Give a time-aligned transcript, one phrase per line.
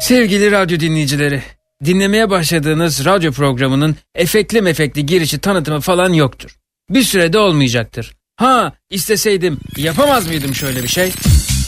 [0.00, 1.42] Sevgili radyo dinleyicileri,
[1.84, 6.56] dinlemeye başladığınız radyo programının efekli mefekli girişi tanıtımı falan yoktur.
[6.90, 8.12] Bir sürede olmayacaktır.
[8.36, 11.12] Ha isteseydim yapamaz mıydım şöyle bir şey?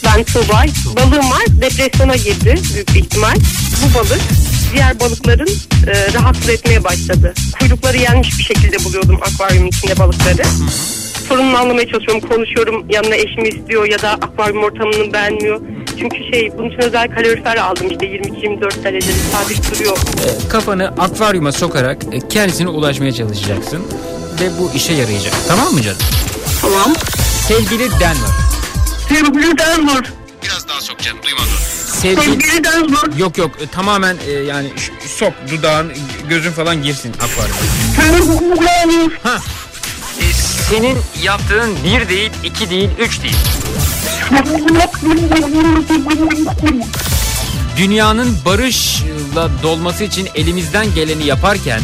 [0.05, 0.69] Ben Tuğbay.
[0.97, 1.43] Balığım var.
[1.49, 3.35] Depresyona girdi büyük bir ihtimal.
[3.85, 4.21] Bu balık
[4.73, 5.49] diğer balıkların
[5.87, 7.35] e, rahatsız etmeye başladı.
[7.59, 10.43] Kuyrukları yenmiş bir şekilde buluyordum akvaryumun içinde balıkları.
[11.29, 12.29] Sorununu anlamaya çalışıyorum.
[12.29, 12.87] Konuşuyorum.
[12.91, 15.61] Yanına eşimi istiyor ya da akvaryum ortamını beğenmiyor.
[15.99, 19.97] Çünkü şey bunun için özel kalorifer aldım işte 22-24 derecede sabit duruyor.
[19.97, 23.83] E, kafanı akvaryuma sokarak e, kendisine ulaşmaya çalışacaksın.
[24.41, 25.35] Ve bu işe yarayacak.
[25.49, 25.99] Tamam mı canım?
[26.61, 26.93] Tamam.
[27.49, 28.31] Sevgili Denver.
[29.09, 30.13] Sevgili Denver.
[30.43, 31.49] Biraz daha sok canım duymadım.
[31.87, 32.25] Sevgili...
[32.25, 33.19] Sevgili Denver.
[33.19, 34.69] Yok yok e, tamamen e, yani
[35.07, 35.93] sok dudağın
[36.29, 37.61] gözün falan girsin akvaryuma.
[39.23, 39.39] Ha.
[40.71, 43.37] Senin yaptığın bir değil, iki değil, üç değil.
[47.77, 51.81] Dünyanın barışla dolması için elimizden geleni yaparken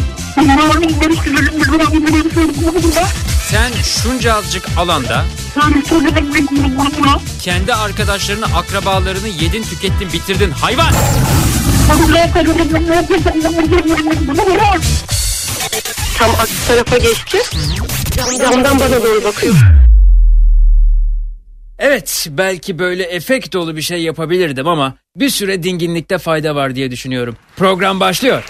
[3.51, 5.25] sen şunca azıcık alanda
[7.43, 10.93] kendi arkadaşlarını, akrabalarını yedin, tükettin, bitirdin hayvan.
[16.19, 17.39] Tam aksi tarafa geçti.
[18.39, 19.55] Camdan bana doğru bakıyor.
[21.85, 26.91] Evet belki böyle efekt dolu bir şey yapabilirdim ama bir süre dinginlikte fayda var diye
[26.91, 27.37] düşünüyorum.
[27.57, 28.45] Program başlıyor.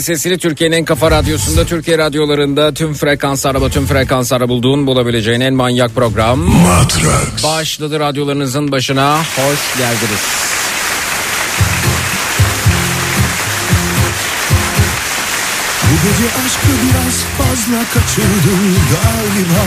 [0.00, 5.40] Zilin sesini Türkiye'nin en kafa radyosunda Türkiye radyolarında tüm frekans araba tüm frekanslara bulduğun bulabileceğin
[5.40, 6.38] en manyak program.
[6.38, 7.44] Matrax.
[7.44, 9.18] başladı radyolarınızın başına.
[9.18, 10.22] Hoş geldiniz.
[15.82, 19.64] Bu gece aşkı biraz fazla kaçırdım galiba.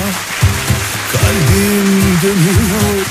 [1.11, 3.05] Kalbim dönüyor.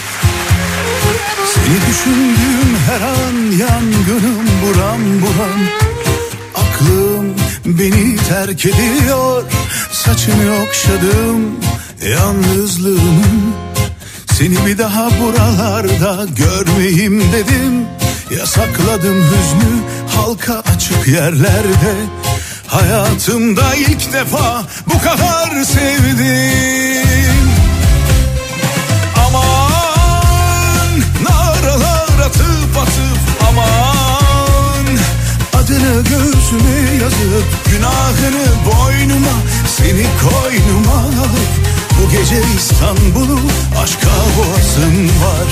[1.55, 5.61] Seni düşündüğüm her an yangınım buram buram.
[6.55, 7.10] Aklım
[7.79, 9.43] beni terk ediyor
[9.93, 11.61] Saçını okşadım
[12.11, 13.55] yalnızlığımın
[14.41, 17.87] Seni bir daha buralarda görmeyeyim dedim.
[18.39, 19.83] Yasakladım hüznü
[20.17, 21.95] halka açık yerlerde.
[22.67, 27.51] Hayatımda ilk defa bu kadar sevdim.
[29.27, 34.87] Aman naralar atıp atıp aman.
[35.53, 39.35] Adını göğsüme yazıp günahını boynuma
[39.77, 41.51] Seni koynuma alıp
[41.99, 43.41] bu gece İstanbul'u
[43.83, 45.49] aşka boğazım var.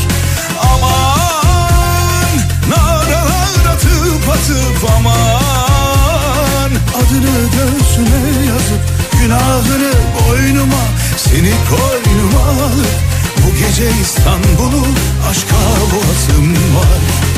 [0.72, 2.34] Aman
[2.70, 6.70] naralar atıp atıp aman.
[6.98, 8.82] Adını göğsüme yazıp
[9.22, 10.84] günahını boynuma
[11.16, 12.98] Seni koynuma alıp
[13.36, 14.86] bu gece İstanbul'u
[15.30, 15.56] aşka
[15.92, 17.37] boğazım var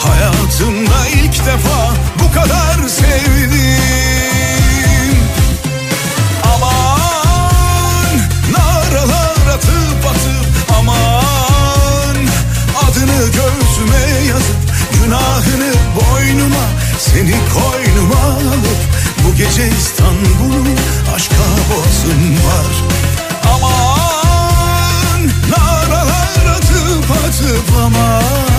[0.00, 1.92] Hayatımda ilk defa
[2.22, 3.60] bu kadar sevdim.
[6.54, 8.16] Aman
[8.52, 12.16] naralar atıp atıp aman.
[12.84, 14.60] Adını göğsüme yazıp
[14.92, 16.64] günahını boynuma
[16.98, 18.80] Seni koynuma alıp
[19.24, 20.74] bu gece İstanbul'u
[21.16, 21.34] aşka
[21.70, 22.74] boğazım var.
[23.54, 28.49] Aman naralar atıp atıp aman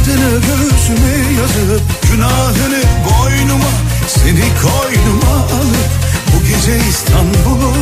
[0.00, 1.82] Adını göğsüme yazıp
[2.12, 3.70] günahını boynuma
[4.06, 5.90] Seni koynuma alıp
[6.32, 7.72] bu gece İstanbul'u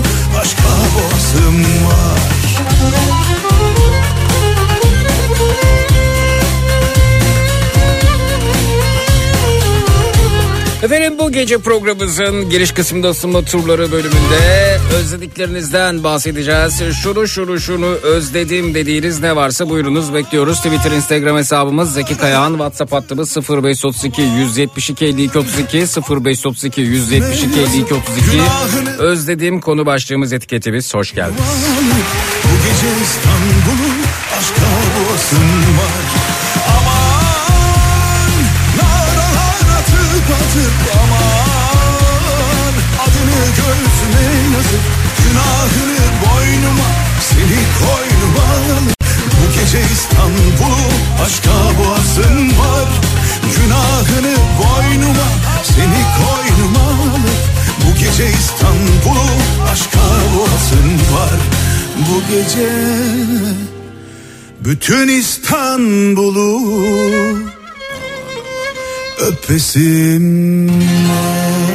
[0.41, 2.21] aşka boğazım var
[10.83, 16.83] Efendim bu gece programımızın giriş kısmında ısınma turları bölümünde özlediklerinizden bahsedeceğiz.
[17.03, 20.57] Şunu şunu şunu özledim dediğiniz ne varsa buyurunuz bekliyoruz.
[20.57, 28.03] Twitter, Instagram hesabımız Zeki Kayağan, WhatsApp hattımız 0532 172 52 32 0532 172 52 32
[28.99, 31.41] Özlediğim konu başlığımız etiketimiz hoş geldiniz.
[32.45, 33.93] Bu gece İstanbul'u
[34.39, 35.78] aşka boğazım
[49.73, 50.89] gece İstanbul'u
[51.25, 52.89] aşka boğazım var.
[53.57, 55.29] Günahını boynuma
[55.63, 57.43] seni koynuma alıp
[57.85, 59.29] bu gece İstanbul'u
[59.73, 60.07] aşka
[60.37, 61.41] boğazım var.
[61.99, 62.71] Bu gece
[64.61, 66.59] bütün İstanbul'u
[69.19, 70.69] öpesim
[71.09, 71.68] var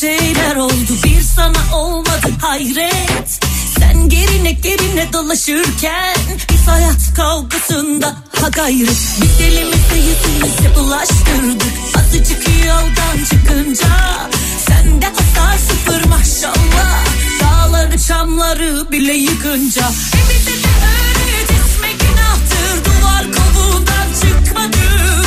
[0.00, 0.92] şeyler oldu.
[1.04, 3.40] Bir sana olmadı hayret.
[3.78, 6.16] Sen gerine gerine dolaşırken
[6.50, 8.06] Biz hayat kavgasında
[8.40, 8.96] ha gayret.
[9.22, 13.88] Biz elimize yüzümüze bulaştırdık Azıcık yoldan çıkınca
[14.66, 17.04] Sende hasar sıfır maşallah.
[17.40, 19.88] Dağları çamları bile yıkınca.
[19.88, 22.84] E bize de öğretme günahtır.
[22.84, 25.25] Duvar kovuğundan çıkmadık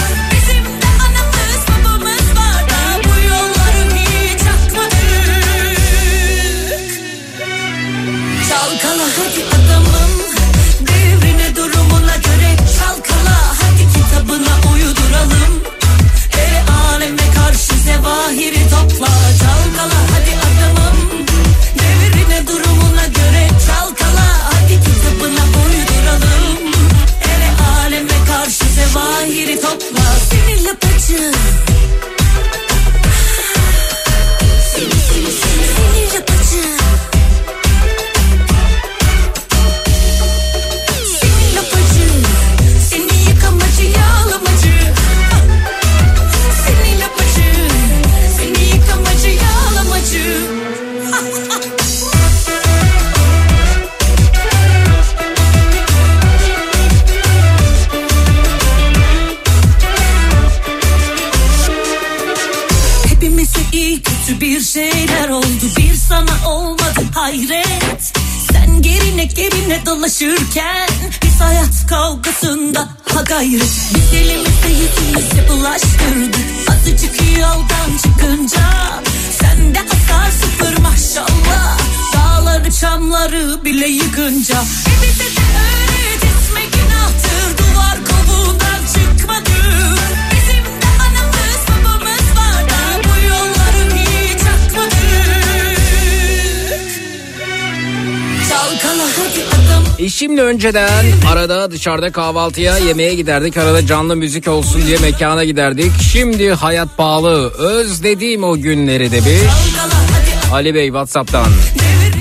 [8.50, 10.12] Çalkala hadi adamım.
[10.82, 13.38] Devrine durumuna göre çalkala.
[13.62, 15.54] Hadi kitabına uyduralım.
[16.38, 19.08] E aleme karşı zevahiri topla.
[19.42, 20.98] Çalkala hadi adamım.
[21.80, 24.28] Devrine durumuna göre çalkala.
[24.52, 26.74] Hadi kitabına uyduralım.
[27.32, 27.36] E
[27.80, 30.06] aleme karşı zevahiri topla.
[30.30, 31.32] Sinirle paçı
[66.20, 68.14] sana olmadı hayret.
[68.52, 70.90] Sen gerine gerine dolaşırken
[71.24, 72.80] Biz hayat kavgasında
[73.14, 76.46] ha gayret Biz elimize yüzümüze bulaştırdık.
[76.70, 78.70] Azıcık yoldan çıkınca
[79.40, 81.80] Sende hasar sıfır maşallah.
[82.14, 84.56] Dağları çamları bile yıkınca.
[84.62, 85.89] E bize de öğret
[100.00, 103.58] Eşimle önceden arada dışarıda kahvaltıya yemeğe giderdik.
[103.58, 105.92] Arada canlı müzik olsun diye mekana giderdik.
[106.12, 107.50] Şimdi hayat pahalı.
[107.50, 109.52] Özlediğim o günleri demiş.
[110.54, 111.48] Ali Bey Whatsapp'tan.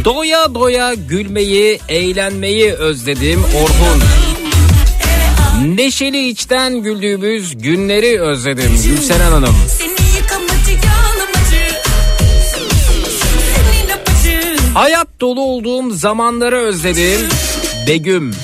[0.05, 4.03] Doya doya gülmeyi, eğlenmeyi özledim Orhun.
[5.77, 9.55] Neşeli içten güldüğümüz günleri özledim Gülseren Hanım.
[14.79, 17.29] Hayat dolu olduğum zamanları özledim
[17.89, 18.35] Begüm.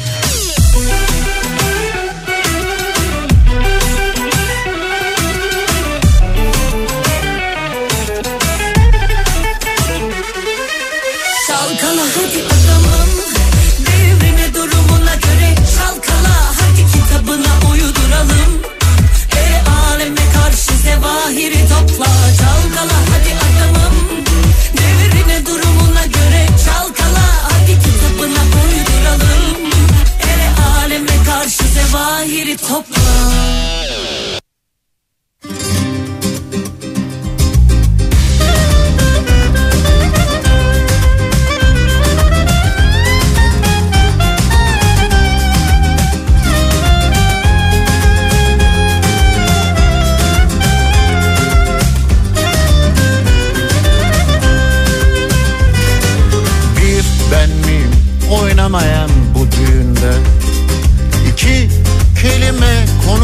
[31.94, 33.83] Karşı zevahiri topla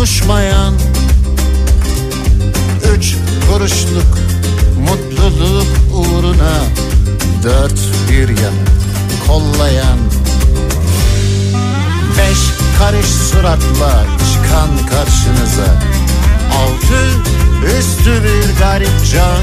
[0.00, 0.74] konuşmayan
[2.96, 3.16] Üç
[3.50, 4.18] kuruşluk
[4.78, 6.64] mutluluk uğruna
[7.42, 7.80] Dört
[8.10, 8.54] bir yan
[9.26, 9.98] kollayan
[12.18, 12.38] Beş
[12.78, 15.78] karış suratla çıkan karşınıza
[16.56, 17.02] Altı
[17.78, 19.42] üstü bir garip can.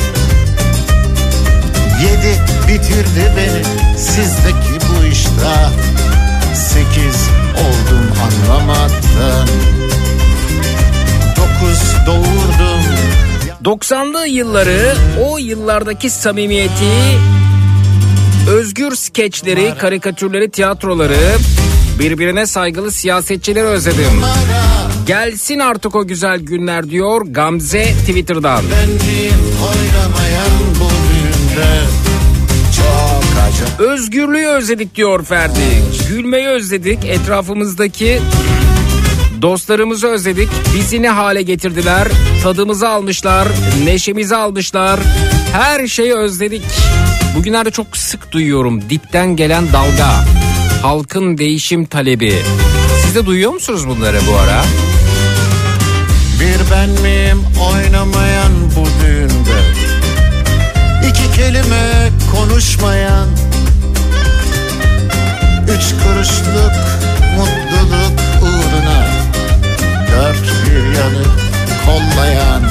[2.03, 3.63] Yedi bitirdi beni
[3.97, 5.71] sizdeki bu iştah.
[6.55, 9.47] Sekiz oldum anlamaktan
[12.05, 12.81] doğurdum
[13.63, 14.95] 90'lı yılları
[15.25, 16.91] o yıllardaki samimiyeti
[18.49, 21.17] özgür skeçleri, karikatürleri, tiyatroları
[21.99, 24.21] birbirine saygılı siyasetçileri özledim.
[25.07, 28.63] Gelsin artık o güzel günler diyor Gamze Twitter'dan.
[33.79, 35.59] Özgürlüğü özledik diyor Ferdi.
[36.09, 37.05] Gülmeyi özledik.
[37.05, 38.21] Etrafımızdaki
[39.41, 40.49] dostlarımızı özledik.
[40.75, 42.07] Bizi ne hale getirdiler?
[42.43, 43.47] Tadımızı almışlar,
[43.83, 44.99] neşemizi almışlar.
[45.51, 46.63] Her şeyi özledik.
[47.35, 50.25] Bugünlerde çok sık duyuyorum dipten gelen dalga.
[50.81, 52.35] Halkın değişim talebi.
[53.03, 54.63] Siz de duyuyor musunuz bunları bu ara?
[56.39, 59.59] Bir ben miyim oynamayan bu düğünde
[61.09, 63.27] İki kelime konuşmayan
[65.63, 66.71] Üç kuruşluk
[67.37, 68.26] mutluluk
[70.17, 71.23] Dört bir yanı
[71.85, 72.61] kollayan.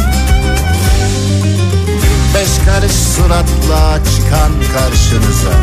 [2.34, 5.54] Beş karış suratla çıkan karşınıza.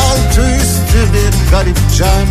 [0.00, 2.26] Altı üstü bir garip can.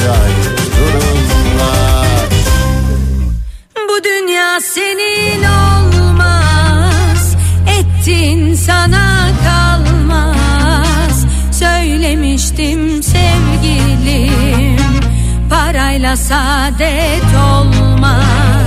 [0.00, 2.28] Acayip durumlar
[3.88, 7.36] Bu dünya senin olmaz.
[7.78, 11.26] Ettin sana kalmaz.
[11.52, 14.80] Söylemiştim sevgilim.
[15.50, 18.59] Parayla saadet olmaz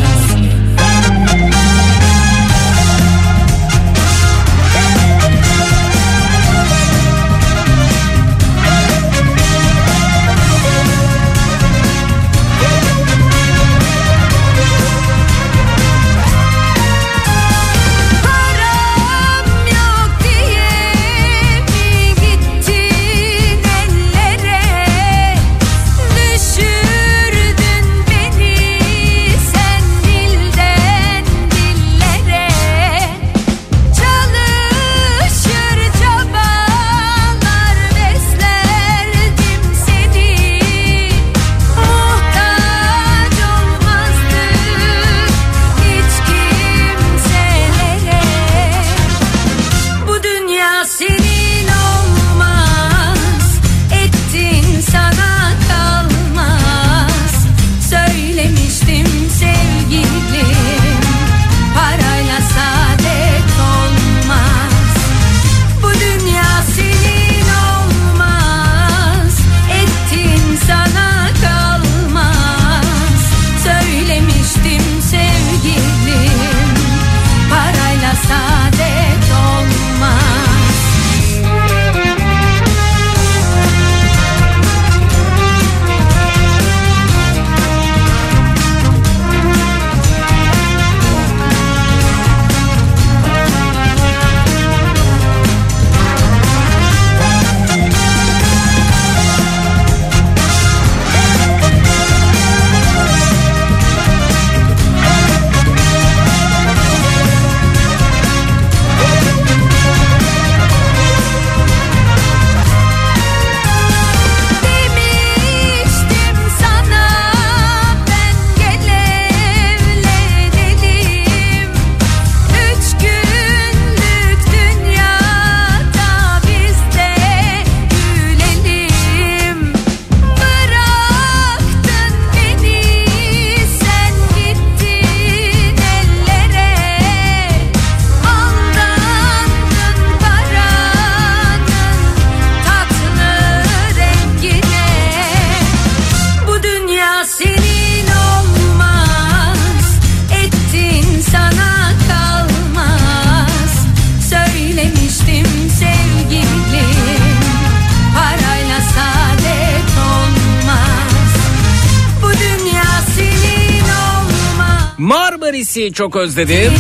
[165.74, 166.74] Marmaris'i çok özledim.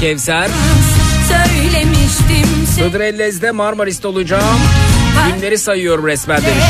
[0.00, 0.48] Kevser.
[1.28, 4.58] Söylemiştim Hıdrellez'de Marmaris'te olacağım.
[5.34, 6.64] Günleri sayıyorum resmen demiş.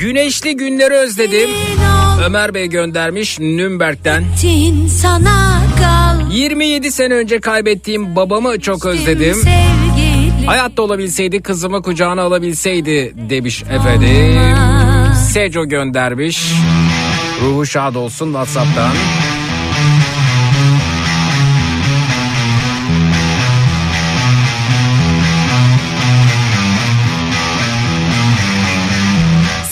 [0.00, 1.50] Güneşli günleri özledim.
[2.26, 4.24] Ömer Bey göndermiş Nürnberg'den.
[4.34, 9.36] Ettin sana kal 27 sene önce kaybettiğim babamı çok özledim.
[10.46, 14.40] Hayatta olabilseydi kızımı kucağına alabilseydi demiş efendim.
[15.32, 16.52] Seco göndermiş.
[17.42, 18.92] Ruhu şad olsun Whatsapp'tan.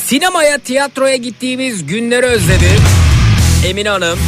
[0.06, 2.82] Sinemaya, tiyatroya gittiğimiz günleri özledim.
[3.66, 4.18] Emine Hanım.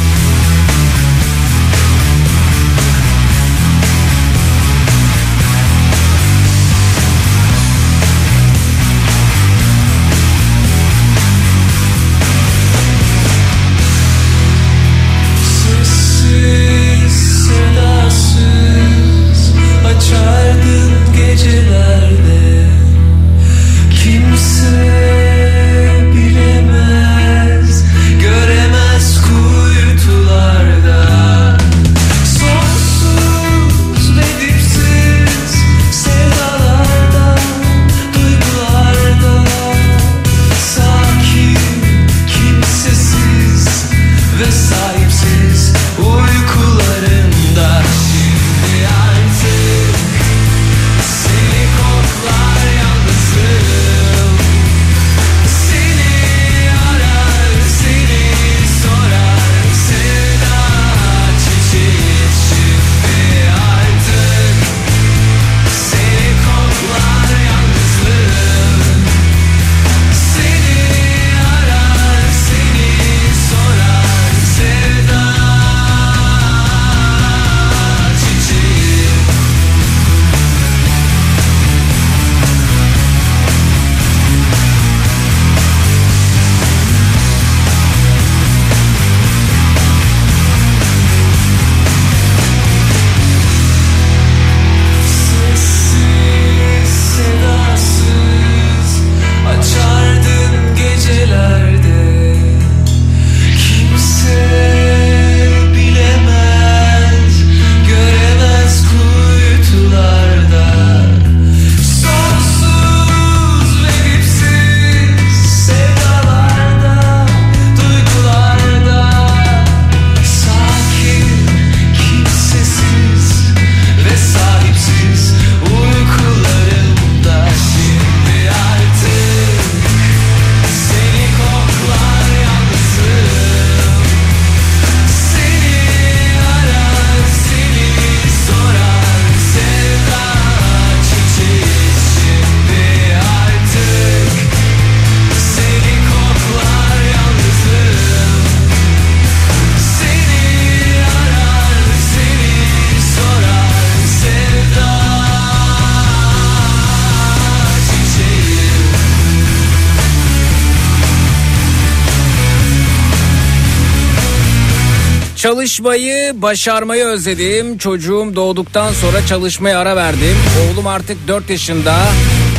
[165.47, 167.77] Çalışmayı, başarmayı özledim.
[167.77, 170.37] Çocuğum doğduktan sonra çalışmaya ara verdim.
[170.73, 171.95] Oğlum artık 4 yaşında.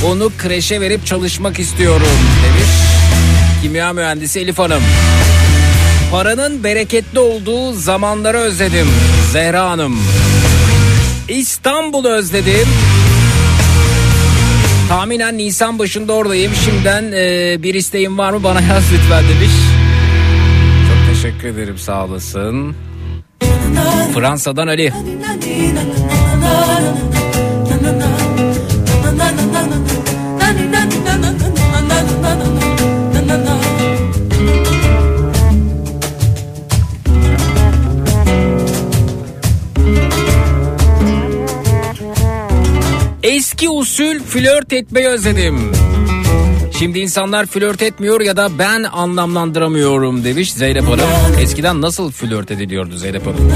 [0.07, 2.71] Onu kreşe verip çalışmak istiyorum demiş.
[3.63, 4.83] Kimya mühendisi Elif Hanım.
[6.11, 8.89] Paranın bereketli olduğu zamanları özledim.
[9.33, 9.99] Zehra Hanım.
[11.29, 12.69] İstanbul'u özledim.
[14.89, 16.53] Tahminen Nisan başında oradayım.
[16.65, 19.53] Şimdiden e, bir isteğim var mı bana yaz lütfen demiş.
[21.29, 22.75] Teşekkür ederim sağ olasın.
[24.15, 24.93] Fransa'dan Ali.
[43.23, 45.88] Eski usul flört etmeyi özledim.
[46.79, 51.09] Şimdi insanlar flört etmiyor ya da ben anlamlandıramıyorum demiş Zeynep Hanım.
[51.41, 53.53] Eskiden nasıl flört ediliyordu Zeynep Hanım?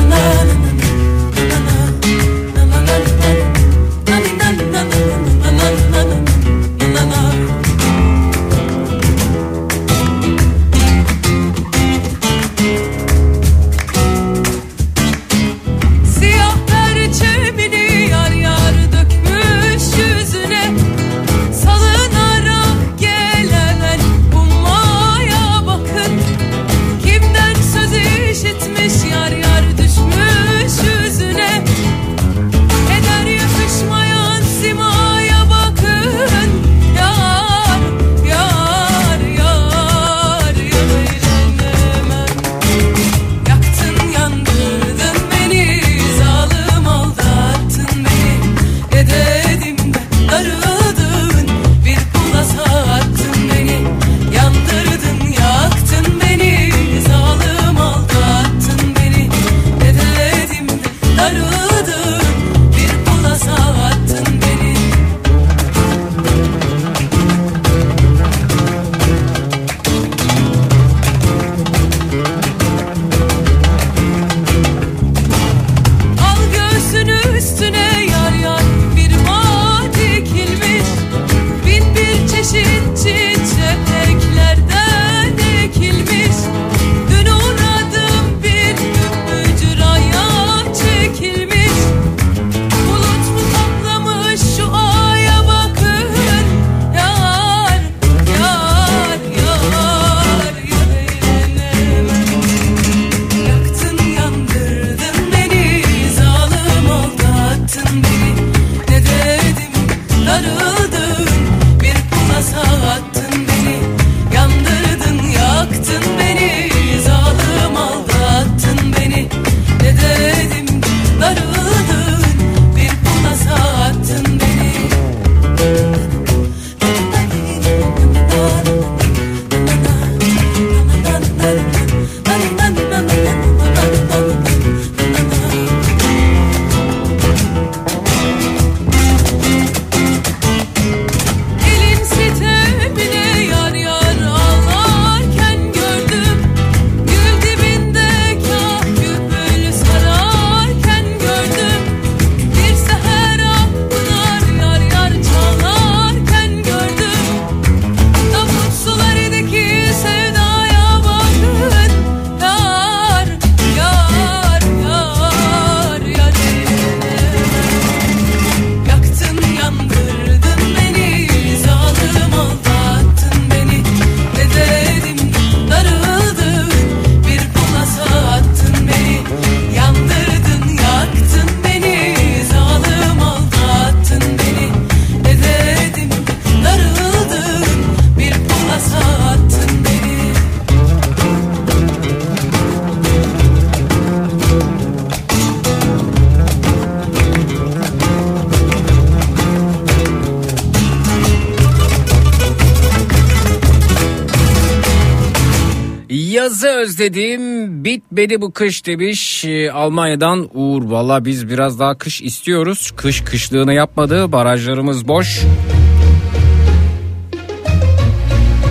[207.02, 210.90] Özledim bitmedi bu kış demiş Ee, Almanya'dan Uğur.
[210.90, 212.90] Valla biz biraz daha kış istiyoruz.
[212.96, 215.40] Kış kışlığını yapmadı barajlarımız boş.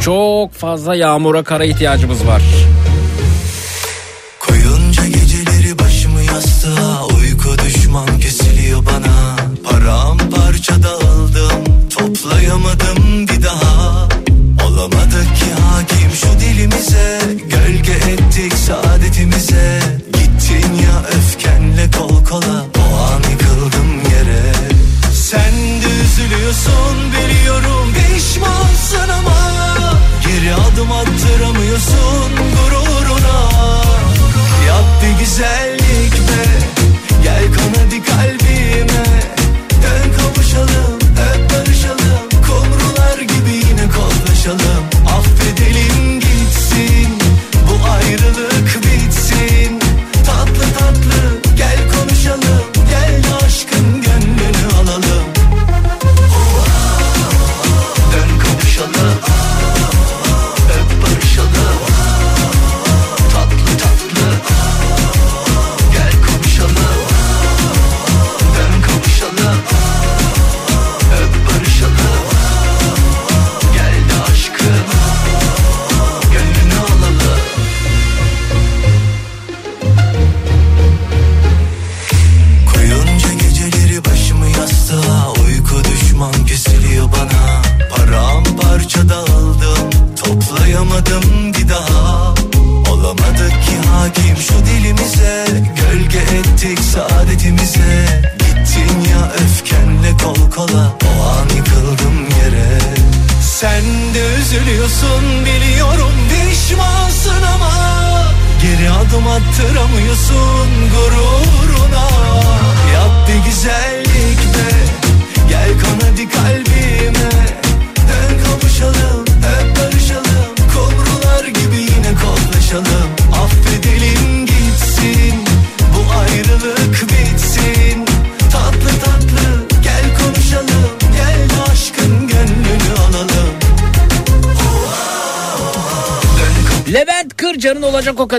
[0.04, 2.42] Çok fazla yağmura kara ihtiyacımız var.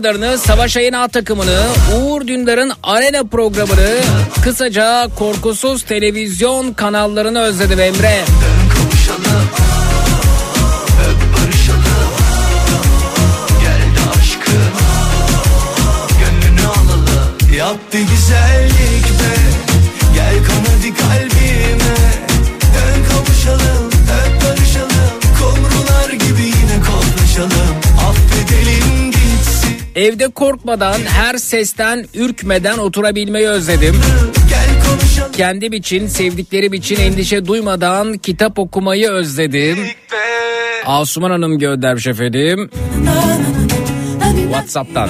[0.03, 1.61] kadarını Savaş Ayın A takımını,
[1.97, 3.99] Uğur Dündar'ın arena programını,
[4.45, 8.25] kısaca korkusuz televizyon kanallarını özledim Emre.
[30.03, 33.95] Evde korkmadan, her sesten, ürkmeden oturabilmeyi özledim.
[35.33, 39.79] Kendim için, sevdiklerim için endişe duymadan kitap okumayı özledim.
[40.87, 42.71] Asuman Hanım göndermiş efendim.
[44.51, 45.09] Whatsapp'tan.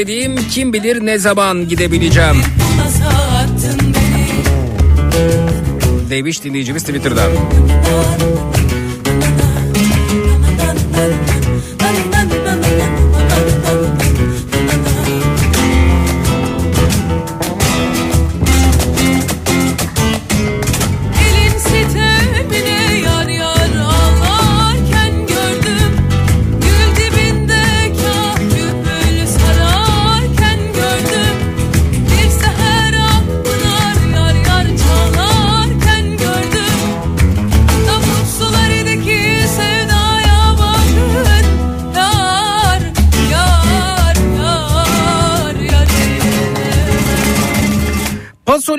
[0.00, 2.36] özlediğim kim bilir ne zaman gidebileceğim.
[6.10, 7.30] Demiş dinleyicimiz Twitter'dan.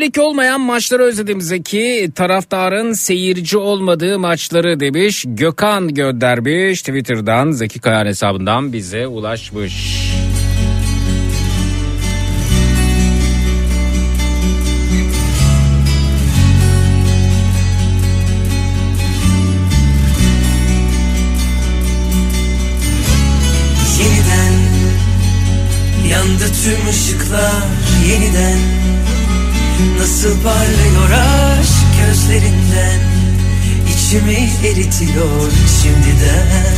[0.01, 5.25] Golik olmayan maçları özlediğimize ki taraftarın seyirci olmadığı maçları demiş.
[5.27, 9.73] Gökhan göndermiş Twitter'dan Zeki Kayan hesabından bize ulaşmış.
[23.99, 24.53] Yeniden
[26.09, 27.61] yandı tüm ışıklar
[30.43, 32.99] parlıyor aşk gözlerinden.
[33.93, 35.51] İçimi eritiyor
[35.82, 36.75] şimdiden.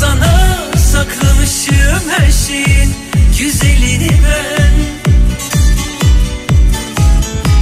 [0.00, 2.94] Sana saklamışım her şeyin
[3.38, 4.72] güzelini ben.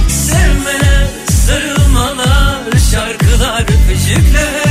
[0.09, 1.07] Sevmeler,
[1.45, 4.66] sarılmalar, şarkılar, öpücükler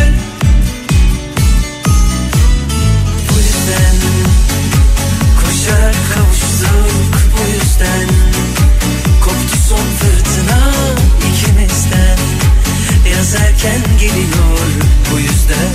[13.27, 14.69] Yaz erken geliyor
[15.13, 15.73] bu yüzden.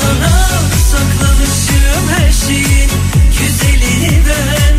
[0.00, 0.48] Sana
[0.90, 2.90] saklamışım her şeyin
[3.38, 4.76] güzelini ben.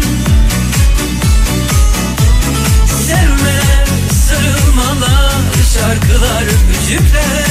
[3.08, 3.88] Sevmeler,
[4.28, 5.41] sarılmalar,
[5.74, 7.47] şarkılar, öpücükler.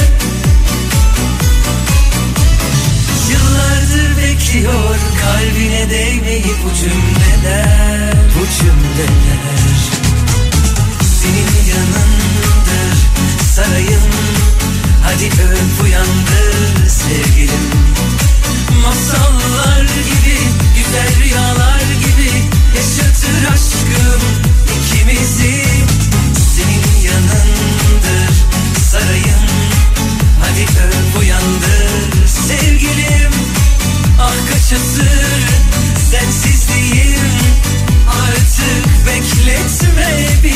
[3.29, 8.13] Yıllardır bekliyor kalbine değmeyi bu cümleler.
[8.39, 9.86] Bu cümleler
[13.57, 14.01] sarayım.
[15.03, 17.67] Hadi öp uyandır sevgilim.
[18.83, 20.37] Masallar gibi
[20.77, 22.31] güzel rüyalar gibi
[22.75, 24.21] Yaşatır aşkım
[24.77, 25.63] ikimizi.
[26.55, 28.33] Senin yanındır
[28.91, 29.45] sarayım.
[30.41, 33.31] Hadi öp uyandır sevgilim.
[34.21, 35.41] Ah kaç asır
[36.11, 37.31] sensizliğim.
[38.09, 40.46] Artık bekletme bizi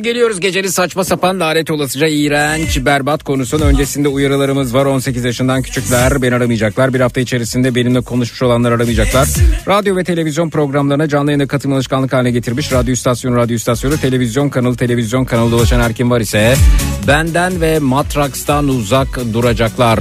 [0.00, 0.40] Efendim geliyoruz.
[0.40, 4.86] Gecenin saçma sapan lanet olasıca iğrenç berbat konusunun öncesinde uyarılarımız var.
[4.86, 6.94] 18 yaşından küçükler beni aramayacaklar.
[6.94, 9.28] Bir hafta içerisinde benimle konuşmuş olanlar aramayacaklar.
[9.68, 14.48] Radyo ve televizyon programlarına canlı yayına katılma alışkanlık haline getirmiş radyo istasyonu radyo istasyonu televizyon
[14.48, 16.54] kanalı televizyon kanalı dolaşan her kim var ise
[17.06, 20.00] benden ve Matraks'tan uzak duracaklar.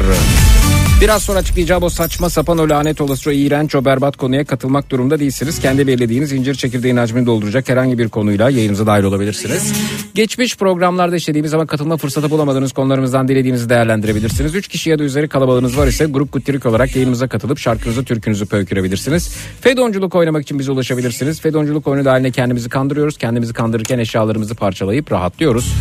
[1.01, 4.89] Biraz sonra açıklayacağım o saçma sapan o lanet olası o iğrenç o berbat konuya katılmak
[4.89, 5.59] durumda değilsiniz.
[5.59, 9.73] Kendi belirlediğiniz incir çekirdeğin hacmini dolduracak herhangi bir konuyla yayınımıza dahil olabilirsiniz.
[10.15, 14.55] Geçmiş programlarda işlediğimiz ama katılma fırsatı bulamadığınız konularımızdan dilediğinizi değerlendirebilirsiniz.
[14.55, 18.45] 3 kişi ya da üzeri kalabalığınız var ise grup kuttirik olarak yayınımıza katılıp şarkınızı türkünüzü
[18.45, 19.35] pöykürebilirsiniz.
[19.61, 21.41] Fedonculuk oynamak için bize ulaşabilirsiniz.
[21.41, 23.17] Fedonculuk oyunu dahiline kendimizi kandırıyoruz.
[23.17, 25.73] Kendimizi kandırırken eşyalarımızı parçalayıp rahatlıyoruz.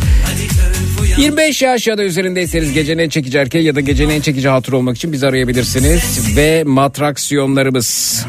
[1.19, 4.73] 25 yaş ya da üzerindeyseniz gecenin en çekici erkeği ya da gecenin en çekici hatır
[4.73, 6.37] olmak için bizi arayabilirsiniz.
[6.37, 8.25] Ve matraksiyonlarımız.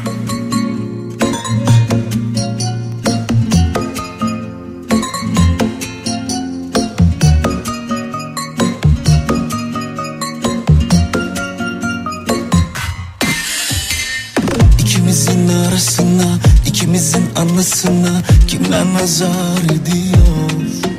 [14.79, 20.90] İkimizin arasına, ikimizin anısına kimler nazar ediyor?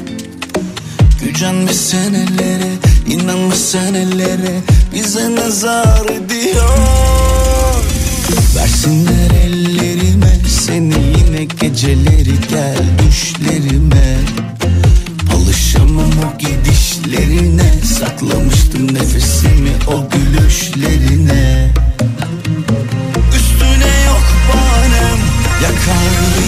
[1.43, 2.73] Gücenmiş senelere,
[3.07, 4.61] inanmış senelere
[4.95, 6.79] bize nazar ediyor.
[8.57, 14.19] Versinler ellerime seni yine geceleri gel düşlerime.
[15.35, 21.71] Alışamam o gidişlerine Saklamıştım nefesimi o gülüşlerine
[23.37, 25.19] Üstüne yok banem
[25.63, 26.42] Yakar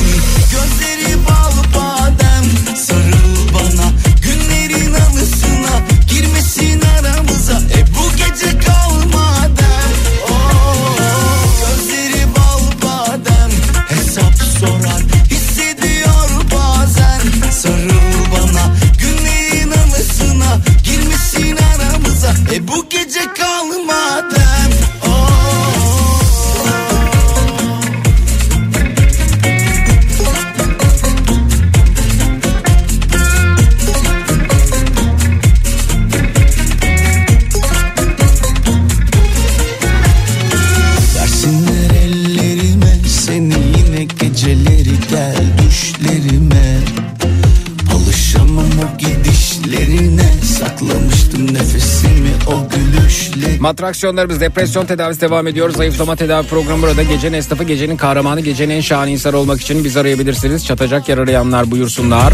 [53.64, 55.70] Matraksiyonlarımız depresyon tedavisi devam ediyor.
[55.70, 57.02] Zayıflama tedavi programı burada.
[57.02, 60.66] Gecenin esnafı, gecenin kahramanı, gecenin en şahane insanı olmak için biz arayabilirsiniz.
[60.66, 62.32] Çatacak yer arayanlar buyursunlar.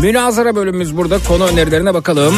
[0.00, 1.18] Münazara bölümümüz burada.
[1.18, 2.34] Konu önerilerine bakalım.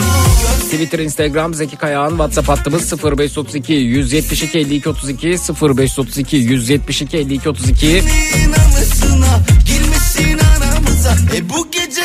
[0.64, 8.53] Twitter, Instagram, Zeki Kayağan, WhatsApp hattımız 0532 172 52 32 0532 172 52 32 Günlerin
[8.53, 12.03] anısına girmesin aramıza E bu gece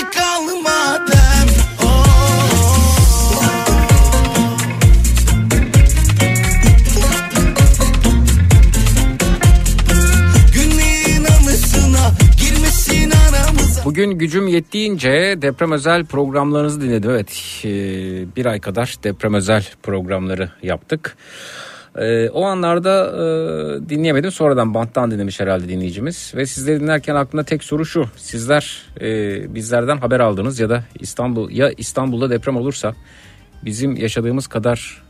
[13.93, 17.09] Bugün gücüm yettiğince deprem özel programlarınızı dinledim.
[17.09, 17.69] Evet e,
[18.35, 21.17] bir ay kadar deprem özel programları yaptık.
[21.97, 24.31] E, o anlarda e, dinleyemedim.
[24.31, 26.33] Sonradan banttan dinlemiş herhalde dinleyicimiz.
[26.35, 28.05] Ve sizleri dinlerken aklımda tek soru şu.
[28.17, 28.85] Sizler
[29.55, 32.93] bizlerden haber aldınız ya da İstanbul ya İstanbul'da deprem olursa
[33.65, 35.03] bizim yaşadığımız kadar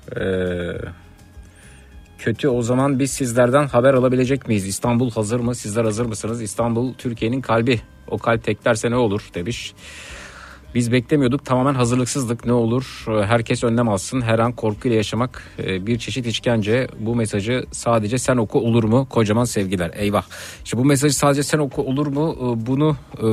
[2.23, 2.47] kötü.
[2.47, 4.67] O zaman biz sizlerden haber alabilecek miyiz?
[4.67, 5.55] İstanbul hazır mı?
[5.55, 6.41] Sizler hazır mısınız?
[6.41, 7.81] İstanbul Türkiye'nin kalbi.
[8.07, 9.73] O kalp teklerse ne olur demiş.
[10.75, 11.45] Biz beklemiyorduk.
[11.45, 13.05] Tamamen hazırlıksızlık ne olur?
[13.07, 14.21] Herkes önlem alsın.
[14.21, 16.87] Her an korkuyla yaşamak e, bir çeşit işkence.
[16.99, 19.91] Bu mesajı sadece sen oku olur mu kocaman sevgiler?
[19.95, 20.23] Eyvah.
[20.65, 22.35] İşte bu mesajı sadece sen oku olur mu?
[22.37, 23.27] E, bunu e,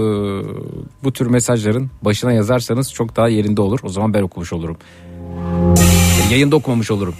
[1.04, 3.80] bu tür mesajların başına yazarsanız çok daha yerinde olur.
[3.82, 4.76] O zaman ben okumuş olurum.
[6.30, 7.14] Yayında okumamış olurum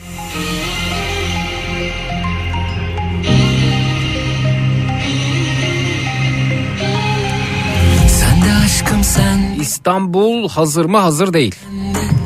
[9.60, 11.54] İstanbul hazır mı hazır değil.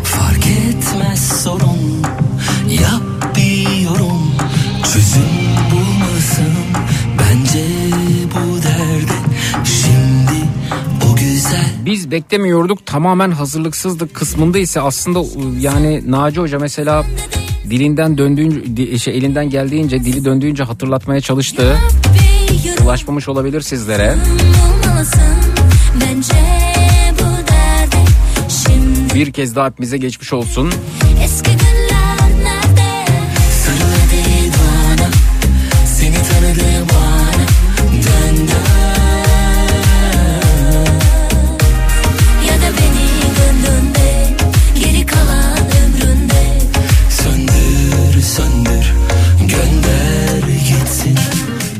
[0.05, 2.03] Fark etmez sorun
[2.71, 4.35] Yap bir yorum
[4.93, 5.23] Çözüm
[5.71, 6.55] bulmalısın
[7.19, 7.65] Bence
[8.31, 9.13] bu derde.
[9.65, 10.49] Şimdi
[11.11, 11.67] o güzel.
[11.87, 15.23] Biz beklemiyorduk tamamen hazırlıksızlık kısmında ise aslında
[15.61, 17.05] yani Naci Hoca mesela
[17.71, 21.77] dilinden döndüğünce şey, elinden geldiğince dili döndüğünce hatırlatmaya çalıştı.
[22.85, 24.17] Ulaşmamış olabilir sizlere.
[26.01, 26.35] Bence
[29.15, 30.73] Bir kez daha hepimize geçmiş olsun.
[31.25, 31.51] eski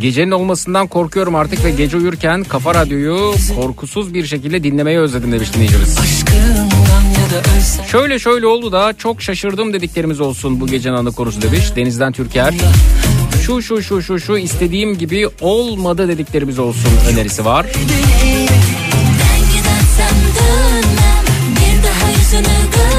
[0.05, 5.55] Gecenin olmasından korkuyorum artık ve gece uyurken Kafa Radyo'yu korkusuz bir şekilde dinlemeyi özledim demiş
[5.55, 5.99] dinleyicimiz.
[7.91, 12.55] Şöyle şöyle oldu da çok şaşırdım dediklerimiz olsun bu gecenin anı konusu demiş Denizden Türker.
[13.47, 17.67] Şu şu şu şu şu istediğim gibi olmadı dediklerimiz olsun önerisi var.
[17.67, 21.25] Ben gidersem dönmem
[21.57, 22.94] bir daha yüzünü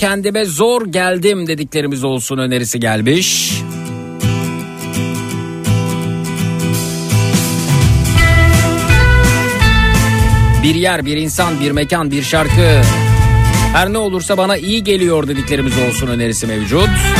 [0.00, 3.52] kendime zor geldim dediklerimiz olsun önerisi gelmiş.
[10.62, 12.82] Bir yer, bir insan, bir mekan, bir şarkı.
[13.72, 16.88] Her ne olursa bana iyi geliyor dediklerimiz olsun önerisi mevcut.
[16.88, 17.19] Yükünü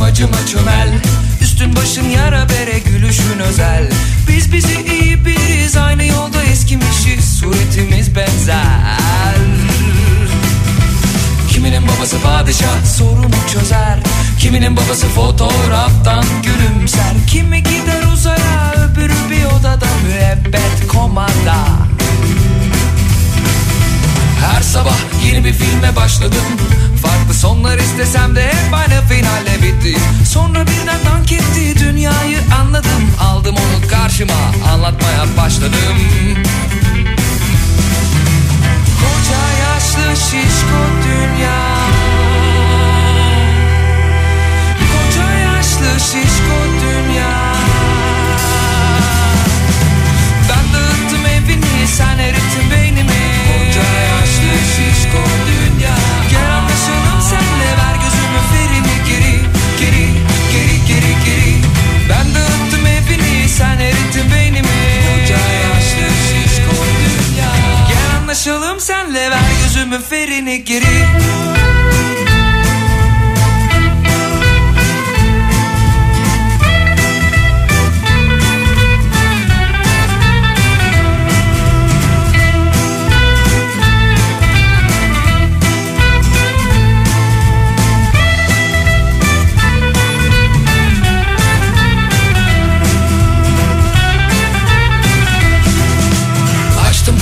[0.00, 0.88] bırak yamacıma çömel.
[1.40, 3.90] Üstün başın yara bere gülüşün özel.
[4.28, 7.38] Biz bizi iyi biriz aynı yolda eskimişiz.
[7.38, 9.36] Suretimiz benzer.
[11.50, 13.98] Kiminin babası padişah sorunu çözer.
[14.38, 17.12] Kiminin babası fotoğraftan gülümser.
[17.26, 21.56] Kimi gider uzaya öbürü bir odada müebbet komanda.
[24.40, 26.44] Her sabah yeni bir filme başladım
[27.04, 29.96] Farklı sonlar istesem de hep aynı finalle bitti.
[30.28, 33.10] Sonra birden dank etti dünyayı anladım.
[33.20, 35.98] Aldım onu karşıma anlatmaya başladım.
[39.00, 41.60] Koca yaşlı şişko dünya.
[44.78, 47.54] Koca yaşlı şişko dünya.
[50.48, 53.24] Ben dağıttım evini sen erittin beynimi.
[53.46, 55.63] Koca yaşlı şişko dünya
[68.84, 71.06] senle ver gözümü ferini geri.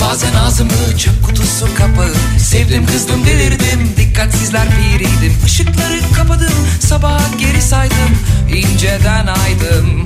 [0.01, 1.12] Bazen ağzımı çöp
[1.63, 3.93] kutusu kapağı Sevdim kızdım delirdim.
[3.97, 6.53] Dikkatsizler biriydim Işıkları kapadım.
[6.79, 8.17] Sabaha geri saydım.
[8.49, 10.05] İnceden aydım.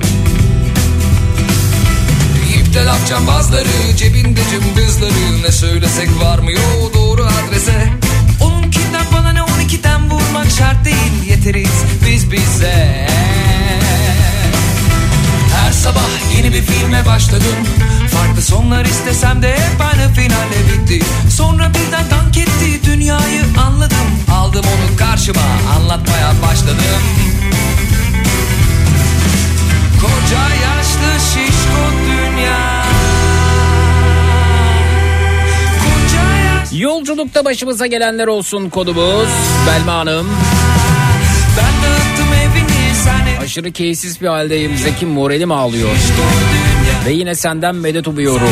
[2.58, 5.42] İpte laf cambazları cebinde cımbızları.
[5.42, 7.92] Ne söylesek varmıyor doğru adrese.
[8.40, 9.42] Onunkinden bana ne?
[9.42, 11.30] On ikiden vurmak şart değil.
[11.30, 13.08] Yeteriz biz bize
[15.78, 17.56] sabah yeni bir filme başladım.
[18.10, 21.06] Farklı sonlar istesem de hep aynı finalle bitti.
[21.36, 24.06] Sonra birden dank etti dünyayı anladım.
[24.32, 25.40] Aldım onu karşıma
[25.76, 26.76] anlatmaya başladım.
[30.00, 32.84] Koca yaşlı şişko dünya.
[36.44, 39.28] Yaşlı Yolculukta başımıza gelenler olsun kodumuz.
[39.66, 40.26] Belma Hanım.
[41.56, 41.97] Ben sen
[43.58, 44.76] Aşırı keyifsiz bir haldeyim.
[44.76, 45.88] Zeki moralim ağlıyor.
[47.06, 48.48] Ve yine senden medet umuyorum.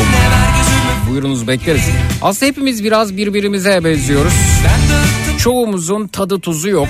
[1.09, 1.89] Buyurunuz bekleriz.
[2.21, 4.33] Aslında hepimiz biraz birbirimize benziyoruz.
[5.39, 6.87] Çoğumuzun tadı tuzu yok.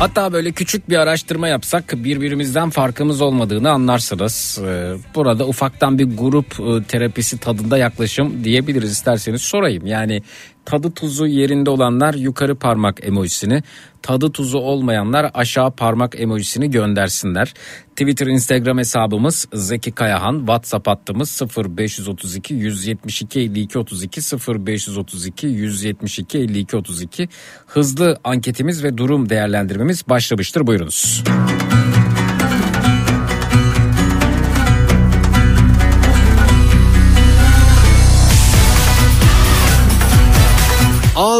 [0.00, 4.58] Hatta böyle küçük bir araştırma yapsak birbirimizden farkımız olmadığını anlarsınız.
[4.66, 9.86] Ee, Burada ufaktan bir grup e, terapisi tadında yaklaşım diyebiliriz isterseniz sorayım.
[9.86, 10.22] Yani
[10.64, 13.62] tadı tuzu yerinde olanlar yukarı parmak emojisini,
[14.02, 17.54] tadı tuzu olmayanlar aşağı parmak emojisini göndersinler.
[17.90, 24.20] Twitter, Instagram hesabımız Zeki Kayahan, WhatsApp hattımız 0532 172 52 32
[24.66, 27.28] 0532 172 52 32.
[27.66, 30.66] Hızlı anketimiz ve durum değerlendirmemiz başlamıştır.
[30.66, 31.24] Buyurunuz.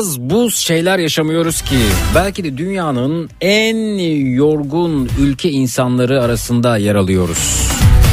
[0.01, 1.78] Az buz şeyler yaşamıyoruz ki.
[2.14, 3.76] Belki de dünyanın en
[4.34, 7.68] yorgun ülke insanları arasında yer alıyoruz.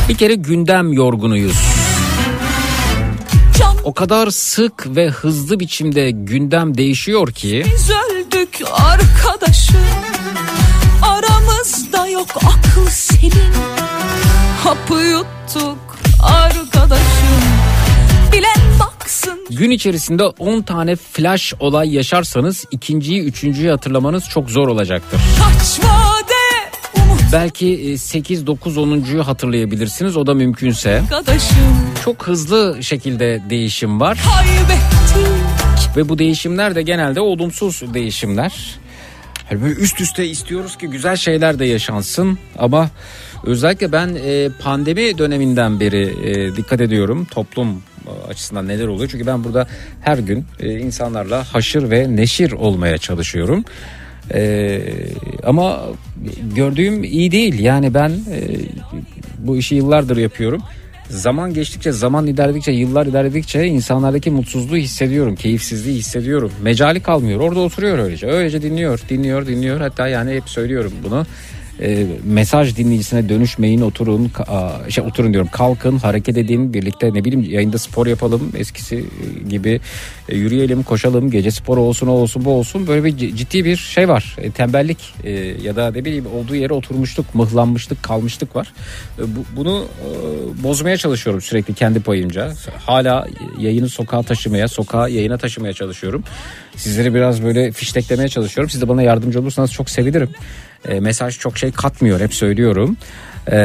[0.09, 1.57] Bir kere gündem yorgunuyuz.
[3.83, 7.65] O kadar sık ve hızlı biçimde gündem değişiyor ki.
[7.65, 9.75] Biz öldük arkadaşım
[11.01, 13.53] Aramızda yok akıl senin.
[14.63, 17.56] Hapı yuttuk arkadaşım
[18.79, 25.21] baksın gün içerisinde 10 tane flash olay yaşarsanız ikinciyi üçüncüyü hatırlamanız çok zor olacaktır.
[25.39, 26.33] kaç vade
[27.03, 31.01] umut Belki 8 9 10'uncuyu hatırlayabilirsiniz o da mümkünse.
[31.03, 31.57] arkadaşım
[32.03, 34.19] Çok hızlı şekilde değişim var.
[34.35, 38.79] Kaybettik Ve bu değişimler de genelde olumsuz değişimler.
[39.49, 42.89] Hani böyle üst üste istiyoruz ki güzel şeyler de yaşansın ama
[43.43, 47.83] Özellikle ben e, pandemi döneminden beri e, dikkat ediyorum toplum
[48.29, 49.09] açısından neler oluyor.
[49.11, 49.67] Çünkü ben burada
[50.01, 53.65] her gün e, insanlarla haşır ve neşir olmaya çalışıyorum.
[54.33, 54.81] E,
[55.43, 55.83] ama
[56.55, 57.59] gördüğüm iyi değil.
[57.59, 58.41] Yani ben e,
[59.37, 60.61] bu işi yıllardır yapıyorum.
[61.09, 66.51] Zaman geçtikçe, zaman ilerledikçe, yıllar ilerledikçe insanlardaki mutsuzluğu hissediyorum, keyifsizliği hissediyorum.
[66.61, 67.39] Mecali kalmıyor.
[67.39, 68.27] Orada oturuyor öylece.
[68.27, 69.81] Öylece dinliyor, dinliyor, dinliyor.
[69.81, 71.25] Hatta yani hep söylüyorum bunu.
[71.81, 75.49] E, mesaj dinleyicisine dönüşmeyin oturun ka- şey oturun diyorum.
[75.51, 79.05] Kalkın hareket edin birlikte ne bileyim yayında spor yapalım eskisi
[79.49, 79.79] gibi
[80.29, 82.87] e, yürüyelim koşalım gece sporu olsun o olsun bu olsun.
[82.87, 84.35] Böyle bir ciddi bir şey var.
[84.37, 85.31] E, tembellik e,
[85.63, 88.73] ya da ne bileyim olduğu yere oturmuşluk mıhlanmışlık kalmışlık var.
[89.19, 92.53] E, bu, bunu e, bozmaya çalışıyorum sürekli kendi payımca.
[92.85, 93.27] Hala
[93.59, 96.23] yayını sokağa taşımaya sokağa yayına taşımaya çalışıyorum.
[96.75, 98.69] Sizleri biraz böyle fişteklemeye çalışıyorum.
[98.69, 100.29] Siz de bana yardımcı olursanız çok sevinirim
[100.87, 102.97] e, mesaj çok şey katmıyor hep söylüyorum.
[103.51, 103.57] E,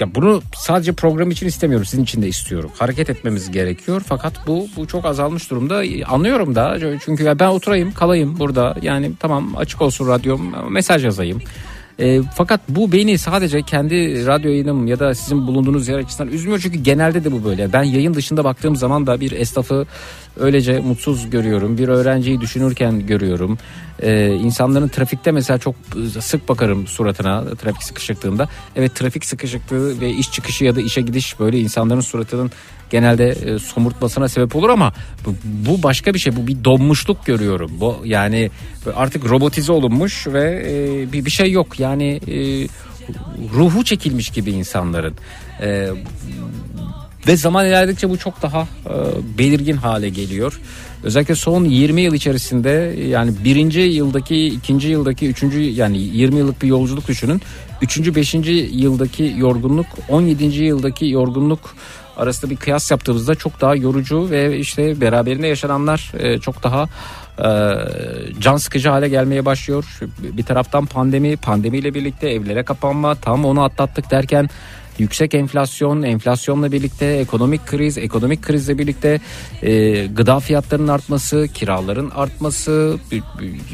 [0.00, 2.70] ya bunu sadece program için istemiyorum sizin için de istiyorum.
[2.78, 5.82] Hareket etmemiz gerekiyor fakat bu bu çok azalmış durumda.
[6.06, 11.42] Anlıyorum da çünkü ya ben oturayım kalayım burada yani tamam açık olsun radyom mesaj yazayım.
[11.98, 16.60] E, fakat bu beni sadece kendi radyo yayınım ya da sizin bulunduğunuz yer açısından üzmüyor
[16.62, 17.72] çünkü genelde de bu böyle.
[17.72, 19.86] Ben yayın dışında baktığım zaman da bir esnafı
[20.40, 21.78] öylece mutsuz görüyorum.
[21.78, 23.58] Bir öğrenciyi düşünürken görüyorum.
[24.02, 25.74] E, insanların trafikte mesela çok
[26.20, 28.48] sık bakarım suratına trafik sıkışıklığında.
[28.76, 32.50] Evet trafik sıkışıklığı ve iş çıkışı ya da işe gidiş böyle insanların suratının
[32.90, 34.92] genelde e, somurtmasına sebep olur ama
[35.26, 36.36] bu, bu başka bir şey.
[36.36, 37.70] Bu bir donmuşluk görüyorum.
[37.80, 38.50] Bu yani
[38.94, 41.80] artık robotize olunmuş ve e, bir bir şey yok.
[41.80, 42.36] Yani e,
[43.54, 45.14] ruhu çekilmiş gibi insanların.
[45.60, 45.90] E,
[47.26, 48.94] ve zaman ilerledikçe bu çok daha e,
[49.38, 50.60] belirgin hale geliyor.
[51.02, 56.68] Özellikle son 20 yıl içerisinde yani birinci yıldaki, ikinci yıldaki, üçüncü yani 20 yıllık bir
[56.68, 57.42] yolculuk düşünün.
[57.82, 60.44] Üçüncü, beşinci yıldaki yorgunluk, 17.
[60.44, 61.74] yıldaki yorgunluk
[62.16, 66.88] arasında bir kıyas yaptığımızda çok daha yorucu ve işte beraberinde yaşananlar e, çok daha
[67.38, 67.48] e,
[68.40, 69.98] can sıkıcı hale gelmeye başlıyor.
[70.22, 74.48] Bir taraftan pandemi, pandemiyle birlikte evlere kapanma, tam onu atlattık derken
[74.98, 79.20] yüksek enflasyon, enflasyonla birlikte ekonomik kriz, ekonomik krizle birlikte
[79.62, 82.98] e, gıda fiyatlarının artması, kiraların artması,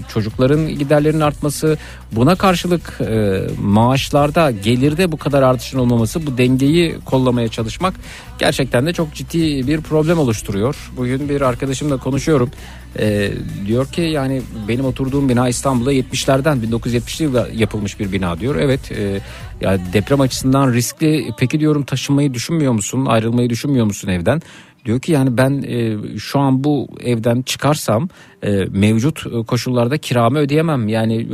[0.09, 1.79] çocukların giderlerinin artması,
[2.12, 7.95] buna karşılık e, maaşlarda, gelirde bu kadar artışın olmaması, bu dengeyi kollamaya çalışmak
[8.39, 10.91] gerçekten de çok ciddi bir problem oluşturuyor.
[10.97, 12.51] Bugün bir arkadaşımla konuşuyorum.
[12.99, 13.30] E,
[13.66, 18.57] diyor ki yani benim oturduğum bina İstanbul'da 70'lerden 1970'li yılda yapılmış bir bina diyor.
[18.57, 19.20] Evet e,
[19.61, 24.43] ya deprem açısından riskli peki diyorum taşınmayı düşünmüyor musun ayrılmayı düşünmüyor musun evden?
[24.84, 28.09] Diyor ki yani ben e, şu an bu evden çıkarsam
[28.43, 30.88] e, mevcut koşullarda kiramı ödeyemem.
[30.88, 31.28] Yani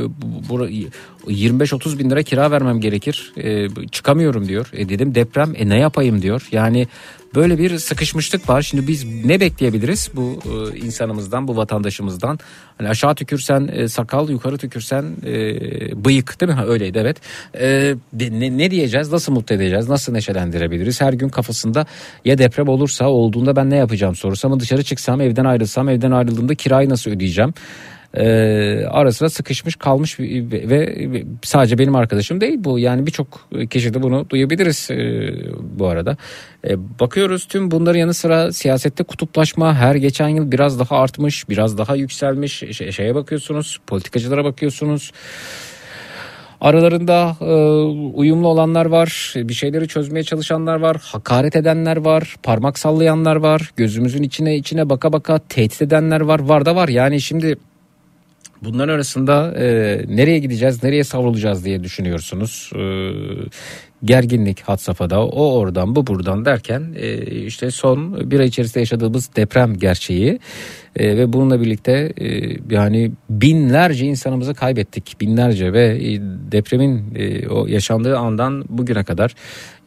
[0.49, 0.67] bu, bu,
[1.27, 3.33] 25-30 bin lira kira vermem gerekir.
[3.37, 4.69] E, çıkamıyorum diyor.
[4.73, 6.47] E dedim deprem e ne yapayım diyor.
[6.51, 6.87] Yani
[7.35, 8.61] böyle bir sıkışmışlık var.
[8.61, 12.39] Şimdi biz ne bekleyebiliriz bu e, insanımızdan, bu vatandaşımızdan?
[12.77, 16.55] Hani aşağı tükürsen e, sakal, yukarı tükürsen e, bıyık değil mi?
[16.55, 17.17] Ha, öyleydi evet.
[17.59, 19.11] E, ne, ne diyeceğiz?
[19.11, 19.89] Nasıl mutlu edeceğiz?
[19.89, 21.01] Nasıl neşelendirebiliriz?
[21.01, 21.85] Her gün kafasında
[22.25, 26.55] ya deprem olursa olduğunda ben ne yapacağım sorusu ama dışarı çıksam, evden ayrılsam, evden ayrıldığımda
[26.55, 27.53] kirayı nasıl ödeyeceğim?
[28.17, 32.79] E, arasında sıkışmış kalmış ve, sadece benim arkadaşım değil bu.
[32.79, 34.95] Yani birçok kişi de bunu duyabiliriz e,
[35.61, 36.17] bu arada.
[36.67, 41.77] E, bakıyoruz tüm bunların yanı sıra siyasette kutuplaşma her geçen yıl biraz daha artmış biraz
[41.77, 42.63] daha yükselmiş.
[42.71, 45.11] Şey, şeye bakıyorsunuz politikacılara bakıyorsunuz.
[46.61, 47.53] Aralarında e,
[48.17, 54.23] uyumlu olanlar var, bir şeyleri çözmeye çalışanlar var, hakaret edenler var, parmak sallayanlar var, gözümüzün
[54.23, 56.87] içine içine baka baka tehdit edenler var, var da var.
[56.87, 57.57] Yani şimdi
[58.63, 59.65] Bunların arasında e,
[60.07, 62.71] nereye gideceğiz, nereye savrulacağız diye düşünüyorsunuz.
[62.75, 62.81] E,
[64.03, 69.35] gerginlik had safhada, o oradan bu buradan derken e, işte son bir ay içerisinde yaşadığımız
[69.35, 70.39] deprem gerçeği
[70.97, 75.21] e, ve bununla birlikte e, yani binlerce insanımızı kaybettik.
[75.21, 76.19] Binlerce ve e,
[76.51, 79.35] depremin e, o yaşandığı andan bugüne kadar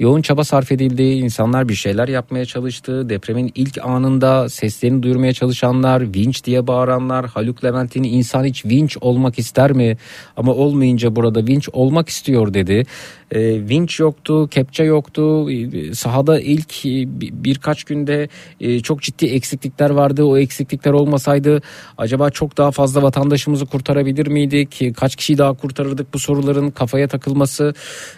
[0.00, 1.02] yoğun çaba sarf edildi.
[1.02, 3.08] insanlar bir şeyler yapmaya çalıştı.
[3.08, 9.38] Depremin ilk anında seslerini duyurmaya çalışanlar, vinç diye bağıranlar, Haluk Levent'in insan hiç vinç olmak
[9.38, 9.96] ister mi?
[10.36, 12.86] Ama olmayınca burada vinç olmak istiyor dedi.
[13.30, 15.50] E, vinç yoktu, kepçe yoktu.
[15.50, 17.08] E, sahada ilk e,
[17.44, 18.28] birkaç günde
[18.60, 20.24] e, çok ciddi eksiklikler vardı.
[20.24, 21.62] O eksiklikler olmasaydı
[21.98, 24.96] acaba çok daha fazla vatandaşımızı kurtarabilir miydik?
[24.96, 27.74] Kaç kişiyi daha kurtarırdık bu soruların kafaya takılması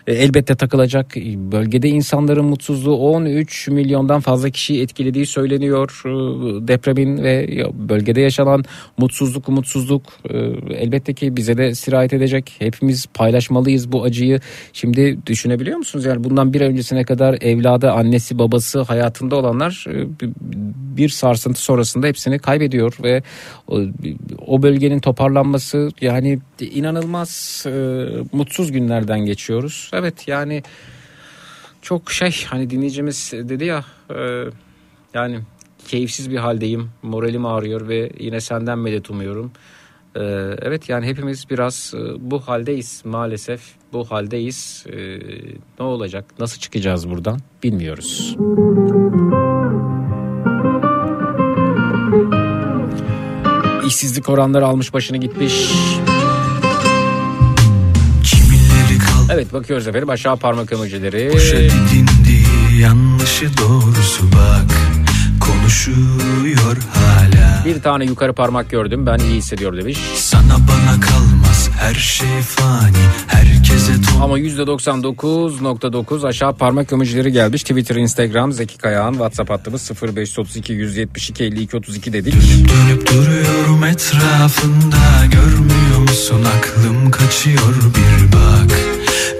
[0.07, 1.17] e, elbette takılacak.
[1.37, 6.03] Bölgede insanların mutsuzluğu 13 milyondan fazla kişiyi etkilediği söyleniyor.
[6.05, 8.65] E, depremin ve bölgede yaşanan
[8.99, 10.39] mutsuzluk, umutsuzluk e,
[10.75, 12.53] elbette ki bize de sirayet edecek.
[12.59, 14.41] Hepimiz paylaşmalıyız bu acıyı.
[14.73, 16.05] Şimdi düşünebiliyor musunuz?
[16.05, 19.87] Yani bundan bir öncesine kadar evladı, annesi, babası hayatında olanlar
[20.97, 22.72] bir sarsıntı sonrasında hepsini kaybediyor
[23.03, 23.23] ve
[24.47, 27.71] o bölgenin toparlanması yani inanılmaz e,
[28.33, 29.91] mutsuz günlerden geçiyoruz.
[29.95, 30.63] Evet yani
[31.83, 34.45] çok şey hani dinleyicimiz dedi ya e,
[35.15, 35.39] yani
[35.89, 39.53] keyifsiz bir haldeyim moralim ağrıyor ve yine senden medet umuyorum.
[40.17, 40.21] Ee,
[40.63, 43.61] evet yani hepimiz biraz e, bu haldeyiz maalesef
[43.93, 44.87] bu haldeyiz.
[45.79, 48.37] Ne olacak nasıl çıkacağız buradan bilmiyoruz.
[53.93, 55.53] İşsizlik oranları almış başını gitmiş.
[59.31, 61.31] Evet bakıyoruz efendim aşağı parmak emojileri.
[61.35, 62.47] Boşa didindi
[62.81, 64.71] yanlışı doğrusu bak
[65.41, 67.65] konuşuyor hala.
[67.65, 69.99] Bir tane yukarı parmak gördüm ben iyi hissediyor demiş.
[70.17, 71.01] Sana bana
[71.83, 73.93] her şey fani herkese.
[74.23, 77.63] Ama %99.9 aşağı parmak emojileri gelmiş.
[77.63, 82.35] Twitter, Instagram, Zeki Kayağan, WhatsApp hattımız 0532 172 52 32 dedik.
[82.35, 88.79] Dönüp dönüp duruyorum etrafında görmüyor musun aklım kaçıyor bir bak.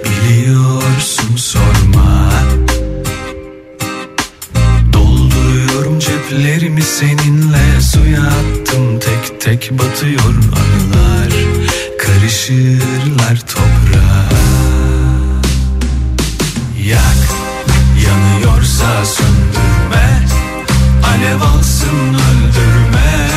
[0.05, 2.31] Biliyorsun sorma.
[4.93, 11.12] Dolduruyorum ceplerimi seninle suya attım tek tek batıyor anılar.
[12.05, 14.29] Karışırlar toprağa.
[16.85, 17.23] Yak
[18.07, 20.19] yanıyorsa söndürme.
[21.07, 23.29] Alev alsın öldürme.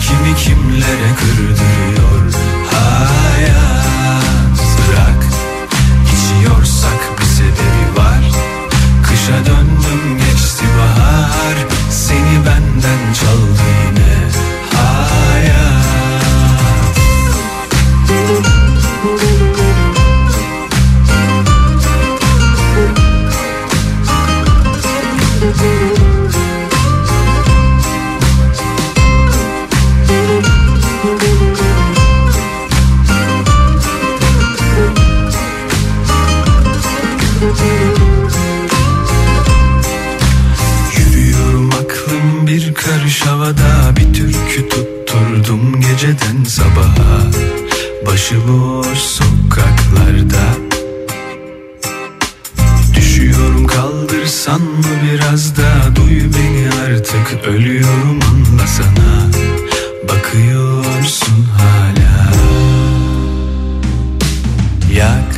[0.00, 2.32] Kimi kimlere kırdırıyor
[2.72, 4.58] hayat?
[4.78, 5.24] Bırak
[6.12, 8.22] içiyorsak bir sebebi var.
[9.02, 11.56] Kışa döndüm geçti bahar.
[11.90, 13.95] Seni benden çaldı
[46.48, 47.20] sabaha
[48.06, 50.44] Başıboş sokaklarda.
[52.94, 59.30] Düşüyorum kaldırsan mı biraz da Duy beni artık ölüyorum anlasana
[60.08, 62.32] Bakıyorsun hala.
[64.94, 65.36] Yak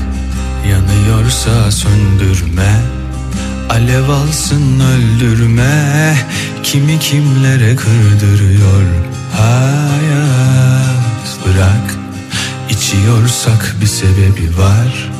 [0.71, 2.81] yanıyorsa söndürme.
[3.71, 6.15] Alev alsın öldürme.
[6.63, 8.83] Kimi kimlere kırdırıyor?
[9.37, 10.98] Hayat
[11.45, 11.95] Bırak.
[12.71, 15.11] İçiyorsak bir sebebi var.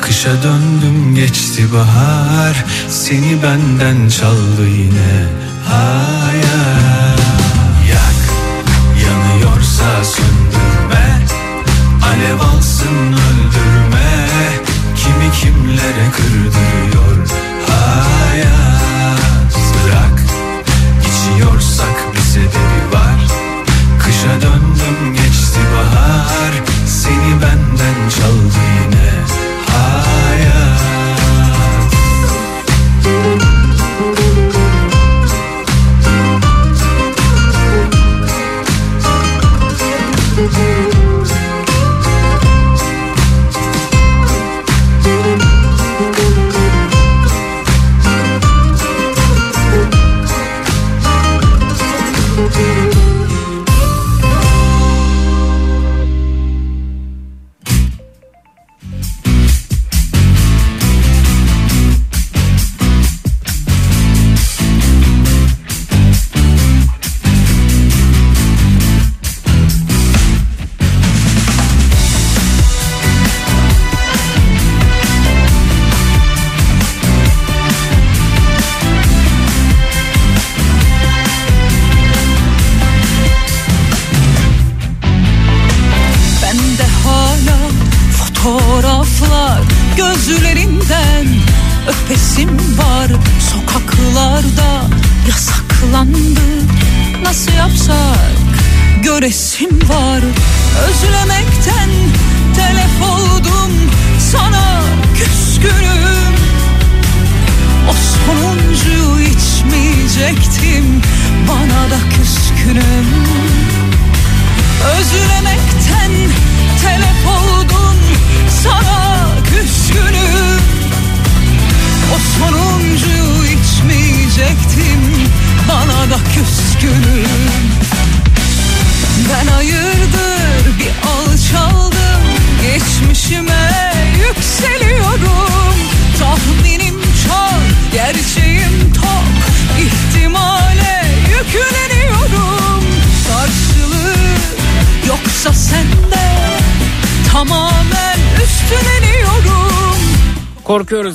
[0.00, 2.64] Kışa döndüm geçti bahar.
[2.88, 5.26] Seni benden çaldı yine
[5.68, 7.20] hayat
[7.88, 8.22] Yak
[9.06, 11.26] yanıyorsa söndürme.
[12.06, 14.28] Alev alsın öldürme.
[14.96, 17.41] Kimi kimlere kırdırıyor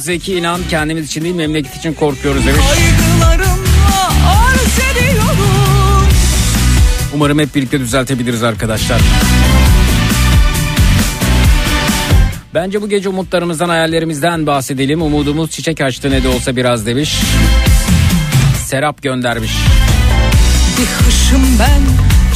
[0.08, 2.62] Zeki inan kendimiz için değil memleket için korkuyoruz demiş.
[7.14, 9.02] Umarım hep birlikte düzeltebiliriz arkadaşlar.
[12.54, 15.02] Bence bu gece umutlarımızdan, hayallerimizden bahsedelim.
[15.02, 17.16] Umudumuz çiçek açtı ne de olsa biraz demiş.
[18.66, 19.52] Serap göndermiş.
[20.80, 21.82] Bir hışım ben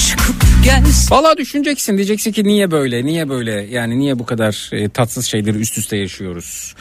[0.10, 4.90] çıkıp gelsin Valla düşüneceksin diyeceksin ki niye böyle niye böyle yani niye bu kadar e,
[4.90, 6.76] tatsız şeyleri üst üste yaşıyoruz.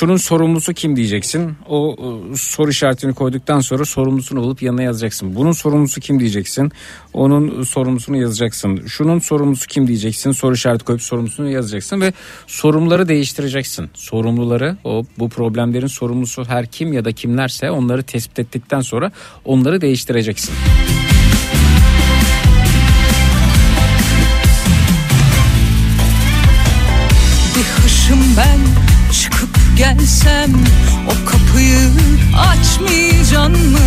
[0.00, 5.34] Şunun sorumlusu kim diyeceksin o e, soru işaretini koyduktan sonra sorumlusunu bulup yanına yazacaksın.
[5.34, 6.72] Bunun sorumlusu kim diyeceksin
[7.12, 8.86] onun sorumlusunu yazacaksın.
[8.86, 12.12] Şunun sorumlusu kim diyeceksin soru işareti koyup sorumlusunu yazacaksın ve
[12.46, 13.90] sorumluları değiştireceksin.
[13.94, 19.12] Sorumluları o bu problemlerin sorumlusu her kim ya da kimlerse onları tespit ettikten sonra
[19.44, 20.54] onları değiştireceksin.
[27.56, 28.79] Bir hışım ben
[29.80, 30.50] gelsem
[31.06, 31.90] O kapıyı
[32.38, 33.78] açmayacan mı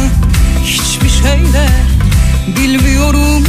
[0.64, 1.70] Hiçbir şeyle
[2.58, 3.44] bilmiyorum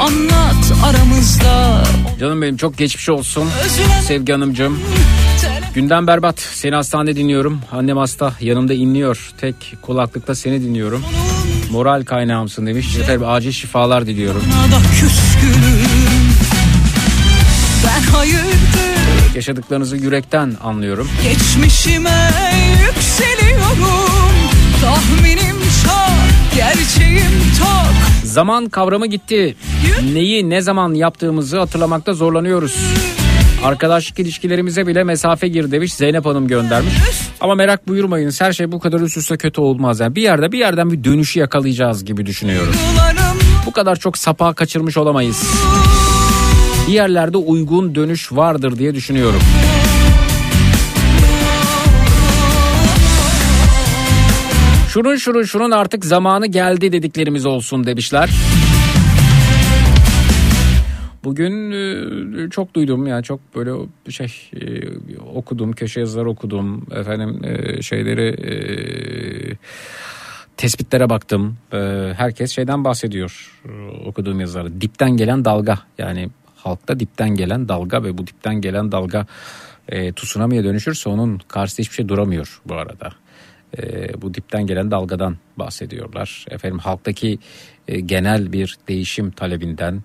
[0.00, 1.82] Anlat aramızda
[2.20, 3.48] Canım benim çok geçmiş olsun.
[3.64, 4.80] Özlem Sevgi Hanımcığım.
[5.74, 6.40] Gündem berbat.
[6.40, 7.60] Seni hastanede dinliyorum.
[7.72, 8.32] Annem hasta.
[8.40, 9.30] Yanımda inliyor.
[9.40, 11.04] Tek kulaklıkta seni dinliyorum.
[11.70, 12.96] Moral kaynağımsın demiş.
[12.96, 14.42] Efendim acil şifalar diliyorum.
[17.84, 18.95] Ben hayırdır
[19.36, 21.08] Yaşadıklarınızı yürekten anlıyorum.
[21.22, 22.30] Geçmişime
[22.86, 23.78] yükseliyorum
[24.80, 29.56] Tahminim çok, gerçeğim tok Zaman kavramı gitti.
[30.12, 32.76] Neyi ne zaman yaptığımızı hatırlamakta zorlanıyoruz.
[33.64, 36.94] Arkadaşlık ilişkilerimize bile mesafe gir demiş Zeynep Hanım göndermiş.
[37.40, 40.00] Ama merak buyurmayınız her şey bu kadar üst üste kötü olmaz.
[40.00, 42.74] Yani bir yerde bir yerden bir dönüşü yakalayacağız gibi düşünüyorum.
[43.66, 45.42] Bu kadar çok sapağı kaçırmış olamayız.
[46.88, 49.40] Bir yerlerde uygun dönüş vardır diye düşünüyorum.
[54.88, 58.30] Şunun şunun şunun artık zamanı geldi dediklerimiz olsun demişler.
[61.24, 63.70] Bugün e, çok duydum yani çok böyle
[64.08, 68.36] şey e, okudum köşe yazıları okudum efendim e, şeyleri
[70.56, 71.56] tespitlere baktım.
[72.16, 73.60] Herkes şeyden bahsediyor
[74.06, 74.80] okuduğum yazıları.
[74.80, 79.26] Dipten gelen dalga yani halkta dipten gelen dalga ve bu dipten gelen dalga
[79.88, 83.10] e, tsunami'ye dönüşürse onun karşısında hiçbir şey duramıyor bu arada.
[83.78, 86.46] E, bu dipten gelen dalgadan bahsediyorlar.
[86.50, 87.38] Efendim halktaki
[87.88, 90.02] e, genel bir değişim talebinden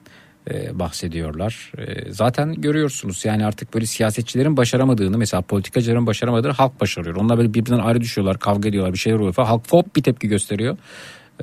[0.50, 1.72] e, bahsediyorlar.
[1.78, 7.16] E, zaten görüyorsunuz yani artık böyle siyasetçilerin başaramadığını mesela politikacıların başaramadığını halk başarıyor.
[7.16, 9.48] Onlar böyle birbirinden ayrı düşüyorlar kavga ediyorlar bir şeyler oluyor falan.
[9.48, 10.78] Halk hop bir tepki gösteriyor.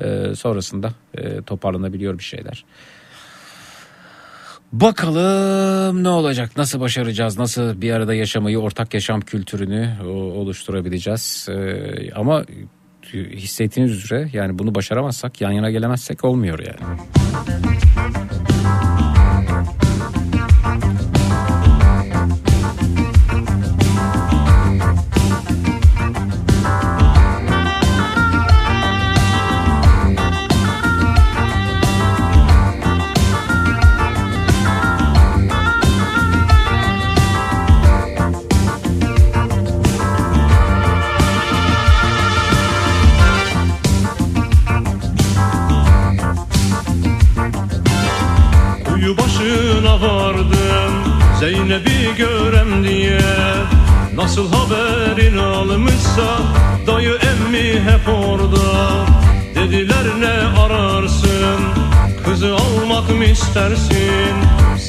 [0.01, 2.65] E, sonrasında e, toparlanabiliyor bir şeyler.
[4.71, 6.51] Bakalım ne olacak?
[6.57, 7.37] Nasıl başaracağız?
[7.37, 10.03] Nasıl bir arada yaşamayı, ortak yaşam kültürünü
[10.35, 11.47] oluşturabileceğiz?
[11.51, 12.43] Ee, ama
[13.13, 16.99] hissettiğiniz üzere yani bunu başaramazsak, yan yana gelemezsek olmuyor yani.
[51.39, 53.21] Zeynep'i görem diye
[54.15, 56.39] Nasıl haberin almışsa
[56.87, 59.05] Dayı emmi hep orada.
[59.55, 61.59] Dediler ne ararsın
[62.29, 64.35] Kızı almak mı istersin?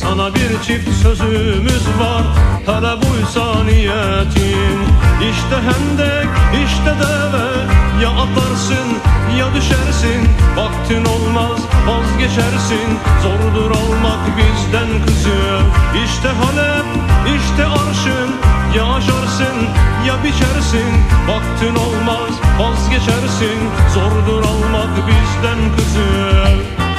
[0.01, 2.22] Sana bir çift sözümüz var.
[2.66, 4.78] Hele buysa niyetin
[5.30, 6.28] İşte hendek
[6.64, 7.49] işte deve.
[8.03, 8.88] Ya atlarsın
[9.38, 10.28] ya düşersin.
[10.57, 12.99] Vaktin olmaz vazgeç vazgeçersin.
[13.22, 15.61] Zordur almak bizden kızı.
[16.05, 16.86] İşte Halep
[17.36, 18.30] işte arşın.
[18.76, 19.57] Ya aşarsın
[20.07, 20.93] ya biçersin.
[21.28, 22.30] Vaktin olmaz
[22.61, 23.61] vazgeçersin.
[23.95, 26.89] Zordur almak bizden kızı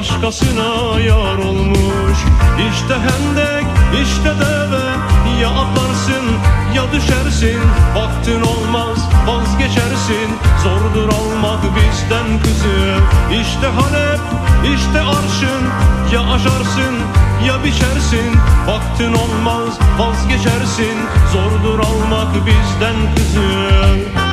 [0.00, 2.18] Başkasına yar olmuş.
[2.70, 3.66] İşte hendek
[4.02, 4.86] işte deve
[5.40, 6.24] Ya atlarsın
[6.74, 7.60] ya düşersin.
[7.94, 10.28] Vaktin olmaz vazgeçersin.
[10.62, 12.96] Zordur almak bizden kızı.
[13.40, 14.20] İşte Halep
[14.64, 15.64] işte arşın.
[16.12, 16.94] Ya aşarsın
[17.46, 18.36] ya biçersin.
[18.66, 20.96] Vaktin olmaz vazgeçersin.
[21.32, 24.29] Zordur almak bizden kızı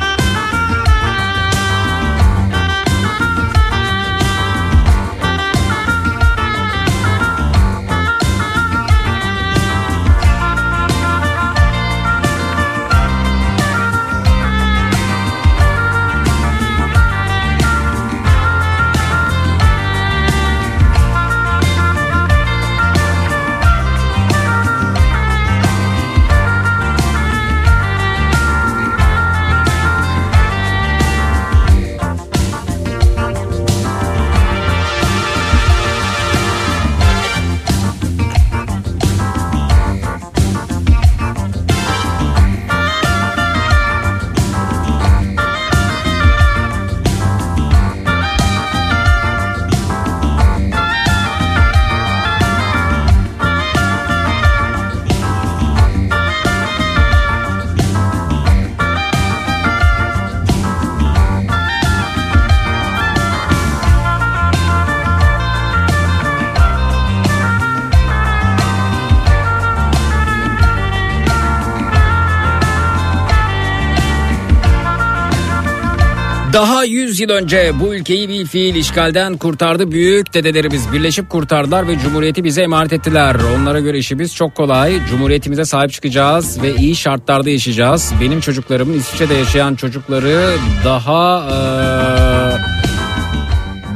[77.18, 79.90] 100 yıl önce bu ülkeyi bir fiil işgalden kurtardı.
[79.90, 83.36] Büyük dedelerimiz birleşip kurtardılar ve cumhuriyeti bize emanet ettiler.
[83.56, 85.06] Onlara göre işimiz çok kolay.
[85.10, 88.12] Cumhuriyetimize sahip çıkacağız ve iyi şartlarda yaşayacağız.
[88.20, 90.50] Benim çocuklarımın İsviçre'de yaşayan çocukları
[90.84, 91.48] daha...
[91.50, 92.58] eee,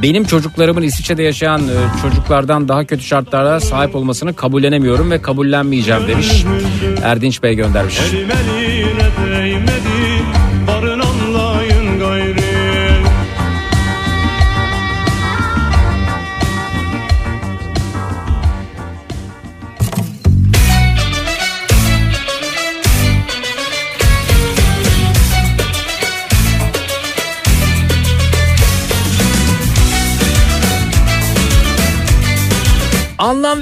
[0.01, 1.61] benim çocuklarımın İsviçre'de yaşayan
[2.01, 6.45] çocuklardan daha kötü şartlara sahip olmasını kabullenemiyorum ve kabullenmeyeceğim demiş.
[7.03, 7.99] Erdinç Bey göndermiş.
[8.13, 8.29] Elim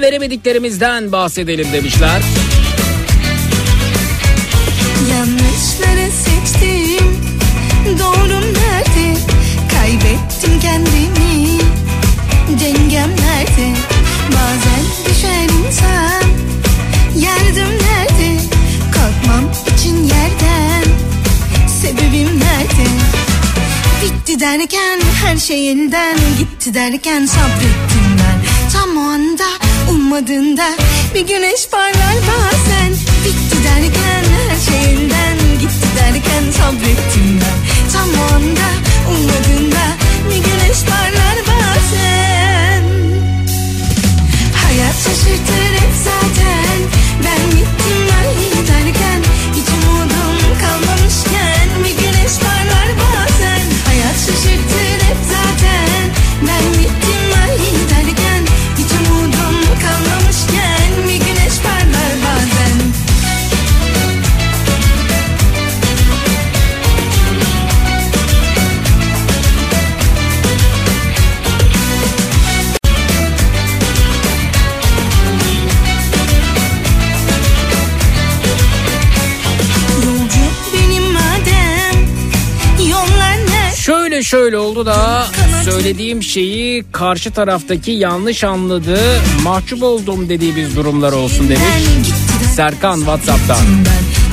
[0.02, 2.22] veremediklerimizden bahsedelim demişler.
[5.10, 7.16] Yanlışları seçtim.
[7.98, 9.18] Doğrum nerede?
[9.70, 11.58] Kaybettim kendimi.
[12.60, 13.76] Dengem nerede?
[14.28, 16.22] Bazen düşer insan.
[17.16, 18.40] Yardım nerede?
[18.92, 20.84] Kalkmam için yerden.
[21.80, 22.88] Sebebim nerede?
[24.02, 28.42] Bitti derken her şey elden gitti derken sabrettim ben.
[28.72, 29.44] Tam o anda
[29.90, 30.68] ummadığında
[31.14, 32.90] bir güneş parlar bazen.
[33.24, 37.90] Bitti derken her şey elden gitti derken sabrettim ben.
[37.92, 38.68] Tam o anda
[39.10, 39.84] ummadığında
[40.30, 42.82] bir güneş parlar bazen.
[44.54, 45.71] Hayat şaşırtır
[84.32, 85.26] şöyle oldu da
[85.64, 88.98] söylediğim şeyi karşı taraftaki yanlış anladı,
[89.42, 91.62] mahcup oldum dediği bir durumlar olsun demiş.
[92.56, 93.58] Serkan Whatsapp'tan.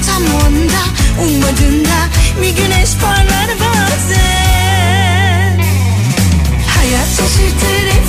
[0.08, 0.84] Tam onda
[1.24, 2.00] ummadığında
[2.42, 5.60] bir güneş parlar bazen.
[6.78, 8.00] Hayat şaşırtır hep.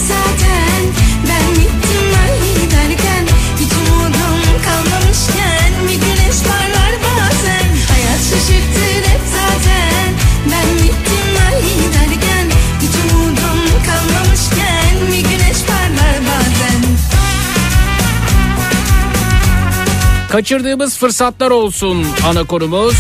[20.31, 22.95] Kaçırdığımız fırsatlar olsun ana konumuz.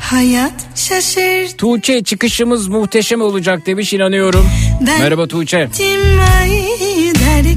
[0.00, 1.56] Hayat şaşır.
[1.58, 4.46] Tuğçe çıkışımız muhteşem olacak demiş inanıyorum.
[4.86, 5.68] Ben Merhaba Tuğçe.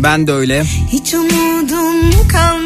[0.04, 0.64] Ben de öyle.
[0.92, 2.59] Hiç umudum kalmadı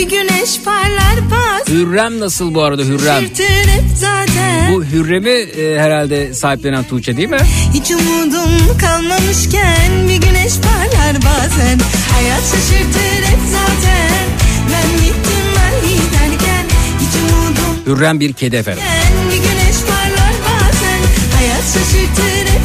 [0.00, 1.68] bir güneş parlar pas.
[1.68, 3.24] Hürrem nasıl bu arada Hürrem?
[3.96, 4.72] Zaten.
[4.74, 7.38] Bu Hürrem'i e, herhalde sahiplenen Tuğçe değil mi?
[7.74, 11.78] Hiç umudum kalmamışken bir güneş parlar bazen.
[12.12, 14.24] Hayat şaşırtır hep zaten.
[14.72, 16.64] Ben gittim ben giderken
[17.00, 17.76] hiç umudum.
[17.86, 18.82] Hürrem bir kedi efendim.
[19.28, 21.00] Bir güneş parlar bazen.
[21.36, 22.59] Hayat şaşırtır hep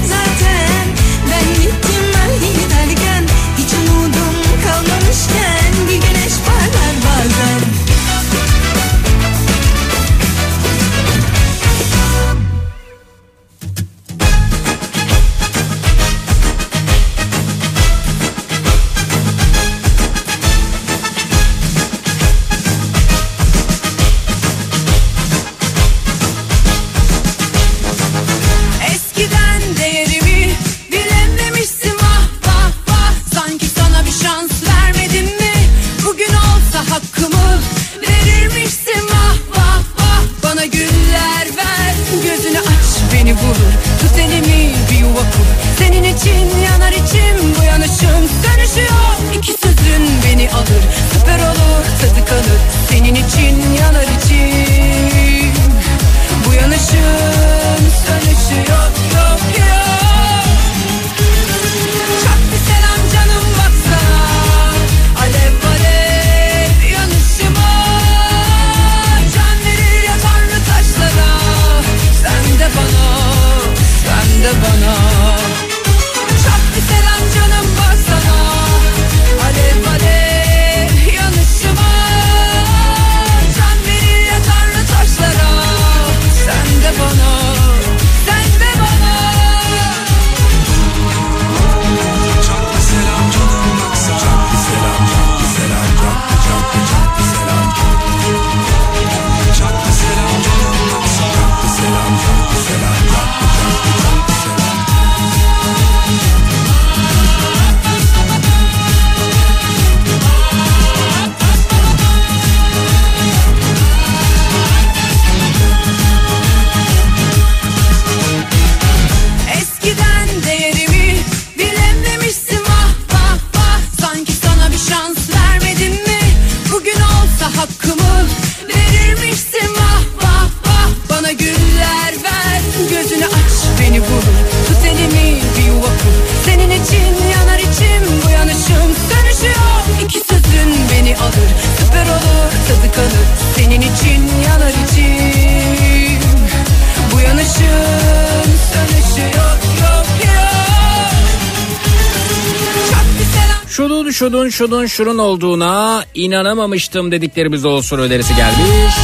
[154.96, 158.96] broşürün olduğuna inanamamıştım dediklerimiz olsun önerisi gelmiş.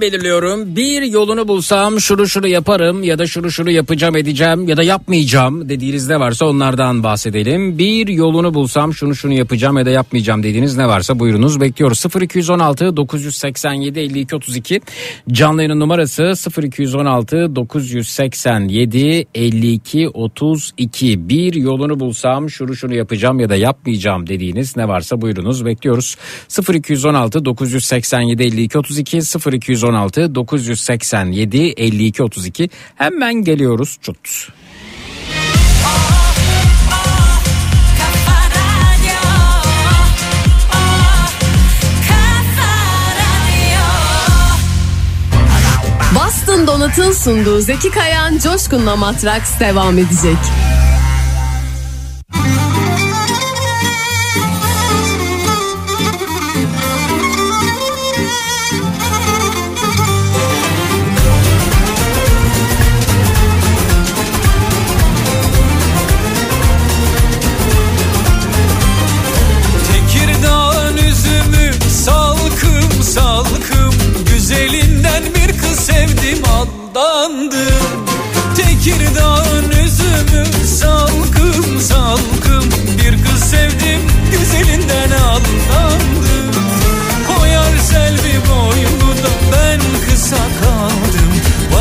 [0.00, 0.76] Belirliyorum.
[0.76, 5.68] Bir yolunu bulsam şunu şunu yaparım ya da şunu şunu yapacağım edeceğim ya da yapmayacağım
[5.68, 7.78] dediğiniz ne varsa onlardan bahsedelim.
[7.78, 12.04] Bir yolunu bulsam şunu şunu yapacağım ya da yapmayacağım dediğiniz ne varsa buyurunuz bekliyoruz.
[12.22, 14.80] 0216 987 52 32
[15.32, 16.32] canlı yayının numarası
[16.62, 24.88] 0216 987 52 32 bir yolunu bulsam şunu şunu yapacağım ya da yapmayacağım dediğiniz ne
[24.88, 26.16] varsa buyurunuz bekliyoruz.
[26.74, 29.18] 0216 987 52 32
[29.52, 29.89] 0216
[30.34, 31.32] 987
[31.76, 34.48] 52 32 hemen geliyoruz çut.
[46.14, 50.38] Boston Donut'un sunduğu Zeki Kayan Coşkun'la Matraks devam edecek.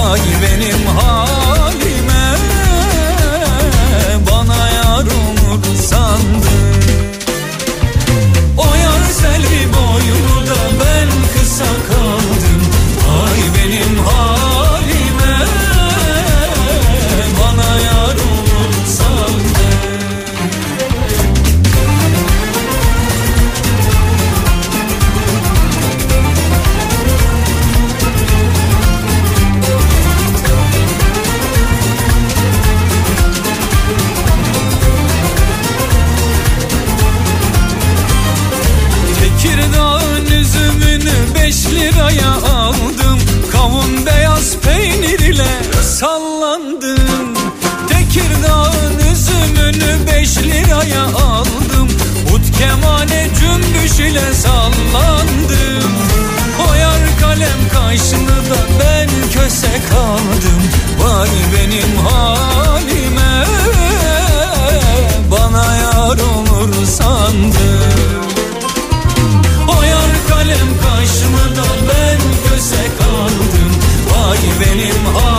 [0.10, 2.26] Vay benim halime
[4.32, 6.50] Bana yar olur sandım
[8.58, 9.49] o yar selvi
[43.80, 45.48] Kavun beyaz peynir ile
[45.84, 47.34] sallandım.
[47.90, 51.88] Tekirdağ'ın üzümünü beş liraya aldım.
[52.34, 55.92] Ut kemane cümbüş ile sallandım.
[56.58, 58.38] Koyar kalem kaşını
[58.80, 60.62] ben köse kaldım.
[61.00, 63.46] Vay benim halime
[65.32, 68.24] Bana yar olur sandım.
[69.68, 72.20] O yar kalem kaşımı ben
[72.50, 73.09] göze kaldım
[74.30, 75.39] Vay benim halime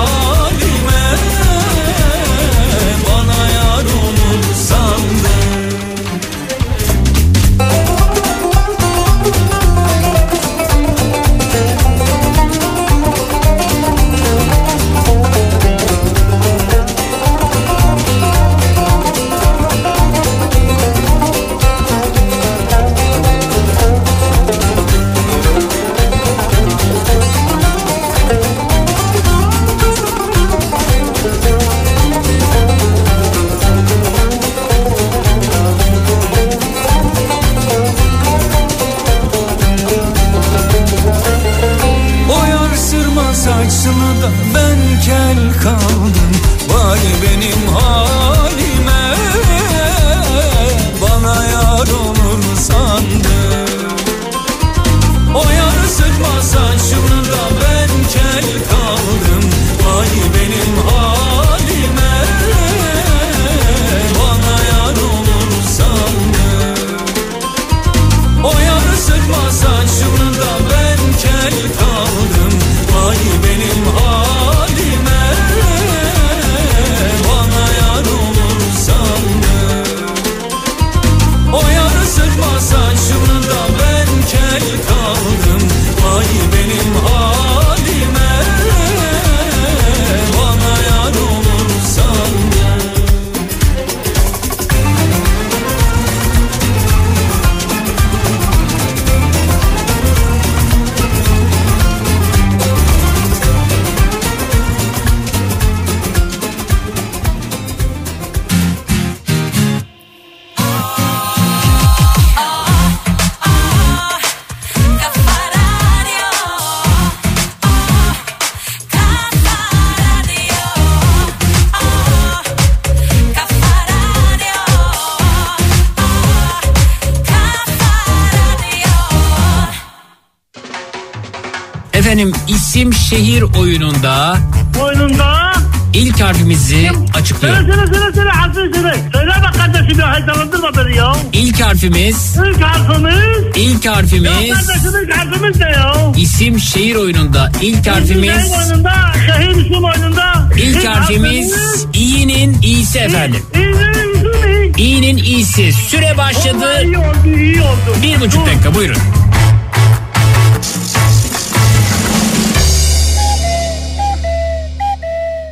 [133.11, 134.37] şehir oyununda
[134.83, 135.53] Oyununda
[135.95, 137.67] ilk harfimizi açıklıyorum.
[137.67, 138.95] Söyle söyle söyle söyle harfini söyle.
[139.13, 141.13] Söyle bak kardeşim ya heyecanlandırma beni ya.
[141.33, 143.57] İlk harfimiz, İlk harfimiz.
[143.57, 144.31] ilk Ya harfimiz
[144.67, 145.95] kardeşim ilk harfimiz ne ya?
[146.17, 148.93] isim şehir oyununda ilk harfimiz Şehir oyununda,
[149.27, 150.49] şehir isim oyununda.
[150.59, 151.55] ilk harfimiz
[151.95, 153.43] i'nin i'si efendim.
[153.55, 154.97] İyi, iyi.
[154.99, 155.73] i'nin i'si.
[155.73, 156.83] Süre başladı.
[156.85, 157.97] İyi oldu, iyi oldu.
[158.03, 158.97] Bir buçuk dakika buyurun.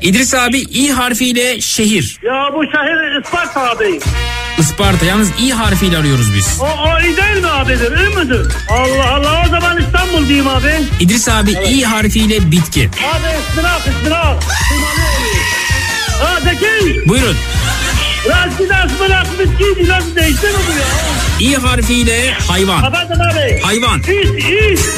[0.02, 2.18] İdris abi i harfiyle şehir.
[2.22, 4.00] Ya bu şehir Isparta abi.
[4.58, 5.06] Isparta.
[5.06, 6.58] Yalnız i harfiyle arıyoruz biz.
[6.60, 7.98] O, o iyi değil mi abidir?
[7.98, 8.46] İyi midir?
[8.70, 10.74] Allah Allah o zaman İstanbul diyeyim abi.
[11.00, 12.90] İdris abi i harfiyle bitki.
[13.12, 14.42] Abi ıstırak ıstırak.
[16.22, 17.08] Ha Zeki.
[17.08, 17.36] Buyurun.
[18.28, 20.72] Raşid ıstırak bitkiydi nasıl değişti mi bu
[21.42, 21.50] ya?
[21.50, 22.84] i harfiyle hayvan.
[22.84, 23.60] Efendim abi.
[23.62, 23.98] Hayvan.
[24.00, 24.88] İt it.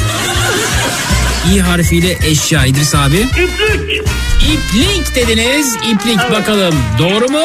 [1.54, 3.16] i harfiyle eşya İdris abi.
[3.16, 4.02] İplik.
[4.44, 5.76] İplik dediniz.
[5.76, 6.32] İplik Evet.
[6.32, 7.44] bakalım doğru mu?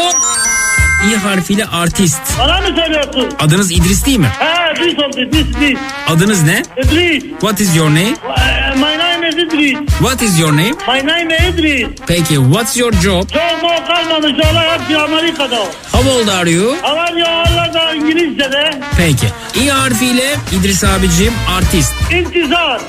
[1.12, 2.22] i harfiyle artist.
[2.40, 3.30] Bana mı söylüyorsun?
[3.40, 4.28] Adınız İdris değil mi?
[4.40, 5.80] Ha İdris oldu İdris İdris.
[6.08, 6.62] Adınız ne?
[6.84, 7.24] İdris.
[7.40, 8.14] What is your name?
[8.28, 9.78] Uh, My name is İdris.
[10.00, 10.72] What is your name?
[10.72, 11.88] My name is İdris.
[12.08, 13.30] Peki what's your job?
[13.30, 15.60] Çok mu kalmamış olay hepsi Amerika'da.
[15.92, 16.76] How old are you?
[17.18, 18.80] Ya Allah da İngilizce'de.
[18.98, 19.28] Peki.
[19.66, 21.94] İ harfiyle İdris abicim artist.
[22.12, 22.82] İntizar.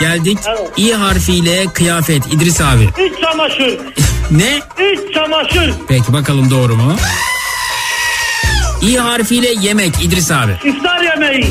[0.00, 0.38] Geldik.
[0.48, 0.60] Evet.
[0.76, 2.84] İ harfiyle kıyafet İdris abi.
[2.84, 3.78] İç çamaşır.
[4.30, 4.62] Ne?
[4.92, 5.74] İç çamaşır.
[5.88, 6.96] Peki bakalım doğru mu?
[8.82, 10.52] İ harfiyle yemek İdris abi.
[10.64, 11.46] İftar yemeği.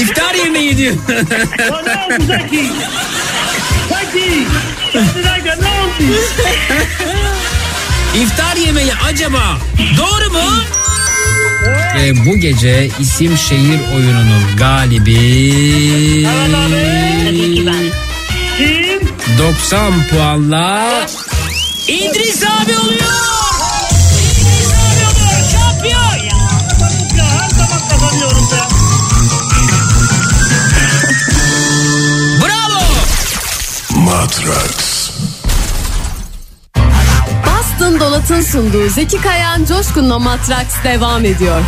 [0.00, 0.94] İftar yemeği diyor.
[0.94, 1.90] Oldu
[2.26, 2.70] Zeki?
[3.88, 4.46] Zeki.
[4.92, 6.18] Kendine gel ne oldu?
[8.22, 9.58] İftar yemeği acaba
[9.98, 10.50] doğru mu?
[11.96, 15.14] Ve bu gece isim şehir oyununun galibi
[18.58, 19.00] Kim?
[19.38, 21.06] 90 puanla
[21.88, 22.98] İdris abi oluyor.
[27.18, 28.68] Ya her zaman kazanıyorum ya.
[32.42, 32.82] Bravo.
[34.04, 34.97] Matrax.
[37.88, 41.60] Bastın Dolat'ın sunduğu Zeki Kayan Coşkun'la Matraks devam ediyor.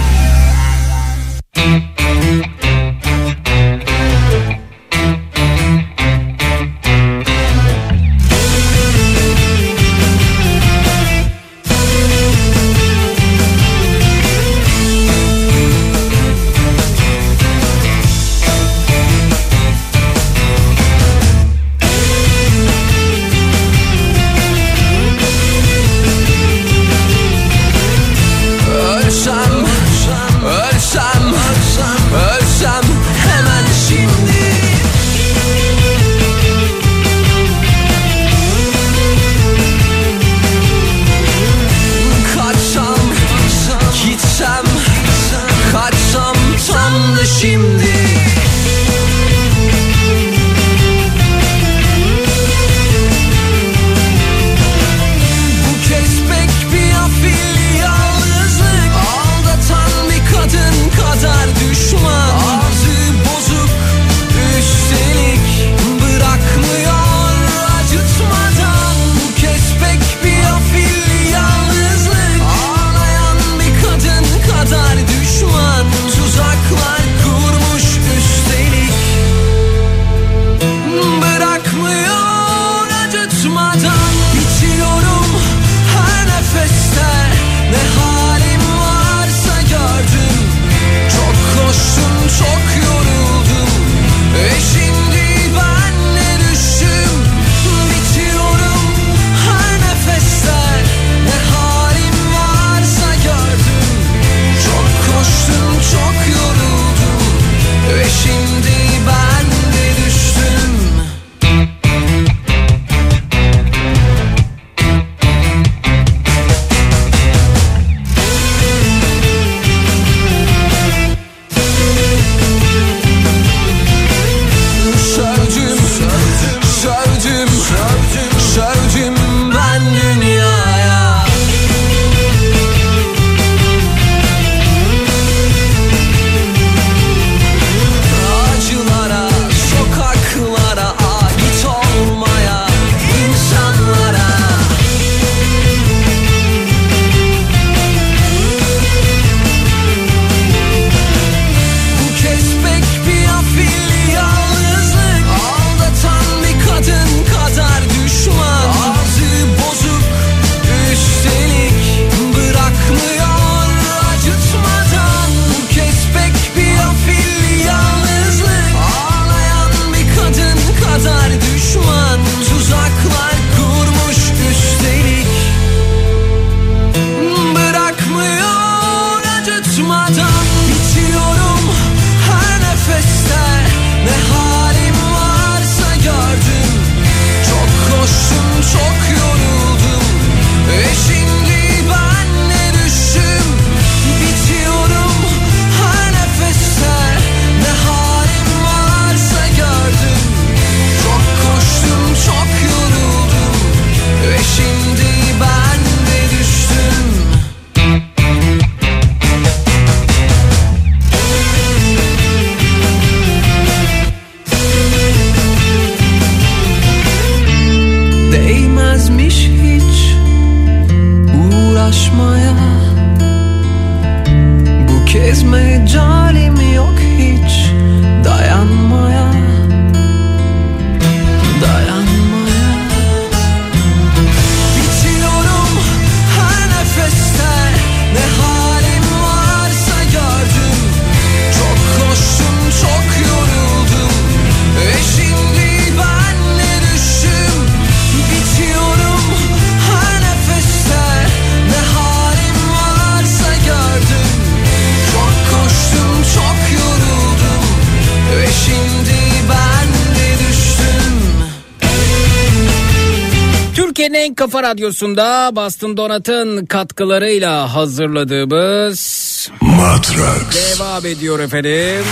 [264.11, 270.79] Türkiye'nin en kafa radyosunda Bastın Donat'ın katkılarıyla hazırladığımız Matrax.
[270.79, 272.05] devam ediyor efendim.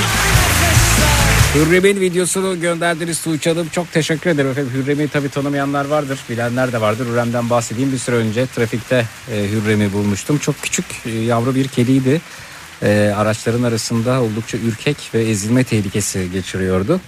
[1.54, 3.68] Hürrem'in videosunu gönderdiniz Tuğçe Hanım.
[3.68, 4.72] Çok teşekkür ederim efendim.
[4.74, 6.18] Hürrem'i tabii tanımayanlar vardır.
[6.30, 7.06] Bilenler de vardır.
[7.06, 7.92] Hürrem'den bahsedeyim.
[7.92, 10.38] Bir süre önce trafikte e, Hürrem'i bulmuştum.
[10.38, 12.20] Çok küçük e, yavru bir kediydi.
[12.82, 17.00] E, araçların arasında oldukça ürkek ve ezilme tehlikesi geçiriyordu.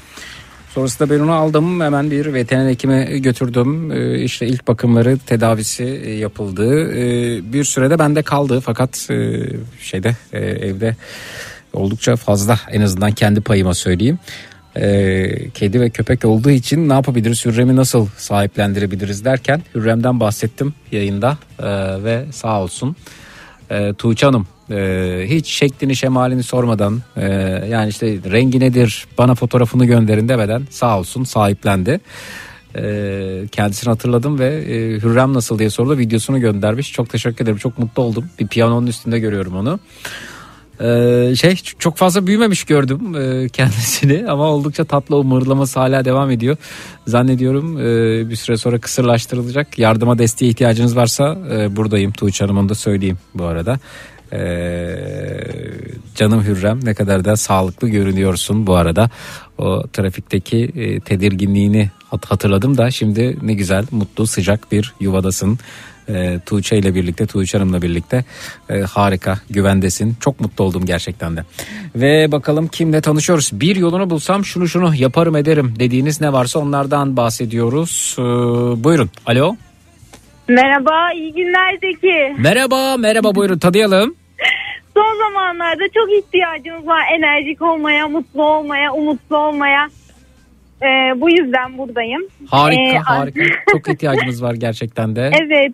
[0.74, 3.92] Sonrasında ben onu aldım hemen bir veteriner hekime götürdüm.
[3.92, 6.92] Ee, işte ilk bakımları tedavisi e, yapıldı.
[6.92, 9.42] Ee, bir sürede bende kaldı fakat e,
[9.80, 10.96] şeyde e, evde
[11.72, 14.18] oldukça fazla en azından kendi payıma söyleyeyim.
[14.76, 21.38] Ee, kedi ve köpek olduğu için ne yapabiliriz Hürrem'i nasıl sahiplendirebiliriz derken Hürrem'den bahsettim yayında
[21.62, 21.64] Ee,
[22.04, 22.96] ve sağ olsun
[23.70, 27.26] e, Tuğçe Hanım e, hiç şeklini şemalini sormadan e,
[27.68, 32.00] yani işte rengi nedir bana fotoğrafını gönderin demeden sağ olsun sahiplendi.
[32.76, 32.82] E,
[33.52, 36.92] kendisini hatırladım ve e, Hürrem nasıl diye sordu videosunu göndermiş.
[36.92, 38.24] Çok teşekkür ederim çok mutlu oldum.
[38.38, 39.80] Bir piyanonun üstünde görüyorum onu.
[40.80, 46.56] Ee, şey çok fazla büyümemiş gördüm e, kendisini ama oldukça tatlı o hala devam ediyor.
[47.06, 49.78] Zannediyorum e, bir süre sonra kısırlaştırılacak.
[49.78, 51.36] Yardıma desteğe ihtiyacınız varsa
[51.76, 53.78] buradayım Tuğçe Hanım onu da söyleyeyim bu arada.
[54.32, 55.40] Ee,
[56.14, 59.10] canım Hürrem ne kadar da sağlıklı görünüyorsun bu arada.
[59.58, 65.58] O trafikteki e, tedirginliğini hat- hatırladım da şimdi ne güzel mutlu sıcak bir yuvadasın.
[66.08, 68.24] E, Tuğçe ile birlikte Tuğçe Hanım'la birlikte
[68.70, 70.16] e, harika güvendesin.
[70.20, 71.44] Çok mutlu oldum gerçekten de.
[71.96, 73.50] Ve bakalım kimle tanışıyoruz.
[73.52, 78.16] Bir yolunu bulsam şunu şunu yaparım ederim dediğiniz ne varsa onlardan bahsediyoruz.
[78.18, 78.22] Ee,
[78.84, 79.10] buyurun.
[79.26, 79.56] Alo.
[80.54, 82.34] Merhaba, iyi günler Zeki.
[82.42, 84.16] Merhaba merhaba buyurun tanıyalım.
[84.94, 89.88] Son zamanlarda çok ihtiyacımız var enerjik olmaya, mutlu olmaya, umutlu olmaya.
[90.82, 92.22] Ee, bu yüzden buradayım.
[92.50, 93.40] Harika Ee, harika.
[93.72, 95.30] Çok ihtiyacımız var gerçekten de.
[95.42, 95.72] Evet.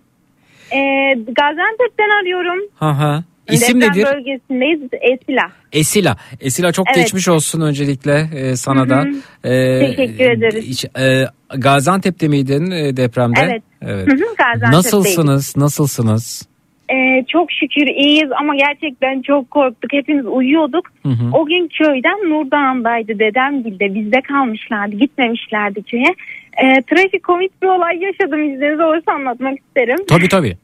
[0.71, 2.59] Ee, Gaziantep'ten arıyorum.
[2.75, 3.23] Ha ha.
[3.51, 4.05] İsim Deprem nedir?
[4.15, 4.81] bölgesindeyiz.
[5.01, 5.51] Esila.
[5.73, 6.17] Esila.
[6.41, 6.97] Esila çok Evet.
[6.97, 9.01] geçmiş olsun öncelikle e, sana Hı da.
[9.43, 9.49] hı.
[9.49, 10.65] E, Teşekkür ederiz.
[10.67, 11.25] hiç, e,
[11.57, 13.39] Gaziantep'te miydin e, depremde?
[13.43, 13.63] Evet.
[13.81, 14.07] Evet.
[14.07, 14.73] Hı hı, Gaziantep'teydik.
[14.73, 15.57] Nasılsınız?
[15.57, 16.47] Nasılsınız?
[16.91, 19.93] Ee, çok şükür iyiyiz ama gerçekten çok korktuk.
[19.93, 20.85] Hepimiz uyuyorduk.
[21.03, 21.31] Hı hı.
[21.33, 24.95] O gün köyden Nurdağ'ındaydı dedem de bizde kalmışlardı.
[24.95, 26.13] Gitmemişlerdi köye.
[26.63, 30.05] Ee, trafik komik bir olay yaşadım izniniz olursa anlatmak isterim.
[30.09, 30.57] Tabii tabii.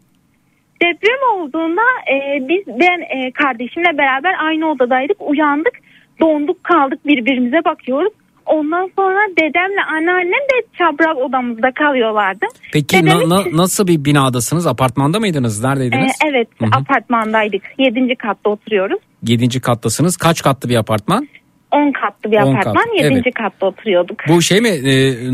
[0.84, 1.82] Deprem olduğunda
[2.14, 5.18] e, biz ben e, kardeşimle beraber aynı odadaydık.
[5.20, 5.74] Uyandık,
[6.22, 8.14] donduk kaldık birbirimize bakıyoruz.
[8.46, 12.46] Ondan sonra dedemle anneannem de çapraz odamızda kalıyorlardı.
[12.74, 14.68] Peki Dedemin- na- na- nasıl bir binadasınız?
[14.68, 15.66] Apartmanda mıydınız?
[15.66, 16.12] Ee, Neredeydiniz?
[16.32, 16.70] evet Hı hı.
[16.74, 17.62] apartmandaydık.
[17.78, 19.00] Yedinci katta oturuyoruz.
[19.24, 20.18] Yedinci kattasınız.
[20.18, 21.28] Kaç katlı bir apartman?
[21.72, 22.74] 10 katlı bir On apartman.
[22.76, 23.34] kat, Yedinci evet.
[23.34, 24.18] katta oturuyorduk.
[24.28, 24.68] Bu şey mi?
[24.70, 24.92] E,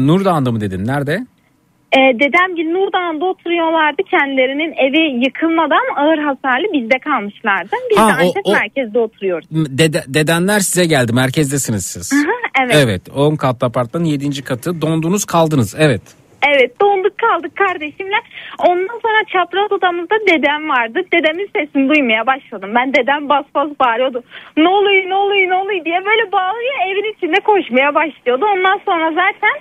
[0.07, 0.85] Nurdağ'ında mı dedin?
[0.87, 1.19] Nerede?
[1.97, 4.03] Ee, dedemgil Nurdağ'da oturuyorlardı.
[4.03, 7.75] Kendilerinin evi yıkılmadan ağır hasarlı bizde kalmışlardı.
[7.91, 9.47] Biz Ha, de o- o- merkezde oturuyoruz.
[9.51, 11.13] Dede- dedenler size geldi.
[11.13, 12.25] Merkezdesiniz siz.
[12.63, 12.75] Evet.
[12.75, 13.01] Evet.
[13.15, 14.43] 10 katlı apartmanın 7.
[14.43, 14.81] katı.
[14.81, 15.75] Dondunuz kaldınız.
[15.79, 16.01] Evet.
[16.53, 18.15] Evet donduk kaldık kardeşimle.
[18.67, 20.99] Ondan sonra çapraz odamızda dedem vardı.
[21.13, 22.71] Dedemin sesini duymaya başladım.
[22.75, 24.23] Ben dedem bas bas bağırıyordu.
[24.57, 26.73] Ne oluyor ne oluyor ne oluyor diye böyle bağırıyor.
[26.87, 28.45] Evin içinde koşmaya başlıyordu.
[28.55, 29.55] Ondan sonra zaten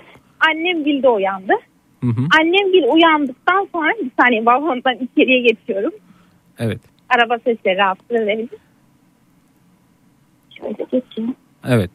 [0.49, 1.53] annem Gil de uyandı.
[2.01, 2.21] Hı hı.
[2.39, 5.91] Annem Gil uyandıktan sonra bir saniye balkondan içeriye geçiyorum.
[6.59, 6.79] Evet.
[7.09, 8.49] Araba sesleri rahatsız edebilir.
[10.57, 11.35] Şöyle geçeyim.
[11.67, 11.91] Evet.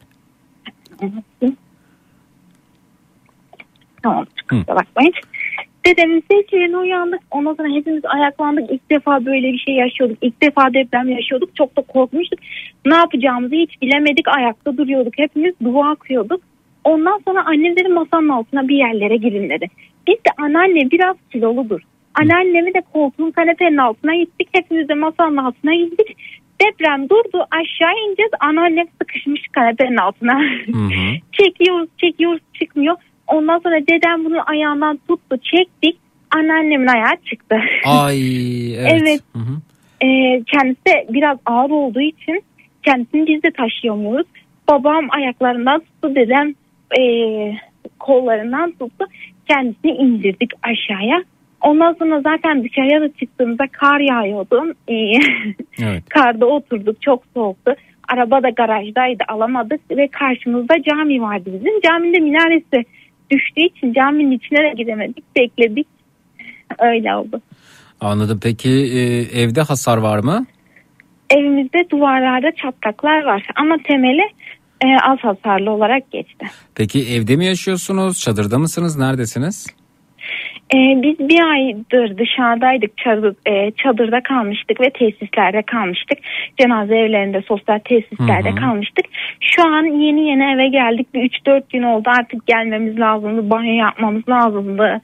[4.03, 5.13] Tamam kusura bakmayın.
[5.85, 7.19] Seslerine uyandık.
[7.31, 8.71] Ondan sonra hepimiz ayaklandık.
[8.71, 10.17] İlk defa böyle bir şey yaşıyorduk.
[10.21, 11.55] İlk defa deprem yaşıyorduk.
[11.55, 12.39] Çok da korkmuştuk.
[12.85, 14.27] Ne yapacağımızı hiç bilemedik.
[14.27, 15.13] Ayakta duruyorduk.
[15.17, 16.41] Hepimiz dua akıyorduk.
[16.83, 19.67] Ondan sonra annem dedi masanın altına bir yerlere girin dedi.
[20.07, 21.81] Biz de anneanne biraz kiloludur.
[22.21, 24.49] Anneannemi de koltuğun kanepenin altına gittik.
[24.51, 26.17] Hepimiz de masanın altına gittik.
[26.61, 28.31] Deprem durdu aşağı ineceğiz.
[28.39, 30.41] Anneannem sıkışmış kanepenin altına.
[31.31, 32.95] çekiyoruz çekiyoruz çıkmıyor.
[33.27, 35.97] Ondan sonra dedem bunun ayağından tuttu çektik.
[36.31, 37.55] Anneannemin ayağı çıktı.
[37.85, 38.19] Ay
[38.75, 39.01] evet.
[39.01, 39.21] Evet.
[40.01, 42.43] Ee, kendisi de biraz ağır olduğu için
[42.83, 44.27] kendisini biz de taşıyamıyoruz.
[44.69, 46.53] Babam ayaklarından tuttu dedem
[46.99, 47.53] ee,
[47.99, 49.05] kollarından tuttu.
[49.47, 51.23] Kendisini indirdik aşağıya.
[51.61, 54.73] Ondan sonra zaten dışarıya da çıktığımızda kar yağıyordu.
[54.87, 56.03] Evet.
[56.09, 57.75] Karda oturduk çok soğuktu.
[58.07, 61.81] Araba da garajdaydı alamadık ve karşımızda cami vardı bizim.
[61.81, 62.85] Caminin minaresi
[63.31, 65.87] düştüğü için caminin içine de gidemedik bekledik.
[66.79, 67.41] Öyle oldu.
[68.01, 68.39] Anladım.
[68.43, 69.01] Peki e,
[69.41, 70.45] evde hasar var mı?
[71.29, 74.23] Evimizde duvarlarda çatlaklar var ama temeli
[74.83, 76.45] e, az hasarlı olarak geçti.
[76.75, 78.19] Peki evde mi yaşıyorsunuz?
[78.19, 78.97] Çadırda mısınız?
[78.97, 79.67] Neredesiniz?
[80.73, 86.17] E, biz bir aydır dışarıdaydık çadır, e, çadırda kalmıştık ve tesislerde kalmıştık.
[86.59, 88.55] Cenaze evlerinde sosyal tesislerde Hı hı.
[88.55, 89.05] kalmıştık.
[89.39, 91.13] Şu an yeni yeni eve geldik.
[91.13, 93.49] Bir 3-4 gün oldu artık gelmemiz lazımdı.
[93.49, 95.01] Banyo yapmamız lazımdı.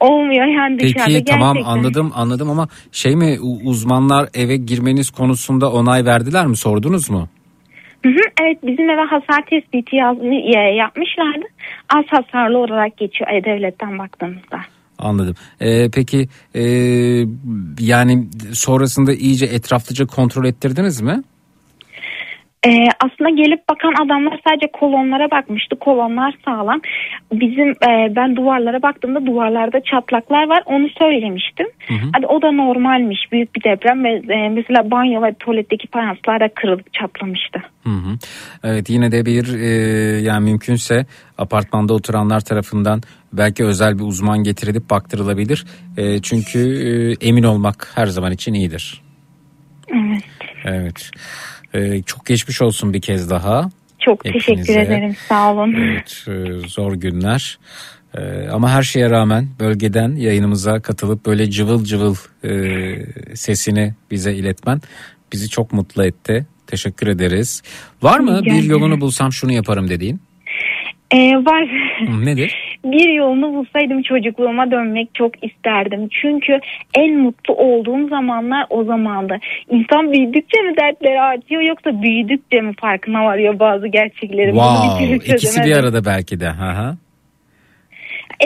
[0.00, 1.72] Olmuyor yani dışarıda Peki tamam gerçekten.
[1.78, 7.28] anladım anladım ama şey mi uzmanlar eve girmeniz konusunda onay verdiler mi sordunuz mu?
[8.02, 10.16] Hı hı, evet bizim eve hasar tespiti yaz,
[10.76, 11.46] yapmışlardı.
[11.88, 14.60] Az hasarlı olarak geçiyor E-Devlet'ten baktığımızda.
[14.98, 15.34] Anladım.
[15.60, 16.62] Ee, peki e,
[17.80, 21.22] yani sonrasında iyice etraflıca kontrol ettirdiniz mi?
[22.66, 25.76] Ee, aslında gelip bakan adamlar sadece kolonlara bakmıştı.
[25.76, 26.80] Kolonlar sağlam.
[27.32, 30.62] Bizim e, ben duvarlara baktığımda duvarlarda çatlaklar var.
[30.66, 31.66] Onu söylemiştim.
[32.12, 33.18] Hadi o da normalmiş.
[33.32, 37.58] Büyük bir deprem ve e, mesela banyo ve tuvaletteki fayanslar da kırılıp çatlamıştı.
[37.84, 38.18] Hı hı.
[38.64, 39.68] Evet yine de bir e,
[40.20, 41.06] yani mümkünse
[41.38, 43.00] apartmanda oturanlar tarafından
[43.32, 45.64] belki özel bir uzman getirilip baktırılabilir.
[45.96, 49.02] E, çünkü e, emin olmak her zaman için iyidir.
[49.88, 50.22] Evet.
[50.64, 51.10] Evet.
[51.74, 53.70] E, çok geçmiş olsun bir kez daha.
[53.98, 54.46] Çok Hepinize.
[54.46, 55.16] teşekkür ederim.
[55.28, 55.74] Sağ olun.
[55.74, 57.58] Evet, e, zor günler.
[58.14, 62.50] E, ama her şeye rağmen bölgeden yayınımıza katılıp böyle cıvıl cıvıl e,
[63.34, 64.80] sesini bize iletmen
[65.32, 66.46] bizi çok mutlu etti.
[66.66, 67.62] Teşekkür ederiz.
[68.02, 70.20] Var mı Rica bir yolunu bulsam şunu yaparım dediğin?
[71.14, 71.68] Ee, var.
[72.24, 72.54] Nedir?
[72.84, 76.08] bir yolunu bulsaydım çocukluğuma dönmek çok isterdim.
[76.22, 76.60] Çünkü
[76.94, 79.38] en mutlu olduğum zamanlar o zamandı.
[79.70, 84.52] İnsan büyüdükçe mi dertleri artıyor yoksa büyüdükçe mi farkına varıyor bazı gerçekleri?
[84.52, 84.60] Bunu
[85.00, 86.48] bir Wow, ikisi bir arada belki de.
[86.48, 86.96] Hı.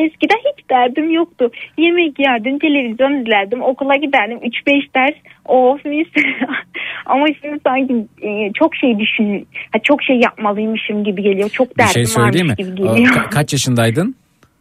[0.04, 1.50] Eskiden hiç derdim yoktu.
[1.78, 4.38] Yemek yerdim, televizyon izlerdim, okula giderdim.
[4.38, 6.08] 3-5 ders of mis.
[7.06, 11.48] Ama şimdi sanki e, çok şey düşün, ha, çok şey yapmalıymışım gibi geliyor.
[11.50, 12.50] Çok Bir derdim şey söyleyeyim mi?
[12.58, 13.14] varmış gibi geliyor.
[13.14, 14.14] ka- kaç yaşındaydın?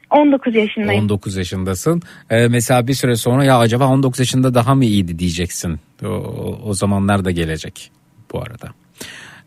[0.09, 1.03] 19 yaşındayım.
[1.03, 2.01] 19 yaşındasın.
[2.29, 5.79] Ee, mesela bir süre sonra ya acaba 19 yaşında daha mı iyiydi diyeceksin.
[6.03, 7.91] O, o, o zamanlar da gelecek
[8.33, 8.67] bu arada.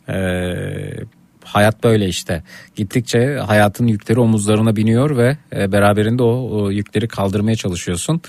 [0.08, 1.17] Ee,
[1.48, 2.42] hayat böyle işte.
[2.76, 8.20] Gittikçe hayatın yükleri omuzlarına biniyor ve e, beraberinde o, o yükleri kaldırmaya çalışıyorsun.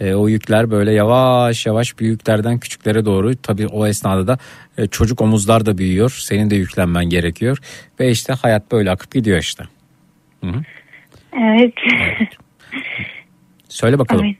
[0.00, 4.38] E, o yükler böyle yavaş yavaş büyüklerden küçüklere doğru tabii o esnada da
[4.78, 6.10] e, çocuk omuzlar da büyüyor.
[6.18, 7.58] Senin de yüklenmen gerekiyor
[8.00, 9.64] ve işte hayat böyle akıp gidiyor işte.
[10.44, 10.62] Hı hı.
[11.32, 11.74] Evet.
[13.68, 14.26] Söyle bakalım.
[14.26, 14.36] Evet.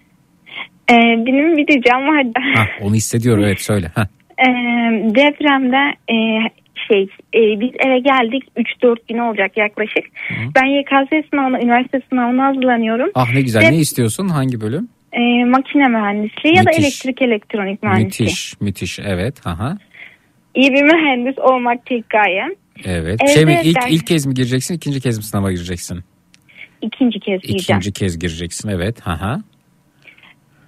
[0.90, 2.38] Ee, benim bir ricam vardı.
[2.54, 3.90] Hah, onu hissediyor evet söyle.
[3.94, 4.06] Hah.
[4.38, 4.44] Ee,
[5.14, 6.16] depremde e,
[6.88, 7.02] şey
[7.34, 10.04] e, biz eve geldik 3-4 gün olacak yaklaşık.
[10.54, 13.10] Ben YKS sınavına, üniversite sınavına hazırlanıyorum.
[13.14, 13.62] Ah ne güzel.
[13.62, 14.28] Dep- Ne istiyorsun?
[14.28, 14.88] Hangi bölüm?
[15.12, 16.84] e, makine mühendisliği ya da Müthiş.
[16.84, 18.26] elektrik elektronik mühendisliği.
[18.26, 18.98] Müthiş, müthiş.
[18.98, 19.46] Evet.
[19.46, 19.78] Aha.
[20.54, 22.50] İyi bir mühendis olmak tek gayem.
[22.84, 23.20] Evet.
[23.22, 26.00] Evet, şey mi ilk ders- ilk kez mi gireceksin, ikinci kez mi sınava gireceksin?
[26.82, 27.58] İkinci kez gireceğim.
[27.80, 28.68] İkinci kez gireceksin.
[28.68, 29.06] Evet.
[29.06, 29.38] Aha.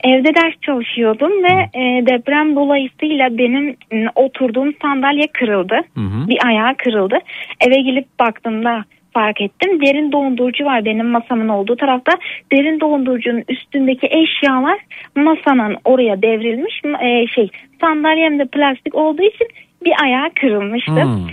[0.04, 5.74] Evde ders çalışıyordum ve e, deprem dolayısıyla benim m, oturduğum sandalye kırıldı.
[5.94, 6.28] Hı hı.
[6.28, 7.18] Bir ayağı kırıldı.
[7.60, 9.80] Eve gelip baktığımda fark ettim.
[9.80, 12.12] Derin dondurucu var benim masamın olduğu tarafta.
[12.52, 14.78] Derin dondurucunun üstündeki eşyalar
[15.16, 16.80] masanın oraya devrilmiş.
[17.02, 17.48] E, şey
[17.80, 19.48] sandalyem de plastik olduğu için
[19.84, 21.02] bir ayağı kırılmıştı.
[21.02, 21.28] Hmm.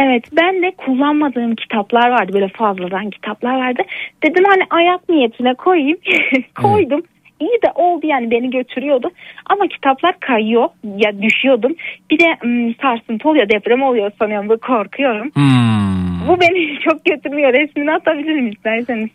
[0.00, 3.82] Evet ben de kullanmadığım kitaplar vardı böyle fazladan kitaplar vardı.
[4.22, 5.98] Dedim hani ayak niyetine koyayım.
[6.62, 7.02] Koydum.
[7.42, 9.10] İyi de oldu yani beni götürüyordu.
[9.46, 11.74] Ama kitaplar kayıyor ya düşüyordum.
[12.10, 15.30] Bir de ım, sarsıntı oluyor deprem oluyor sanıyorum böyle korkuyorum.
[15.34, 16.28] Hmm.
[16.28, 19.10] Bu beni çok götürmüyor resmini atabilirim isterseniz.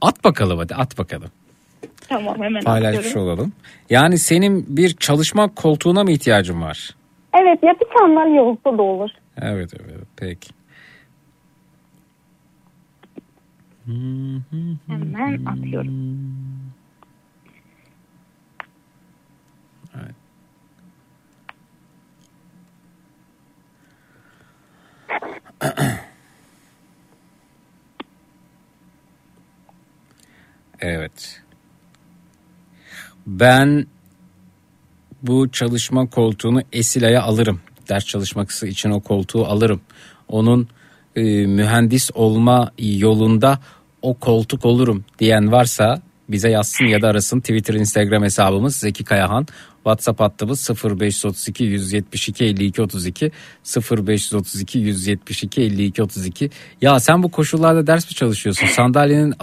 [0.00, 1.30] At bakalım hadi at bakalım.
[2.08, 3.22] Tamam hemen Paylaşmış atıyorum.
[3.28, 3.52] olalım.
[3.90, 6.90] Yani senin bir çalışma koltuğuna mı ihtiyacın var?
[7.42, 9.10] Evet ya bir sandalye olsa da olur.
[9.42, 10.48] Evet evet peki.
[14.86, 15.94] Hemen atıyorum.
[30.80, 31.42] Evet.
[33.26, 33.86] Ben
[35.22, 37.60] bu çalışma koltuğunu Esila'ya alırım.
[37.88, 39.80] Ders çalışması için o koltuğu alırım.
[40.28, 40.68] Onun
[41.16, 43.58] e, mühendis olma yolunda
[44.02, 47.40] o koltuk olurum diyen varsa bize yazsın ya da arasın.
[47.40, 49.46] Twitter, Instagram hesabımız Zeki Kayahan.
[49.88, 53.30] WhatsApp hattımız 0532 172 52 32
[53.90, 56.50] 0532 172 52 32.
[56.82, 58.66] Ya sen bu koşullarda ders mi çalışıyorsun?
[58.66, 59.34] Sandalyenin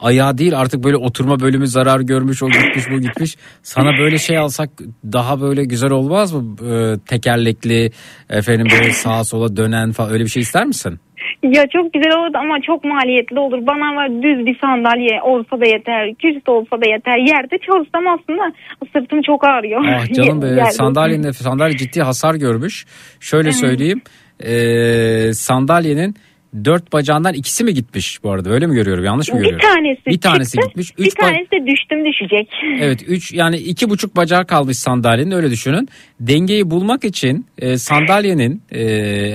[0.00, 3.36] ayağı değil artık böyle oturma bölümü zarar görmüş o gitmiş bu gitmiş.
[3.62, 4.70] Sana böyle şey alsak
[5.12, 6.56] daha böyle güzel olmaz mı?
[6.66, 7.92] Ee, tekerlekli
[8.30, 11.00] efendim böyle sağa sola dönen falan öyle bir şey ister misin?
[11.42, 13.66] Ya çok güzel olurdu ama çok maliyetli olur.
[13.66, 16.14] Bana var düz bir sandalye olsa da yeter.
[16.14, 17.18] Kürs olsa da yeter.
[17.18, 18.52] Yerde çalışsam aslında
[18.92, 19.84] sırtım çok ağrıyor.
[19.88, 22.86] Ah canım be sandalyenin sandalye ciddi hasar görmüş.
[23.20, 24.02] Şöyle söyleyeyim
[24.44, 26.14] ee, sandalyenin
[26.64, 29.68] dört bacağından ikisi mi gitmiş bu arada öyle mi görüyorum yanlış mı Bir görüyorum?
[29.68, 30.98] tanesi bir tanesi çıktı, gitmiş.
[30.98, 32.48] Bir Üç ba- tanesi de düştüm düşecek.
[32.80, 35.88] Evet 3 yani iki buçuk bacağı kalmış sandalyenin öyle düşünün.
[36.20, 38.82] Dengeyi bulmak için e, sandalyenin e,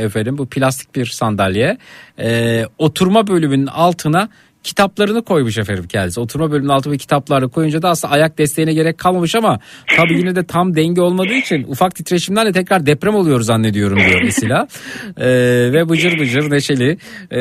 [0.03, 1.77] efendim bu plastik bir sandalye
[2.19, 4.29] e, oturma bölümünün altına
[4.65, 6.19] kitaplarını koymuş efendim kendisi.
[6.19, 9.59] Oturma bölümünün altına kitapları koyunca da aslında ayak desteğine gerek kalmamış ama
[9.97, 14.67] tabii yine de tam denge olmadığı için ufak titreşimlerle tekrar deprem oluyor zannediyorum diyor Esila.
[15.17, 15.27] E,
[15.73, 16.97] ve bıcır bıcır neşeli
[17.31, 17.39] e,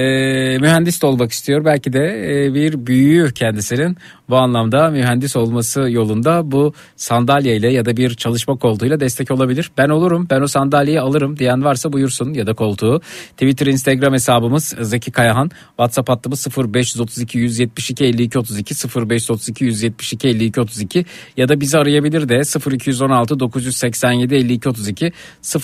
[0.58, 1.64] mühendis de olmak istiyor.
[1.64, 3.96] Belki de e, bir büyüğü kendisinin
[4.28, 9.70] bu anlamda mühendis olması yolunda bu sandalyeyle ya da bir çalışma koltuğuyla destek olabilir.
[9.78, 13.00] Ben olurum ben o sandalyeyi alırım diyen varsa buyursun ya da koltuğu.
[13.30, 15.50] Twitter Instagram hesabımız Zeki Kayahan.
[15.68, 18.74] WhatsApp hattımız 0532 172 52 32
[19.08, 21.04] 0532 172 52 32
[21.36, 22.42] ya da bizi arayabilir de
[22.72, 25.12] 0216 987 52 32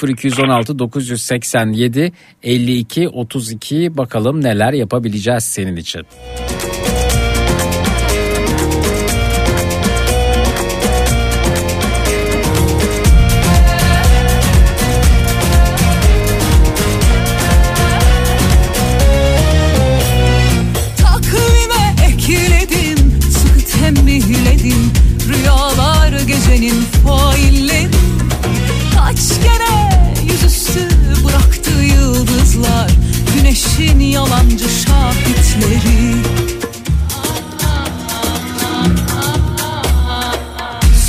[0.09, 2.13] 0216 987
[2.43, 6.07] 52 32 bakalım neler yapabileceğiz senin için.
[33.81, 36.15] Güneşin yalancı şahitleri.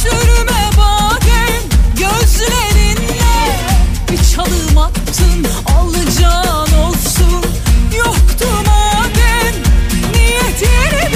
[0.01, 1.61] Sürme badem
[1.95, 3.59] gözlerinle.
[4.11, 5.45] Bir çalım attın
[5.75, 7.43] alacağın olsun.
[7.97, 9.55] Yoktu madem
[10.13, 11.09] niyetine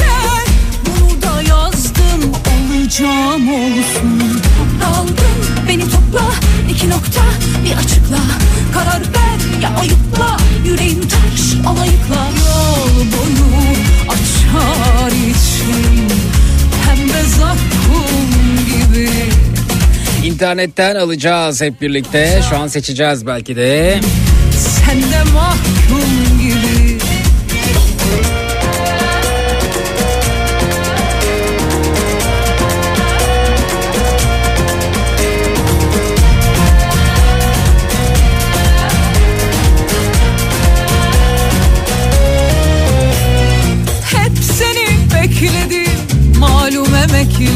[0.86, 4.41] Bunu da yazdım olacağım olsun.
[4.82, 6.32] Daldın beni topla
[6.69, 7.22] iki nokta
[7.65, 8.19] bir açıkla.
[8.73, 13.46] Karar ver ya ayıpla yüreğim taş alayıkla Yol boyu
[14.10, 16.08] açar içim
[16.86, 18.30] Pembe zakkum
[18.68, 19.10] gibi
[20.26, 22.42] İnternetten alacağız hep birlikte.
[22.50, 24.00] Şu an seçeceğiz belki de.
[24.58, 26.24] Sen de mahkum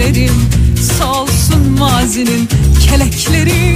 [0.10, 0.49] emeklerim
[0.81, 2.49] Sağ olsun mazinin
[2.90, 3.76] kelekleri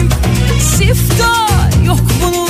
[0.59, 1.47] Sifta
[1.85, 2.49] yok bunun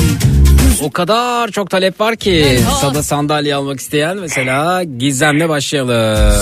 [0.87, 6.33] O kadar çok talep var ki sada sandalye almak isteyen mesela Gizem'le başlayalım.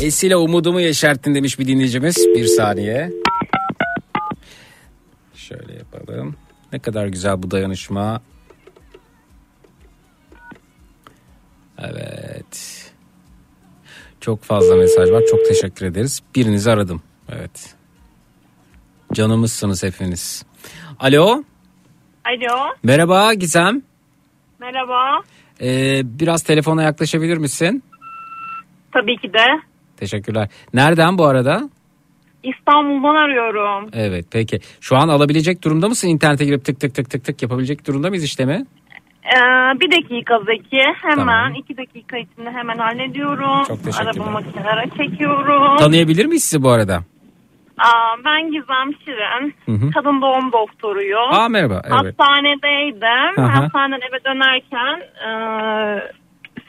[0.00, 2.16] Esile umudumu yeşerttin demiş bir dinleyicimiz.
[2.16, 3.10] Bir saniye.
[5.34, 6.36] Şöyle yapalım.
[6.72, 8.20] Ne kadar güzel bu dayanışma.
[11.78, 12.85] Evet.
[14.26, 15.22] Çok fazla mesaj var.
[15.30, 16.22] Çok teşekkür ederiz.
[16.34, 17.02] Birinizi aradım.
[17.28, 17.74] Evet.
[19.12, 20.46] Canımızsınız hepiniz.
[20.98, 21.44] Alo.
[22.24, 23.82] Alo Merhaba Gizem.
[24.60, 25.22] merhaba.
[25.60, 27.82] Ee, biraz telefona yaklaşabilir misin?
[28.92, 29.62] Tabii ki de.
[29.96, 30.48] Teşekkürler.
[30.74, 31.70] Nereden bu arada?
[32.42, 33.90] İstanbul'dan arıyorum.
[33.92, 34.60] Evet peki.
[34.80, 36.08] Şu an alabilecek durumda mısın?
[36.08, 38.66] İnternete girip tık tık tık tık tık yapabilecek durumda mıyız işlemi?
[39.26, 40.84] Ee, bir dakika Zeki.
[41.02, 41.54] Hemen Tamam.
[41.54, 43.64] iki dakika içinde hemen hallediyorum.
[43.68, 44.12] Çok teşekkürler.
[44.16, 45.76] Arabamı kenara çekiyorum.
[45.76, 46.96] Tanıyabilir miyiz sizi bu arada?
[47.78, 49.54] Aa, ben Gizem Şirin.
[49.66, 49.90] Hı hı.
[49.90, 51.32] Kadın doğum doktoruyum.
[51.32, 51.82] Aa merhaba.
[51.84, 51.92] Evet.
[52.18, 53.44] Hastanedeydim.
[53.44, 53.62] Aha.
[53.62, 55.28] Hastaneden eve dönerken e,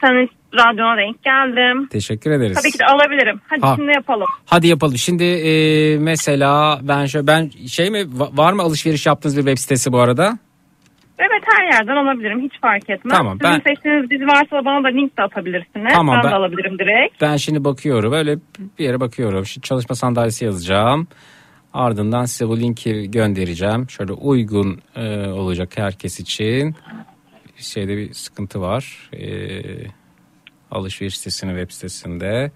[0.00, 1.86] senin radyona denk geldim.
[1.88, 2.58] Teşekkür ederiz.
[2.62, 3.40] Tabii ki de alabilirim.
[3.48, 3.72] Hadi Ha.
[3.76, 4.26] şimdi yapalım.
[4.46, 4.96] Hadi yapalım.
[4.98, 9.58] Şimdi e, mesela ben şöyle ben şey mi va- var mı alışveriş yaptığınız bir web
[9.58, 10.38] sitesi bu arada?
[11.18, 12.42] Evet her yerden alabilirim.
[12.42, 13.16] Hiç fark etmez.
[13.16, 15.92] Tamam, Sizin ben- seçtiğiniz dizi varsa bana da link de atabilirsiniz.
[15.94, 17.20] Tamam, ben, ben- de alabilirim direkt.
[17.22, 18.12] Ben şimdi bakıyorum.
[18.12, 18.38] Öyle
[18.78, 19.46] bir yere bakıyorum.
[19.46, 21.08] Şimdi çalışma sandalyesi yazacağım.
[21.74, 23.90] Ardından size bu linki göndereceğim.
[23.90, 26.74] Şöyle uygun e, olacak herkes için.
[27.56, 29.10] Şeyde bir sıkıntı var.
[29.12, 29.26] E,
[30.70, 32.50] alışveriş sitesinin web sitesinde.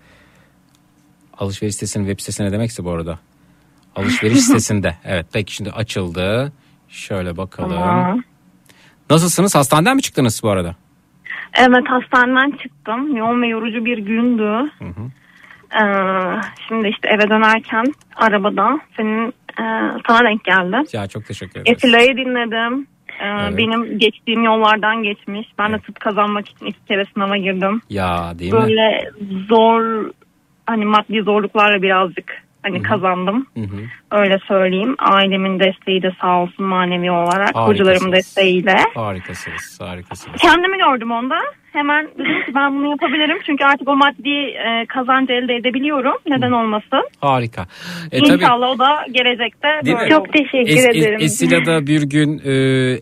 [1.39, 3.19] Alışveriş sitesinin web sitesi ne demekse bu arada.
[3.97, 4.97] Alışveriş sitesinde.
[5.05, 6.53] Evet peki şimdi açıldı.
[6.89, 7.71] Şöyle bakalım.
[7.71, 8.23] Tamam.
[9.13, 9.55] Nasılsınız?
[9.55, 10.75] Hastaneden mi çıktınız bu arada?
[11.59, 13.17] Evet hastaneden çıktım.
[13.17, 14.71] Yoğun ve yorucu bir gündü.
[15.75, 15.85] Ee,
[16.69, 17.85] şimdi işte eve dönerken
[18.17, 19.29] arabada senin
[19.61, 19.65] e,
[20.07, 20.77] sana denk geldi.
[20.93, 21.77] Ya çok teşekkür ederim.
[21.77, 22.87] Esila'yı dinledim.
[23.21, 23.59] Ee, Evet.
[23.59, 25.49] Benim geçtiğim yollardan geçmiş.
[25.59, 27.81] Ben de tıp kazanmak için iki kere sınava girdim.
[27.91, 28.61] Ya değil mi?
[28.61, 29.11] Böyle
[29.49, 30.11] zor
[30.67, 33.47] hani maddi zorluklarla birazcık hani kazandım.
[33.55, 33.77] Hı hı.
[34.13, 34.95] Öyle söyleyeyim.
[34.99, 37.33] Ailemin desteği de sağ olsun manevi olarak.
[37.41, 37.69] Harikasınız.
[37.69, 38.77] Hocalarımın desteğiyle.
[38.95, 40.41] Harikasınız, harikasınız.
[40.41, 41.39] Kendimi gördüm onda.
[41.73, 43.39] Hemen dedim ki ben bunu yapabilirim.
[43.47, 46.15] Çünkü artık o maddi e, kazancı elde edebiliyorum.
[46.27, 47.09] Neden olmasın?
[47.21, 47.67] Harika.
[48.13, 50.17] E, tabii İnşallah o da gelecekte Değil böyle mi?
[50.17, 50.27] olur.
[50.29, 52.53] Es- Es- Esila da bir gün e,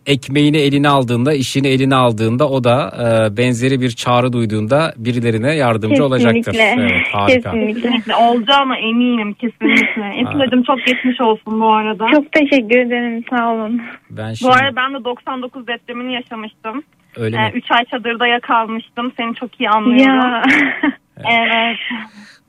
[0.07, 6.05] ekmeğini eline aldığında, işini eline aldığında o da e, benzeri bir çağrı duyduğunda birilerine yardımcı
[6.05, 6.57] olacaktır.
[6.61, 7.51] Evet, harika.
[7.53, 8.15] Kesinlikle.
[8.16, 10.15] Olacağına eminim kesinlikle.
[10.20, 12.06] Esra'cığım çok geçmiş olsun bu arada.
[12.14, 13.82] Çok teşekkür ederim sağ olun.
[14.10, 16.82] Ben Bu şimdi arada ben de 99 depremini yaşamıştım.
[17.16, 17.51] öyle mi?
[17.55, 19.12] 3 ay çadırda yakalmıştım.
[19.16, 20.06] Seni çok iyi anlıyorum.
[20.06, 20.43] Ya.
[21.16, 21.77] evet.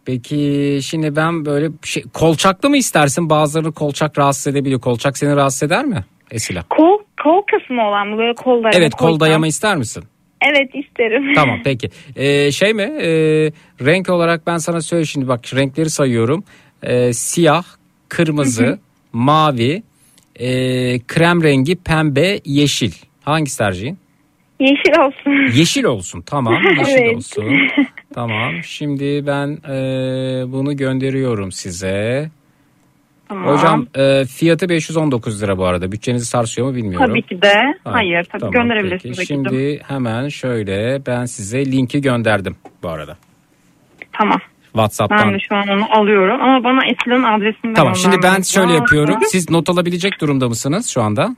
[0.05, 3.29] Peki şimdi ben böyle şey kolçaklı mı istersin?
[3.29, 4.81] Bazıları kolçak rahatsız edebiliyor.
[4.81, 6.63] Kolçak seni rahatsız eder mi Esila?
[6.69, 8.17] Kol, kol kısmı olan mı?
[8.17, 10.03] Böyle kol dayama Evet kol dayama ister misin?
[10.41, 11.33] Evet isterim.
[11.35, 11.89] Tamam peki.
[12.15, 12.81] Ee, şey mi?
[12.81, 13.07] Ee,
[13.85, 16.43] renk olarak ben sana söyle şimdi bak renkleri sayıyorum.
[16.83, 17.63] Ee, siyah,
[18.11, 18.79] kırmızı,
[19.13, 19.83] mavi,
[20.35, 22.91] ee, krem rengi, pembe, yeşil.
[23.21, 23.97] Hangisi tercihin?
[24.59, 25.57] Yeşil olsun.
[25.57, 26.21] Yeşil olsun.
[26.21, 27.15] Tamam yeşil Evet.
[27.15, 27.69] olsun.
[28.13, 32.29] Tamam şimdi ben ee, bunu gönderiyorum size.
[33.27, 33.47] Tamam.
[33.57, 35.91] Hocam ee, fiyatı 519 lira bu arada.
[35.91, 37.07] Bütçenizi sarsıyor mu bilmiyorum.
[37.07, 37.53] Tabii ki de.
[37.83, 39.17] Ha, Hayır tabii tamam, gönderebilirsiniz.
[39.17, 39.27] peki.
[39.27, 43.17] Şimdi hemen şöyle ben size linki gönderdim bu arada.
[44.11, 44.39] Tamam.
[44.73, 45.27] WhatsApp'tan.
[45.27, 48.73] Ben de şu an onu alıyorum ama bana Esra'nın adresini Tamam şimdi ben göndermeniz şöyle
[48.73, 49.15] yapıyorum.
[49.27, 51.35] Siz not alabilecek durumda mısınız şu anda?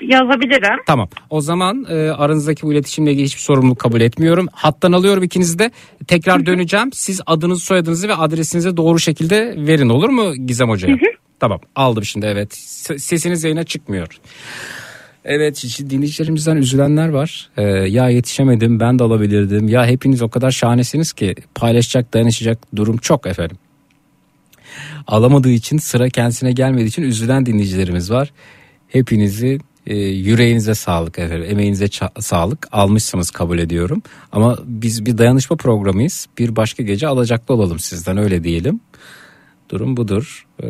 [0.00, 0.78] Yazabilirim.
[0.86, 1.08] Tamam.
[1.30, 4.46] O zaman e, aranızdaki bu iletişimle ilgili hiçbir sorumluluk kabul etmiyorum.
[4.52, 5.70] Hattan alıyorum ikinizi de.
[6.08, 6.92] Tekrar döneceğim.
[6.92, 10.96] Siz adınızı, soyadınızı ve adresinizi doğru şekilde verin olur mu Gizem Hoca'ya?
[11.40, 11.60] Tamam.
[11.76, 12.54] Aldım şimdi evet.
[12.98, 14.20] Sesiniz yayına çıkmıyor.
[15.24, 17.50] Evet dinleyicilerimizden üzülenler var.
[17.56, 19.68] Ee, ya yetişemedim ben de alabilirdim.
[19.68, 23.56] Ya hepiniz o kadar şahanesiniz ki paylaşacak dayanışacak durum çok efendim.
[25.06, 28.32] Alamadığı için sıra kendisine gelmediği için üzülen dinleyicilerimiz var.
[28.88, 31.46] Hepinizi e, yüreğinize sağlık efendim.
[31.50, 31.88] Emeğinize
[32.20, 32.68] sağlık.
[32.72, 34.02] Almışsınız kabul ediyorum.
[34.32, 36.26] Ama biz bir dayanışma programıyız.
[36.38, 38.80] Bir başka gece alacaklı olalım sizden öyle diyelim.
[39.68, 40.46] Durum budur.
[40.62, 40.66] Ee,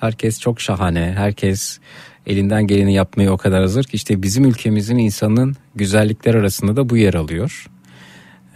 [0.00, 1.14] herkes çok şahane.
[1.16, 1.78] Herkes
[2.26, 6.96] elinden geleni yapmaya o kadar hazır ki işte bizim ülkemizin insanın güzellikler arasında da bu
[6.96, 7.70] yer alıyor.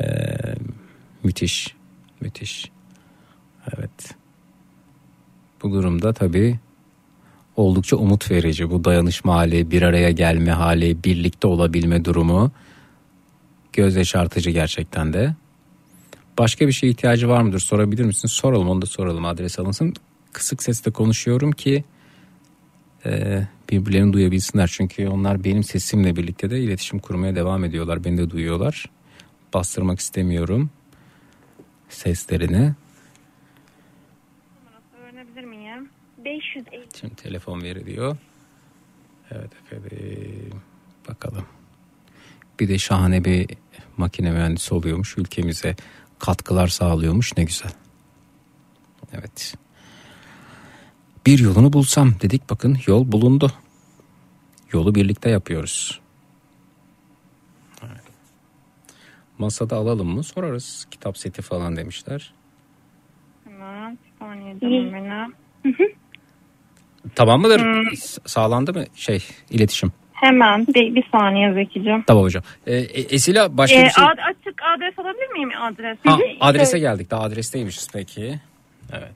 [0.00, 0.06] Ee,
[1.24, 1.74] müthiş.
[2.20, 2.70] Müthiş.
[3.76, 4.14] Evet.
[5.62, 6.58] Bu durumda tabii
[7.56, 8.70] oldukça umut verici.
[8.70, 12.52] Bu dayanışma hali, bir araya gelme hali, birlikte olabilme durumu
[13.72, 15.34] göz yaşartıcı gerçekten de.
[16.38, 18.28] Başka bir şeye ihtiyacı var mıdır sorabilir misin?
[18.28, 19.94] Soralım onu da soralım adres alınsın.
[20.32, 21.84] Kısık sesle konuşuyorum ki
[23.06, 24.70] e, birbirlerini duyabilsinler.
[24.72, 28.04] Çünkü onlar benim sesimle birlikte de iletişim kurmaya devam ediyorlar.
[28.04, 28.90] Beni de duyuyorlar.
[29.54, 30.70] Bastırmak istemiyorum
[31.88, 32.74] seslerini.
[35.02, 35.88] Öğrenebilir miyim?
[36.24, 36.86] 550.
[37.00, 38.16] Şimdi telefon veriliyor.
[39.30, 40.50] Evet efendim.
[41.08, 41.44] Bakalım.
[42.60, 43.46] Bir de şahane bir
[43.96, 45.18] makine mühendisi oluyormuş.
[45.18, 45.76] Ülkemize
[46.18, 47.36] katkılar sağlıyormuş.
[47.36, 47.72] Ne güzel.
[49.12, 49.54] Evet.
[51.26, 53.52] Bir yolunu bulsam dedik bakın yol bulundu.
[54.72, 56.00] Yolu birlikte yapıyoruz.
[57.82, 58.00] Evet.
[59.38, 60.24] Masada alalım mı?
[60.24, 60.86] Sorarız.
[60.90, 62.32] Kitap seti falan demişler.
[63.44, 65.34] Hemen bir saniye canım benim.
[67.14, 67.60] Tamam mıdır?
[67.60, 67.96] Hmm.
[68.26, 69.92] Sağlandı mı şey iletişim?
[70.12, 72.02] Hemen bir, bir saniye Zeki'cim.
[72.06, 72.42] Tamam hocam.
[72.66, 74.04] Ee, e- Esila başka Ee, bir şey.
[74.04, 75.98] ad- açık adres alabilir miyim adres?
[76.04, 77.10] Ha, adrese geldik.
[77.10, 78.40] Daha adresteymişiz peki.
[78.92, 79.14] Evet.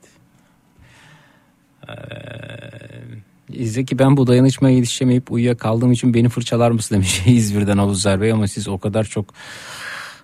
[1.89, 8.33] Ee, Zeki ben bu dayanışmaya yetişemeyip uyuyakaldığım için beni fırçalar mısın demiş İzmir'den Abuzer Bey
[8.33, 9.35] ama siz o kadar çok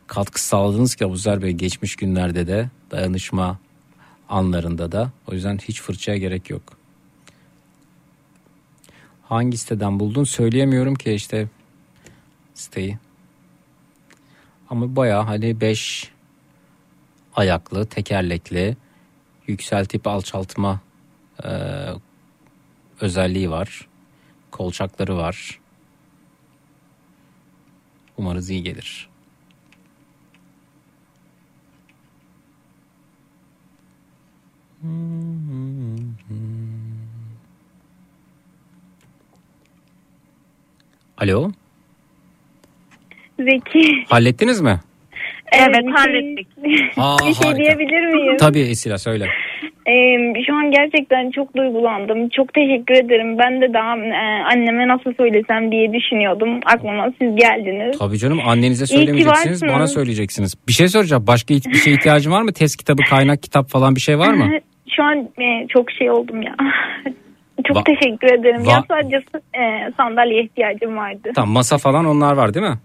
[0.07, 3.59] katkı sağladınız ki Abuzer Bey geçmiş günlerde de dayanışma
[4.29, 6.63] anlarında da o yüzden hiç fırçaya gerek yok.
[9.29, 11.49] Hangi siteden buldun söyleyemiyorum ki işte
[12.55, 12.99] siteyi.
[14.71, 16.11] Ama bayağı hani 5
[17.37, 18.77] ayaklı, tekerlekli,
[19.47, 20.81] yükseltip alçaltma
[21.45, 21.51] e,
[23.01, 23.87] özelliği var.
[24.51, 25.61] Kolçakları var.
[28.17, 29.09] Umarız iyi gelir.
[41.19, 41.51] Alo,
[43.41, 44.05] Zeki.
[44.09, 44.81] hallettiniz mi?
[45.53, 46.49] Evet hallettik.
[46.97, 47.57] Aa, bir şey harika.
[47.57, 48.37] diyebilir miyim?
[48.37, 49.29] Tabii Esila söyle.
[49.87, 52.29] Ee, şu an gerçekten çok duygulandım.
[52.29, 53.39] Çok teşekkür ederim.
[53.39, 56.61] Ben de daha e, anneme nasıl söylesem diye düşünüyordum.
[56.67, 57.99] Aklıma siz geldiniz.
[57.99, 60.55] Tabii canım annenize söylemeyeceksiniz bana söyleyeceksiniz.
[60.69, 62.53] Bir şey soracağım başka hiçbir şeye ihtiyacın var mı?
[62.53, 64.51] Test kitabı kaynak kitap falan bir şey var mı?
[64.97, 66.57] Şu an e, çok şey oldum ya.
[67.67, 68.65] çok Va- teşekkür ederim.
[68.65, 69.17] Ya va- sadece
[69.55, 71.31] e, sandalyeye ihtiyacım vardı.
[71.35, 72.79] Tamam masa falan onlar var değil mi?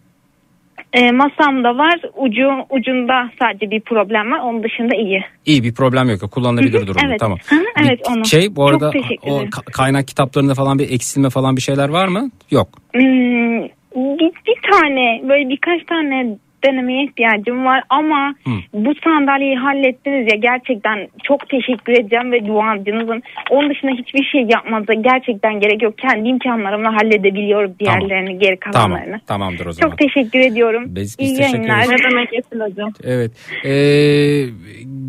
[0.95, 2.01] E, masamda var.
[2.15, 4.39] Ucu ucunda sadece bir problem var.
[4.39, 5.21] Onun dışında iyi.
[5.45, 7.19] İyi bir problem yok kullanılabilir Hı hı, durumda evet.
[7.19, 7.37] tamam.
[7.45, 8.25] Hı hı, Bir evet, onu.
[8.25, 8.91] Şey bu arada
[9.23, 9.43] o
[9.73, 12.29] kaynak kitaplarında falan bir eksilme falan bir şeyler var mı?
[12.51, 12.67] Yok.
[12.93, 13.63] Hmm,
[13.95, 18.51] bir, bir tane böyle birkaç tane denemeye ihtiyacım var ama Hı.
[18.73, 23.21] bu sandalyeyi hallettiniz ya gerçekten çok teşekkür edeceğim ve duacınızım.
[23.49, 25.97] Onun dışında hiçbir şey yapmanıza gerçekten gerek yok.
[25.97, 28.89] Kendi imkanlarımla halledebiliyorum diğerlerini geri Tamam.
[28.89, 29.19] kalanlarını.
[29.27, 29.89] Tamamdır o zaman.
[29.89, 30.83] Çok teşekkür ediyorum.
[30.87, 31.93] Biz- biz İyi teşekkür yayınlar.
[31.93, 32.91] Ne demek Esil hocam?
[33.03, 33.31] Evet.
[33.65, 34.45] Ee,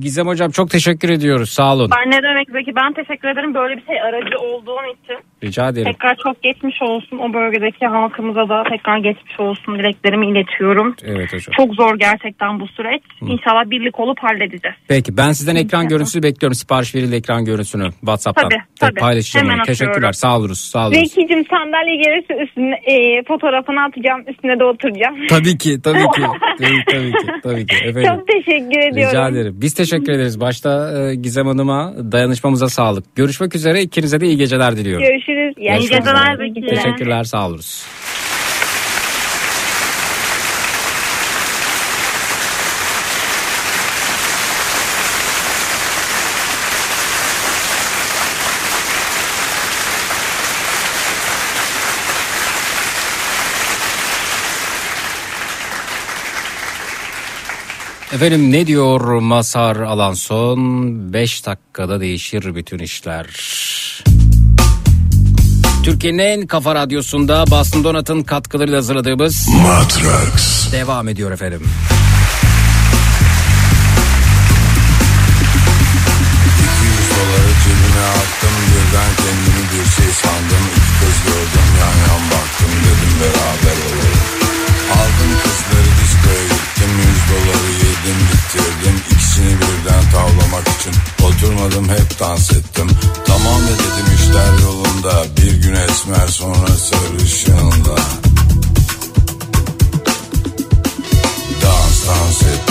[0.00, 1.50] Gizem hocam çok teşekkür ediyoruz.
[1.50, 1.90] Sağ olun.
[1.96, 5.16] Ben ne demek Zeki ben teşekkür ederim böyle bir şey aracı olduğun için.
[5.44, 5.92] Rica ederim.
[5.92, 10.94] Tekrar çok geçmiş olsun o bölgedeki halkımıza da tekrar geçmiş olsun dileklerimi iletiyorum.
[11.04, 11.45] Evet hocam.
[11.52, 13.02] Çok zor gerçekten bu süreç.
[13.22, 14.76] İnşallah birlik olup halledeceğiz.
[14.88, 16.54] Peki ben sizden ekran görüntüsü bekliyorum.
[16.54, 18.48] Sipariş verildi ekran görüntüsünü WhatsApp'tan.
[18.48, 19.00] Tabii, tabii.
[19.00, 19.66] Paylaşacağım Hemen onu.
[19.66, 20.12] Teşekkürler.
[20.12, 20.58] Sağ oluruz.
[20.60, 20.98] Sağ oluruz.
[20.98, 24.20] Zekicim sandalye gelirse üstüne e, fotoğrafını atacağım.
[24.28, 25.16] Üstüne de oturacağım.
[25.28, 26.22] Tabii ki, tabii ki.
[26.58, 27.76] tabii, tabii ki, tabii ki.
[27.84, 28.10] Efendim.
[28.16, 29.10] Çok teşekkür ediyorum.
[29.10, 29.54] Rica ederim.
[29.60, 30.40] Biz teşekkür ederiz.
[30.40, 33.16] Başta e, Gizem Hanım'a dayanışmamıza sağlık.
[33.16, 33.82] Görüşmek üzere.
[33.82, 35.06] İkinize de iyi geceler diliyorum.
[35.06, 35.54] Görüşürüz.
[35.58, 36.38] İyi geceler.
[36.68, 37.24] Teşekkürler.
[37.24, 37.86] Sağ oluruz.
[58.16, 60.58] Efendim ne diyor Masar Alanson?
[61.12, 63.26] 5 dakikada değişir bütün işler.
[65.84, 71.60] Türkiye'nin en kafa radyosunda Boston Donat'ın katkılarıyla hazırladığımız Matrax devam ediyor efendim.
[77.16, 80.75] Doları cebime attım birden kendimi bir şey sandım
[91.36, 92.88] oturmadım hep dans ettim.
[93.26, 97.96] Tamam ya dedim işler yolunda bir gün esmer sonra sarışınla
[101.62, 102.65] Dans dans ettim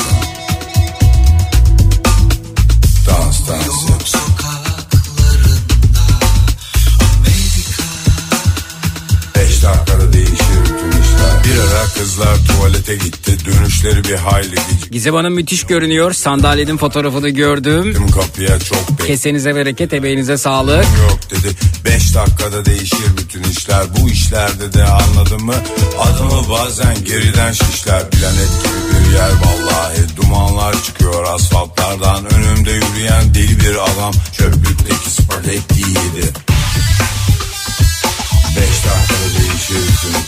[11.94, 13.38] kızlar tuvalete gitti.
[13.46, 16.14] Dönüşleri bir hayli gecikti Gizem Hanım müthiş görünüyor.
[16.14, 18.08] Sandalyenin fotoğrafını gördüm.
[18.12, 20.86] Kapıya çok bekledim Kesenize bereket, emeğinize sağlık.
[20.86, 21.56] Yok dedi.
[21.86, 23.84] Beş dakikada değişir bütün işler.
[24.00, 25.56] Bu işlerde de anladın mı?
[26.00, 28.10] Adımı bazen geriden şişler.
[28.10, 30.18] Planet gibi bir yer vallahi.
[30.18, 32.26] Dumanlar çıkıyor asfaltlardan.
[32.34, 34.14] Önümde yürüyen deli bir adam.
[34.38, 36.55] Çöplükteki spagetti yedi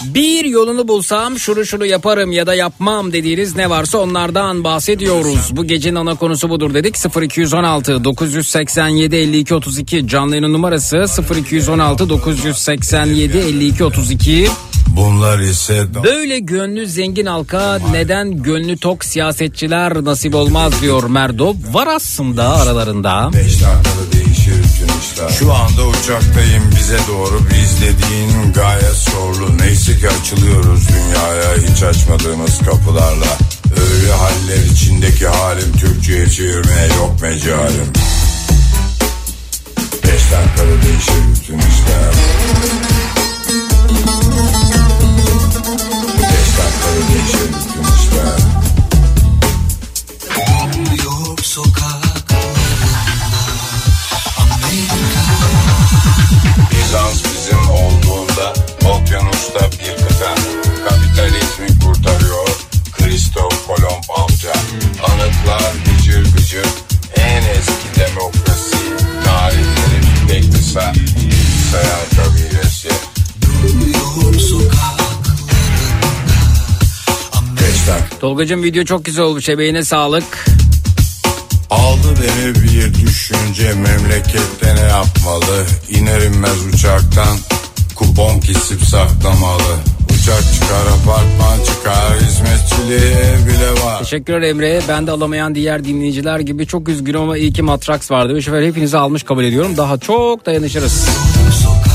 [0.03, 5.49] Bir yolunu bulsam şunu şunu yaparım ya da yapmam dediğiniz ne varsa onlardan bahsediyoruz.
[5.51, 6.95] Bu gecenin ana konusu budur dedik.
[7.21, 11.05] 0216 987 52 32 canlı yayın numarası
[11.35, 14.47] 0216 987 52 32
[14.87, 21.53] Bunlar ise Böyle gönlü zengin halka neden gönlü tok siyasetçiler nasip olmaz diyor Merdo.
[21.71, 23.29] Var aslında aralarında.
[23.33, 25.29] Beş dakikada değişir işler.
[25.29, 29.57] Şu anda uçaktayım bize doğru bir izlediğin gayet zorlu.
[29.57, 33.37] Neyse ki açılıyoruz dünyaya hiç açmadığımız kapılarla.
[33.71, 37.93] Öyle haller içindeki halim Türkçe'ye çevirmeye yok mecalim.
[40.03, 42.13] Beş dakikada değişir bütün işler.
[46.17, 47.66] Beş dakikada değişir
[56.97, 58.53] Bizans bizim olduğunda
[58.95, 60.35] okyanusta bir kıta
[60.89, 62.47] kapitalizmi kurtarıyor.
[62.97, 64.51] Kristof Kolomb amca
[65.03, 66.65] anıtlar gıcır gıcır
[67.15, 68.77] en eski demokrasi
[69.25, 72.89] tarihleri pek kısa bilgisayar kabilesi.
[77.55, 78.19] Beş dakika.
[78.19, 80.45] Tolgacığım video çok güzel olmuş emeğine sağlık.
[81.69, 87.37] Aldı beni bir düşünce memlekette ne yapmalı İner inmez uçaktan
[87.95, 89.75] kupon kesip saklamalı
[90.13, 94.81] Uçak çıkar apartman çıkar hizmetçiliği ev bile var Teşekkürler Emre.
[94.89, 98.35] Ben de alamayan diğer dinleyiciler gibi çok üzgünüm ama iyi ki Matrax vardı.
[98.35, 99.77] Bu sefer hepinizi almış kabul ediyorum.
[99.77, 101.07] Daha çok dayanışırız.
[101.47, 101.86] Beş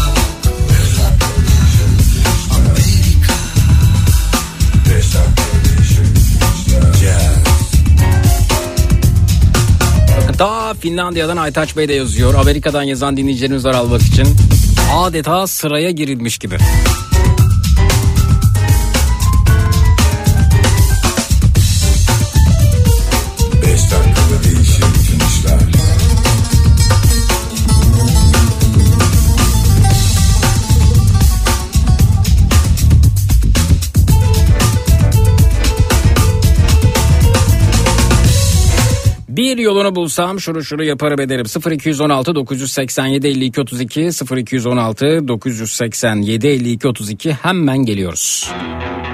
[10.75, 12.35] Finlandiya'dan Aytaç Bey de yazıyor.
[12.35, 14.27] Amerika'dan yazan dinleyicilerimiz var almak için.
[14.95, 16.59] Adeta sıraya girilmiş gibi.
[39.53, 41.47] Bir yolunu bulsam şunu şunu yaparım ederim.
[41.71, 44.01] 0216 987 52 32
[44.37, 48.51] 0216 987 52 32 hemen geliyoruz.
[48.53, 49.12] Yoruldum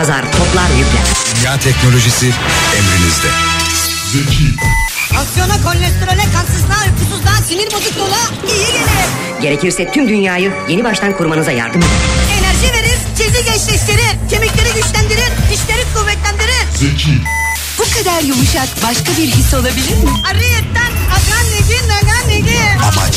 [0.00, 1.04] kazar, toplar, yükler.
[1.40, 2.26] Dünya teknolojisi
[2.76, 3.28] emrinizde.
[4.12, 4.44] Zeki,
[5.20, 8.20] Aksiyona, kolesterole, kansızlığa, uykusuzluğa, sinir bozukluğuna
[8.54, 9.08] iyi gelir.
[9.42, 11.90] Gerekirse tüm dünyayı yeni baştan kurmanıza yardım eder.
[12.38, 16.64] Enerji verir, cildi gençleştirir, kemikleri güçlendirir, dişleri kuvvetlendirir.
[16.74, 17.18] zeki,
[17.78, 20.10] Bu kadar yumuşak başka bir his olabilir mi?
[20.30, 22.58] Ariyetten agan negi nagan negi.
[22.82, 23.16] amaç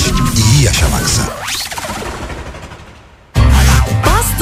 [0.56, 1.43] iyi yaşamaksa.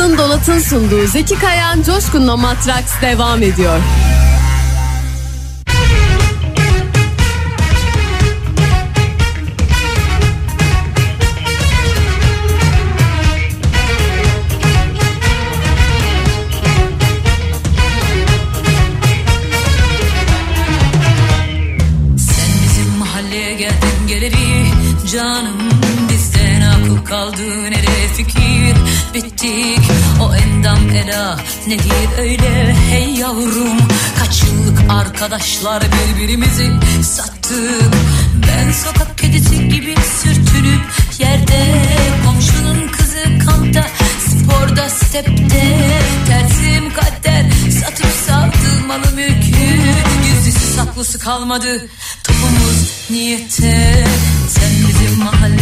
[0.02, 3.80] Boston Dolat'ın sunduğu Zeki Kayan Coşkun'la Matraks devam ediyor.
[35.22, 36.70] Arkadaşlar birbirimizi
[37.04, 37.94] sattık.
[38.48, 40.82] Ben sokak kedisi gibi sürtünüp
[41.20, 41.76] yerde
[42.26, 43.88] Komşunun kızı kampta
[44.28, 45.78] sporda stepte.
[46.28, 47.46] Tersim kader
[47.82, 49.52] satıp savdı malı mülkü.
[50.24, 51.88] Gizlisi saklısı kalmadı
[52.24, 54.06] topumuz niyette
[54.50, 55.61] Sen bizim mahalleye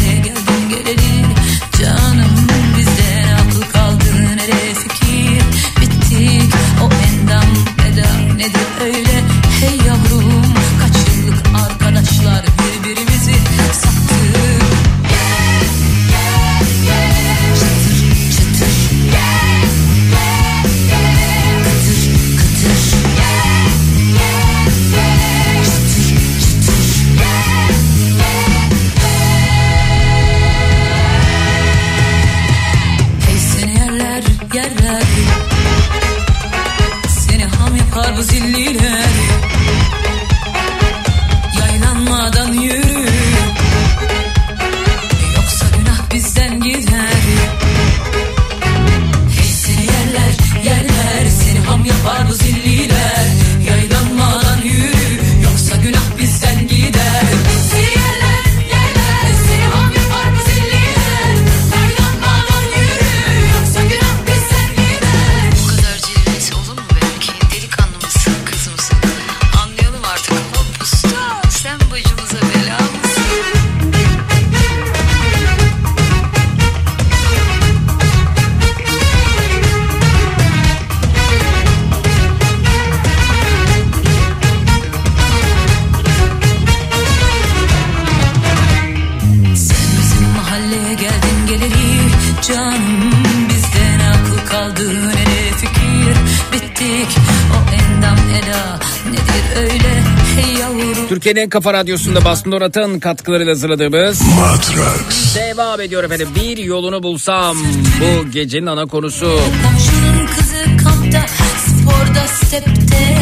[101.49, 105.35] en kafa radyosunda Bastın Dorat'ın katkılarıyla hazırladığımız Matrax.
[105.35, 106.27] Devam ediyor efendim.
[106.35, 107.57] Bir yolunu bulsam
[108.01, 109.25] bu gecenin ana konusu.
[109.25, 111.25] Komşunun kızı kampta
[111.67, 113.17] Sporda stepte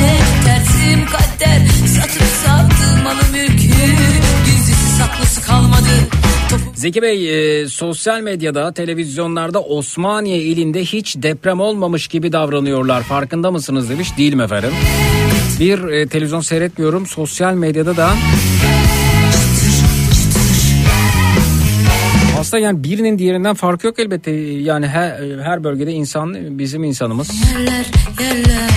[0.46, 3.68] Tersim kader Satıp savdı malı mülkü
[4.46, 5.90] Gizlisi saklısı kalmadı
[6.76, 13.04] Zeki Bey e, sosyal medyada televizyonlarda Osmaniye ilinde hiç deprem olmamış gibi davranıyorlar.
[13.04, 14.18] Farkında mısınız demiş.
[14.18, 14.72] Değilim efendim.
[15.60, 17.06] Bir e, televizyon seyretmiyorum.
[17.06, 18.14] Sosyal medyada da
[22.40, 24.32] aslında yani birinin diğerinden farkı yok elbette.
[24.32, 27.30] Yani her, her bölgede insan bizim insanımız.
[27.52, 27.86] yerler
[28.20, 28.70] yerler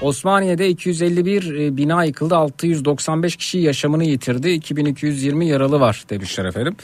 [0.00, 2.36] Osmaniye'de 251 e, bina yıkıldı.
[2.36, 4.50] 695 kişi yaşamını yitirdi.
[4.50, 6.76] 2220 yaralı var demişler efendim.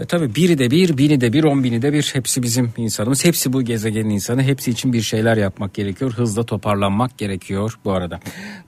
[0.00, 2.10] Ve tabii biri de bir, bini de bir, on bini de bir.
[2.14, 3.24] Hepsi bizim insanımız.
[3.24, 4.42] Hepsi bu gezegenin insanı.
[4.42, 6.12] Hepsi için bir şeyler yapmak gerekiyor.
[6.12, 8.20] Hızla toparlanmak gerekiyor bu arada.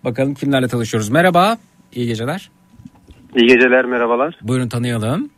[0.05, 1.09] Bakalım kimlerle tanışıyoruz.
[1.09, 1.59] Merhaba,
[1.93, 2.51] iyi geceler.
[3.37, 4.39] İyi geceler merhabalar.
[4.43, 5.31] Buyurun tanıyalım.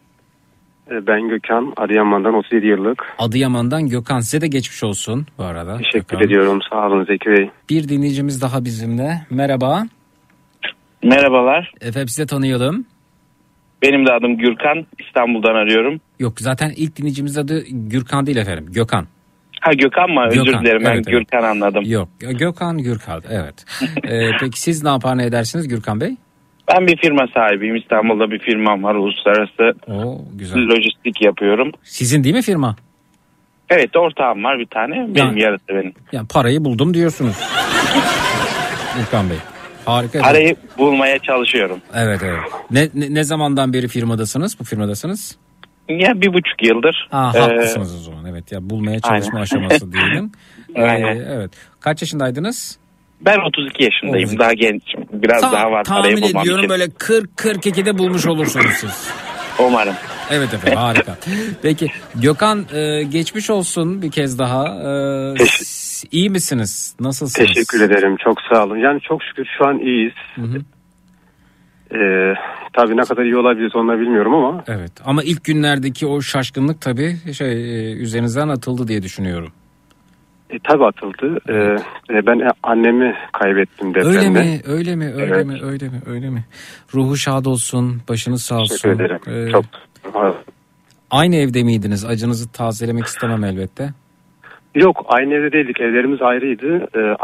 [0.91, 3.03] Ee, Ben Gökhan Adıyaman'dan 37 yıllık.
[3.19, 5.77] Adıyaman'dan Gökhan size de geçmiş olsun bu arada.
[5.77, 6.23] Teşekkür Gökhan.
[6.27, 7.51] ediyorum sağ olun Zeki Bey.
[7.71, 9.27] Bir dinleyicimiz daha bizimle.
[9.31, 9.87] Merhaba.
[11.05, 11.73] Merhabalar.
[11.81, 12.87] Efendim size tanıyalım.
[13.83, 14.87] Benim de adım Gürkan.
[15.07, 16.01] İstanbul'dan arıyorum.
[16.19, 18.67] Yok zaten ilk dinleyicimiz adı Gürkan değil efendim.
[18.73, 19.07] Gökhan.
[19.61, 20.27] Ha Gökhan mı?
[20.27, 21.19] Özür Gökhan, dilerim ben evet, evet.
[21.19, 21.85] Gürkan anladım.
[21.87, 23.65] Yok Gökhan Gürkan evet.
[24.05, 26.17] Ee, peki siz ne yapar ne edersiniz Gürkan Bey?
[26.73, 27.77] Ben bir firma sahibiyim.
[27.77, 28.95] İstanbul'da bir firmam var.
[28.95, 29.73] Uluslararası
[30.35, 30.59] güzel.
[30.59, 31.73] lojistik yapıyorum.
[31.83, 32.77] Sizin değil mi firma?
[33.71, 34.95] Evet ortağım var bir tane.
[35.15, 35.45] Benim Ya.
[35.47, 35.93] yarısı benim.
[36.13, 37.37] Yani parayı buldum diyorsunuz.
[38.97, 39.37] Gürkan Bey.
[39.85, 40.19] Harika.
[40.21, 41.79] Parayı bulmaya çalışıyorum.
[41.95, 42.41] Evet evet.
[42.71, 44.61] Ne, ne, ne zamandan beri firmadasınız?
[44.61, 45.37] Bu firmadasınız?
[45.89, 47.09] Ya bir buçuk yıldır.
[47.11, 49.43] Ha, e, haklısınız o zaman evet ya bulmaya çalışma Aynen.
[49.43, 50.33] aşaması diyelim.
[50.75, 51.17] Ee, Aynen.
[51.17, 51.51] evet.
[51.81, 52.79] Kaç yaşındaydınız?
[53.21, 54.25] ben 32 yaşındayım.
[54.29, 54.39] 32.
[54.39, 55.01] Daha gençim.
[55.13, 55.85] Biraz Ta- daha var.
[55.85, 56.69] tahmin ediyorum için.
[56.71, 59.09] böyle 40-42'de bulmuş olursunuz siz.
[59.59, 59.95] Umarım.
[60.31, 61.17] Evet efendim harika.
[61.63, 64.65] Peki Gökhan e, geçmiş olsun bir kez daha.
[64.67, 66.95] E, s- iyi misiniz?
[67.01, 67.49] Nasılsınız?
[67.49, 68.17] Teşekkür ederim.
[68.25, 68.77] Çok sağ olun.
[68.77, 70.13] Yani çok şükür şu an iyiyiz.
[71.95, 72.35] Ee,
[72.73, 77.17] tabii ne kadar iyi olabiliriz onu bilmiyorum ama Evet ama ilk günlerdeki o şaşkınlık tabii
[77.35, 79.53] şey e, üzerinizden atıldı diye düşünüyorum.
[80.51, 81.39] e, tabii atıldı.
[81.49, 81.55] Ee,
[82.15, 84.19] e, ben annemi kaybettim depremde.
[84.19, 84.61] Öyle mi?
[84.67, 85.05] Öyle mi?
[85.15, 85.47] Öyle Evet.
[85.47, 85.59] mi?
[85.63, 86.01] Öyle mi?
[86.07, 86.45] Öyle mi?
[86.95, 88.77] Ruhu şad olsun, başınız sağ olsun.
[88.77, 89.21] Teşekkür ederim.
[89.49, 89.65] Ee, Çok
[91.11, 92.05] Aynı evde miydiniz?
[92.05, 93.91] Acınızı tazelemek istemem elbette.
[94.75, 95.81] Yok aynı evde değildik.
[95.81, 96.89] Evlerimiz ayrıydı.
[96.97, 97.15] Ee,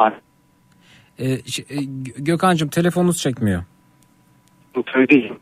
[1.19, 3.63] Ee, e, Gö- Gökhan'cığım telefonunuz çekmiyor.
[4.87, 5.35] köydeyim.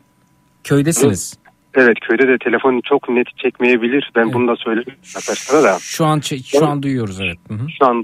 [0.63, 1.39] Köydesiniz.
[1.73, 4.11] Evet köyde de telefon çok net çekmeyebilir.
[4.15, 5.77] Ben bunu da söyledim arkadaşlara da.
[5.79, 7.37] Şu an şu an duyuyoruz evet.
[7.47, 7.67] Hı hı.
[7.79, 8.03] Şu an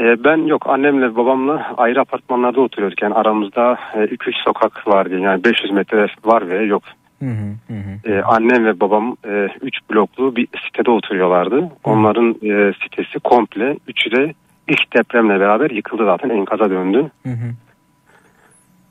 [0.00, 3.02] Ee, ben yok annemle babamla ayrı apartmanlarda oturuyorduk.
[3.02, 5.18] Yani aramızda 2-3 sokak vardı.
[5.18, 6.82] Yani 500 metre var ve yok.
[7.18, 8.12] Hı hı, hı.
[8.12, 9.16] Ee, annem ve babam
[9.62, 11.70] 3 bloklu bir sitede oturuyorlardı.
[11.84, 14.34] Onların e, sitesi komple üçü de
[14.68, 17.10] ilk depremle beraber yıkıldı zaten enkaza döndü.
[17.22, 17.54] Hı hı.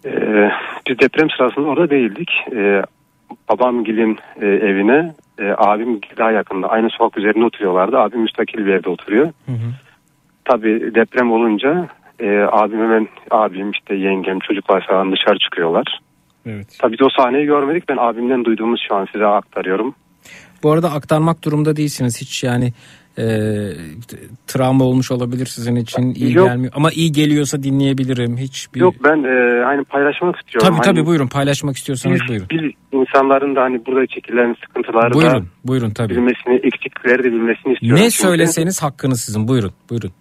[0.06, 0.52] Ee,
[0.88, 2.32] biz deprem sırasında orada değildik.
[2.56, 2.82] Ee,
[3.49, 7.98] babam gilin e, evine e, abim daha yakında aynı sokak üzerinde oturuyorlardı.
[7.98, 9.26] Abim müstakil bir evde oturuyor.
[9.26, 9.72] Hı hı.
[10.45, 11.88] Tabii deprem olunca
[12.20, 15.99] e, abim hemen abim işte yengem çocuklar falan dışarı çıkıyorlar.
[16.48, 16.68] Evet.
[16.82, 17.90] Tabii biz o sahneyi görmedik.
[17.90, 19.95] Ben abimden duyduğumuz şu an size aktarıyorum.
[20.64, 22.74] Bu arada aktarmak durumda değilsiniz hiç yani
[23.18, 23.24] e,
[24.48, 26.48] travma olmuş olabilir sizin için iyi Yok.
[26.48, 30.68] gelmiyor ama iyi geliyorsa dinleyebilirim hiç bir Yok ben e, hani paylaşmak istiyorum.
[30.69, 35.10] tabii tabii Hani buyurun paylaşmak istiyorsanız bil- buyurun bil- insanların da hani burada çekilen sıkıntıları
[35.10, 38.03] da buyurun buyurun tabii bilmesini, eksiklikleri de bilmesini istiyorum.
[38.03, 40.11] ne Şimdi, söyleseniz hakkınız sizin buyurun buyurun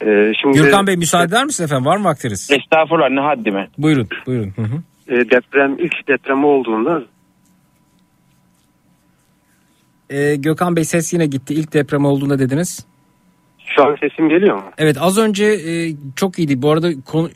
[0.00, 3.68] e, şimdi Gürkan Bey müsaade eder misiniz efendim var mı vaktiniz Estağfurullah ne haddime.
[3.78, 4.76] buyurun buyurun hı hı.
[5.08, 7.02] E, deprem ilk deprem olduğunda
[10.10, 11.54] E, Gökhan Bey ses yine gitti.
[11.54, 12.86] İlk deprem olduğunda dediniz.
[13.76, 14.64] Şu an sesim geliyor mu?
[14.78, 16.62] evet az önce e, çok iyiydi.
[16.62, 17.30] Bu arada konu,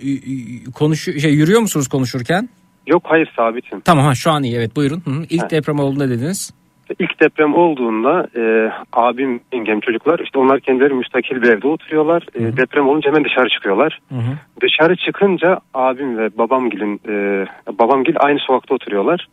[0.75, 2.49] konuşu şey yürüyor musunuz konuşurken?
[2.87, 3.81] Yok hayır sabitim.
[3.81, 4.57] tamam ha şu an iyi.
[4.57, 5.03] Evet buyurun.
[5.05, 5.51] Hı ilk Ha.
[5.51, 6.51] deprem olduğunda dediniz
[6.99, 12.27] İlk deprem olduğunda e, abim, yengem çocuklar işte onlar kendileri müstakil bir evde oturuyorlar.
[12.35, 13.99] E, deprem olunca hemen dışarı çıkıyorlar.
[14.09, 14.33] Hı hı.
[14.63, 17.47] Dışarı çıkınca abim ve babamgilin e,
[17.79, 19.29] babamgil aynı sokakta oturuyorlar.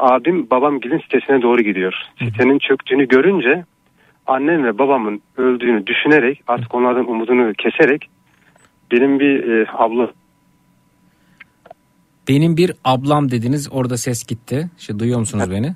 [0.00, 1.94] Abim babamgilin sitesine doğru gidiyor.
[2.18, 3.64] Sitenin çöktüğünü görünce
[4.26, 8.08] annem ve babamın öldüğünü düşünerek artık onlardan umudunu keserek
[8.92, 10.10] benim bir e, abla
[12.28, 14.70] Benim bir ablam dediniz orada ses gitti.
[14.78, 15.74] İşte duyuyor musunuz beni?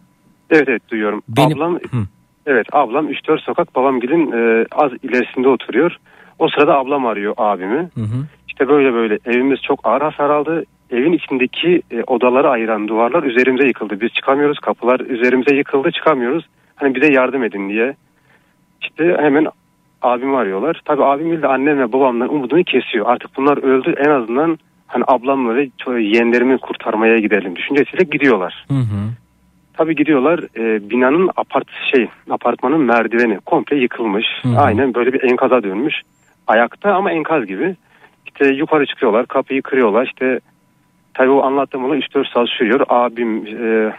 [0.51, 1.23] Evet evet duyuyorum.
[1.29, 2.07] Benim- Ablam Hı.
[2.47, 5.97] evet ablam 3-4 sokak babamgilin e, az ilerisinde oturuyor.
[6.39, 7.89] O sırada ablam arıyor abimi.
[7.95, 8.27] Hı hı.
[8.49, 10.65] İşte böyle böyle evimiz çok ağır hasar aldı.
[10.91, 14.01] Evin içindeki e, odaları ayıran duvarlar üzerimize yıkıldı.
[14.01, 14.59] Biz çıkamıyoruz.
[14.59, 15.91] Kapılar üzerimize yıkıldı.
[15.93, 16.47] Çıkamıyoruz.
[16.77, 17.95] Hani bize yardım edin diye.
[18.83, 19.47] İşte hemen
[20.03, 20.81] abimi arıyorlar.
[20.85, 23.07] Tabii abim de annem ve babamdan umudunu kesiyor.
[23.07, 23.95] Artık bunlar öldü.
[24.07, 25.71] En azından hani ablamla ve
[26.03, 28.65] yeğenlerimi kurtarmaya gidelim düşüncesiyle gidiyorlar.
[28.69, 29.11] Hı hı.
[29.75, 30.39] Tabii gidiyorlar.
[30.57, 34.27] e, binanın apart şey apartmanın merdiveni komple yıkılmış.
[34.43, 34.59] Hı hı.
[34.59, 35.95] Aynen böyle bir enkaza dönmüş.
[36.47, 37.77] Ayakta ama enkaz gibi.
[38.27, 40.07] İşte yukarı çıkıyorlar, kapıyı kırıyorlar.
[40.07, 40.41] İşte
[41.15, 42.81] tabii o anlattığım olay 3-4 saat sürüyor.
[42.89, 43.93] Abim, e,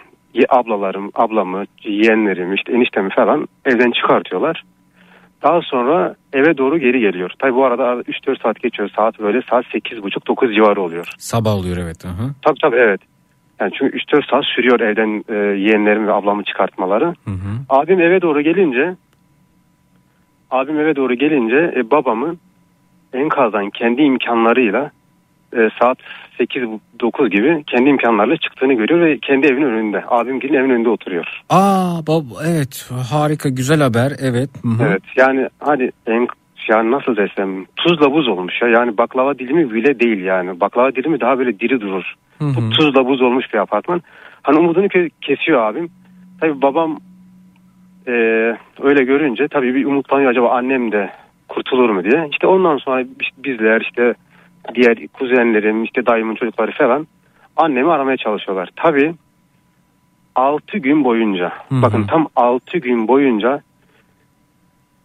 [0.49, 4.63] ablalarım, ablamı, yeğenlerim, işte eniştemi falan evden çıkartıyorlar.
[5.43, 7.31] Daha sonra eve doğru geri geliyor.
[7.39, 8.89] Tabii bu arada 3-4 saat geçiyor.
[8.95, 11.07] Saat böyle saat 8.30-9 civarı oluyor.
[11.17, 12.05] Sabah oluyor evet.
[12.05, 12.09] Hı.
[12.41, 13.01] Tabii tabii evet.
[13.61, 17.05] Yani çünkü 3-4 saat sürüyor evden e, yeğenlerim ve ablamı çıkartmaları.
[17.05, 17.51] Hı hı.
[17.69, 18.95] Abim eve doğru gelince
[20.51, 22.39] abim eve doğru gelince e, babamın
[23.13, 24.91] enkazdan kendi imkanlarıyla
[25.53, 25.97] e, saat
[26.39, 30.03] 8-9 gibi kendi imkanlarıyla çıktığını görüyor ve kendi evinin önünde.
[30.07, 31.41] Abim gelin evin önünde oturuyor.
[31.49, 34.49] Aa bab evet harika güzel haber evet.
[34.61, 34.87] Hı hı.
[34.87, 36.27] Evet yani hani en
[36.71, 38.67] yani nasıl desem tuzla buz olmuş ya.
[38.67, 40.59] Yani baklava dilimi bile değil yani.
[40.59, 42.13] Baklava dilimi daha böyle diri durur.
[42.39, 42.55] Hı hı.
[42.55, 44.01] Bu tuzla buz olmuş bir apartman.
[44.41, 45.89] Hani umudunu ke- kesiyor abim.
[46.41, 46.99] Tabii babam
[48.07, 48.11] e,
[48.81, 51.09] öyle görünce tabii bir umutlanıyor acaba annem de
[51.47, 52.27] kurtulur mu diye.
[52.31, 54.13] İşte ondan sonra biz- bizler işte
[54.75, 57.07] diğer kuzenlerim işte dayımın çocukları falan
[57.57, 58.69] annemi aramaya çalışıyorlar.
[58.75, 59.13] Tabii
[60.35, 61.81] 6 gün boyunca Hı hı.
[61.81, 63.61] bakın tam 6 gün boyunca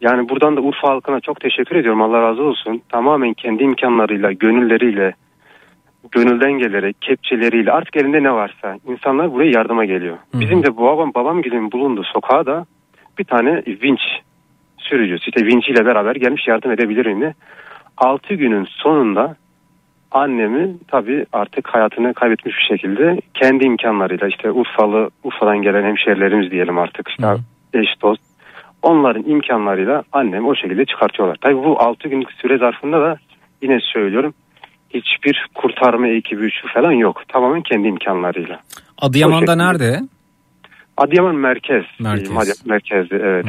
[0.01, 2.83] yani buradan da Urfa halkına çok teşekkür ediyorum Allah razı olsun.
[2.89, 5.15] Tamamen kendi imkanlarıyla, gönülleriyle
[6.11, 10.17] gönülden gelerek kepçeleriyle artık elinde ne varsa insanlar buraya yardıma geliyor.
[10.35, 12.67] Bizim de babam babam gibi bulunduğu sokağa da
[13.19, 14.01] bir tane vinç
[14.79, 17.35] sürücüsü işte vinciyle beraber gelmiş yardım edebilir mi?
[17.97, 19.37] 6 günün sonunda
[20.11, 26.79] annemi tabii artık hayatını kaybetmiş bir şekilde kendi imkanlarıyla işte Urfalı Urfa'dan gelen hemşerilerimiz diyelim
[26.79, 27.27] artık işte
[27.75, 28.23] eş dost
[28.87, 31.37] onların imkanlarıyla annemi o şekilde çıkartıyorlar.
[31.41, 33.17] Tabii bu 6 günlük süre zarfında da
[33.63, 34.35] yine söylüyorum
[34.95, 37.23] hiçbir kurtarma ekibi şu falan yok.
[37.29, 38.61] Tamamen kendi imkanlarıyla.
[38.99, 40.01] Adıyaman'da nerede?
[40.97, 41.85] Adıyaman merkez.
[42.01, 42.23] Merkez.
[42.31, 43.47] Adıyaman merkezde evet.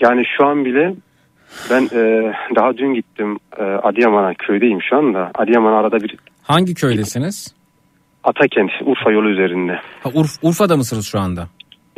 [0.00, 0.94] Yani şu an bile
[1.70, 5.30] ben e, daha dün gittim e, Adıyaman'a köydeyim şu anda.
[5.34, 7.54] Adıyaman arada bir Hangi köydesiniz?
[8.24, 9.80] Atakent Urfa yolu üzerinde.
[10.02, 11.48] Ha, Urf- Urfa'da mısınız şu anda?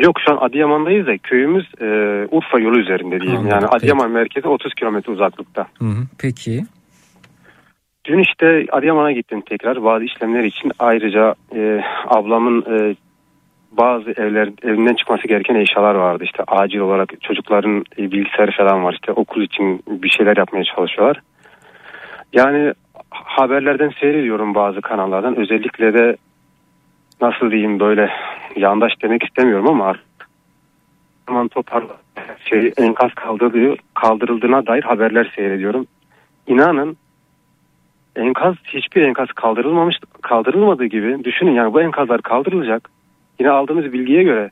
[0.00, 1.86] Yok şu an Adıyaman'dayız da köyümüz e,
[2.30, 3.40] Urfa yolu üzerinde diyeyim.
[3.40, 5.66] Anladım, Yani Adıyaman merkezi 30 kilometre uzaklıkta.
[5.78, 6.02] Hı hı.
[6.18, 6.62] Peki.
[8.04, 10.72] Dün işte Adıyaman'a gittim tekrar bazı işlemler için.
[10.78, 12.94] Ayrıca e, ablamın e,
[13.72, 16.24] bazı evler evinden çıkması gereken eşyalar vardı.
[16.24, 18.92] İşte acil olarak çocukların e, bilgisayarı falan var.
[18.92, 21.20] İşte okul için bir şeyler yapmaya çalışıyorlar.
[22.32, 22.72] Yani
[23.10, 25.36] haberlerden seyrediyorum bazı kanallardan.
[25.36, 26.16] Özellikle de
[27.20, 28.10] nasıl diyeyim böyle
[28.56, 29.94] yandaş demek istemiyorum ama
[31.28, 31.84] zaman topar
[32.44, 35.86] şey enkaz kaldırılıyor, kaldırıldığına dair haberler seyrediyorum.
[36.46, 36.96] İnanın
[38.16, 42.90] enkaz hiçbir enkaz kaldırılmamış kaldırılmadığı gibi düşünün yani bu enkazlar kaldırılacak.
[43.40, 44.50] Yine aldığımız bilgiye göre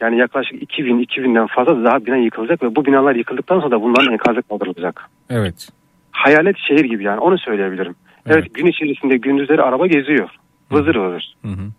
[0.00, 4.12] yani yaklaşık 2000 2000'den fazla daha bina yıkılacak ve bu binalar yıkıldıktan sonra da bunların
[4.12, 5.10] enkazı kaldırılacak.
[5.30, 5.68] Evet.
[6.10, 7.94] Hayalet şehir gibi yani onu söyleyebilirim.
[8.26, 10.30] Evet, gün içerisinde gündüzleri araba geziyor.
[10.72, 11.36] Vızır vızır.
[11.42, 11.70] Hı hı.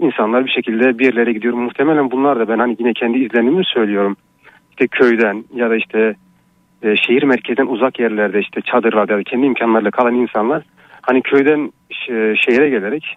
[0.00, 1.54] İnsanlar bir şekilde bir yerlere gidiyor.
[1.54, 4.16] Muhtemelen bunlar da ben hani yine kendi izlenimimi söylüyorum.
[4.70, 6.14] İşte köyden ya da işte
[6.82, 10.62] e, şehir merkezinden uzak yerlerde işte çadırlarda ya da kendi imkanlarıyla kalan insanlar
[11.02, 11.72] hani köyden
[12.36, 13.16] şehire gelerek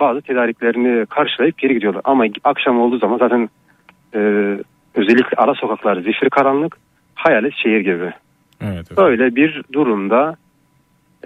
[0.00, 2.02] bazı tedariklerini karşılayıp geri gidiyorlar.
[2.04, 3.48] Ama akşam olduğu zaman zaten
[4.14, 4.18] e,
[4.94, 6.76] özellikle ara sokaklar zifir karanlık
[7.14, 8.12] hayalet şehir gibi.
[8.60, 8.96] Evet.
[8.96, 10.36] Böyle bir durumda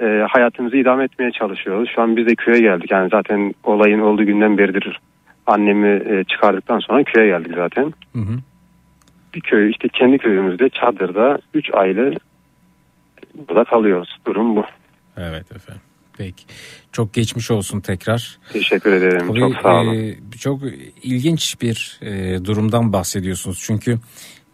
[0.01, 1.91] e, hayatımızı idame etmeye çalışıyoruz.
[1.95, 2.91] Şu an biz de köye geldik.
[2.91, 5.01] Yani zaten olayın olduğu günden beridir
[5.47, 7.93] annemi e, çıkardıktan sonra köye geldik zaten.
[8.13, 8.39] Hı hı.
[9.35, 12.19] Bir köy işte kendi köyümüzde çadırda 3 aile
[13.49, 14.17] burada kalıyoruz.
[14.27, 14.65] Durum bu.
[15.17, 15.83] Evet efendim.
[16.19, 16.45] Peki.
[16.93, 18.39] Çok geçmiş olsun tekrar.
[18.53, 19.27] Teşekkür ederim.
[19.27, 19.95] Tabii, Çok sağ olun.
[19.95, 20.61] e, çok
[21.03, 23.63] ilginç bir e, durumdan bahsediyorsunuz.
[23.67, 23.99] Çünkü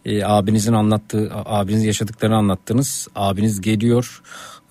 [0.05, 3.07] e, abinizin anlattığı, a- abinizin yaşadıklarını anlattınız.
[3.15, 4.21] Abiniz geliyor,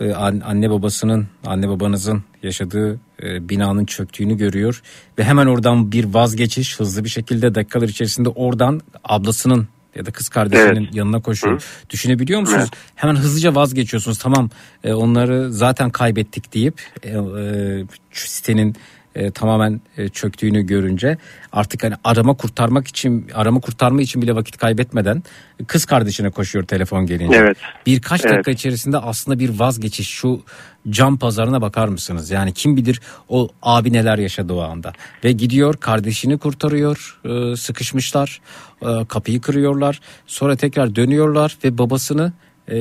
[0.01, 4.83] e, an- anne babasının, anne babanızın yaşadığı e, binanın çöktüğünü görüyor
[5.19, 10.29] ve hemen oradan bir vazgeçiş hızlı bir şekilde dakikalar içerisinde oradan ablasının ya da kız
[10.29, 11.63] kardeşinin yanına koşuyor.
[11.91, 12.71] Düşünebiliyor musunuz?
[12.95, 14.19] Hemen hızlıca vazgeçiyorsunuz.
[14.19, 14.51] Tamam
[14.85, 18.77] e, onları zaten kaybettik deyip e, e, sitenin
[19.15, 21.17] e, tamamen e, çöktüğünü görünce
[21.53, 25.23] artık hani arama kurtarmak için arama kurtarma için bile vakit kaybetmeden
[25.67, 27.37] kız kardeşine koşuyor telefon gelince.
[27.37, 27.57] Evet.
[27.87, 28.35] Birkaç Evet.
[28.35, 30.43] dakika içerisinde aslında bir vazgeçiş şu
[30.91, 32.31] cam pazarına bakar mısınız?
[32.31, 34.93] Yani kim bilir o abi neler yaşadı o anda.
[35.25, 38.41] Ve gidiyor kardeşini kurtarıyor e, sıkışmışlar
[38.83, 42.33] e, kapıyı kırıyorlar sonra tekrar dönüyorlar ve babasını
[42.69, 42.79] e,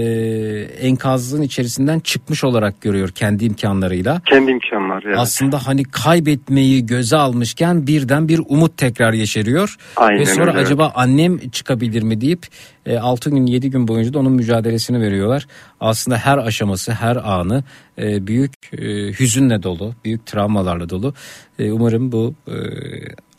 [0.79, 4.21] enkazın içerisinden çıkmış olarak görüyor kendi imkanlarıyla.
[4.25, 5.17] Kendi imkanlar yani.
[5.17, 9.75] Aslında hani kaybetmeyi göze almışken birden bir umut tekrar yeşeriyor.
[9.95, 10.65] Aynen Ve sonra öyle, evet.
[10.65, 12.47] acaba annem çıkabilir mi deyip
[12.99, 15.47] 6 gün 7 gün boyunca da onun mücadelesini veriyorlar.
[15.79, 17.63] Aslında her aşaması her anı
[17.97, 18.87] e, büyük e,
[19.19, 21.13] hüzünle dolu büyük travmalarla dolu.
[21.59, 22.55] E, Umarım bu e,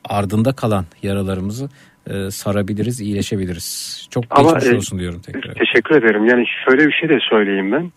[0.05, 1.69] ardında kalan yaralarımızı
[2.11, 4.09] e, sarabiliriz iyileşebiliriz.
[4.11, 5.55] Çok Ama, geçmiş e, olsun diyorum tekrar.
[5.55, 6.25] Teşekkür ederim.
[6.25, 7.91] Yani şöyle bir şey de söyleyeyim ben.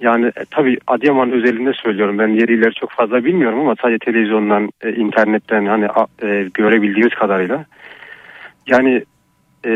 [0.00, 2.18] Yani e, tabii Adıyaman özelinde söylüyorum.
[2.18, 5.84] Ben yerileri çok fazla bilmiyorum ama sadece televizyondan, e, internetten hani
[6.22, 7.64] e, görebildiğimiz kadarıyla.
[8.66, 9.04] Yani
[9.64, 9.70] e,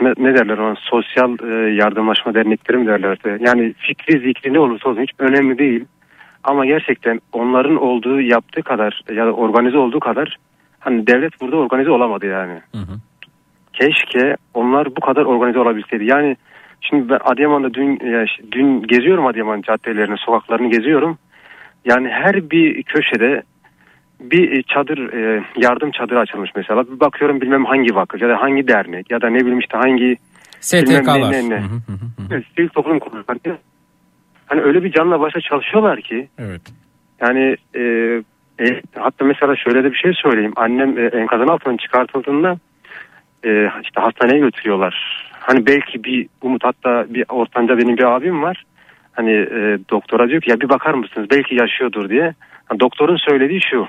[0.00, 3.18] ne, ne derler ona sosyal e, yardımlaşma dernekleri mi derler?
[3.40, 5.84] Yani fikri zikri ne olursa olsun hiç önemli değil.
[6.44, 10.36] Ama gerçekten onların olduğu yaptığı kadar ya da organize olduğu kadar
[10.80, 12.60] hani devlet burada organize olamadı yani.
[13.74, 16.04] Keşke onlar bu kadar organize olabilseydi.
[16.04, 16.36] Yani
[16.80, 21.18] şimdi ben Adıyaman'da dün ş- dün geziyorum Adıyaman caddelerini, sokaklarını geziyorum.
[21.84, 23.42] Yani her bir köşede
[24.20, 26.86] bir çadır e, yardım çadırı açılmış mesela.
[26.86, 30.16] Bir bakıyorum bilmem hangi vakıf ya da hangi dernek ya da ne bileyim işte hangi
[30.60, 31.62] STK bilmem ne, ne, ne.
[32.32, 33.58] Evet, sivil toplum kuruluşları.
[34.46, 36.28] Hani öyle bir canla başla çalışıyorlar ki.
[36.38, 36.60] Evet.
[37.20, 37.80] Yani e,
[38.60, 40.52] e, hatta mesela şöyle de bir şey söyleyeyim.
[40.56, 42.58] Annem e, enkazın altından çıkartıldığında
[43.44, 45.24] e, işte hastaneye götürüyorlar.
[45.40, 48.64] Hani belki bir umut hatta bir ortanca benim bir abim var.
[49.12, 52.34] Hani e, doktora diyor ki ya bir bakar mısınız belki yaşıyordur diye.
[52.64, 53.88] Ha, doktorun söylediği şu.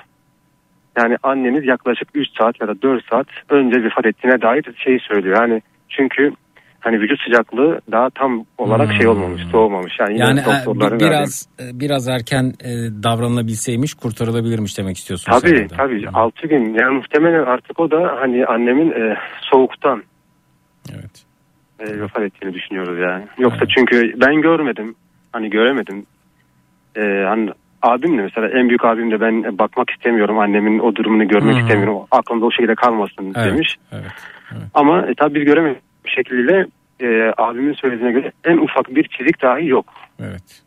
[0.98, 5.38] Yani anneniz yaklaşık 3 saat ya da 4 saat önce vefat ettiğine dair şeyi söylüyor.
[5.42, 6.32] Yani çünkü
[6.86, 9.94] hani vücut sıcaklığı daha tam olarak şey olmamış, soğumamış.
[10.00, 12.70] Yani, Yani e, doktorların bi- biraz e, biraz erken e,
[13.04, 15.32] davranılabilseymiş kurtarılabilirmiş demek istiyorsun.
[15.32, 20.04] Tabii tabii 6 gün yani muhtemelen artık o da hani annemin e, soğuktan
[20.94, 21.26] evet.
[21.80, 23.24] e, vefat ettiğini düşünüyoruz yani.
[23.38, 24.96] Yoksa çünkü ben görmedim
[25.32, 26.06] hani göremedim.
[26.98, 27.50] E, hani
[27.82, 31.60] abim de mesela en büyük abim de ben bakmak istemiyorum annemin o durumunu görmek hı.
[31.60, 31.98] istemiyorum.
[32.12, 33.76] Aklımda o şekilde kalmasın Evet, demiş.
[33.92, 34.12] evet,
[34.74, 36.66] Ama e, tabii biz göremedik şekilde
[37.00, 39.86] e, abimin söylediğine göre en ufak bir çizik dahi yok.
[40.20, 40.62] Evet.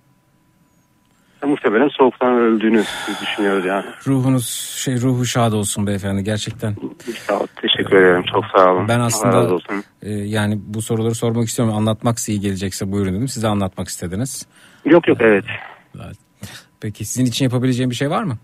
[1.42, 2.82] Muhtemelen soğuktan öldüğünü
[3.22, 3.84] düşünüyoruz yani.
[4.06, 4.48] Ruhunuz
[4.84, 6.74] şey ruhu şad olsun beyefendi gerçekten.
[7.16, 8.22] Sağ ol, teşekkür ederim.
[8.32, 8.88] Çok sağ olun.
[8.88, 9.84] Ben aslında olsun.
[10.02, 11.74] e, yani bu soruları sormak istiyorum.
[11.74, 13.28] Anlatmak iyi gelecekse buyurun dedim.
[13.28, 14.48] Size anlatmak istediniz.
[14.84, 15.44] Yok yok evet.
[16.80, 18.38] Peki sizin için yapabileceğim bir şey var mı?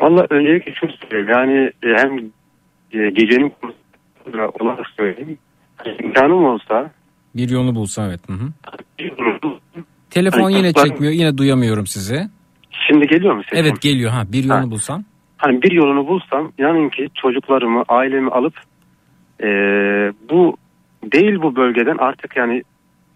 [0.00, 1.28] Valla öncelikle şunu söyleyeyim.
[1.28, 2.18] Yani e, hem
[2.92, 3.52] e, gecenin
[4.60, 5.38] olarak söyleyeyim.
[5.84, 6.90] Hani İmkanım olsa
[7.36, 8.20] Bir yolunu bulsam evet.
[8.28, 8.48] Hı hı.
[10.10, 11.12] Telefon Hani yine çocuklar- çekmiyor.
[11.12, 12.28] Yine duyamıyorum sizi.
[12.86, 13.64] şimdi geliyor mu sesim?
[13.64, 14.22] Evet geliyor ha.
[14.32, 14.70] Bir yolunu Ha.
[14.70, 15.04] bulsam.
[15.36, 18.54] Hani bir yolunu bulsam inanın ki çocuklarımı, ailemi alıp
[19.42, 19.46] e,
[20.30, 20.56] bu
[21.12, 22.62] değil bu bölgeden artık yani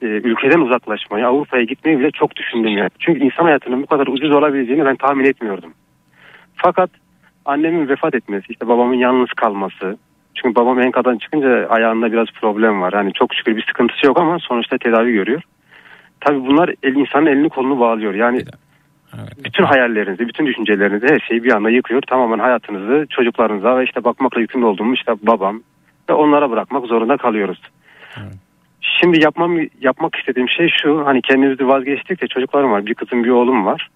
[0.02, 2.90] e, ülkeden uzaklaşmayı, Avrupa'ya gitmeyi bile çok düşündüm yani.
[2.98, 5.72] Çünkü insan hayatının bu kadar ucuz olabileceğini ben tahmin etmiyordum.
[6.54, 6.90] Fakat
[7.44, 9.96] annemin vefat etmesi, işte babamın yalnız kalması.
[10.34, 12.92] Çünkü babam enkadan çıkınca ayağında biraz problem var.
[12.94, 15.42] Hani çok şükür bir sıkıntısı yok ama sonuçta tedavi görüyor.
[16.20, 18.14] Tabii bunlar el, insanın elini kolunu bağlıyor.
[18.14, 18.44] Yani
[19.44, 22.02] bütün hayallerinizi, bütün düşüncelerinizi her şeyi bir anda yıkıyor.
[22.02, 25.62] Tamamen hayatınızı çocuklarınıza ve işte bakmakla yükümlü olduğum işte babam
[26.10, 27.60] ve onlara bırakmak zorunda kalıyoruz.
[28.80, 31.06] Şimdi yapmam yapmak istediğim şey şu.
[31.06, 32.86] Hani kendimizi vazgeçtik de çocuklarım var.
[32.86, 33.88] Bir kızım bir oğlum var.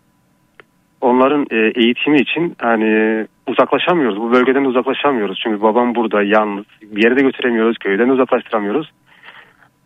[1.01, 4.21] Onların e, eğitimi için hani uzaklaşamıyoruz.
[4.21, 5.41] Bu bölgeden de uzaklaşamıyoruz.
[5.43, 6.65] Çünkü babam burada yalnız.
[6.83, 7.79] Bir yere de götüremiyoruz.
[7.79, 8.91] Köyden de uzaklaştıramıyoruz.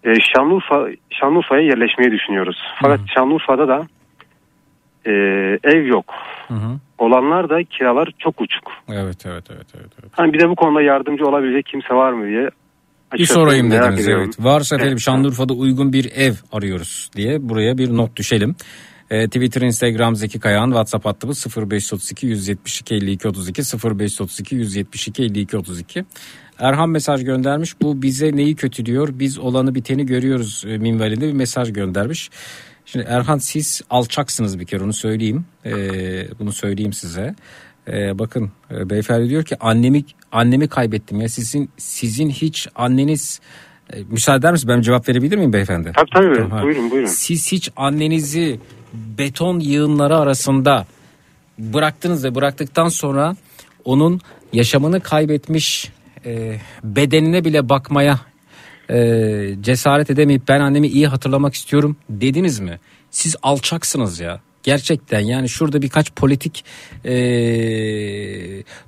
[0.05, 2.56] E, Şanlıurfa Şanlıurfa'ya yerleşmeyi düşünüyoruz.
[2.82, 3.86] Fakat Şanlıurfa'da da
[5.06, 5.12] e,
[5.64, 6.14] ev yok.
[6.98, 8.72] Olanlar da kiralar çok uçuk.
[8.89, 9.93] Evet evet evet evet.
[10.02, 10.12] evet.
[10.12, 12.51] Hani bize bu konuda yardımcı olabilecek kimse var mı diye.
[13.18, 14.34] Bir sorayım dediniz evet.
[14.39, 18.55] Varsa efendim Şanlıurfa'da uygun bir ev arıyoruz diye buraya bir not düşelim.
[19.12, 26.05] Ee, Twitter, Instagram Zeki Kayağan, WhatsApp hattımız 0532 172 52 32 0532 172 52 32.
[26.59, 27.80] Erhan mesaj göndermiş.
[27.80, 29.09] Bu bize neyi kötülüyor?
[29.12, 32.30] Biz olanı biteni görüyoruz e, minvalinde bir mesaj göndermiş.
[32.84, 35.44] Şimdi Erhan siz alçaksınız bir kere onu söyleyeyim.
[35.64, 37.34] Ee, bunu söyleyeyim size.
[37.89, 43.40] Ee, bakın e, beyefendi diyor ki annemi annemi kaybettim ya sizin sizin hiç anneniz
[43.93, 44.77] e, müsaade eder misiniz?
[44.77, 45.93] Ben cevap verebilir miyim beyefendi?
[45.97, 46.48] Tabii tabii.
[46.48, 46.62] Tamam.
[46.62, 47.06] Buyurun buyurun.
[47.06, 48.60] Siz hiç annenizi
[48.93, 50.86] beton yığınları arasında
[51.59, 53.36] bıraktınız ve bıraktıktan sonra
[53.85, 54.20] onun
[54.52, 55.93] yaşamını kaybetmiş
[56.27, 58.20] e, bedenine bile bakmaya
[58.90, 62.81] e, cesaret edemeyip ben annemi iyi hatırlamak istiyorum dediniz mi?
[63.10, 64.40] Siz alçaksınız ya.
[64.62, 66.64] Gerçekten yani şurada birkaç politik
[67.05, 67.12] e,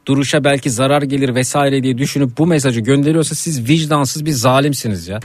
[0.07, 5.21] duruşa belki zarar gelir vesaire diye düşünüp bu mesajı gönderiyorsa siz vicdansız bir zalimsiniz ya.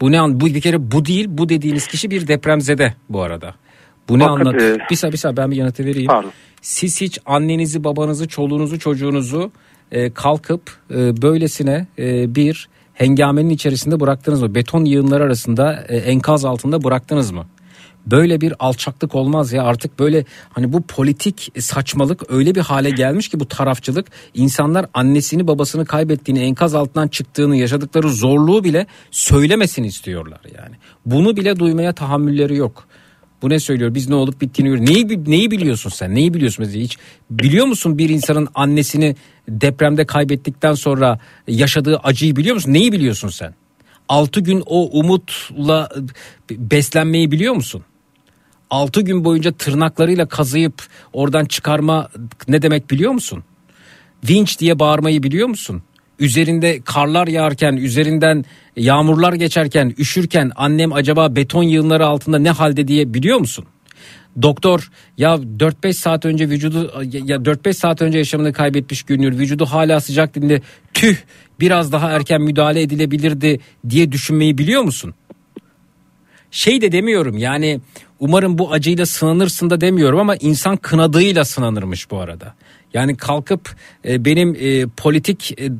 [0.00, 3.54] Bu ne an bu bir kere bu değil bu dediğiniz kişi bir depremzede bu arada.
[4.08, 4.54] Bu ne anlat?
[4.62, 6.10] e, Bir saniye bir saniye ben bir yanıtı vereyim.
[6.62, 9.52] Siz hiç annenizi babanızı çoluğunuzu çocuğunuzu
[9.92, 14.54] e, kalkıp e, böylesine e, bir hengamenin içerisinde bıraktınız mı?
[14.54, 17.46] Beton yığınları arasında e, enkaz altında bıraktınız mı?
[18.06, 23.28] Böyle bir alçaklık olmaz ya artık böyle hani bu politik saçmalık öyle bir hale gelmiş
[23.28, 30.40] ki bu tarafçılık insanlar annesini babasını kaybettiğini enkaz altından çıktığını yaşadıkları zorluğu bile söylemesini istiyorlar
[30.58, 30.74] yani.
[31.06, 32.86] Bunu bile duymaya tahammülleri yok.
[33.42, 33.94] Bu ne söylüyor?
[33.94, 34.94] Biz ne olup bittiğini görüyoruz.
[34.94, 36.14] Neyi, neyi biliyorsun sen?
[36.14, 36.98] Neyi biliyorsun hiç?
[37.30, 39.16] Biliyor musun bir insanın annesini
[39.48, 41.18] depremde kaybettikten sonra
[41.48, 42.72] yaşadığı acıyı biliyor musun?
[42.72, 43.54] Neyi biliyorsun sen?
[44.08, 45.88] 6 gün o umutla
[46.50, 47.84] beslenmeyi biliyor musun?
[48.72, 50.74] 6 gün boyunca tırnaklarıyla kazıyıp
[51.12, 52.08] oradan çıkarma
[52.48, 53.44] ne demek biliyor musun?
[54.28, 55.82] Vinç diye bağırmayı biliyor musun?
[56.18, 58.44] Üzerinde karlar yağarken, üzerinden
[58.76, 63.64] yağmurlar geçerken, üşürken annem acaba beton yığınları altında ne halde diye biliyor musun?
[64.42, 69.32] Doktor ya 4-5 saat önce vücudu ya 4-5 saat önce yaşamını kaybetmiş görünüyor.
[69.32, 70.62] Vücudu hala sıcak dediğinde
[70.94, 71.16] tüh
[71.60, 75.14] biraz daha erken müdahale edilebilirdi diye düşünmeyi biliyor musun?
[76.50, 77.80] Şey de demiyorum yani
[78.22, 82.54] umarım bu acıyla sınanırsın da demiyorum ama insan kınadığıyla sınanırmış bu arada.
[82.94, 85.70] Yani kalkıp e, benim e, politik e, e,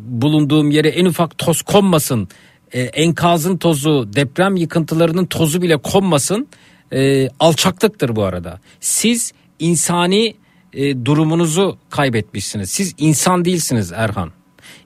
[0.00, 2.28] bulunduğum yere en ufak toz konmasın
[2.72, 6.48] e, enkazın tozu, deprem yıkıntılarının tozu bile konmasın
[6.92, 8.60] e, alçaklıktır bu arada.
[8.80, 10.34] Siz insani
[10.72, 12.70] e, durumunuzu kaybetmişsiniz.
[12.70, 14.30] Siz insan değilsiniz Erhan.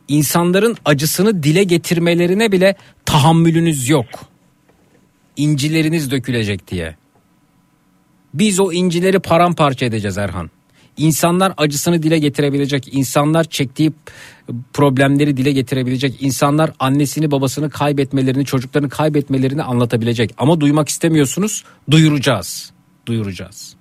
[0.08, 4.06] İnsanların acısını dile getirmelerine bile tahammülünüz yok.
[5.36, 6.96] İncileriniz dökülecek diye.
[8.38, 10.50] Biz o incileri paramparça edeceğiz Erhan.
[10.96, 13.92] İnsanlar acısını dile getirebilecek, insanlar çektiği
[14.72, 20.34] problemleri dile getirebilecek, insanlar annesini babasını kaybetmelerini, çocuklarını kaybetmelerini anlatabilecek.
[20.38, 22.72] Ama duymak istemiyorsunuz, duyuracağız.
[23.06, 23.76] Duyuracağız.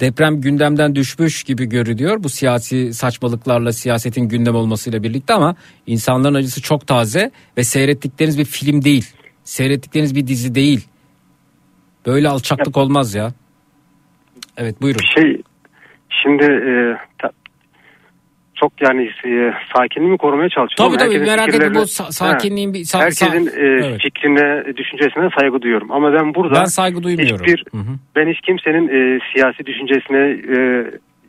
[0.00, 5.56] Deprem gündemden düşmüş gibi görünüyor bu siyasi saçmalıklarla siyasetin gündem olmasıyla birlikte ama
[5.86, 9.06] insanların acısı çok taze ve seyrettikleriniz bir film değil.
[9.44, 10.88] Seyrettikleriniz bir dizi değil.
[12.06, 13.32] Böyle alçaklık olmaz ya.
[14.56, 15.00] Evet buyurun.
[15.14, 15.42] Şey
[16.22, 16.72] şimdi e,
[17.18, 17.32] ta-
[18.54, 20.96] çok yani e, sakinliğimi korumaya çalışıyorum.
[20.98, 24.00] Tabii tabii merak etme bu sa- sakinliğin bir sa- Herkesin sa- e, Evet.
[24.02, 25.90] fikrine, düşüncesine saygı duyuyorum.
[25.92, 27.36] Ama ben burada Ben saygı duymuyorum.
[27.46, 27.92] hiçbir Hı hı.
[28.16, 30.18] ben hiç kimsenin e, siyasi düşüncesine
[30.56, 30.56] e,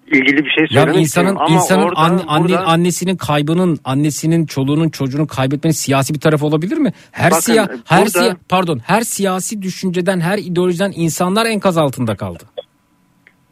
[0.08, 1.38] ilgili bir şey söylemek insanın istemiyorum.
[1.48, 6.46] Ama insanın orada, anne, anne- burada- annesinin kaybının, annesinin çoluğunun çocuğunun kaybetmenin siyasi bir tarafı
[6.46, 6.92] olabilir mi?
[7.12, 12.16] Her Bakın, siya, her burada- siya, pardon, her siyasi düşünceden, her ideolojiden insanlar enkaz altında
[12.16, 12.44] kaldı.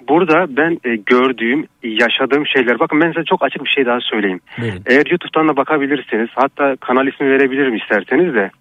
[0.10, 2.80] Burada ben e, gördüğüm, yaşadığım şeyler.
[2.80, 4.40] Bakın ben size çok açık bir şey daha söyleyeyim.
[4.62, 4.82] Buyurun.
[4.86, 6.30] Eğer YouTube'dan da bakabilirsiniz.
[6.36, 8.52] Hatta kanal ismi verebilirim isterseniz de.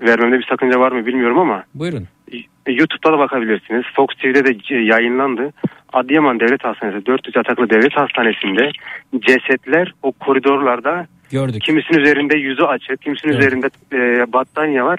[0.00, 1.64] Vermemde bir sakınca var mı bilmiyorum ama.
[1.74, 2.08] Buyurun.
[2.66, 3.84] E, YouTube'da da bakabilirsiniz.
[3.96, 5.52] Fox TV'de de yayınlandı.
[5.94, 8.70] Adıyaman Devlet Hastanesi, 400 yataklı devlet hastanesinde
[9.20, 11.62] cesetler o koridorlarda Gördük.
[11.62, 13.42] kimisinin üzerinde yüzü açık, kimisinin Evet.
[13.42, 14.98] üzerinde e, battaniye var.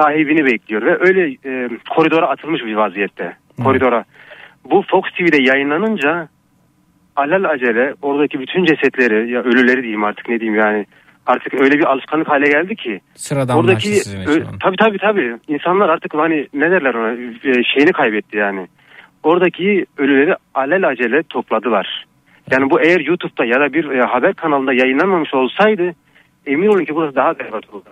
[0.00, 3.36] Sahibini bekliyor ve öyle e, koridora atılmış bir vaziyette.
[3.64, 4.04] Koridora.
[4.70, 6.28] Bu Fox TV'de yayınlanınca
[7.16, 10.86] alal acele oradaki bütün cesetleri ya ölüleri diyeyim artık ne diyeyim yani
[11.26, 13.90] artık öyle bir alışkanlık hale geldi ki Sıradan oradaki
[14.28, 18.66] ö- tabii tabii tabii insanlar artık hani ne derler ona e, şeyini kaybetti yani.
[19.22, 22.04] Oradaki ölüleri alel acele topladılar.
[22.50, 25.94] Yani bu eğer YouTube'da ya da bir e, haber kanalında yayınlanmamış olsaydı
[26.46, 27.88] emin olun ki burası daha berbat olurdu.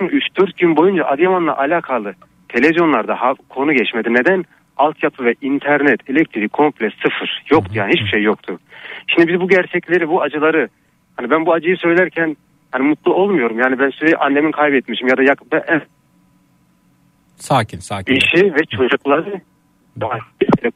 [0.00, 2.14] 3-4 gün boyunca Adıyaman'la alakalı
[2.48, 4.08] televizyonlarda konu geçmedi.
[4.14, 4.44] Neden?
[4.76, 7.42] Altyapı ve internet, elektrik komple sıfır.
[7.50, 8.58] Yoktu yani hiçbir şey yoktu.
[9.06, 10.68] Şimdi biz bu gerçekleri, bu acıları
[11.16, 12.36] hani ben bu acıyı söylerken
[12.72, 13.58] hani mutlu olmuyorum.
[13.58, 15.82] Yani ben sürekli annemin kaybetmişim ya da yak, ben,
[17.36, 18.14] Sakin, sakin.
[18.14, 19.40] eşi ve çocukları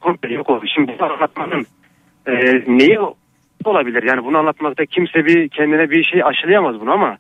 [0.01, 0.65] komple yok oldu.
[0.75, 1.67] Şimdi bunu anlatmanın
[2.27, 2.35] e,
[2.67, 2.99] neyi
[3.65, 4.03] olabilir?
[4.03, 7.19] Yani bunu anlatmakta kimse bir kendine bir şey aşılayamaz bunu ama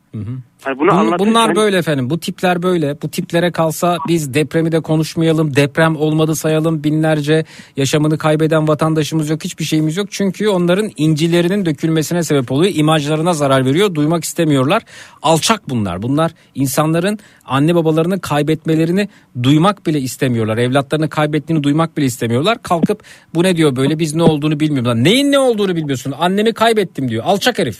[0.64, 2.10] hani bunu Bun- bunlar böyle efendim.
[2.10, 3.02] Bu tipler böyle.
[3.02, 5.56] Bu tiplere kalsa biz depremi de konuşmayalım.
[5.56, 6.84] Deprem olmadı sayalım.
[6.84, 7.44] Binlerce
[7.76, 9.44] yaşamını kaybeden vatandaşımız yok.
[9.44, 10.06] Hiçbir şeyimiz yok.
[10.10, 12.72] Çünkü onların incilerinin dökülmesine sebep oluyor.
[12.74, 13.94] İmajlarına zarar veriyor.
[13.94, 14.82] Duymak istemiyorlar.
[15.22, 16.02] Alçak bunlar.
[16.02, 19.08] Bunlar insanların anne babalarını kaybetmelerini
[19.42, 20.58] duymak bile istemiyorlar.
[20.58, 22.62] Evlatlarını kaybettiğini duymak bile istemiyorlar.
[22.62, 23.02] Kalkıp
[23.34, 24.94] bu ne diyor böyle biz ne olduğunu bilmiyorlar.
[24.94, 26.14] Neyin ne olduğunu bilmiyorsun.
[26.18, 27.24] Annemi kaybettim diyor.
[27.26, 27.78] Alçak herif.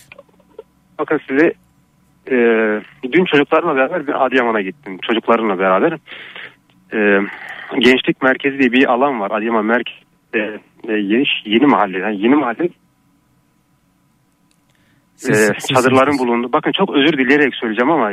[0.99, 1.52] Bakın size
[2.31, 2.36] e,
[3.12, 4.99] dün çocuklarımla beraber bir Adıyaman'a gittim.
[5.02, 5.99] Çocuklarımla beraber.
[6.92, 7.20] E,
[7.78, 9.31] gençlik merkezi diye bir alan var.
[9.31, 11.99] Adıyaman merkezde e, yeni, yeni mahalle.
[11.99, 12.68] Yani yeni mahalle
[15.28, 15.33] e,
[15.75, 16.50] çadırların bulundu.
[16.52, 18.12] Bakın çok özür dileyerek söyleyeceğim ama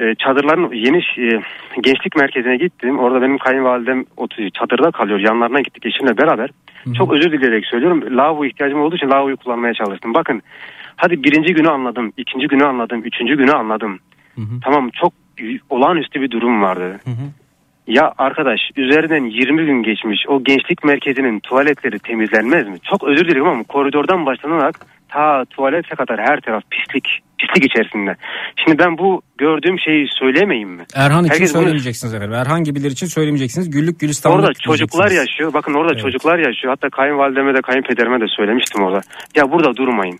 [0.00, 1.42] e, çadırların yeni e,
[1.80, 2.98] gençlik merkezine gittim.
[2.98, 4.50] Orada benim kayınvalidem oturuyor.
[4.50, 5.18] Çadırda kalıyor.
[5.18, 6.50] Yanlarına gittik eşimle beraber.
[6.98, 8.16] Çok özür dileyerek söylüyorum.
[8.16, 10.14] Lavabo ihtiyacım olduğu için lavaboyu kullanmaya çalıştım.
[10.14, 10.42] Bakın
[11.02, 12.12] hadi birinci günü anladım.
[12.16, 13.02] ikinci günü anladım.
[13.04, 13.98] Üçüncü günü anladım.
[14.64, 15.12] Tamam çok
[15.70, 17.00] olağanüstü bir durum vardı.
[17.86, 22.76] Ya arkadaş üzerinden 20 gün geçmiş o gençlik merkezinin tuvaletleri temizlenmez mi?
[22.90, 27.08] Çok özür dilerim ama koridordan başlanarak ta tuvalete kadar her taraf pislik,
[27.38, 28.16] pislik içerisinde.
[28.64, 30.84] Şimdi ben bu gördüğüm şeyi söylemeyeyim mi?
[30.94, 32.34] Erhan için Herkes bunu- söylemeyeceksiniz efendim.
[32.34, 33.70] Erhan gibiler için söylemeyeceksiniz.
[33.70, 35.52] Güllük gülistanlık Orada çocuklar yaşıyor.
[35.52, 36.72] Bakın orada çocuklar yaşıyor.
[36.74, 39.00] Hatta kayınvalideme de kayınpederime de söylemiştim orada.
[39.36, 40.18] Ya burada durmayın.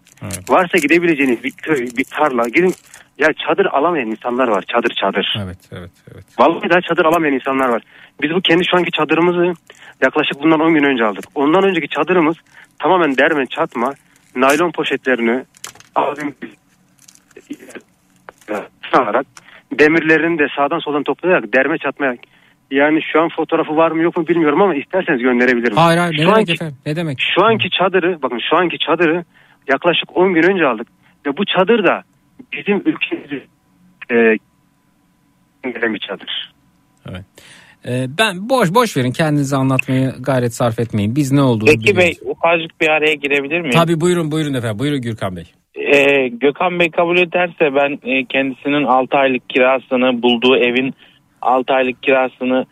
[0.49, 2.75] Varsa gidebileceğiniz bir köy, bir tarla gidin.
[3.19, 4.65] Ya çadır alamayan insanlar var.
[4.73, 5.35] Çadır çadır.
[5.45, 6.25] Evet, evet, evet.
[6.39, 7.83] Vallahi daha çadır alamayan insanlar var.
[8.23, 9.53] Biz bu kendi şu anki çadırımızı
[10.03, 11.25] yaklaşık bundan 10 gün önce aldık.
[11.35, 12.37] Ondan önceki çadırımız
[12.79, 13.93] tamamen derme çatma.
[14.37, 15.45] Naylon poşetlerini
[15.95, 16.35] abim
[18.93, 19.27] alarak
[19.79, 22.17] demirlerini de sağdan soldan toplayarak derme çatmaya
[22.71, 25.77] yani şu an fotoğrafı var mı yok mu bilmiyorum ama isterseniz gönderebilirim.
[25.77, 26.77] Hayır hayır ne Şu demek anki- efendim?
[26.87, 27.19] Ne demek?
[27.35, 29.25] şu anki çadırı bakın şu anki çadırı
[29.69, 30.89] yaklaşık 10 gün önce aldık.
[31.27, 32.03] Ve bu çadır da
[32.53, 33.47] bizim ülkemizi
[34.11, 34.37] e,
[35.65, 36.53] bir çadır.
[37.87, 41.17] Ee, ben boş boş verin kendinizi anlatmaya gayret sarf etmeyin.
[41.17, 42.03] Biz ne olduğunu Peki biliyoruz.
[42.05, 43.73] Bey ufacık bir araya girebilir miyim?
[43.75, 44.79] Tabii buyurun buyurun efendim.
[44.79, 45.45] Buyurun Gürkan Bey.
[45.75, 50.95] Ee, Gökhan Bey kabul ederse ben e, kendisinin 6 aylık kirasını bulduğu evin
[51.43, 52.67] 6 aylık kirasını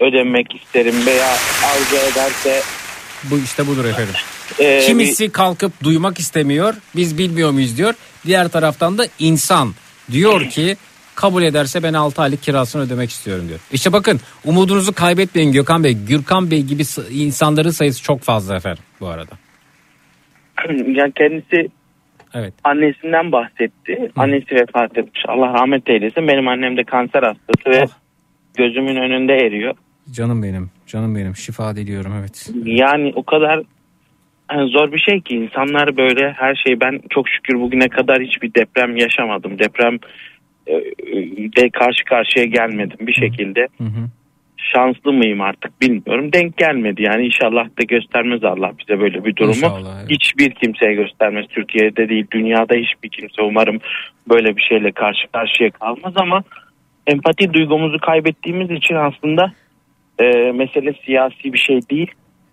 [0.00, 1.26] ödemek isterim veya
[1.72, 2.60] arzu ederse
[3.30, 4.14] Bu işte budur efendim.
[4.58, 6.74] e, Kimisi kalkıp duymak istemiyor.
[6.96, 7.94] Biz bilmiyor muyuz diyor.
[8.26, 9.68] Diğer taraftan da insan
[10.12, 10.76] diyor ki
[11.14, 13.60] kabul ederse ben 6 aylık kirasını ödemek istiyorum diyor.
[13.72, 15.92] İşte bakın umudunuzu kaybetmeyin Gökhan Bey.
[16.08, 19.32] Gürkan Bey gibi insanların sayısı çok fazla efendim bu arada.
[20.86, 21.68] yani kendisi
[22.34, 22.54] Evet.
[22.64, 24.10] annesinden bahsetti.
[24.16, 25.22] Annesi vefat etmiş.
[25.28, 26.28] Allah rahmet eylesin.
[26.28, 27.84] Benim annem de kanser hastası ve
[28.56, 29.74] gözümün önünde eriyor.
[30.10, 31.36] Canım benim, canım benim.
[31.36, 32.50] Şifa diliyorum evet.
[32.64, 33.62] Yani o kadar
[34.52, 38.54] yani zor bir şey ki insanlar böyle her şey ben çok şükür bugüne kadar hiçbir
[38.54, 39.58] deprem yaşamadım.
[39.58, 39.98] Deprem
[41.56, 43.66] de karşı karşıya gelmedim bir şekilde.
[44.74, 46.32] Şanslı mıyım artık bilmiyorum.
[46.32, 49.54] Denk gelmedi yani inşallah da göstermez Allah bize böyle bir durumu.
[49.54, 50.10] İnşallah, evet.
[50.10, 51.46] Hiçbir kimseye göstermez.
[51.48, 53.78] Türkiye'de değil dünyada hiçbir kimse umarım
[54.28, 56.42] böyle bir şeyle karşı karşıya kalmaz ama
[57.06, 59.52] empati duygumuzu kaybettiğimiz için aslında
[60.18, 62.10] e, mesele siyasi bir şey değil.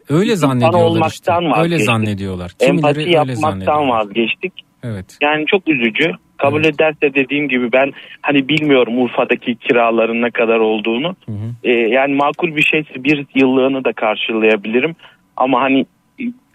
[0.10, 1.32] Öyle İnsan zannediyorlar işte.
[1.32, 1.86] olmaktan Öyle vazgeçtik.
[1.86, 2.52] zannediyorlar.
[2.60, 3.88] Empati Kimileri öyle yapmaktan zannediyor.
[3.88, 4.54] vazgeçtik.
[4.84, 5.18] Evet.
[5.22, 6.12] Yani çok üzücü.
[6.42, 11.16] Kabul ederse dediğim gibi ben hani bilmiyorum Urfa'daki kiraların ne kadar olduğunu.
[11.64, 14.96] Ee, yani makul bir şeyse bir yıllığını da karşılayabilirim.
[15.38, 15.86] Ama hani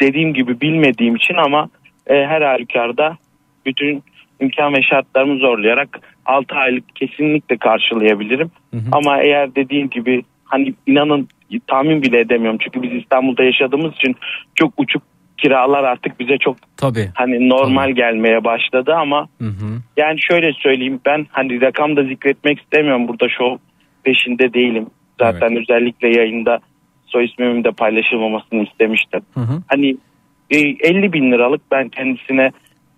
[0.00, 1.68] dediğim gibi bilmediğim için ama
[2.06, 3.16] e, her halükarda
[3.66, 4.02] bütün
[4.40, 8.50] imkan ve şartlarımı zorlayarak 6 aylık kesinlikle karşılayabilirim.
[8.92, 11.28] Ama eğer dediğim gibi hani inanın
[11.66, 12.58] tahmin bile edemiyorum.
[12.62, 14.16] Çünkü biz İstanbul'da yaşadığımız için
[14.54, 15.02] çok uçuk
[15.38, 17.10] kiralar artık bize çok Tabii.
[17.14, 19.80] hani normal gelmeye başladı ama Hı hı.
[19.96, 23.56] yani şöyle söyleyeyim ben hani rakam da zikretmek istemiyorum burada şov
[24.04, 24.86] peşinde değilim.
[25.20, 26.58] Zaten özellikle yayında
[27.06, 29.20] soy ismimin de paylaşılmamasını istemiştim.
[29.34, 29.62] Hı hı.
[29.66, 29.96] Hani
[30.50, 32.50] e, 50 bin liralık ben kendisine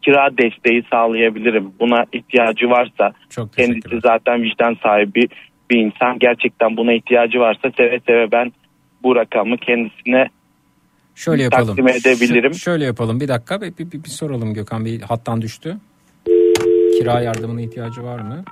[0.03, 1.73] kira desteği sağlayabilirim.
[1.81, 5.29] Buna ihtiyacı varsa Çok kendisi zaten vicdan sahibi
[5.71, 6.19] bir insan.
[6.19, 8.53] Gerçekten buna ihtiyacı varsa seve seve ben
[9.03, 10.29] bu rakamı kendisine
[11.19, 11.67] Şöyle yapalım.
[11.67, 12.55] takdim edebilirim.
[12.55, 13.21] Ş- şöyle yapalım.
[13.21, 15.01] Bir dakika bir, bir, bir- bir soralım Gökhan Bey.
[15.01, 15.77] Hattan düştü.
[16.99, 18.45] Kira yardımına ihtiyacı var mı?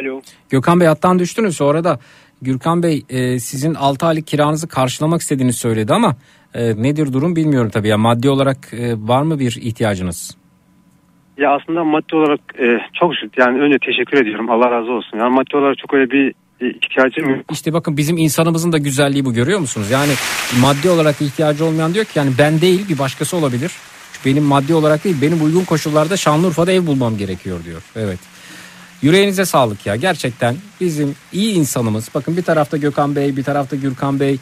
[0.00, 0.20] Alo.
[0.50, 1.56] Gökhan Bey hattan düştünüz.
[1.56, 1.98] Sonra da
[2.44, 6.16] Gürkan Bey e, sizin 6 aylık kiranızı karşılamak istediğini söyledi ama
[6.54, 7.88] e, nedir durum bilmiyorum tabii.
[7.88, 10.36] Ya maddi olarak e, var mı bir ihtiyacınız?
[11.38, 12.66] Ya aslında maddi olarak e,
[13.00, 15.18] çok şükür yani önce teşekkür ediyorum Allah razı olsun.
[15.18, 17.44] Yani maddi olarak çok öyle bir e, ihtiyacım yok.
[17.52, 19.90] İşte bakın bizim insanımızın da güzelliği bu görüyor musunuz?
[19.90, 20.12] Yani
[20.60, 23.72] maddi olarak ihtiyacı olmayan diyor ki yani ben değil bir başkası olabilir.
[24.26, 27.82] Benim maddi olarak değil benim uygun koşullarda Şanlıurfa'da ev bulmam gerekiyor diyor.
[27.96, 28.33] Evet.
[29.02, 32.08] Yüreğinize sağlık ya gerçekten bizim iyi insanımız.
[32.14, 34.38] Bakın bir tarafta Gökhan Bey bir tarafta Gürkan Bey.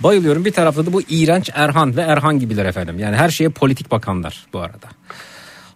[0.00, 2.98] Bayılıyorum bir tarafta da bu iğrenç Erhan ve Erhan gibiler efendim.
[2.98, 4.86] Yani her şeye politik bakanlar bu arada.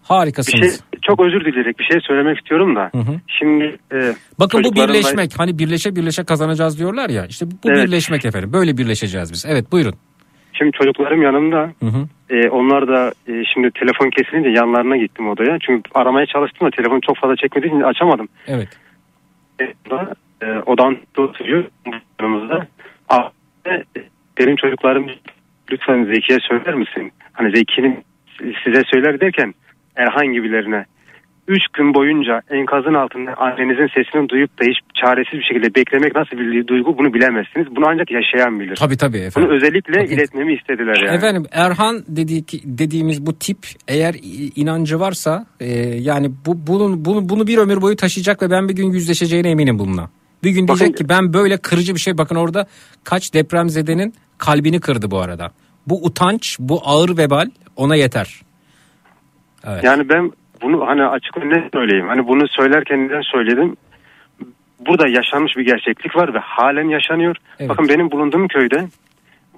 [0.09, 0.59] Bir Harikasınız.
[0.61, 2.91] şey çok özür dileyerek bir şey söylemek istiyorum da.
[3.39, 7.87] Şimdi e, Bakın bu birleşmek hani birleşe birleşe kazanacağız diyorlar ya işte bu Evet.
[7.87, 9.45] birleşmek efendim böyle birleşeceğiz biz.
[9.45, 9.93] Evet buyurun.
[10.59, 11.71] Şimdi çocuklarım yanımda.
[11.79, 12.07] Hı hı.
[12.29, 15.57] E, onlar da e, şimdi telefon kesilince yanlarına gittim odaya.
[15.59, 18.29] Çünkü aramaya çalıştım da telefon çok fazla çekmediği için açamadım.
[18.47, 18.67] Evet.
[19.61, 21.63] E, da, e, odan oturuyor
[22.19, 22.67] yanımızda.
[23.65, 23.83] E,
[24.37, 25.07] benim çocuklarım
[25.71, 27.11] lütfen Zeki'ye söyler misin?
[27.33, 28.03] Hani Zeki'nin
[28.63, 29.53] size söyler derken
[29.95, 30.85] Erhan gibilerine.
[31.49, 36.37] Üç gün boyunca enkazın altında annenizin sesini duyup da hiç çaresiz bir şekilde beklemek nasıl
[36.37, 37.67] bir duygu bunu bilemezsiniz.
[37.75, 38.75] Bunu ancak yaşayan bilir.
[38.75, 39.49] Tabii tabii efendim.
[39.49, 41.15] Bunu özellikle iletmemi istediler yani.
[41.17, 44.15] Efendim Erhan dedik, dediğimiz bu tip eğer
[44.55, 45.67] inancı varsa e,
[46.09, 49.79] yani bu bunun bunu, bunu bir ömür boyu taşıyacak ve ben bir gün yüzleşeceğine eminim
[49.79, 50.09] bununla.
[50.43, 52.67] Bir gün diyecek ki ben böyle kırıcı bir şey bakın orada
[53.03, 55.51] kaç depremzedenin kalbini kırdı bu arada.
[55.87, 58.41] Bu utanç, bu ağır vebal ona yeter.
[59.67, 59.83] Evet.
[59.83, 60.31] Yani ben
[60.61, 62.07] bunu hani açık ve net söyleyeyim.
[62.07, 63.77] Hani bunu söylerken neden söyledim?
[64.79, 67.35] Burada yaşanmış bir gerçeklik var ve halen yaşanıyor.
[67.59, 67.69] Evet.
[67.69, 68.87] Bakın benim bulunduğum köyde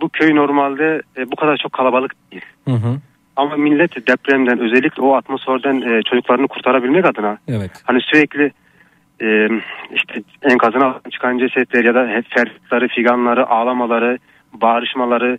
[0.01, 2.45] bu köy normalde e, bu kadar çok kalabalık değil.
[2.67, 2.97] Hı hı.
[3.35, 7.71] Ama millet depremden özellikle o atmosferden e, çocuklarını kurtarabilmek adına Evet.
[7.83, 8.51] hani sürekli
[9.21, 9.47] e,
[9.95, 14.17] işte enkazın altından çıkan cesetler ya da feryatları, figanları, ağlamaları,
[14.53, 15.38] bağırışmaları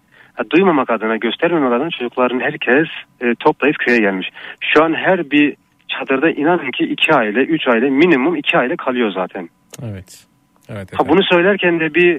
[0.51, 2.89] duymamak adına, göstermemek adına çocukların herkes
[3.21, 4.29] e, toplayıp köye gelmiş.
[4.61, 5.57] Şu an her bir
[5.89, 9.49] çadırda inanın ki iki aile, üç aile minimum iki aile kalıyor zaten.
[9.83, 10.27] Evet.
[10.69, 10.89] Evet.
[10.99, 12.17] Ha, bunu söylerken de bir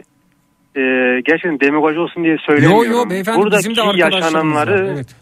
[0.76, 0.82] e,
[1.22, 2.92] gerçekten demagoji olsun diye söylemiyorum.
[2.92, 5.16] Yo yo beyefendi Buradaki bizim de yaşananları Evet.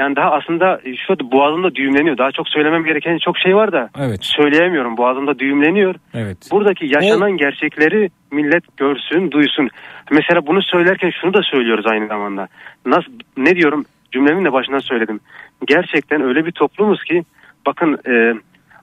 [0.00, 2.18] Yani daha aslında şu boğazımda düğümleniyor.
[2.18, 4.18] Daha çok söylemem gereken çok şey var da Evet.
[4.22, 4.96] söyleyemiyorum.
[4.96, 5.94] Boğazımda düğümleniyor.
[6.14, 6.38] Evet.
[6.50, 9.68] Buradaki yaşanan gerçekleri millet görsün, duysun.
[10.10, 12.48] Mesela bunu söylerken şunu da söylüyoruz aynı zamanda.
[12.86, 13.84] Nasıl ne diyorum?
[14.12, 15.20] Cümlemin de başından söyledim.
[15.66, 17.22] Gerçekten öyle bir toplumuz ki
[17.66, 18.34] bakın e,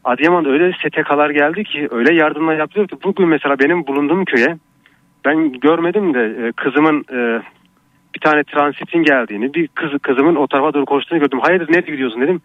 [0.04, 4.58] Adıyaman'da öyle STK'lar geldi ki öyle yardımlar yapılıyor ki bugün mesela benim bulunduğum köye
[5.26, 7.42] ben görmedim de e, kızımın e,
[8.16, 11.40] bir tane transitin geldiğini, bir kız kızımın o tarafa doğru koştuğunu gördüm.
[11.42, 12.42] Hayırdır nereye gidiyorsun dedim.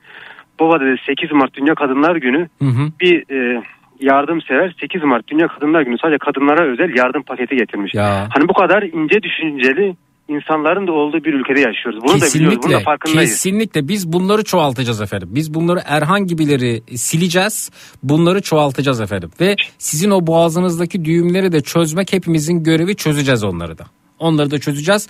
[0.60, 2.92] Baba dedi 8 Mart Dünya Kadınlar Günü Hı hı.
[3.00, 3.62] bir e,
[4.00, 7.94] yardımsever 8 Mart Dünya Kadınlar Günü sadece kadınlara özel yardım paketi getirmiş.
[7.94, 8.28] Ya.
[8.34, 9.96] Hani bu kadar ince düşünceli
[10.28, 12.00] insanların da olduğu bir ülkede yaşıyoruz.
[12.02, 12.58] Bunu da biliyoruz.
[12.62, 13.30] Bunun da farkındayız.
[13.30, 15.28] kesinlikle biz bunları çoğaltacağız efendim.
[15.32, 17.70] Biz bunları Erhan gibileri sileceğiz.
[18.02, 19.30] Bunları çoğaltacağız efendim.
[19.40, 23.84] Ve sizin o boğazınızdaki düğümleri de çözmek hepimizin görevi çözeceğiz onları da.
[24.22, 25.08] Onları da çözeceğiz.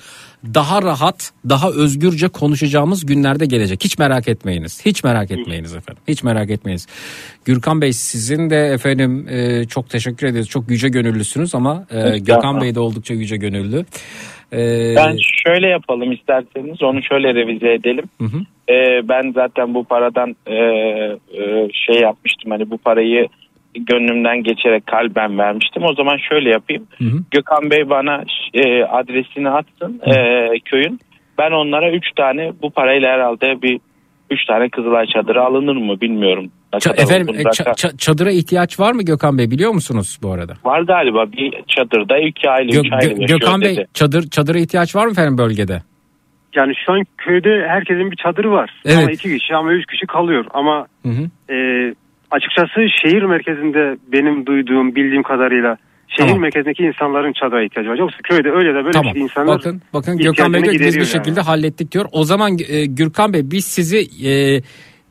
[0.54, 3.84] Daha rahat, daha özgürce konuşacağımız günlerde gelecek.
[3.84, 4.86] Hiç merak etmeyiniz.
[4.86, 6.02] Hiç merak etmeyiniz efendim.
[6.08, 6.86] Hiç merak etmeyiniz.
[7.44, 10.48] Gürkan Bey sizin de efendim e, çok teşekkür ederiz.
[10.48, 13.84] Çok yüce gönüllüsünüz ama e, Gökhan Bey de oldukça yüce gönüllü.
[14.52, 14.58] E,
[14.96, 15.16] Ben
[15.46, 18.04] şöyle yapalım isterseniz onu şöyle revize edelim.
[18.20, 18.38] Hı hı.
[18.68, 23.28] Ee, ben zaten bu paradan e, e, şey yapmıştım hani bu parayı
[23.74, 25.82] gönlümden geçerek kalben vermiştim.
[25.84, 26.86] O zaman şöyle yapayım.
[26.98, 27.18] Hı hı.
[27.30, 30.14] Gökhan Bey bana e, adresini atsın e,
[30.64, 31.00] köyün.
[31.38, 33.80] Ben onlara 3 tane bu parayla herhalde bir
[34.30, 36.50] 3 tane Kızılay çadırı alınır mı bilmiyorum.
[36.84, 40.52] Kadar efendim olduğunu e, ça- çadıra ihtiyaç var mı Gökhan Bey biliyor musunuz bu arada?
[40.64, 43.86] Var galiba bir çadırda 2 aile 3 Gö- aile Gö- Gökhan Bey dedi.
[43.94, 45.82] çadır çadıra ihtiyaç var mı efendim bölgede?
[46.56, 48.70] Yani şu an köyde herkesin bir çadırı var.
[48.84, 48.98] Evet.
[48.98, 50.44] Ama iki kişi ama üç kişi kalıyor.
[50.54, 51.52] Ama Hı hı.
[51.54, 51.56] e,
[52.36, 55.76] açıkçası şehir merkezinde benim duyduğum bildiğim kadarıyla
[56.08, 56.42] şehir Tamam.
[56.42, 57.98] merkezindeki insanların çadıra ihtiyacı var.
[57.98, 59.14] Yoksa köyde öyle de böyle Tamam.
[59.14, 61.46] bir şey insanlar bakın bakın Gökhan Bey diyor biz bir gideriyor şekilde yani.
[61.46, 62.06] hallettik diyor.
[62.12, 64.32] O zaman e, Gürkan Bey biz sizi e,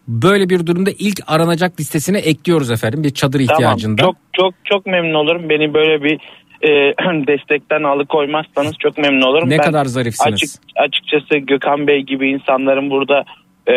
[0.08, 4.02] böyle bir durumda ilk aranacak listesine ekliyoruz efendim bir çadır ihtiyacında.
[4.02, 5.50] Tamam, çok çok çok memnun olurum.
[5.50, 6.20] Beni böyle bir
[6.62, 6.70] e,
[7.28, 9.50] destekten alıkoymazsanız çok memnun olurum.
[9.50, 10.34] Ne Ben kadar zarifsiniz.
[10.34, 13.24] Açık, açıkçası Gökhan Bey gibi insanların burada
[13.68, 13.74] e,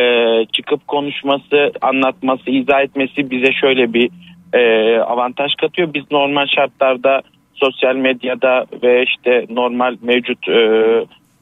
[0.52, 4.10] çıkıp konuşması, anlatması, izah etmesi bize şöyle bir
[4.52, 5.94] e, avantaj katıyor.
[5.94, 7.22] Biz normal şartlarda
[7.54, 10.60] sosyal medyada ve işte normal mevcut e,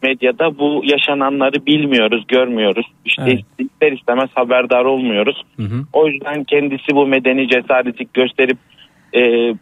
[0.03, 2.87] medyada bu yaşananları bilmiyoruz, görmüyoruz.
[3.05, 3.45] İşte Evet.
[3.59, 5.43] ister istemez haberdar olmuyoruz.
[5.57, 5.85] Hı hı.
[5.93, 8.59] O yüzden kendisi bu medeni cesareti gösterip
[9.15, 9.55] e,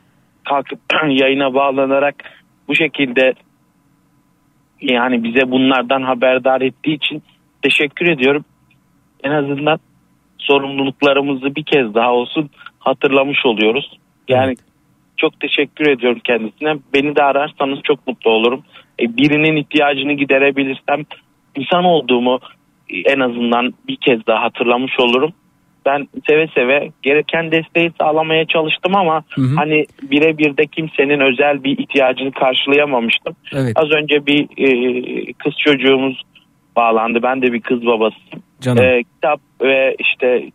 [0.48, 0.78] kalkıp
[1.08, 2.14] yayına bağlanarak
[2.68, 3.34] bu şekilde
[4.80, 7.22] yani bize bunlardan haberdar ettiği için
[7.62, 8.44] teşekkür ediyorum.
[9.24, 9.78] En azından
[10.38, 13.98] sorumluluklarımızı bir kez daha olsun hatırlamış oluyoruz.
[14.28, 14.56] Yani
[15.16, 16.76] çok teşekkür ediyorum kendisine.
[16.94, 18.62] Beni de ararsanız çok mutlu olurum.
[19.00, 21.04] E, birinin ihtiyacını giderebilirsem
[21.56, 22.40] insan olduğumu
[23.04, 25.32] en azından bir kez daha hatırlamış olurum.
[25.86, 29.54] Ben seve seve gereken desteği sağlamaya çalıştım ama Hı hı.
[29.56, 33.36] hani birebir de kimsenin özel bir ihtiyacını karşılayamamıştım.
[33.52, 33.72] Evet.
[33.76, 36.22] Az önce bir e, kız çocuğumuz
[36.80, 37.18] bağlandı.
[37.22, 38.42] Ben de bir kız babasıyım.
[38.60, 38.84] Canım.
[38.84, 40.50] E, kitap ve işte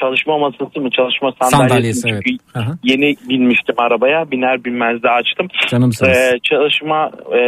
[0.00, 2.12] çalışma masası mı çalışma sandalyesi, Sandalyesi mi?
[2.12, 2.22] evet.
[2.26, 2.72] Çünkü Aha.
[2.82, 4.30] yeni binmiştim arabaya.
[4.30, 5.48] Biner binmez de açtım.
[5.68, 6.18] Canımsınız.
[6.18, 7.42] Ee, çalışma e,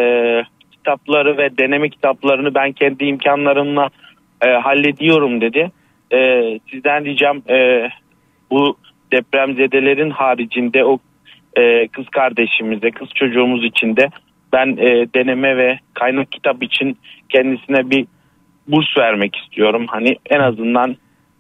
[0.73, 3.89] kitapları ve deneme kitaplarını ben kendi imkanlarımla
[4.47, 5.71] e, hallediyorum dedi.
[6.13, 6.19] E,
[6.71, 7.89] sizden ricam e,
[8.51, 8.77] bu
[9.13, 10.99] depremzedelerin haricinde o
[11.57, 14.09] e, kız kardeşimize, kız çocuğumuz için de
[14.53, 18.07] ben e, deneme ve kaynak kitap için kendisine bir
[18.69, 19.87] burs vermek istiyorum.
[19.89, 20.97] Hani en azından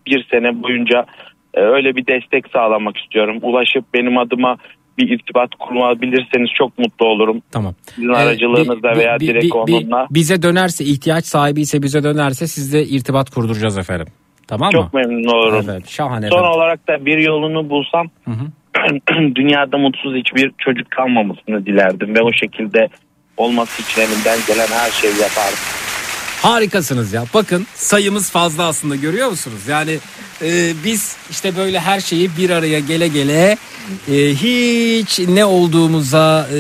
[0.07, 1.07] bir sene boyunca
[1.55, 3.39] e, öyle bir destek sağlamak istiyorum.
[3.43, 4.57] Ulaşıp benim adıma
[4.99, 7.43] bir irtibat kurabilirseniz çok mutlu olurum.
[7.53, 7.75] Tamam.
[7.95, 10.07] Sizin Ee, aracılığınızla bi- veya bi- direkt bi- bi- onunla.
[10.11, 14.07] bize dönerse ihtiyaç sahibi ise bize dönerse sizle irtibat kurduracağız efendim.
[14.49, 14.73] Tamam mı?
[14.73, 15.67] Çok memnun olurum.
[15.71, 16.29] Evet, şahane.
[16.29, 16.57] Son efendim.
[16.59, 18.47] olarak da bir yolunu bulsam Hı hı.
[19.35, 22.89] dünyada mutsuz hiçbir çocuk kalmamasını dilerdim ve o şekilde
[23.37, 25.59] olması için elimden gelen her şeyi yapardım.
[26.43, 27.25] Harikasınız ya.
[27.35, 29.61] Bakın sayımız fazla aslında görüyor musunuz?
[29.69, 29.99] Yani
[30.43, 33.59] e, biz işte böyle her şeyi bir araya gele gele
[34.09, 36.59] e, hiç ne olduğumuza e,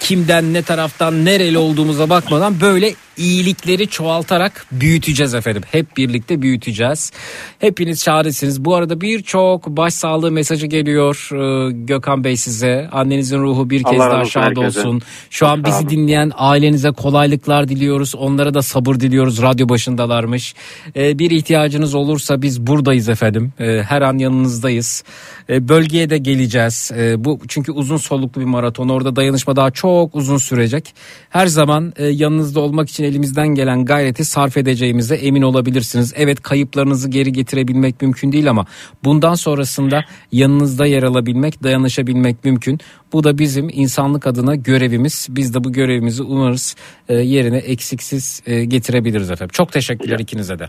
[0.00, 5.62] kimden ne taraftan nereli olduğumuza bakmadan böyle iyilikleri çoğaltarak büyüteceğiz efendim.
[5.72, 7.12] Hep birlikte büyüteceğiz.
[7.58, 8.64] Hepiniz çaresiniz.
[8.64, 12.88] Bu arada birçok başsağlığı mesajı geliyor e, Gökhan Bey size.
[12.92, 15.02] Annenizin ruhu bir kez Allah daha şad olsun.
[15.30, 18.14] Şu an bizi dinleyen ailenize kolaylıklar diliyoruz.
[18.14, 19.42] Onlara da sabır diliyoruz.
[19.42, 20.54] Radyo başındalarmış.
[20.96, 23.52] Ee, bir ihtiyacınız olursa biz buradayız efendim.
[23.60, 25.04] Ee, her an yanınızdayız.
[25.48, 26.90] Ee, bölgeye de geleceğiz.
[26.96, 28.88] Ee, bu çünkü uzun soluklu bir maraton.
[28.88, 30.94] Orada dayanışma daha çok uzun sürecek.
[31.30, 36.14] Her zaman e, yanınızda olmak için elimizden gelen gayreti sarf edeceğimize emin olabilirsiniz.
[36.16, 38.66] Evet kayıplarınızı geri getirebilmek mümkün değil ama
[39.04, 42.78] bundan sonrasında yanınızda yer alabilmek, dayanışabilmek mümkün.
[43.12, 45.26] Bu da bizim insanlık adına görevimiz.
[45.30, 46.76] Biz de bu görevimizi umarız
[47.08, 49.52] e, yerine eksiksiz e, getirebiliriz efendim.
[49.52, 50.68] Çok teşekkürler ikinize de.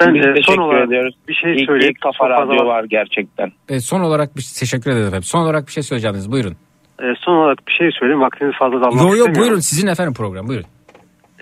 [0.00, 1.14] Ben Biz e, son teşekkür olarak ediyoruz.
[1.28, 1.94] bir şey söyleyeyim.
[2.02, 2.78] Kafa Çok fazla Radyo var.
[2.78, 3.52] var gerçekten.
[3.68, 5.22] E, son olarak bir teşekkür ederim efendim.
[5.22, 6.56] Son olarak bir şey söyleyeceğiniz buyurun.
[7.02, 8.20] E, son olarak bir şey söyleyeyim.
[8.20, 10.66] Vaktinizi fazla da almak Yo yo buyurun sizin efendim program buyurun.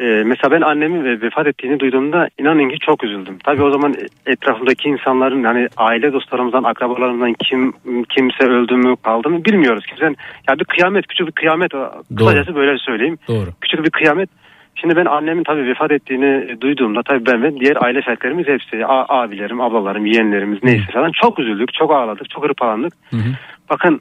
[0.00, 3.38] E, mesela ben annemin ve- vefat ettiğini duyduğumda inanın ki çok üzüldüm.
[3.44, 3.94] Tabii o zaman
[4.26, 7.72] etrafımdaki insanların hani aile dostlarımızdan, akrabalarımızdan kim
[8.08, 9.86] kimse öldü mü kaldı mı bilmiyoruz.
[9.86, 10.16] Kimsenin
[10.48, 11.72] ya bir kıyamet, küçük bir kıyamet.
[12.16, 13.18] Kısacası böyle söyleyeyim.
[13.28, 13.48] Doğru.
[13.60, 14.30] Küçük bir kıyamet.
[14.74, 19.20] Şimdi ben annemin tabii vefat ettiğini duyduğumda tabii ben ve diğer aile fertlerimiz hepsi a-
[19.22, 22.92] abilerim, ablalarım, yeğenlerimiz neyse falan çok üzüldük, çok ağladık, çok hırpalandık.
[23.70, 24.00] Bakın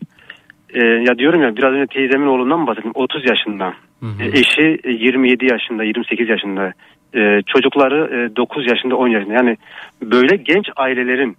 [0.73, 3.73] e, ya diyorum ya biraz önce teyzemin oğlundan bahsettim 30 yaşında.
[4.19, 6.73] E, eşi e, 27 yaşında, 28 yaşında.
[7.15, 9.33] E, çocukları e, 9 yaşında, 10 yaşında.
[9.33, 9.57] Yani
[10.01, 11.37] böyle genç ailelerin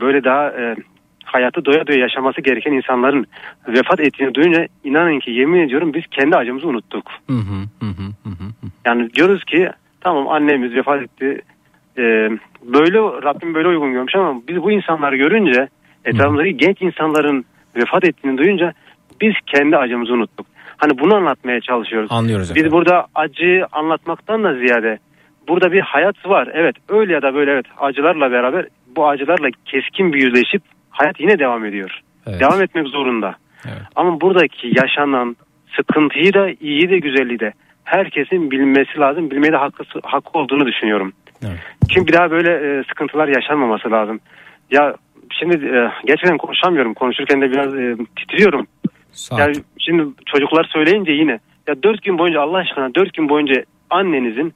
[0.00, 0.76] böyle daha e,
[1.24, 3.26] hayatı doya doya yaşaması gereken insanların
[3.68, 7.10] vefat ettiğini duyunca inanın ki yemin ediyorum biz kendi acımızı unuttuk.
[8.86, 9.70] Yani diyoruz ki
[10.00, 11.42] tamam annemiz vefat etti.
[11.98, 12.02] E,
[12.62, 15.68] böyle Rabbim böyle uygun görmüş ama biz bu insanları görünce
[16.04, 17.44] etrafımızdaki genç insanların
[17.76, 18.72] vefat ettiğini duyunca
[19.20, 20.46] biz kendi acımızı unuttuk.
[20.80, 22.12] Hani bunu anlatmaya çalışıyoruz.
[22.12, 24.98] Anlıyoruz Biz burada acıyı anlatmaktan da ziyade
[25.48, 26.48] burada bir hayat var.
[26.54, 31.38] Evet öyle ya da böyle evet acılarla beraber bu acılarla keskin bir yüzleşip hayat yine
[31.38, 32.00] devam ediyor.
[32.26, 33.34] Devam etmek zorunda.
[33.96, 35.36] Ama buradaki yaşanan
[35.76, 37.52] sıkıntıyı da iyi de güzelliği de
[37.84, 39.30] herkesin bilmesi lazım.
[39.30, 41.12] Bilmeye de hakkı, hakkı olduğunu düşünüyorum.
[41.94, 44.20] Çünkü bir daha böyle e, sıkıntılar yaşanmaması lazım.
[44.70, 44.94] Ya
[45.30, 46.94] şimdi e, gerçekten konuşamıyorum.
[46.94, 48.66] Konuşurken de biraz e, titriyorum.
[49.38, 54.54] Ya şimdi çocuklar söyleyince yine ya dört gün boyunca Allah aşkına dört gün boyunca annenizin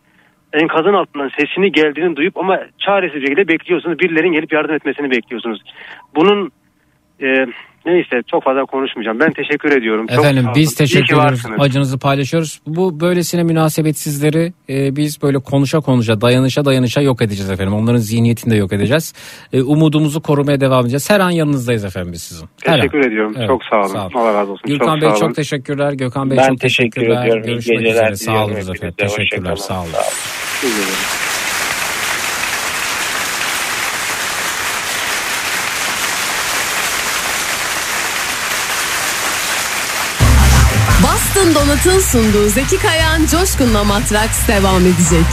[0.53, 3.99] enkazın altından sesini geldiğini duyup ama çaresiz bir şekilde bekliyorsunuz.
[3.99, 5.63] Birilerinin gelip yardım etmesini bekliyorsunuz.
[6.15, 6.51] Bunun
[7.23, 7.47] e,
[7.87, 9.21] neyse çok fazla konuşmayacağım.
[9.21, 10.07] Ben teşekkür ediyorum.
[10.07, 10.61] Çok Efendim sağ olun.
[10.61, 11.41] biz teşekkür ediyoruz.
[11.59, 12.61] Acınızı paylaşıyoruz.
[12.67, 17.75] Bu böylesine münasebetsizleri e, biz böyle konuşa konuşa dayanışa dayanışa yok edeceğiz efendim.
[17.75, 19.13] Onların zihniyetini de yok edeceğiz.
[19.53, 21.11] E, umudumuzu korumaya devam edeceğiz.
[21.11, 22.49] Her an yanınızdayız efendim biz sizin.
[22.65, 23.09] Her Teşekkür an.
[23.09, 23.35] ediyorum.
[23.39, 23.95] Evet, Çok sağ olun.
[24.15, 24.63] Allah razı olsun.
[24.67, 25.21] Gürkan çok Bey sağ olun.
[25.27, 25.93] çok teşekkürler.
[25.93, 27.23] Gökhan Bey Ben çok teşekkür teşekkürler.
[27.27, 27.43] ediyorum.
[27.45, 28.17] İyi Görüşmek geceler üzere.
[28.17, 28.95] Sağ diliyorum olun efendim.
[28.99, 29.57] Teşekkürler.
[29.57, 29.89] Sağ olun.
[30.63, 31.34] İyi geceler.
[41.75, 45.27] Donat'ın sunduğu Zeki Kayan Coşkun'la Matraks devam edecek.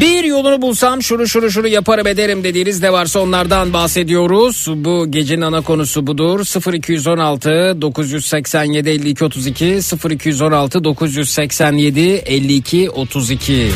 [0.00, 4.66] Bir yolunu bulsam şunu şunu şunu yaparım ederim dediğiniz ne varsa onlardan bahsediyoruz.
[4.76, 6.72] Bu gecenin ana konusu budur.
[6.74, 9.80] 0216 987 52 32
[10.10, 13.72] 0216 987 52 32.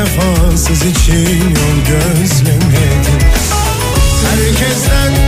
[0.00, 3.22] vefasız için yol gözlemedik
[4.24, 5.27] Herkesten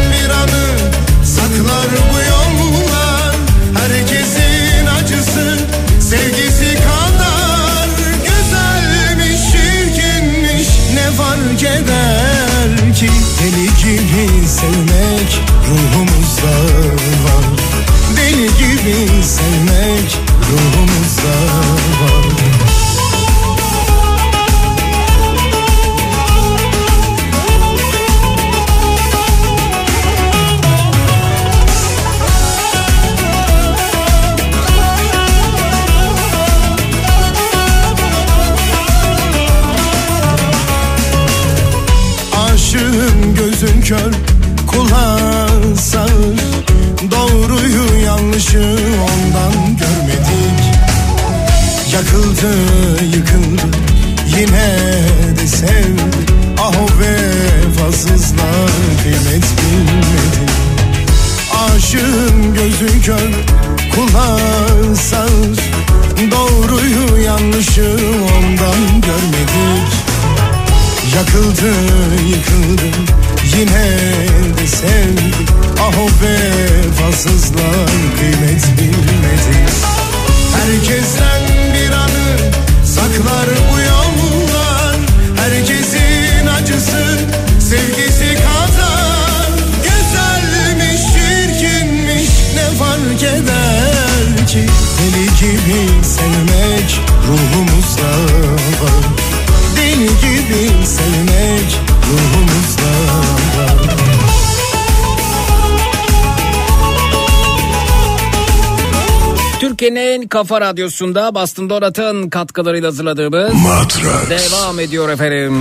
[110.41, 114.31] kafa radyosunda Bastın Donat'ın katkılarıyla hazırladığımız Matrax.
[114.31, 115.53] devam ediyor efendim.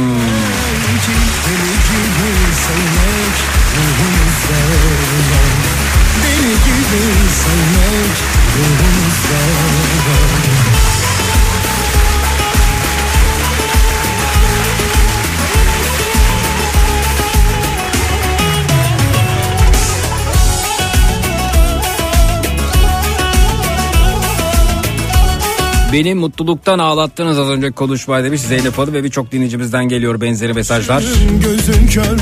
[25.93, 31.03] Beni mutluluktan ağlattınız az önce konuşmayı demiş Zeynep Hanım ve birçok dinleyicimizden geliyor benzeri mesajlar.
[31.43, 32.17] Gözün kör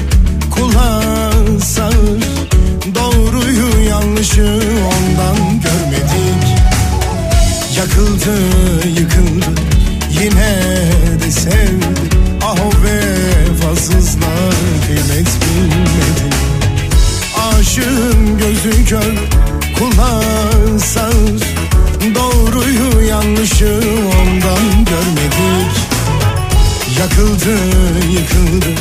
[0.51, 2.23] kulağın sağır.
[2.95, 6.47] Doğruyu yanlışı ondan görmedik.
[7.77, 8.37] Yakıldı
[8.87, 9.61] yıkıldı
[10.21, 10.57] yine
[11.23, 11.85] de sevdi.
[12.43, 14.55] Ah o vefasızlar
[14.87, 16.35] kıymet bilmedi.
[17.37, 19.13] Aşığın gözü kör
[19.79, 21.43] kulağın sağır.
[22.15, 22.26] Doğruyu
[23.09, 23.65] yanlışı
[24.19, 25.77] ondan görmedik
[26.99, 27.55] Yakıldı
[28.11, 28.79] yıkıldı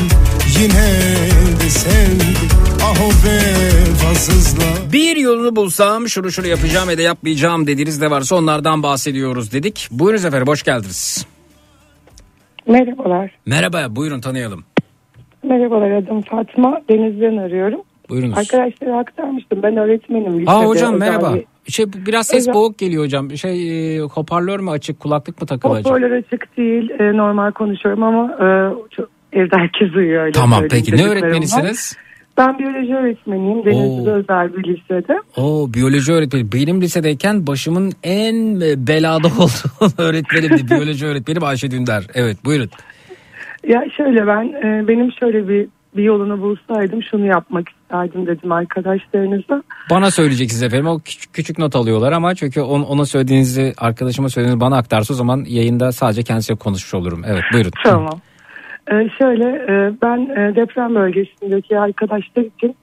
[0.61, 0.87] yine
[1.61, 2.25] de sevdi
[2.85, 8.37] Ah o vefasızlar Bir yolunu bulsam şunu şunu yapacağım ya da yapmayacağım dediğiniz de varsa
[8.37, 9.89] onlardan bahsediyoruz dedik.
[9.91, 11.27] Buyurunuz efendim hoş geldiniz.
[12.69, 13.31] Merhabalar.
[13.47, 14.65] Merhaba buyurun tanıyalım.
[15.43, 16.81] Merhabalar adım Fatma.
[16.91, 17.81] Deniz'den arıyorum.
[18.09, 18.39] Buyurunuz.
[18.39, 19.63] Arkadaşlara aktarmıştım.
[19.63, 20.49] Ben öğretmenim.
[20.49, 21.35] Aa hocam merhaba.
[21.35, 23.31] bir- Şey biraz ses boğuk geliyor hocam.
[23.31, 25.89] Şey e, hoparlör mü açık kulaklık mı takılı acaba?
[25.89, 26.91] Hoparlör açık değil.
[26.91, 28.47] e, normal konuşuyorum ama e,
[28.91, 30.23] çok, evde herkes uyuyor.
[30.23, 31.97] Öyle Tamam peki ne öğretmenisiniz?
[32.39, 33.65] Ben biyoloji öğretmeniyim.
[33.65, 35.21] Denizli'de özel bir lisede.
[35.37, 36.53] Oo biyoloji öğretmeni.
[36.53, 40.71] Benim lisedeyken başımın en e, belada olduğu öğretmenimdi.
[40.71, 42.07] biyoloji öğretmenim Ayşe Dündar.
[42.15, 42.71] Evet buyurun.
[43.67, 44.53] Ya şöyle ben
[44.89, 49.63] benim şöyle bir bir yolunu bulsaydım şunu yapmak isterdim dedim arkadaşlarınıza.
[49.91, 50.87] Bana söyleyeceksiniz efendim.
[50.87, 55.17] O küçük, küçük not alıyorlar ama çünkü on, ona söylediğinizi arkadaşıma söylediğinizi bana aktarsa o
[55.17, 57.23] zaman yayında sadece kendisiyle konuşmuş olurum.
[57.27, 57.73] Evet buyurun.
[57.85, 58.21] Tamam.
[58.91, 62.77] Ee, şöyle e, ben e, deprem bölgesindeki arkadaşlar için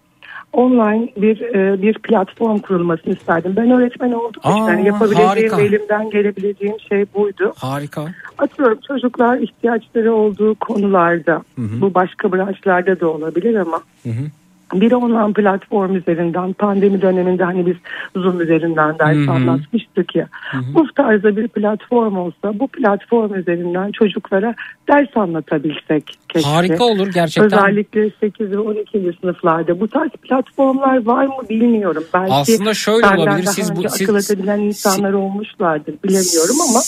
[0.53, 3.53] online bir e, bir platform kurulmasını isterdim.
[3.55, 5.61] Ben öğretmen olduğum için Aa, yani yapabileceğim harika.
[5.61, 7.53] elimden gelebileceğim şey buydu.
[7.57, 8.05] Harika.
[8.37, 11.81] Atıyorum çocuklar ihtiyaçları olduğu konularda Hı hı.
[11.81, 14.81] bu başka branşlarda da olabilir ama Hı hı.
[14.81, 17.75] bir online platform üzerinden pandemi döneminde hani biz
[18.15, 19.31] Zoom üzerinden ders Hı hı.
[19.31, 20.27] anlatmıştık ya.
[20.73, 24.55] Bu tarzda bir platform olsa bu platform üzerinden çocuklara
[24.89, 26.49] ders anlatabilsek keşke.
[26.49, 27.45] Harika olur gerçekten.
[27.59, 29.13] Özellikle 8 ve 12.
[29.21, 32.03] sınıflarda bu tarz platformlar var mı bilmiyorum.
[32.13, 36.79] Belki Aslında şöyle olabilir, daha siz bu- siz- akıl edebilen insanlar olmuşlardır bilemiyorum ama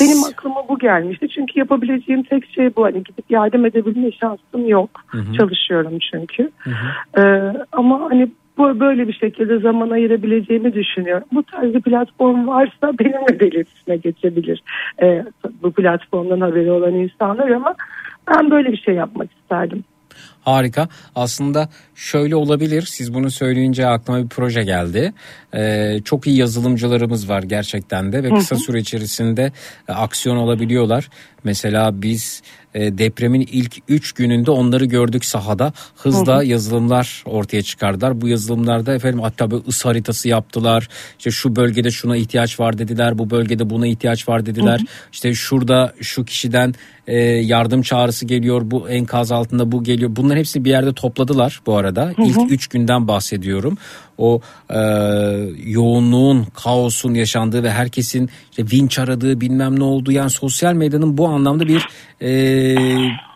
[0.00, 1.28] benim aklıma bu gelmişti.
[1.28, 2.84] Çünkü yapabileceğim tek şey bu.
[2.84, 4.90] Hani gidip yardım edebilme şansım yok.
[5.06, 5.32] Hı hı.
[5.36, 6.50] Çalışıyorum çünkü.
[7.18, 7.22] Ee,
[7.72, 11.28] ama hani bu böyle bir şekilde zaman ayırabileceğimi düşünüyorum.
[11.32, 14.62] Bu tarz bir platform varsa benimle de iletişime geçebilir.
[15.02, 15.24] Ee,
[15.62, 17.74] bu platformdan haberi olan insanlar ama
[18.28, 19.84] ben böyle bir şey yapmak isterdim.
[20.40, 20.88] Harika.
[21.14, 22.82] Aslında şöyle olabilir.
[22.82, 25.12] Siz bunu söyleyince aklıma bir proje geldi.
[25.54, 29.52] Ee, çok iyi yazılımcılarımız var gerçekten de ve kısa süre içerisinde
[29.88, 31.08] e, aksiyon alabiliyorlar.
[31.44, 32.42] Mesela biz
[32.74, 35.72] e, depremin ilk 3 gününde onları gördük sahada.
[35.96, 36.44] Hızla Hı hı.
[36.44, 38.20] yazılımlar ortaya çıkardılar.
[38.20, 40.88] Bu yazılımlarda efendim hatta böyle ıs haritası yaptılar.
[41.18, 43.18] İşte şu bölgede şuna ihtiyaç var dediler.
[43.18, 44.78] Bu bölgede buna ihtiyaç var dediler.
[44.78, 44.86] Hı hı.
[45.12, 46.74] İşte şurada şu kişiden
[47.06, 48.62] e, yardım çağrısı geliyor.
[48.64, 50.10] Bu enkaz altında bu geliyor.
[50.16, 51.85] Bunların hepsini bir yerde topladılar bu arada.
[52.16, 52.26] Hı hı.
[52.26, 53.78] İlk 3 günden bahsediyorum.
[54.18, 54.80] O e,
[55.64, 61.28] yoğunluğun, kaosun yaşandığı ve herkesin işte vinç aradığı bilmem ne olduğu yani sosyal medyanın bu
[61.28, 61.88] anlamda bir
[62.22, 62.76] e,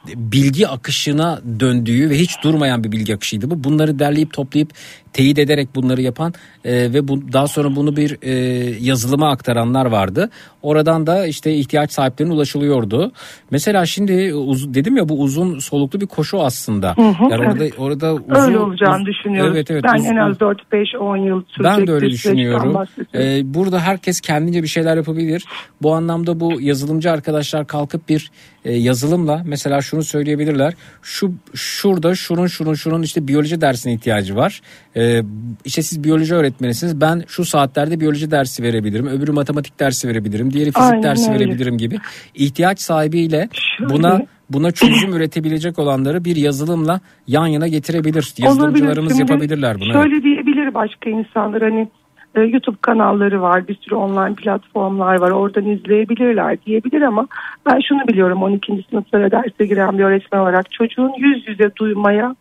[0.06, 3.64] bilgi akışına döndüğü ve hiç durmayan bir bilgi akışıydı bu.
[3.64, 4.70] Bunları derleyip toplayıp
[5.12, 6.34] teyit ederek bunları yapan
[6.64, 8.32] e, ve bu, daha sonra bunu bir e,
[8.80, 10.30] yazılıma aktaranlar vardı.
[10.62, 13.12] Oradan da işte ihtiyaç sahiplerine ulaşılıyordu.
[13.50, 16.94] Mesela şimdi uz, dedim ya bu uzun soluklu bir koşu aslında.
[16.96, 17.74] Hı hı, yani orada evet.
[17.78, 19.52] orada uzun, Öyle olacağını uz- düşünüyorum.
[19.54, 19.84] Evet evet.
[19.84, 20.40] ben uz- en az
[20.72, 22.76] 4-5-10 yıl sürecek ben de öyle bir düşünüyorum.
[23.14, 25.44] Ee, burada herkes kendince bir şeyler yapabilir.
[25.82, 28.30] Bu anlamda bu yazılımcı arkadaşlar kalkıp bir
[28.64, 30.74] e, yazılımla mesela şunu söyleyebilirler.
[31.02, 34.60] Şu şurada şunun şunun şunun işte biyoloji dersine ihtiyacı var.
[34.96, 35.22] Ee,
[35.64, 37.00] işte siz biyoloji öğretmenisiniz.
[37.00, 39.06] Ben şu saatlerde biyoloji dersi verebilirim.
[39.06, 40.52] Öbürü matematik dersi verebilirim.
[40.52, 41.44] Diğeri fizik Aynen dersi öyle.
[41.44, 41.98] verebilirim gibi.
[42.34, 43.48] İhtiyaç sahibiyle
[43.80, 48.34] buna buna çözüm üretebilecek olanları bir yazılımla yan yana getirebilir.
[48.38, 49.92] Yazılımcılarımız Şimdi yapabilirler bunu.
[49.92, 50.22] Şöyle
[50.60, 51.88] diyebilir başka insanlar hani
[52.34, 55.30] e, YouTube kanalları var, bir sürü online platformlar var.
[55.30, 57.26] Oradan izleyebilirler diyebilir ama
[57.66, 58.84] ben şunu biliyorum 12.
[58.90, 62.36] sınıflara derse giren bir öğretmen olarak çocuğun yüz yüze duymaya,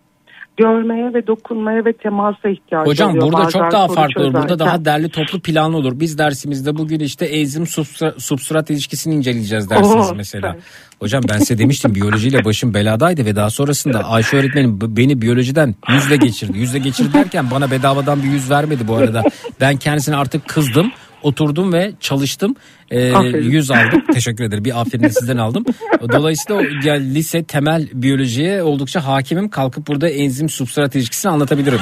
[0.59, 3.23] görmeye ve dokunmaya ve temasa ihtiyacı Hocam oluyor.
[3.23, 4.33] burada çok daha farklı olur.
[4.33, 5.99] Burada daha derli toplu planlı olur.
[5.99, 10.55] Biz dersimizde bugün işte enzim substra- substrat ilişkisini inceleyeceğiz dersiniz Oo, mesela.
[10.99, 16.15] Hocam ben size demiştim biyolojiyle başım beladaydı ve daha sonrasında Ayşe öğretmenim beni biyolojiden yüzle
[16.17, 16.57] geçirdi.
[16.57, 19.23] Yüzle geçirdi derken bana bedavadan bir yüz vermedi bu arada.
[19.61, 20.91] Ben kendisine artık kızdım.
[21.23, 22.55] Oturdum ve çalıştım.
[22.91, 23.51] Ee, Aferin.
[23.51, 24.03] yüz aldım.
[24.13, 24.65] Teşekkür ederim.
[24.65, 25.65] Bir aferin de sizden aldım.
[26.11, 29.49] Dolayısıyla yani lise temel biyolojiye oldukça hakimim.
[29.49, 31.79] Kalkıp burada enzim substrat ilişkisini anlatabilirim.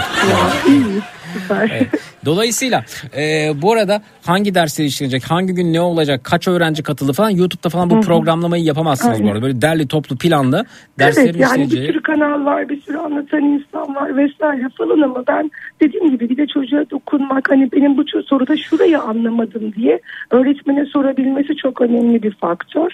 [1.34, 1.72] Süper.
[1.74, 1.88] Evet.
[2.26, 2.84] Dolayısıyla
[3.18, 7.70] e, bu arada hangi dersler işlenecek, hangi gün ne olacak, kaç öğrenci katıldı falan YouTube'da
[7.70, 8.02] falan bu Hı hı.
[8.02, 9.32] programlamayı yapamazsınız bu Aynen.
[9.32, 9.42] arada.
[9.42, 10.66] Böyle derli toplu planlı
[11.00, 11.88] derslerin Evet yani bir işleneceği.
[11.88, 16.38] sürü kanal var, bir sürü anlatan insan var vesaire falan ama ben dediğim gibi bir
[16.38, 20.00] de çocuğa dokunmak hani benim bu soruda şurayı anlamadım diye
[20.32, 22.92] öğretmene sorabilmesi çok önemli bir faktör.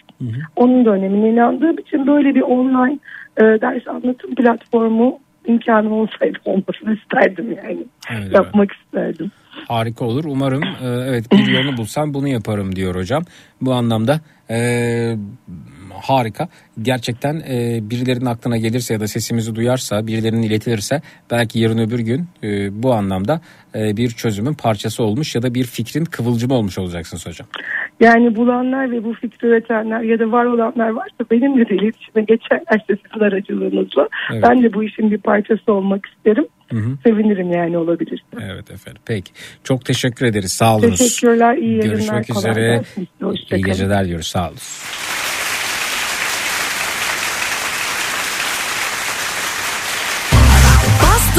[0.56, 3.00] Onun da önemine inandığım için böyle bir online
[3.38, 7.86] e, ders anlatım platformu imkanım olsaydı olmasını isterdim yani.
[8.12, 9.32] Evet, Yapmak isterdim.
[9.68, 10.26] Harika olur.
[10.26, 13.24] Umarım e, evet bir yolunu bulsam bunu yaparım diyor hocam.
[13.62, 14.58] Bu anlamda e,
[16.02, 16.48] harika.
[16.82, 22.28] Gerçekten e, birilerinin aklına gelirse ya da sesimizi duyarsa, birilerinin iletilirse belki yarın öbür gün
[22.44, 23.42] e, bu anlamda
[23.76, 27.48] e, bir çözümün parçası olmuş ya da bir fikrin kıvılcımı olmuş olacaksınız hocam.
[28.00, 32.88] Yani bulanlar ve bu fikri üretenler ya da var olanlar varsa benimle de iletişime geçerlerse
[32.88, 34.44] sizin aracılığınızla Evet.
[34.44, 36.48] ben de bu işin bir parçası olmak isterim.
[36.70, 36.98] Hı hı.
[37.04, 38.24] Sevinirim yani olabilir.
[38.42, 39.02] Evet efendim.
[39.06, 39.32] Peki.
[39.64, 40.52] Çok teşekkür ederiz.
[40.52, 40.98] Sağ olunuz.
[41.00, 41.86] Teşekkürler, iyi yayınlar.
[41.86, 42.82] Görüşmek üzere.
[43.52, 44.28] İyi geceler diyoruz.
[44.28, 44.58] Sağ olun.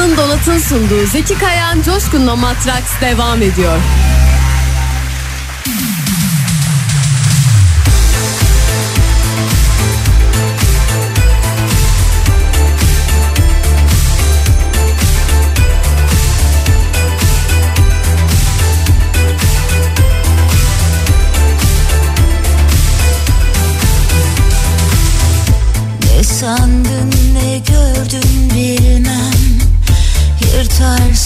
[0.05, 3.79] Bastın Dolat'ın sunduğu Zeki Kayan Coşkun'la Matraks devam ediyor.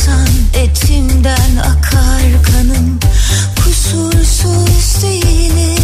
[0.09, 2.99] Yırtarsan etimden akar kanım.
[3.65, 5.78] Kusursuz değilim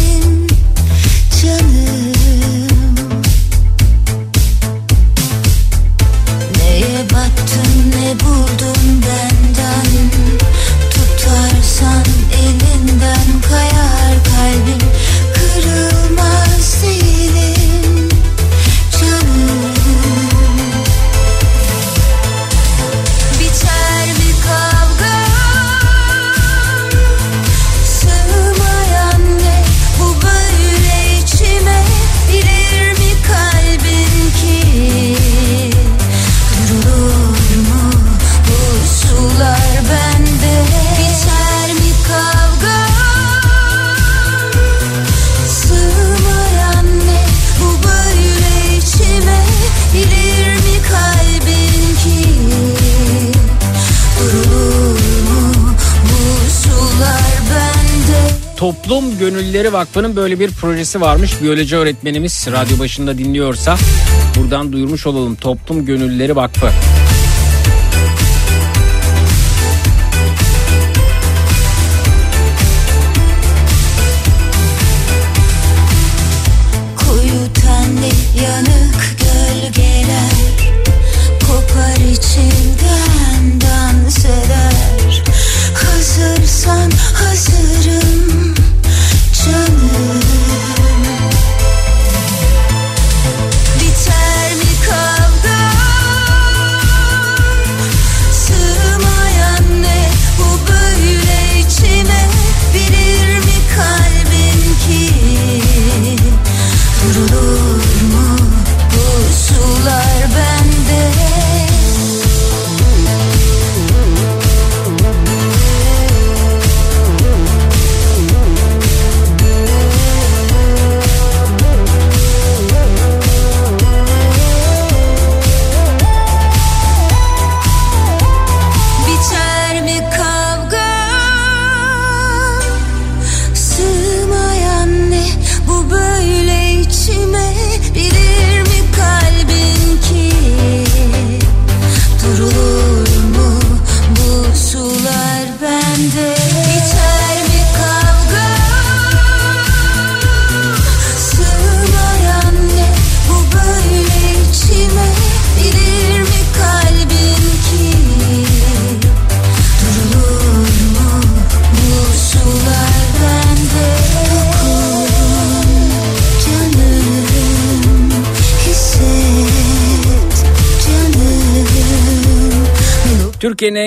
[59.75, 61.41] Vakfı'nın böyle bir projesi varmış.
[61.41, 63.77] Biyoloji öğretmenimiz radyo başında dinliyorsa
[64.37, 65.35] buradan duyurmuş olalım.
[65.35, 66.67] Toplum Gönülleri Vakfı.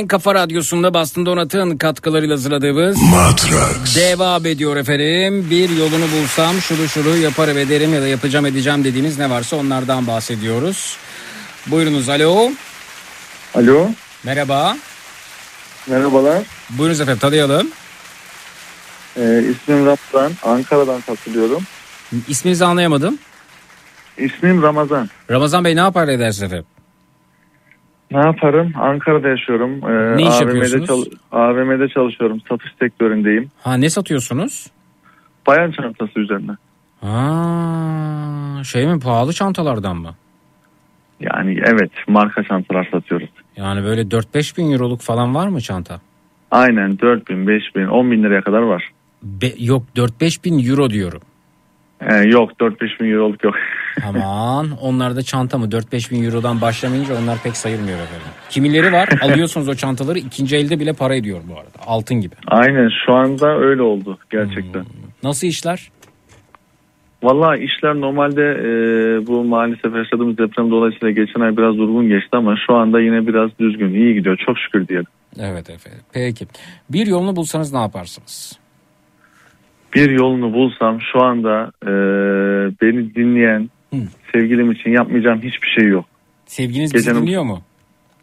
[0.08, 3.96] Kafa radyosunda Bastın Donat'ın katkılarıyla hazırladığımız Matrax.
[3.96, 5.46] devam ediyor efendim.
[5.50, 10.06] Bir yolunu bulsam şunu şunu yaparım ederim ya da yapacağım edeceğim dediğiniz ne varsa onlardan
[10.06, 10.96] bahsediyoruz.
[11.66, 12.50] Buyurunuz alo.
[13.54, 13.88] Alo.
[14.24, 14.76] Merhaba.
[15.86, 16.42] Merhabalar.
[16.70, 17.68] Buyurunuz efendim tanıyalım.
[19.16, 20.32] Ee, ismim Ramazan.
[20.42, 21.62] Ankara'dan katılıyorum.
[22.28, 23.18] İsminizi anlayamadım.
[24.18, 25.10] İsmim Ramazan.
[25.30, 26.66] Ramazan Bey ne yapar edersiniz efendim?
[28.10, 28.72] Ne yaparım?
[28.76, 29.70] Ankara'da yaşıyorum.
[29.90, 31.08] Ee, Ne iş AVM'de yapıyorsunuz?
[31.32, 32.40] AVM'de çalışıyorum.
[32.48, 33.50] Satış sektöründeyim.
[33.62, 34.66] Ha ne satıyorsunuz?
[35.46, 36.50] Bayan çantası üzerine.
[37.00, 40.14] Ha, şey mi pahalı çantalardan mı?
[41.20, 43.28] Yani evet marka çantalar satıyoruz.
[43.56, 46.00] Yani böyle 4-5 bin euroluk falan var mı çanta?
[46.50, 48.90] Aynen 4 bin, 5 bin, 10 bin liraya kadar var.
[49.22, 51.20] Be- yok 4-5 bin euro diyorum.
[52.00, 53.54] Ee, yok 4-5 bin euroluk yok.
[54.06, 58.26] Aman onlar da çanta mı 4-5 bin eurodan başlamayınca onlar pek sayılmıyor efendim.
[58.50, 62.34] Kimileri var alıyorsunuz o çantaları ikinci elde bile para ediyor bu arada altın gibi.
[62.46, 64.84] Aynen şu anda öyle oldu gerçekten.
[65.22, 65.90] Nasıl işler?
[67.22, 68.66] Vallahi işler normalde e,
[69.26, 73.50] bu maalesef yaşadığımız deprem dolayısıyla geçen ay biraz durgun geçti ama şu anda yine biraz
[73.58, 74.38] düzgün, iyi gidiyor.
[74.46, 75.06] Çok şükür diyelim.
[75.40, 76.46] Evet efendim peki
[76.90, 78.58] bir yolunu bulsanız ne yaparsınız?
[79.94, 81.90] Bir yolunu bulsam şu anda e,
[82.82, 83.70] beni dinleyen
[84.32, 86.04] sevgilim için yapmayacağım hiçbir şey yok.
[86.46, 87.62] Sevginiz bizi Gecenin- dinliyor mu?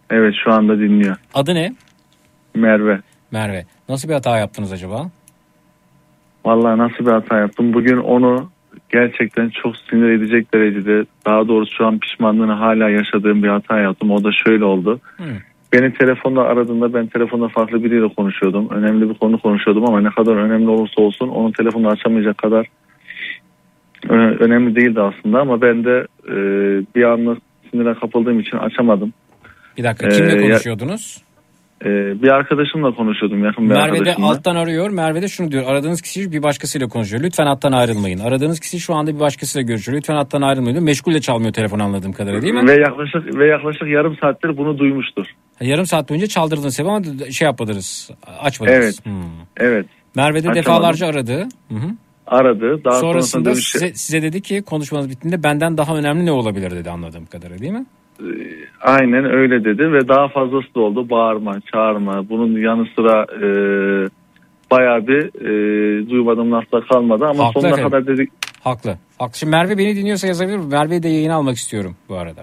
[0.10, 1.16] Evet şu anda dinliyor.
[1.34, 1.74] Adı ne?
[2.56, 3.00] Merve.
[3.32, 3.66] Merve.
[3.90, 5.10] Nasıl bir hata yaptınız acaba?
[6.46, 7.74] Vallahi nasıl bir hata yaptım.
[7.74, 8.50] Bugün onu
[8.90, 14.12] gerçekten çok sinir edecek derecede daha doğrusu şu an pişmanlığını hala yaşadığım bir hata yaptım.
[14.12, 15.00] O da şöyle oldu.
[15.74, 18.70] Beni telefonla aradığında ben telefonda farklı biriyle konuşuyordum.
[18.70, 22.68] Önemli bir konu konuşuyordum ama ne kadar önemli olursa olsun onun telefonunu açamayacak kadar
[24.14, 26.36] önemli değildi aslında ama ben de e,
[26.96, 27.38] bir anlık
[27.72, 29.14] sinire kapıldığım için açamadım.
[29.78, 31.22] Bir dakika Ee, kimle ya- konuşuyordunuz?
[31.86, 31.90] E,
[32.22, 34.90] bir arkadaşımla konuşuyordum yakın bir Merve de alttan arıyor.
[34.90, 35.64] Merve de şunu diyor.
[35.68, 37.24] Aradığınız kişi bir başkasıyla konuşuyor.
[37.24, 38.20] Lütfen hattan ayrılmayın.
[38.20, 39.98] Aradığınız kişi şu anda bir başkasıyla görüşüyor.
[39.98, 40.76] Lütfen hattan ayrılmayın.
[40.76, 40.86] diyor.
[40.86, 42.68] Meşgulle çalmıyor telefon anladığım kadarıyla değil mi?
[42.68, 45.26] Ve yaklaşık ve yaklaşık yarım saattir bunu duymuştur.
[45.62, 47.02] Yarım saat boyunca çaldırdınız hep ama
[47.32, 48.10] şey yapmadınız.
[48.40, 48.78] Açmadınız.
[48.84, 49.06] Evet.
[49.06, 49.14] Hmm.
[49.58, 49.86] Evet.
[50.16, 50.56] Merve de Açamadım.
[50.64, 51.48] defalarca aradı.
[51.70, 51.90] Hı hı.
[52.28, 52.84] Aradı.
[52.84, 56.90] Daha Sonrasında dönüş- size, size dedi ki konuşmanız bittiğinde benden daha önemli ne olabilir dedi
[56.90, 57.86] anladığım kadarıyla değil mi?
[58.82, 61.10] Aynen öyle dedi ve daha fazlası da oldu.
[61.10, 62.30] Bağırma, çağırma.
[62.30, 63.48] Bunun yanı sıra e,
[64.72, 67.92] bayağı bir e, duymadığım laflar kalmadı ama Haklı sonuna efendim.
[67.92, 68.30] kadar dedik.
[68.62, 68.98] Haklı.
[69.20, 69.38] Haklı.
[69.38, 70.66] Şimdi Merve beni dinliyorsa yazabilir mi?
[70.66, 72.42] Merve'yi de yayına almak istiyorum bu arada.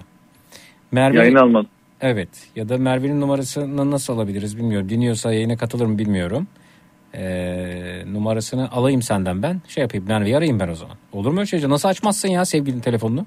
[0.91, 1.17] Merve...
[1.17, 1.69] Yayın almadım.
[2.01, 2.29] Evet.
[2.55, 4.89] Ya da Merve'nin numarasını nasıl alabiliriz bilmiyorum.
[4.89, 6.47] Dinliyorsa yayına katılır mı bilmiyorum.
[7.15, 9.61] Ee, numarasını alayım senden ben.
[9.67, 10.97] Şey yapayım Merve'yi arayayım ben o zaman.
[11.11, 11.69] Olur mu öyle şey?
[11.69, 13.25] Nasıl açmazsın ya sevgilinin telefonunu?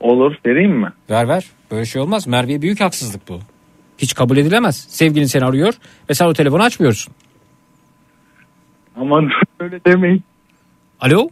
[0.00, 0.36] Olur.
[0.46, 0.92] Vereyim mi?
[1.10, 1.46] Ver ver.
[1.70, 2.26] Böyle şey olmaz.
[2.26, 3.40] Merve'ye büyük haksızlık bu.
[3.98, 4.76] Hiç kabul edilemez.
[4.88, 5.74] Sevgilin seni arıyor
[6.10, 7.14] ve sen o telefonu açmıyorsun.
[8.96, 10.22] Aman öyle demeyin.
[11.00, 11.28] Alo?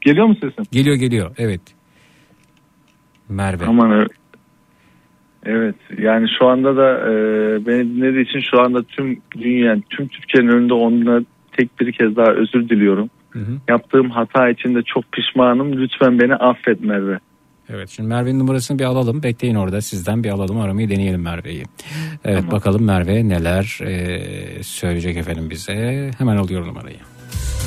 [0.00, 0.64] Geliyor mu sesim?
[0.72, 1.34] Geliyor geliyor.
[1.38, 1.60] Evet.
[3.28, 3.66] Merve.
[3.66, 4.06] Aman ö-
[5.46, 7.12] Evet yani şu anda da e,
[7.66, 11.20] beni dinlediği için şu anda tüm dünya, tüm Türkiye'nin önünde onunla
[11.56, 13.10] tek bir kez daha özür diliyorum.
[13.68, 15.72] Yaptığım hata için de çok pişmanım.
[15.72, 17.18] Lütfen beni affet Merve.
[17.68, 19.22] Evet şimdi Merve'nin numarasını bir alalım.
[19.22, 21.62] Bekleyin orada sizden bir alalım aramayı deneyelim Merve'yi.
[22.24, 26.10] Evet bakalım Merve neler e, söyleyecek efendim bize.
[26.18, 26.96] Hemen alıyorum numarayı.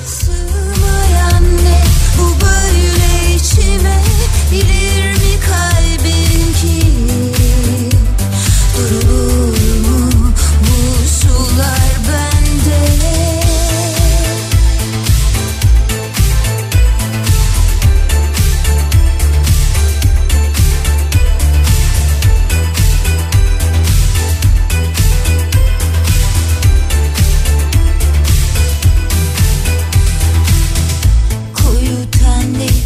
[0.03, 1.79] Sığmayan ne
[2.17, 3.99] bu böyle içime
[4.51, 7.08] Bilir mi kalbin ki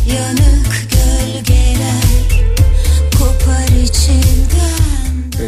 [0.08, 2.04] yanık gölgeler
[3.18, 4.23] Kopar içimden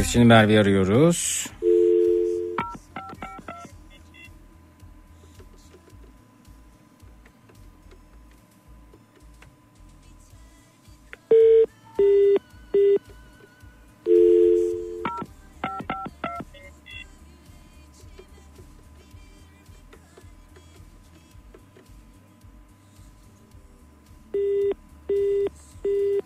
[0.05, 1.47] Evet şimdi Merve'yi arıyoruz.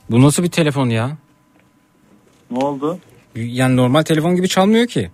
[0.09, 1.17] Bu nasıl bir telefon ya?
[2.51, 2.99] Ne oldu?
[3.35, 5.11] Yani normal telefon gibi çalmıyor ki.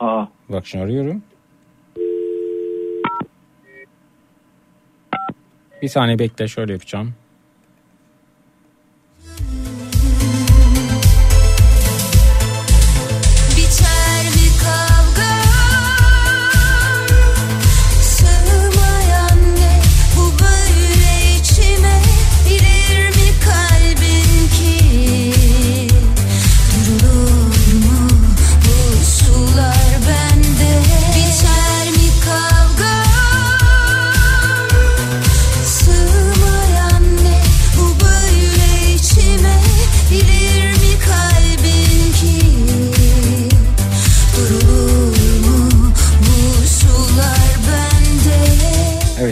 [0.00, 0.24] Aa.
[0.48, 1.22] Bak şimdi arıyorum.
[5.82, 7.14] Bir saniye bekle şöyle yapacağım.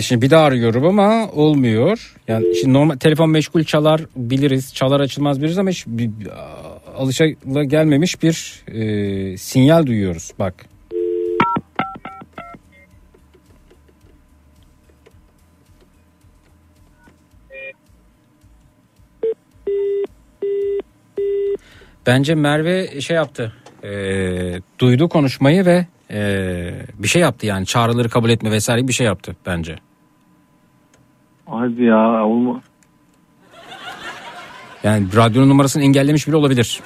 [0.09, 2.15] Şimdi bir daha arıyorum ama olmuyor.
[2.27, 4.73] Yani şimdi normal telefon meşgul çalar biliriz.
[4.73, 6.11] Çalar açılmaz biliriz ama hiç bir,
[6.97, 7.27] alışa
[7.63, 10.31] gelmemiş bir e, sinyal duyuyoruz.
[10.39, 10.65] Bak.
[22.05, 23.53] Bence Merve şey yaptı.
[23.83, 23.91] e,
[24.79, 29.35] duydu konuşmayı ve e, bir şey yaptı yani çağrıları kabul etme vesaire bir şey yaptı
[29.45, 29.88] bence.
[31.49, 32.61] Hadi ya olma.
[34.83, 36.79] Yani radyonun numarasını engellemiş bile olabilir.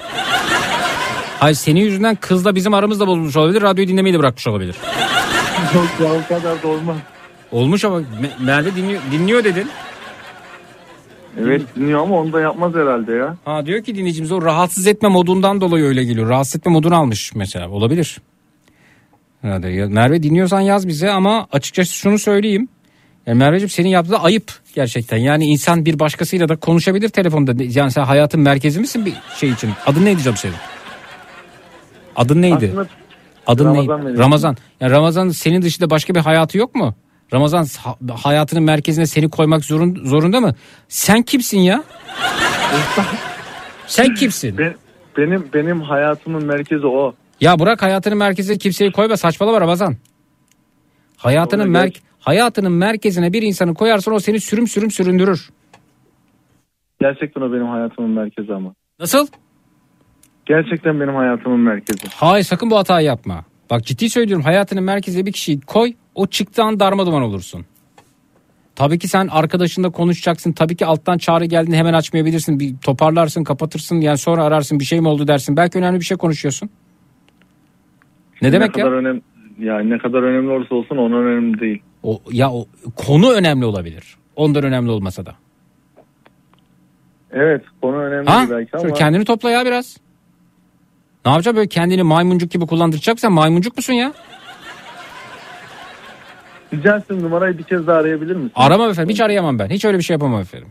[1.39, 3.61] Hayır senin yüzünden kızla bizim aramızda bozulmuş olabilir.
[3.61, 4.75] Radyoyu dinlemeyi de bırakmış olabilir.
[5.75, 6.97] Yok ya o kadar da olmaz.
[7.51, 9.67] Olmuş ama Me- Merve dinliyor, dinliyor dedin.
[11.39, 13.35] Evet dinliyor ama onu da yapmaz herhalde ya.
[13.45, 16.29] Ha diyor ki dinleyicimiz o rahatsız etme modundan dolayı öyle geliyor.
[16.29, 17.69] Rahatsız etme modunu almış mesela.
[17.69, 18.17] Olabilir.
[19.41, 19.85] Herhalde.
[19.85, 22.67] Merve dinliyorsan yaz bize ama açıkçası şunu söyleyeyim.
[23.27, 25.17] Yani Merveciğim senin yaptığı ayıp gerçekten.
[25.17, 27.63] Yani insan bir başkasıyla da konuşabilir telefonda.
[27.63, 29.69] Yani sen hayatın merkezi misin bir şey için?
[29.85, 30.55] Adın neydi canım senin?
[32.15, 32.65] Adın neydi?
[32.65, 32.87] Aslında
[33.47, 34.07] Adın Ramazan neydi?
[34.07, 34.19] benim.
[34.19, 34.57] Ramazan.
[34.79, 36.95] Yani Ramazan senin dışında başka bir hayatı yok mu?
[37.33, 40.55] Ramazan ha- hayatının merkezine seni koymak zorun, zorunda mı?
[40.87, 41.83] Sen kimsin ya?
[43.87, 44.57] Sen kimsin?
[44.57, 44.75] Ben,
[45.17, 47.13] benim benim hayatımın merkezi o.
[47.41, 49.95] Ya bırak hayatının merkezine kimseyi koyma saçmalama Ramazan.
[51.17, 55.49] Hayatının merk hayatının merkezine bir insanı koyarsan o seni sürüm sürüm süründürür.
[57.01, 58.73] Gerçekten o benim hayatımın merkezi ama.
[58.99, 59.27] Nasıl?
[60.45, 62.07] Gerçekten benim hayatımın merkezi.
[62.15, 63.45] Hayır sakın bu hatayı yapma.
[63.69, 67.65] Bak ciddi söylüyorum hayatının merkezine bir kişiyi koy o çıktığı darma duman olursun.
[68.75, 70.51] Tabii ki sen arkadaşınla konuşacaksın.
[70.51, 72.59] Tabii ki alttan çağrı geldiğinde hemen açmayabilirsin.
[72.59, 74.01] Bir toparlarsın, kapatırsın.
[74.01, 75.57] Yani sonra ararsın bir şey mi oldu dersin.
[75.57, 76.69] Belki önemli bir şey konuşuyorsun.
[78.41, 78.87] Ne demek ne ya?
[78.87, 79.21] kadar önemli
[79.59, 81.81] yani ne kadar önemli olursa olsun onun önemli değil.
[82.03, 84.17] O, ya o konu önemli olabilir.
[84.35, 85.35] Ondan önemli olmasa da.
[87.31, 88.47] Evet konu önemli Ha?
[88.49, 89.97] belki ama kendini topla ya biraz.
[91.25, 94.13] Ne yapacaksın böyle kendini maymuncuk gibi kullandıracak sen maymuncuk musun ya?
[96.73, 98.51] rica numarayı bir kez daha arayabilir misin?
[98.55, 99.69] Aramam efendim hiç arayamam ben.
[99.69, 100.67] Hiç öyle bir şey yapamam efendim.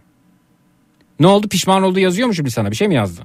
[1.20, 3.22] Ne oldu pişman oldu yazıyor mu şimdi sana bir şey mi yazdı?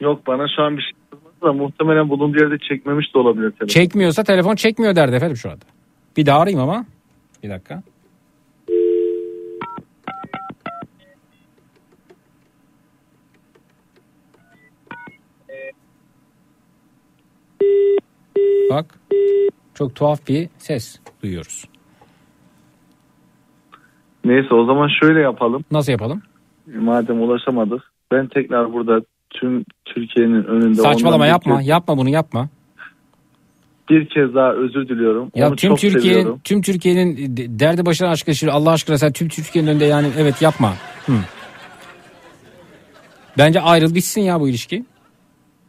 [0.00, 3.66] Yok bana şu an bir şey yazmadı da muhtemelen bulunduğu yerde çekmemiş de olabilir telefon.
[3.66, 5.64] Çekmiyorsa telefon çekmiyor derdi efendim şu anda.
[6.16, 6.86] Bir daha arayayım ama.
[7.42, 7.82] Bir dakika.
[18.70, 18.98] Bak.
[19.74, 21.64] Çok tuhaf bir ses duyuyoruz.
[24.24, 25.64] Neyse o zaman şöyle yapalım.
[25.70, 26.22] Nasıl yapalım?
[26.66, 29.00] Madem ulaşamadık ben tekrar burada
[29.30, 31.62] tüm Türkiye'nin önünde Saçmalama yapma.
[31.62, 32.48] Yapma bunu yapma.
[33.90, 35.30] Bir kez daha özür diliyorum.
[35.34, 39.28] Ya Onu tüm Türkiye'nin tüm Türkiye'nin de- derdi başına aşk aşırı Allah aşkına sen tüm
[39.28, 40.72] Türkiye'nin önünde yani evet yapma.
[41.06, 41.12] Hı.
[43.38, 44.84] Bence ayrıl bitsin ya bu ilişki.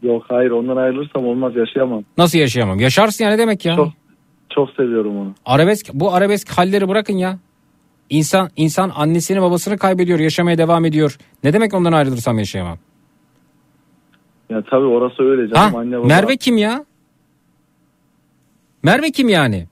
[0.03, 2.03] Yok hayır ondan ayrılırsam olmaz yaşayamam.
[2.17, 2.79] Nasıl yaşayamam?
[2.79, 3.75] Yaşarsın ya ne demek ya?
[3.75, 3.89] Çok
[4.49, 5.33] çok seviyorum onu.
[5.45, 7.39] Arabesk bu arabesk halleri bırakın ya.
[8.09, 11.17] İnsan insan annesini babasını kaybediyor, yaşamaya devam ediyor.
[11.43, 12.77] Ne demek ondan ayrılırsam yaşayamam?
[14.49, 15.73] Ya tabii orası öyle canım.
[15.73, 15.79] Ha?
[15.79, 16.07] Anne baba.
[16.07, 16.85] Merve kim ya?
[18.83, 19.65] Merve kim yani?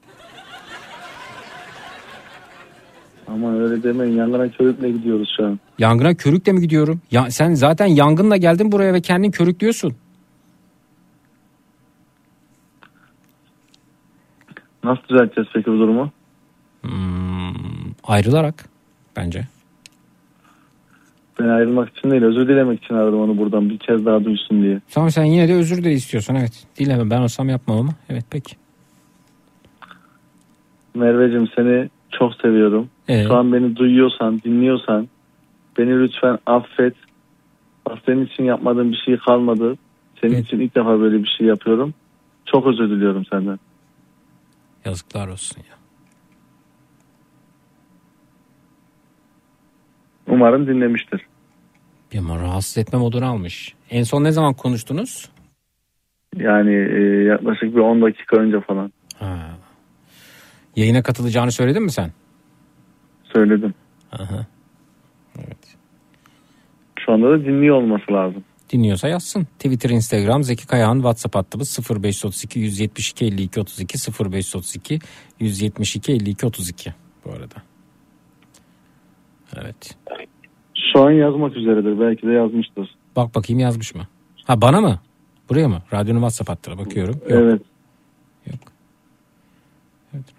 [3.28, 5.60] Aman öyle demeyin yangına körükle gidiyoruz şu an.
[5.80, 7.02] Yangına körükle mi gidiyorum?
[7.12, 9.96] Ya sen zaten yangınla geldin buraya ve kendin körüklüyorsun.
[14.84, 16.12] Nasıl düzelteceğiz peki bu durumu?
[16.82, 18.70] Hmm, ayrılarak
[19.16, 19.48] bence.
[21.40, 24.82] Ben ayrılmak için değil özür dilemek için aradım onu buradan bir kez daha duysun diye.
[24.92, 26.64] Tamam sen yine de özür de istiyorsun evet.
[26.80, 27.92] Dileme ben olsam yapmam ama.
[28.10, 28.56] Evet peki.
[30.98, 32.90] Merveciğim seni çok seviyorum.
[33.08, 33.28] Evet.
[33.28, 35.08] Şu an beni duyuyorsan, dinliyorsan
[35.78, 36.94] beni lütfen affet.
[37.86, 39.78] Bak senin için yapmadığım bir şey kalmadı.
[40.22, 41.94] Senin için ilk defa böyle bir şey yapıyorum.
[42.46, 43.60] Çok özür diliyorum senden.
[44.86, 45.78] Yazıklar olsun ya.
[50.28, 51.22] Umarım dinlemiştir.
[52.14, 53.74] Bir ama rahatsız etme modunu almış.
[53.90, 55.30] En son ne zaman konuştunuz?
[56.36, 59.58] Yani e, yaklaşık bir 10 dakika önce falan Ha.
[60.78, 62.12] Yayına katılacağını söyledin mi sen?
[63.38, 63.74] söyledim.
[64.12, 64.46] Aha.
[67.00, 68.44] Şu anda da dinliyor olması lazım.
[68.70, 69.44] Dinliyorsa yazsın.
[69.44, 75.00] Twitter, Instagram, Zeki Kayağan, WhatsApp hattımız 0532 172 52 32 0532
[75.40, 76.94] 172 52 32
[77.26, 77.56] bu arada.
[79.56, 79.98] Evet.
[80.94, 82.00] Şu an yazmak üzeredir.
[82.00, 82.96] Belki de yazmıştır.
[83.16, 84.08] Bak bakayım yazmış mı?
[84.46, 85.00] Ha bana mı?
[85.50, 85.82] Buraya mı?
[85.94, 87.16] Radyonun WhatsApp hattına bakıyorum.
[87.16, 87.32] Yok.
[87.32, 87.62] Evet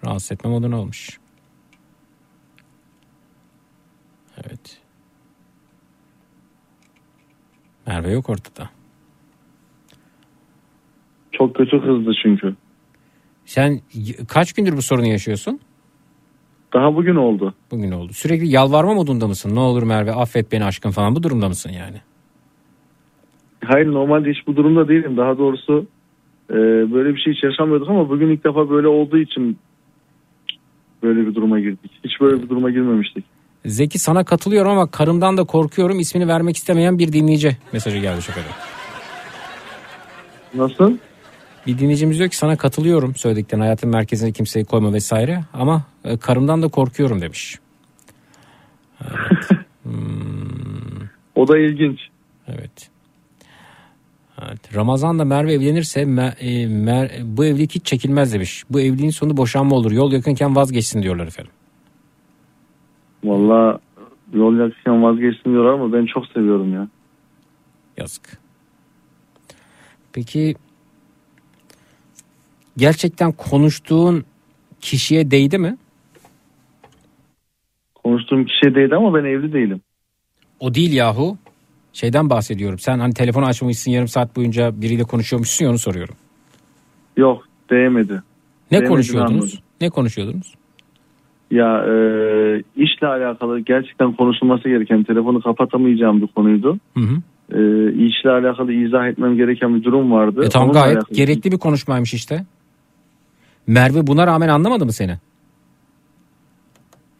[0.05, 1.19] rahatsız etme moduna olmuş.
[4.37, 4.81] Evet.
[7.87, 8.69] Merve yok ortada.
[11.31, 12.55] Çok kötü hızlı çünkü.
[13.45, 13.79] Sen
[14.27, 15.59] kaç gündür bu sorunu yaşıyorsun?
[16.73, 17.53] Daha bugün oldu.
[17.71, 18.13] Bugün oldu.
[18.13, 19.55] Sürekli yalvarma modunda mısın?
[19.55, 21.97] Ne olur Merve affet beni aşkım falan bu durumda mısın yani?
[23.65, 25.17] Hayır normalde hiç bu durumda değilim.
[25.17, 25.87] Daha doğrusu
[26.49, 26.55] e,
[26.93, 29.57] böyle bir şey hiç yaşamıyorduk ama bugün ilk defa böyle olduğu için
[31.03, 31.91] böyle bir duruma girdik.
[32.03, 33.25] Hiç böyle bir duruma girmemiştik.
[33.65, 38.45] Zeki sana katılıyorum ama karımdan da korkuyorum ismini vermek istemeyen bir dinleyici mesajı geldi şakada.
[40.53, 40.97] Nasıl?
[41.67, 46.61] Bir dinleyicimiz diyor ki sana katılıyorum söyledikten hayatın merkezine kimseyi koyma vesaire ama e, karımdan
[46.61, 47.59] da korkuyorum demiş.
[51.35, 51.99] O da ilginç.
[54.75, 58.63] Ramazan'da Merve evlenirse Me- e, Mer- bu evlilik hiç çekilmez demiş.
[58.69, 59.91] Bu evliliğin sonu boşanma olur.
[59.91, 61.51] Yol yakınken vazgeçsin diyorlar efendim.
[63.23, 63.79] Valla
[64.33, 66.87] yol yakışan vazgeçsin diyorlar ama ben çok seviyorum ya.
[67.97, 68.37] Yazık.
[70.13, 70.55] Peki
[72.77, 74.23] gerçekten konuştuğun
[74.81, 75.77] kişiye değdi mi?
[77.95, 79.81] Konuştuğum kişi değildi ama ben evli değilim.
[80.59, 81.37] O değil yahu.
[81.93, 82.79] Şeyden bahsediyorum.
[82.79, 86.15] Sen hani telefonu açmamışsın yarım saat boyunca biriyle konuşuyormuşsun ya onu soruyorum.
[87.17, 88.13] Yok değmedi.
[88.13, 88.21] Ne
[88.71, 89.43] Değmediğini konuşuyordunuz?
[89.43, 89.59] anladım.
[89.81, 90.53] Ne konuşuyordunuz?
[91.51, 91.93] Ya e,
[92.75, 96.77] işle alakalı gerçekten konuşulması gereken telefonu kapatamayacağım bir konuydu.
[96.97, 97.15] Hı hı.
[97.51, 97.59] E,
[97.93, 100.41] işle alakalı izah etmem gereken bir durum vardı.
[100.45, 102.45] E tamam Onunla gayet alakalı- gerekli bir konuşmaymış işte.
[103.67, 105.17] Merve buna rağmen anlamadı mı seni?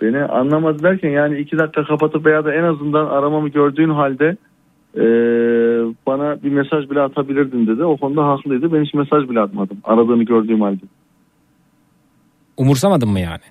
[0.02, 4.38] Beni anlamadı derken yani iki dakika kapatıp veya da en azından aramamı gördüğün halde
[4.96, 5.04] e,
[6.08, 7.84] bana bir mesaj bile atabilirdin dedi.
[7.84, 8.74] O konuda haklıydı.
[8.74, 9.78] Ben hiç mesaj bile atmadım.
[9.84, 10.82] Aradığını gördüğüm halde.
[12.58, 13.42] Umursamadın mı yani?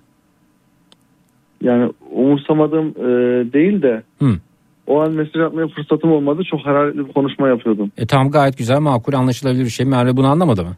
[1.63, 3.03] Yani umursamadım e,
[3.53, 4.31] değil de Hı.
[4.87, 6.43] o an mesaj atmaya fırsatım olmadı.
[6.51, 7.93] Çok hararetli bir konuşma yapıyordum.
[7.97, 9.87] E tamam gayet güzel makul anlaşılabilir bir şey.
[9.87, 10.77] Merve bunu anlamadı mı?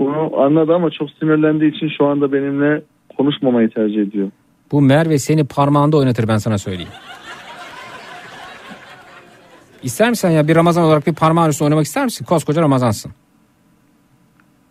[0.00, 2.82] Bunu anladı ama çok sinirlendiği için şu anda benimle
[3.16, 4.30] konuşmamayı tercih ediyor.
[4.72, 6.90] Bu Merve seni parmağında oynatır ben sana söyleyeyim.
[9.82, 12.24] İster misin ya bir Ramazan olarak bir parmağın üstüne oynamak ister misin?
[12.24, 13.12] Koskoca Ramazansın.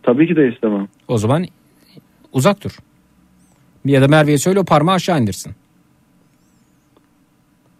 [0.02, 0.88] Tabii ki de istemem.
[1.08, 1.46] O zaman
[2.32, 2.78] uzak dur.
[3.84, 5.52] Ya da Merve'ye söyle o parmağı aşağı indirsin.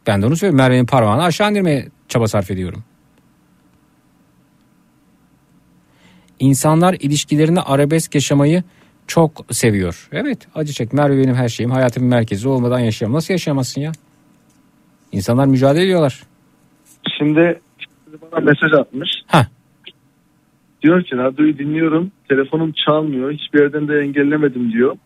[0.07, 0.57] Ben de onu söylüyorum.
[0.57, 2.85] Merve'nin parmağını aşağı indirmeye çaba sarf ediyorum.
[6.39, 8.63] İnsanlar ilişkilerini arabesk yaşamayı
[9.07, 10.09] çok seviyor.
[10.13, 10.93] Evet acı çek.
[10.93, 11.71] Merve benim her şeyim.
[11.71, 13.17] Hayatımın merkezi olmadan yaşayamam.
[13.17, 13.93] Nasıl yaşayamazsın ya?
[15.13, 16.23] İnsanlar mücadele ediyorlar.
[17.19, 17.61] Şimdi
[18.33, 19.09] bana mesaj atmış.
[19.27, 19.47] Ha.
[20.83, 22.11] Diyor ki radyoyu dinliyorum.
[22.29, 23.33] Telefonum çalmıyor.
[23.33, 24.97] Hiçbir yerden de engellemedim diyor.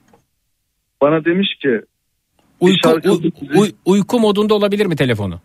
[1.01, 1.81] Bana demiş ki
[2.61, 5.41] Uyku, uy- uy- uyku modunda olabilir mi telefonu?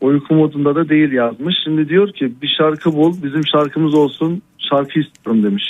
[0.00, 1.54] uyku modunda da değil yazmış.
[1.64, 5.64] Şimdi diyor ki bir şarkı bul bizim şarkımız olsun şarkı istiyorum demiş.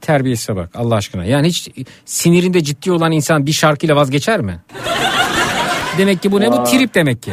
[0.00, 1.24] Terbiyesize bak Allah aşkına.
[1.24, 1.68] Yani hiç
[2.04, 4.60] sinirinde ciddi olan insan bir şarkıyla vazgeçer mi?
[5.98, 6.64] demek ki bu ne bu Aa.
[6.64, 7.30] trip demek ki.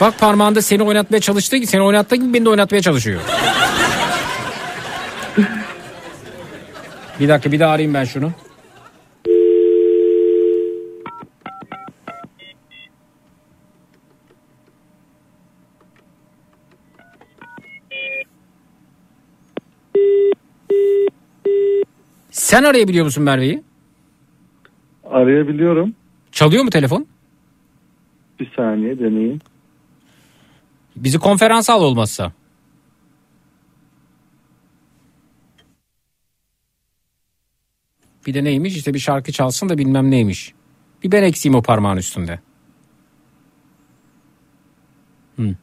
[0.00, 3.20] Bak parmağında seni oynatmaya çalıştığı gibi seni oynattığı gibi beni de oynatmaya çalışıyor.
[7.20, 8.32] bir dakika bir daha arayayım ben şunu.
[22.30, 23.62] Sen arayabiliyor musun Merve'yi?
[25.10, 25.94] Arayabiliyorum.
[26.32, 27.06] Çalıyor mu telefon?
[28.40, 29.40] Bir saniye deneyeyim.
[30.96, 32.32] Bizi konferans al olmazsa.
[38.26, 40.54] Bir de neymiş işte bir şarkı çalsın da bilmem neymiş.
[41.02, 42.40] Bir ben eksiğim o parmağın üstünde.
[45.36, 45.54] Hı.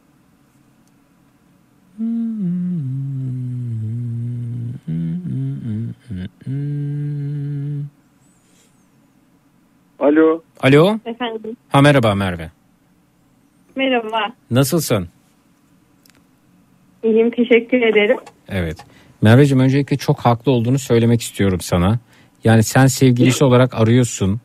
[10.00, 10.44] Alo.
[10.62, 11.00] Alo.
[11.06, 11.58] Efendim.
[11.70, 12.52] Ha merhaba Merve.
[13.76, 14.34] Merhaba.
[14.52, 15.10] Nasılsın?
[17.03, 18.17] İyiyim teşekkür ederim.
[18.49, 18.77] Evet.
[19.22, 21.99] Merveciğim öncelikle çok haklı olduğunu söylemek istiyorum sana.
[22.43, 24.41] Yani sen sevgilisi olarak arıyorsun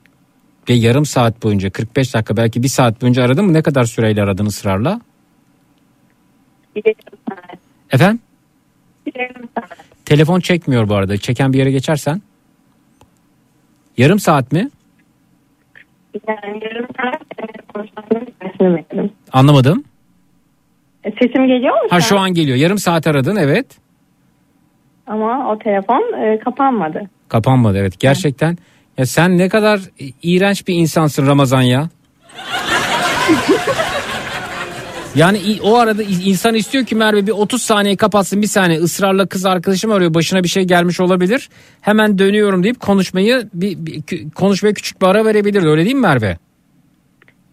[0.69, 3.53] ve yarım saat boyunca 45 dakika belki bir saat boyunca aradın mı?
[3.53, 5.01] Ne kadar süreyle aradın ısrarla?
[7.93, 8.21] Efendim?
[10.05, 11.17] Telefon çekmiyor bu arada.
[11.17, 12.23] Çeken bir yere geçersen.
[13.97, 14.71] Yarım saat mi?
[16.29, 17.23] Yani yarım saat
[17.75, 18.27] konuşmamı.
[19.33, 19.85] Anlamadım.
[21.09, 21.89] E, Sesim geliyor mu?
[21.91, 22.57] Ha şu an geliyor.
[22.57, 23.67] Yarım saat aradın evet.
[25.07, 27.03] Ama o telefon e, kapanmadı.
[27.29, 28.01] Kapanmadı evet.
[28.01, 28.59] Gerçekten
[28.99, 29.81] ya sen ne kadar
[30.23, 31.89] iğrenç bir insansın Ramazan ya.
[35.15, 39.47] Yani o arada insan istiyor ki Merve bir 30 saniye kapatsın bir saniye ısrarla kız
[39.47, 41.49] arkadaşım arıyor başına bir şey gelmiş olabilir.
[41.81, 46.37] Hemen dönüyorum deyip konuşmayı bir, bir- konuşmaya küçük bir ara verebilirdi öyle değil mi Merve?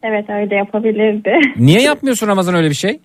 [0.04, 1.32] Evet öyle yapabilirdi.
[1.58, 3.00] Niye yapmıyorsun Ramazan öyle bir şey?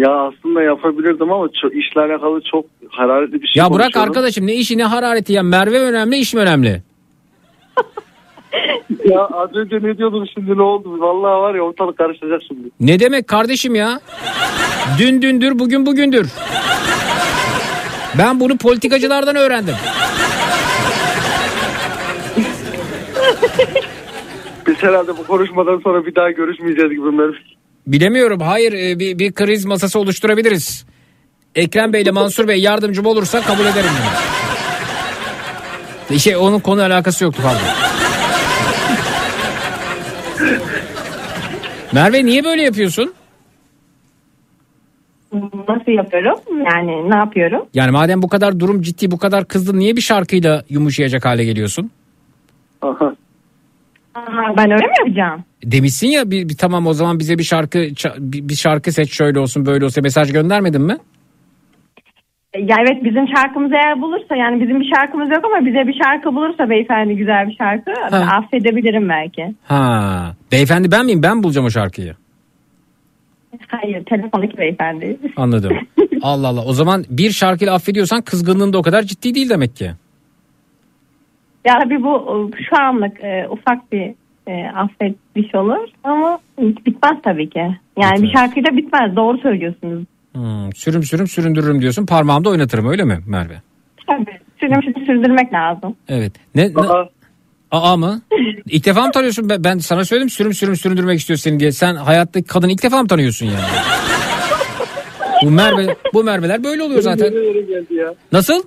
[0.00, 4.54] Ya aslında yapabilirdim ama çok, işle alakalı çok hararetli bir şey Ya bırak arkadaşım ne
[4.54, 6.82] işi ne harareti ya Merve önemli iş mi önemli?
[9.04, 11.00] Ya az önce ne diyordun şimdi ne oldu?
[11.00, 12.68] Vallahi var ya ortalık karışacak şimdi.
[12.80, 14.00] Ne demek kardeşim ya?
[14.98, 16.28] Dün dündür bugün bugündür.
[18.18, 19.74] Ben bunu politikacılardan öğrendim.
[24.66, 27.36] Biz herhalde bu konuşmadan sonra bir daha görüşmeyeceğiz gibi Merve.
[27.92, 28.40] Bilemiyorum.
[28.40, 30.86] Hayır e, bir, bir kriz masası oluşturabiliriz.
[31.54, 33.90] Ekrem Bey ile Mansur Bey yardımcım olursa kabul ederim
[36.10, 36.18] bunu.
[36.18, 37.62] Şey onun konu alakası yoktu pardon.
[41.92, 43.14] Merve niye böyle yapıyorsun?
[45.68, 46.38] Nasıl yapıyorum?
[46.48, 47.66] Yani ne yapıyorum?
[47.74, 51.90] Yani madem bu kadar durum ciddi bu kadar kızdın niye bir şarkıyla yumuşayacak hale geliyorsun?
[52.82, 53.14] Aha,
[54.56, 55.44] ben öyle mi yapacağım?
[55.64, 57.78] Demişsin ya bir, bir tamam o zaman bize bir şarkı
[58.18, 60.96] bir, bir şarkı seç şöyle olsun böyle olsun mesaj göndermedin mi?
[62.58, 66.34] Ya evet bizim şarkımız eğer bulursa yani bizim bir şarkımız yok ama bize bir şarkı
[66.34, 69.54] bulursa beyefendi güzel bir şarkı affedebilirim belki.
[69.64, 70.34] Ha.
[70.52, 71.22] Beyefendi ben miyim?
[71.22, 72.14] Ben bulacağım o şarkıyı.
[73.68, 75.18] Hayır telefondaki beyefendi.
[75.36, 75.72] Anladım.
[76.22, 76.64] Allah Allah.
[76.64, 79.90] O zaman bir şarkıyla affediyorsan kızgınlığın da o kadar ciddi değil demek ki.
[81.64, 84.14] Ya tabii bu e, şu anlık e, ufak bir
[84.48, 87.76] e, affediş olur ama bitmez tabii ki.
[88.02, 90.04] Yani bir şarkıyla bitmez doğru söylüyorsunuz.
[90.34, 92.06] Hmm, sürüm sürüm süründürürüm diyorsun.
[92.06, 93.54] Parmağımda oynatırım öyle mi Merve?
[94.06, 95.96] Tabii sürüm sürüm sürdürmek lazım.
[96.08, 96.32] Evet.
[96.54, 97.08] Ne, ne-
[97.70, 98.20] Aa mı?
[98.66, 99.48] İlk defa mı tanıyorsun?
[99.48, 101.72] Ben, ben sana söyledim sürüm sürüm süründürmek istiyor seni diye.
[101.72, 103.56] Sen hayattaki kadını ilk defa mı tanıyorsun yani?
[105.44, 107.26] bu Merve, bu Merveler böyle oluyor zaten.
[107.32, 108.14] Nerelere geldi ya?
[108.32, 108.62] Nasıl?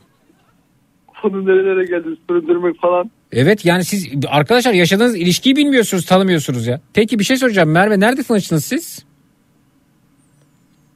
[1.23, 2.07] Konu nerelere geldi?
[2.29, 3.11] Süründürmek falan.
[3.31, 6.81] Evet yani siz arkadaşlar yaşadığınız ilişkiyi bilmiyorsunuz, tanımıyorsunuz ya.
[6.93, 7.71] Peki bir şey soracağım.
[7.71, 9.05] Merve nerede tanıştınız siz?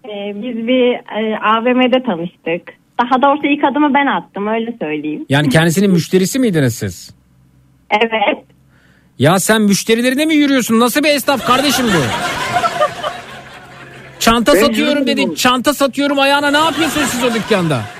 [0.05, 2.73] E, biz bir e, AVM'de tanıştık.
[3.01, 5.25] Daha doğrusu ilk adımı ben attım öyle söyleyeyim.
[5.29, 7.15] Yani kendisinin müşterisi miydiniz siz?
[7.91, 8.43] Evet.
[9.19, 10.79] Ya sen müşterilerine mi yürüyorsun?
[10.79, 12.01] Nasıl bir esnaf kardeşim bu?
[14.19, 15.35] Çanta Ben satıyorum oğlum.
[15.35, 17.96] Çanta satıyorum ayağına ne yapıyorsunuz siz o dükkanda?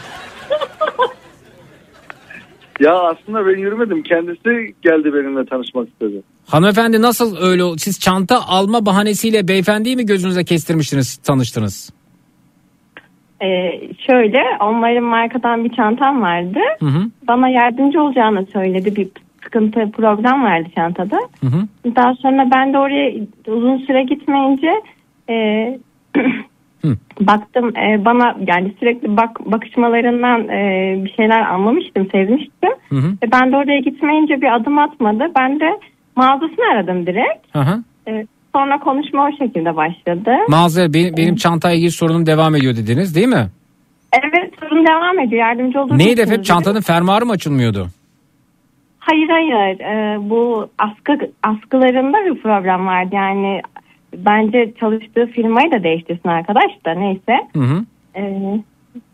[2.80, 4.04] Ya aslında ben yürümedim.
[4.04, 6.22] Kendisi geldi benimle tanışmak istedi.
[6.48, 11.94] Hanımefendi nasıl öyle ol- siz çanta alma bahanesiyle beyefendiyi mi gözünüze kestirmiştiniz tanıştınız?
[13.42, 13.48] E,
[14.08, 16.60] şöyle onların markadan bir çantam vardı.
[16.80, 17.04] Hı hı.
[17.28, 18.96] Bana yardımcı olacağını söyledi.
[18.96, 19.08] Bir
[19.44, 21.18] sıkıntı problem vardı çantada.
[21.42, 21.94] Hı hı.
[21.96, 23.14] Daha sonra ben de oraya
[23.48, 24.72] uzun süre gitmeyince
[25.30, 25.34] e,
[27.22, 32.72] baktım e, bana yani sürekli bak bakışmalarından e, bir şeyler anlamıştım, sevmiştim.
[32.90, 33.12] Hı hı.
[33.24, 35.24] Ve ben de oraya gitmeyince bir adım atmadı.
[35.40, 35.80] Ben de
[36.16, 37.56] mağazasını aradım direkt.
[37.56, 37.84] Hı hı.
[38.08, 38.26] E,
[38.56, 40.32] sonra konuşma o şekilde başladı.
[40.50, 43.48] Mağaza benim, benim çantayla ilgili sorunum devam ediyor dediniz değil mi?
[44.14, 45.42] evet sorun devam ediyor.
[45.42, 47.88] Yardımcı olur Neydi efendim çantanın fermuarı mı açılmıyordu?
[49.00, 53.62] Hayır hayır E, bu askı askılarında bir problem vardı yani
[54.16, 57.38] bence çalıştığı firmayı da değiştirsin arkadaş da neyse.
[57.54, 57.86] Hı hı.
[58.16, 58.22] E,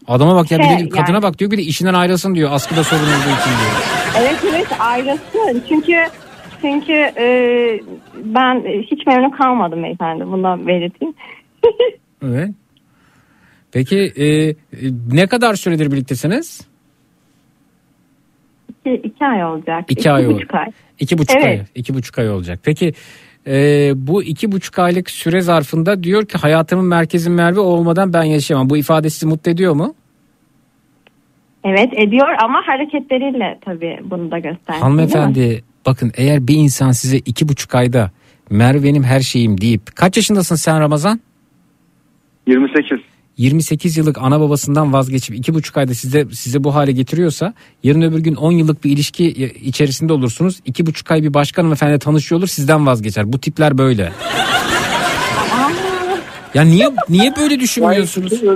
[0.07, 2.51] Adama bak ya bir Şey, de kadına yani- bak diyor bir de işinden ayrılsın diyor
[2.51, 3.83] askıda sorun olduğu için diyor.
[4.19, 5.95] evet evet ayrılsın çünkü
[6.61, 7.25] çünkü e,
[8.23, 11.13] ben hiç memnun kalmadım beyefendi bundan belirteyim.
[12.25, 12.49] Evet.
[13.71, 14.55] Peki e,
[15.11, 16.67] ne kadar süredir birliktesiniz?
[18.85, 19.85] iki, iki ay olacak.
[19.89, 20.35] İki ay oldu.
[20.35, 20.65] buçuk ay.
[20.99, 21.45] İki buçuk Evet.
[21.45, 21.61] ay.
[21.75, 22.59] İki buçuk ay olacak.
[22.63, 22.93] Peki
[23.47, 28.69] e, bu iki buçuk aylık süre zarfında diyor ki hayatımın merkezi Merve olmadan ben yaşayamam.
[28.69, 29.95] Bu ifade sizi mutlu ediyor mu?
[31.63, 34.79] Evet ediyor ama hareketleriyle tabii bunu da gösterdi.
[34.79, 38.11] Hanımefendi bakın eğer bir insan size iki buçuk ayda
[38.49, 41.19] Merve benim her şeyim deyip kaç yaşındasın sen Ramazan?
[42.47, 42.99] 28.
[43.37, 47.53] 28 yıllık ana babasından vazgeçip iki buçuk ayda size size bu hale getiriyorsa
[47.83, 49.25] yarın öbür gün 10 yıllık bir ilişki
[49.63, 50.59] içerisinde olursunuz.
[50.65, 53.33] iki buçuk ay bir başkan hanımefendi tanışıyor olur sizden vazgeçer.
[53.33, 54.11] Bu tipler böyle.
[56.53, 58.39] Ya niye niye böyle düşünmüyorsunuz?
[58.39, 58.49] Şey.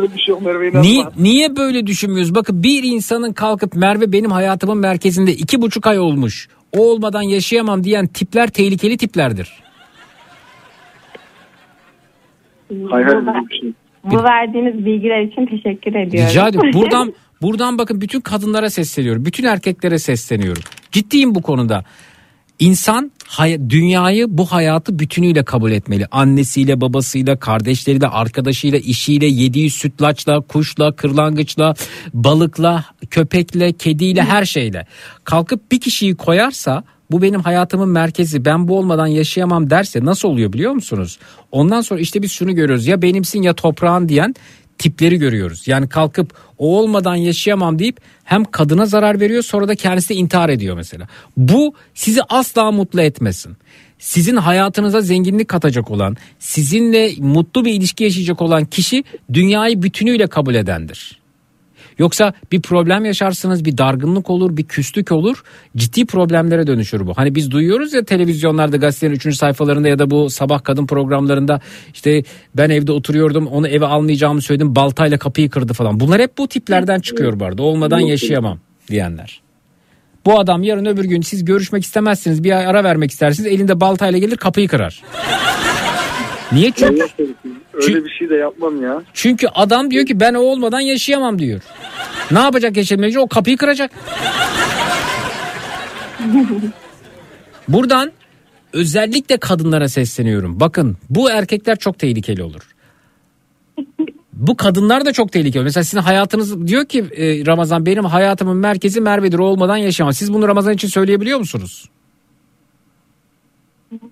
[0.73, 2.35] Niye, niye böyle düşünmüyoruz?
[2.35, 6.47] Bakın bir insanın kalkıp Merve benim hayatımın merkezinde iki buçuk ay olmuş.
[6.77, 9.53] O olmadan yaşayamam diyen tipler tehlikeli tiplerdir.
[12.89, 13.23] Hayır hayır
[14.11, 16.29] Bu- verdiğiniz bilgiler için teşekkür ediyorum.
[16.29, 16.71] Rica ediyorum.
[16.73, 19.25] Buradan buradan bakın bütün kadınlara sesleniyorum.
[19.25, 20.63] Bütün erkeklere sesleniyorum.
[20.91, 21.83] Ciddiyim bu konuda.
[22.59, 23.11] İnsan
[23.69, 26.05] dünyayı bu hayatı bütünüyle kabul etmeli.
[26.11, 31.73] Annesiyle, babasıyla, kardeşleriyle, arkadaşıyla, işiyle, yediği sütlaçla, kuşla, kırlangıçla,
[32.13, 34.85] balıkla, köpekle, kediyle, her şeyle.
[35.23, 40.53] Kalkıp bir kişiyi koyarsa bu benim hayatımın merkezi ben bu olmadan yaşayamam derse nasıl oluyor
[40.53, 41.19] biliyor musunuz?
[41.51, 44.35] Ondan sonra işte biz şunu görüyoruz ya benimsin ya toprağın diyen
[44.77, 45.67] tipleri görüyoruz.
[45.67, 50.49] Yani kalkıp o olmadan yaşayamam deyip hem kadına zarar veriyor sonra da kendisi de intihar
[50.49, 51.07] ediyor mesela.
[51.37, 53.57] Bu sizi asla mutlu etmesin.
[53.99, 59.03] Sizin hayatınıza zenginlik katacak olan, sizinle mutlu bir ilişki yaşayacak olan kişi
[59.33, 61.19] dünyayı bütünüyle kabul edendir.
[61.99, 65.43] Yoksa bir problem yaşarsınız, bir dargınlık olur, bir küslük olur.
[65.77, 67.13] Ciddi problemlere dönüşür bu.
[67.17, 69.35] Hani biz duyuyoruz ya televizyonlarda gazetenin 3.
[69.35, 71.61] sayfalarında ya da bu sabah kadın programlarında
[71.93, 72.23] işte
[72.57, 75.99] ben evde oturuyordum onu eve almayacağımı söyledim baltayla kapıyı kırdı falan.
[75.99, 77.63] Bunlar hep bu tiplerden çıkıyor bu arada.
[77.63, 79.41] Olmadan yaşayamam diyenler.
[80.25, 84.37] Bu adam yarın öbür gün siz görüşmek istemezsiniz bir ara vermek istersiniz elinde baltayla gelir
[84.37, 85.03] kapıyı kırar.
[86.51, 86.71] Niye?
[86.71, 87.07] Çünkü,
[87.83, 89.03] Öyle bir şey de yapmam ya.
[89.13, 91.61] çünkü adam diyor ki ben o olmadan yaşayamam diyor.
[92.31, 93.91] Ne yapacak yaşamayınca o kapıyı kıracak.
[97.67, 98.11] Buradan
[98.73, 100.59] özellikle kadınlara sesleniyorum.
[100.59, 102.61] Bakın bu erkekler çok tehlikeli olur.
[104.33, 105.63] Bu kadınlar da çok tehlikeli.
[105.63, 110.13] Mesela sizin hayatınız diyor ki e, Ramazan benim hayatımın merkezi Merve'dir o olmadan yaşamam.
[110.13, 111.89] Siz bunu Ramazan için söyleyebiliyor musunuz?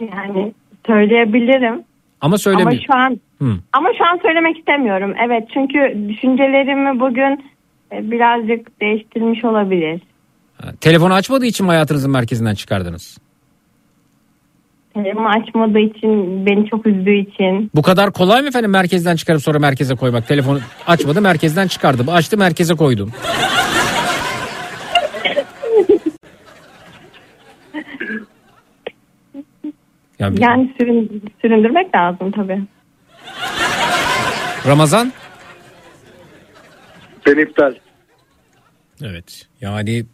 [0.01, 0.53] Yani
[0.87, 1.83] söyleyebilirim.
[2.21, 2.71] Ama söylemiyor.
[2.71, 3.51] Ama şu an Hı.
[3.73, 5.13] ama şu an söylemek istemiyorum.
[5.25, 7.45] Evet çünkü düşüncelerimi bugün
[7.91, 10.01] e, birazcık değiştirmiş olabilir.
[10.81, 13.17] Telefonu açmadığı için mi hayatınızın merkezinden çıkardınız?
[14.93, 17.71] Telefonu açmadığı için, beni çok üzdüğü için.
[17.75, 20.27] Bu kadar kolay mı efendim merkezden çıkarıp sonra merkeze koymak?
[20.27, 22.11] Telefonu açmadı merkezden çıkardı.
[22.11, 23.11] Açtı merkeze koydum.
[30.19, 32.61] Yani, Yani sürün, süründürmek lazım tabii.
[34.67, 35.13] Ramazan?
[37.25, 37.75] Ben iptal.
[39.03, 40.05] Evet yani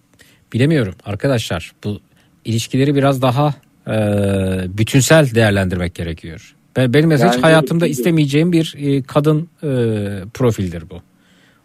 [0.54, 2.00] bilemiyorum arkadaşlar bu
[2.46, 3.54] ilişkileri biraz daha
[3.88, 3.94] e,
[4.78, 6.56] bütünsel değerlendirmek gerekiyor.
[6.76, 9.68] Ben, benim mesela hiç Yani- hayatımda istemeyeceğim bir e, kadın e,
[10.34, 11.02] profildir bu.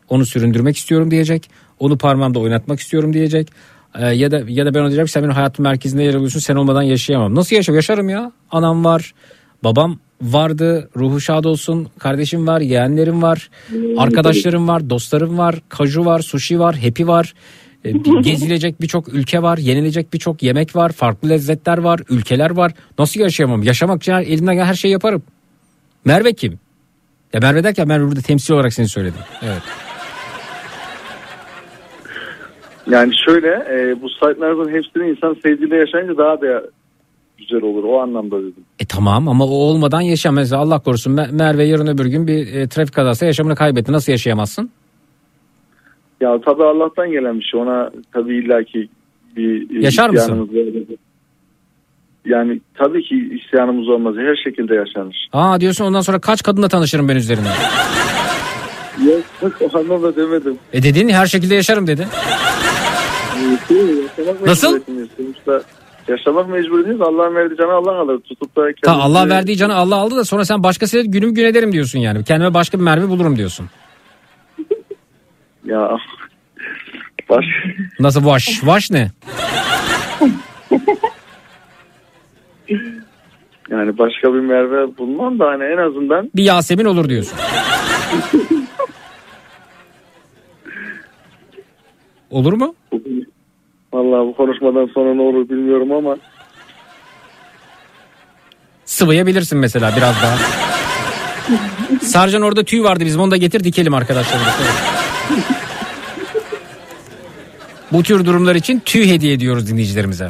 [0.08, 1.50] Onu süründürmek istiyorum diyecek.
[1.78, 3.48] Onu parmağımda oynatmak istiyorum diyecek.
[3.94, 6.56] E, ya da ya da ben ona diyeceğim sen benim hayatım merkezinde yer alıyorsun sen
[6.56, 7.34] olmadan yaşayamam.
[7.34, 7.76] Nasıl yaşarım?
[7.76, 8.32] Yaşarım ya.
[8.50, 9.14] Anam var.
[9.64, 10.90] Babam vardı.
[10.96, 11.88] Ruhu şad olsun.
[11.98, 12.60] Kardeşim var.
[12.60, 13.50] Yeğenlerim var.
[13.98, 14.90] Arkadaşlarım var.
[14.90, 15.54] Dostlarım var.
[15.68, 16.20] Kaju var.
[16.20, 16.74] Sushi var.
[16.74, 17.34] Happy var.
[17.84, 19.58] E, Gezilecek birçok ülke var.
[19.58, 20.92] Yenilecek birçok yemek var.
[20.92, 22.00] Farklı lezzetler var.
[22.10, 22.72] Ülkeler var.
[22.98, 23.62] Nasıl yaşayamam?
[23.62, 25.22] Yaşamak için elimden gelen her şeyi yaparım.
[26.04, 26.58] Merve kim?
[27.32, 29.20] Ya Merve derken Merve burada temsil olarak seni söyledim.
[29.42, 29.62] Evet.
[32.90, 36.62] Yani şöyle e, bu site'lardan hepsini insan sevdiğiyle yaşayınca daha da
[37.38, 37.84] güzel olur.
[37.84, 38.64] O anlamda dedim.
[38.80, 40.34] E tamam ama o olmadan yaşam.
[40.34, 43.92] Mesela Allah korusun Mer- Merve yarın öbür gün bir e, trafik kazası yaşamını kaybetti.
[43.92, 44.70] Nasıl yaşayamazsın?
[46.20, 47.60] Ya tabii Allah'tan gelen bir şey.
[47.60, 48.88] Ona tabii illaki
[49.36, 50.40] bir Yaşar mısın?
[50.40, 50.48] var.
[52.26, 54.14] Yani tabii ki isyanımız olmaz.
[54.16, 55.28] Her şekilde yaşanır.
[55.32, 57.48] Aa diyorsun ondan sonra kaç kadınla tanışırım ben üzerine.
[59.06, 60.58] Yok o anlamda demedim.
[60.72, 62.06] E dedin her şekilde yaşarım dedi.
[63.70, 64.72] Yaşamak Nasıl?
[64.74, 65.08] mecburiyetindeyiz.
[65.16, 65.62] Sonuçta
[66.08, 67.00] yaşamak mecburiyetindeyiz.
[67.00, 68.20] Allah'ın verdiği canı Allah alır.
[68.20, 71.44] Tutup da Ta kendimizi- Allah verdiği canı Allah aldı da sonra sen başkasıyla günüm gün
[71.44, 72.24] ederim diyorsun yani.
[72.24, 73.66] Kendime başka bir Merve bulurum diyorsun.
[75.64, 75.90] Ya
[77.30, 77.44] baş...
[78.00, 78.60] Nasıl vaş?
[78.64, 79.10] Vaş ne?
[83.70, 87.38] Yani başka bir Merve bulmam da hani en azından Bir Yasemin olur diyorsun.
[92.30, 92.74] Olur mu?
[93.96, 96.16] Vallahi bu konuşmadan sonra ne olur bilmiyorum ama
[98.84, 100.36] Sıvayabilirsin mesela biraz daha.
[102.00, 104.40] Sarcan orada tüy vardı bizim onu da getir dikelim arkadaşlar.
[107.92, 110.28] Bu tür durumlar için tüy hediye ediyoruz dinleyicilerimize.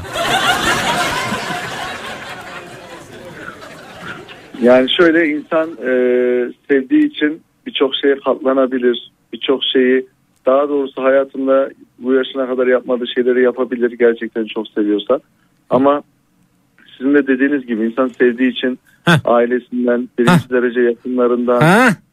[4.63, 5.91] yani şöyle insan e,
[6.69, 9.13] sevdiği için birçok şeye katlanabilir.
[9.33, 10.07] Birçok şeyi
[10.47, 15.21] daha doğrusu hayatında bu yaşına kadar yapmadığı şeyleri yapabilir gerçekten çok seviyorsa.
[15.71, 16.03] Ama
[16.99, 18.79] sizin de dediğiniz gibi insan sevdiği için
[19.25, 21.61] ailesinden, birinci derece yakınlarından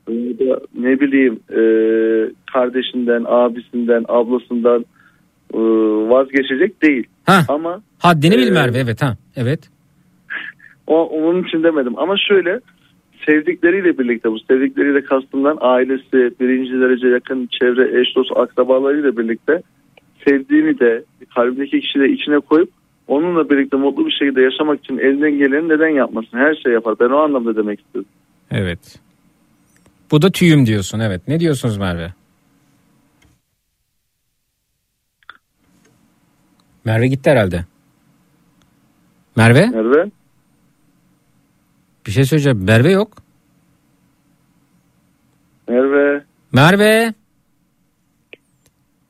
[0.08, 1.62] ya da ne bileyim e,
[2.54, 4.86] kardeşinden, abisinden, ablasından
[5.54, 5.60] e,
[6.10, 7.08] vazgeçecek değil.
[7.26, 7.40] Ha.
[7.48, 9.18] Ama Haddini bil Ee, Merve evet ha.
[9.36, 9.60] Evet.
[10.88, 12.60] o onun için demedim ama şöyle
[13.26, 19.62] sevdikleriyle birlikte bu sevdikleriyle kastımdan ailesi, birinci derece yakın çevre, eş dost, akrabalarıyla birlikte
[20.28, 21.04] sevdiğini de
[21.36, 22.70] kalbindeki kişiyi de içine koyup
[23.08, 26.38] onunla birlikte mutlu bir şekilde yaşamak için elinden geleni neden yapmasın?
[26.38, 26.96] Her şey yapar.
[27.00, 28.06] Ben o anlamda demek istedim.
[28.52, 29.00] Evet.
[30.12, 31.22] Bu da tüyüm diyorsun evet.
[31.28, 32.14] Ne diyorsunuz Merve?
[36.86, 37.66] Merve gitti herhalde.
[39.36, 39.66] Merve?
[39.66, 40.12] Merve?
[42.06, 42.64] Bir şey söyleyeceğim.
[42.64, 43.18] Merve yok.
[45.68, 46.24] Merve.
[46.52, 47.14] Merve.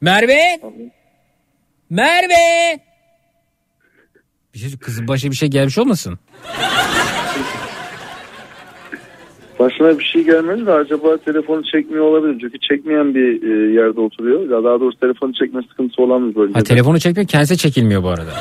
[0.01, 0.59] Merve.
[1.89, 2.79] Merve.
[4.53, 6.19] Bir şey kızın başına bir şey gelmiş olmasın?
[9.59, 12.37] Başına bir şey gelmedi de acaba telefonu çekmiyor olabilir.
[12.41, 14.41] Çünkü çekmeyen bir e, yerde oturuyor.
[14.41, 16.59] Ya daha doğrusu telefonu çekme sıkıntısı olan bir bölgede.
[16.59, 18.31] Ha telefonu çekmiyor kendisi çekilmiyor bu arada.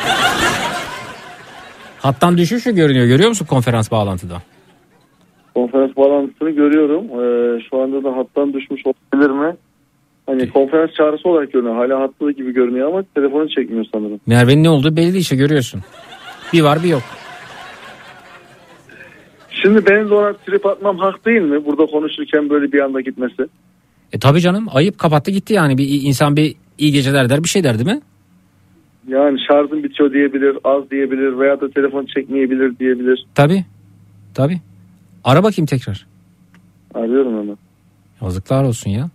[2.02, 3.06] Hattan düşmüş mü görünüyor?
[3.06, 4.42] Görüyor musun konferans bağlantıda?
[5.54, 7.04] Konferans bağlantısını görüyorum.
[7.04, 9.56] Ee, şu anda da hattan düşmüş olabilir mi?
[10.26, 11.76] Hani konferans çağrısı olarak görünüyor.
[11.76, 14.20] Hala hatta gibi görünüyor ama telefonu çekmiyor sanırım.
[14.26, 15.80] Merve'nin ne olduğu belli işte görüyorsun.
[16.52, 17.02] Bir var bir yok.
[19.50, 21.64] Şimdi benim de ona trip atmam hak değil mi?
[21.64, 23.46] Burada konuşurken böyle bir anda gitmesi.
[24.12, 27.64] E tabi canım ayıp kapattı gitti yani bir insan bir iyi geceler der bir şey
[27.64, 28.00] der değil mi?
[29.08, 33.26] Yani şarjım bitiyor diyebilir, az diyebilir veya da telefon çekmeyebilir diyebilir.
[33.34, 33.64] Tabi
[34.34, 34.60] tabi.
[35.24, 36.06] Ara bakayım tekrar.
[36.94, 37.58] Arıyorum hemen.
[38.22, 39.10] Yazıklar olsun ya.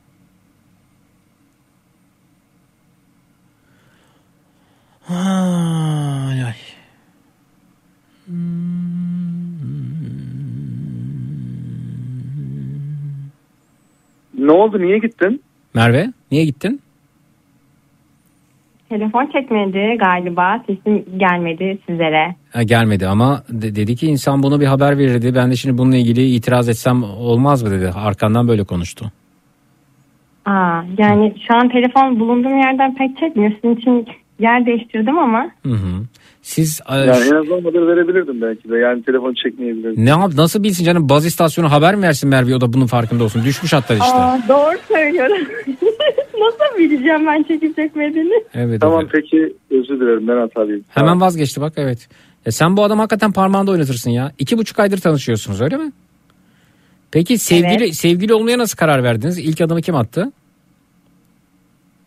[5.09, 6.53] Ay ay.
[14.37, 15.41] Ne oldu niye gittin?
[15.73, 16.81] Merve niye gittin?
[18.89, 20.63] Telefon çekmedi galiba.
[20.67, 22.35] Sesim gelmedi sizlere.
[22.53, 25.35] Ha, gelmedi ama de- dedi ki insan bunu bir haber verirdi.
[25.35, 27.91] Ben de şimdi bununla ilgili itiraz etsem olmaz mı dedi.
[27.95, 29.11] Arkandan böyle konuştu.
[30.45, 33.51] Aa, yani şu an telefon bulunduğum yerden pek çekmiyor.
[33.61, 34.07] Sizin için
[34.39, 35.49] yer değiştirdim ama.
[35.65, 36.03] Hı hı.
[36.41, 38.77] Siz e, Yani en azından haber verebilirdim belki de.
[38.77, 40.05] Yani telefon çekmeyebilirdim.
[40.05, 43.23] ne yap nasıl bilsin canım baz istasyonu haber mi versin Merve o da bunun farkında
[43.23, 43.43] olsun.
[43.45, 44.05] Düşmüş hatta işte.
[44.17, 45.47] Aa, doğru söylüyorum.
[46.39, 48.43] Nasıl bileceğim ben çekip çekmediğini?
[48.53, 48.81] Evet.
[48.81, 49.09] Tamam evet.
[49.13, 50.83] peki özür dilerim ben hatalıyım.
[50.89, 52.07] Hemen vazgeçti bak evet.
[52.45, 54.31] E sen bu adam hakikaten parmağında oynatırsın ya.
[54.39, 55.91] İki buçuk aydır tanışıyorsunuz öyle mi?
[57.11, 57.95] Peki sevgili Evet.
[57.95, 59.37] sevgili olmaya nasıl karar verdiniz?
[59.39, 60.31] İlk adımı kim attı?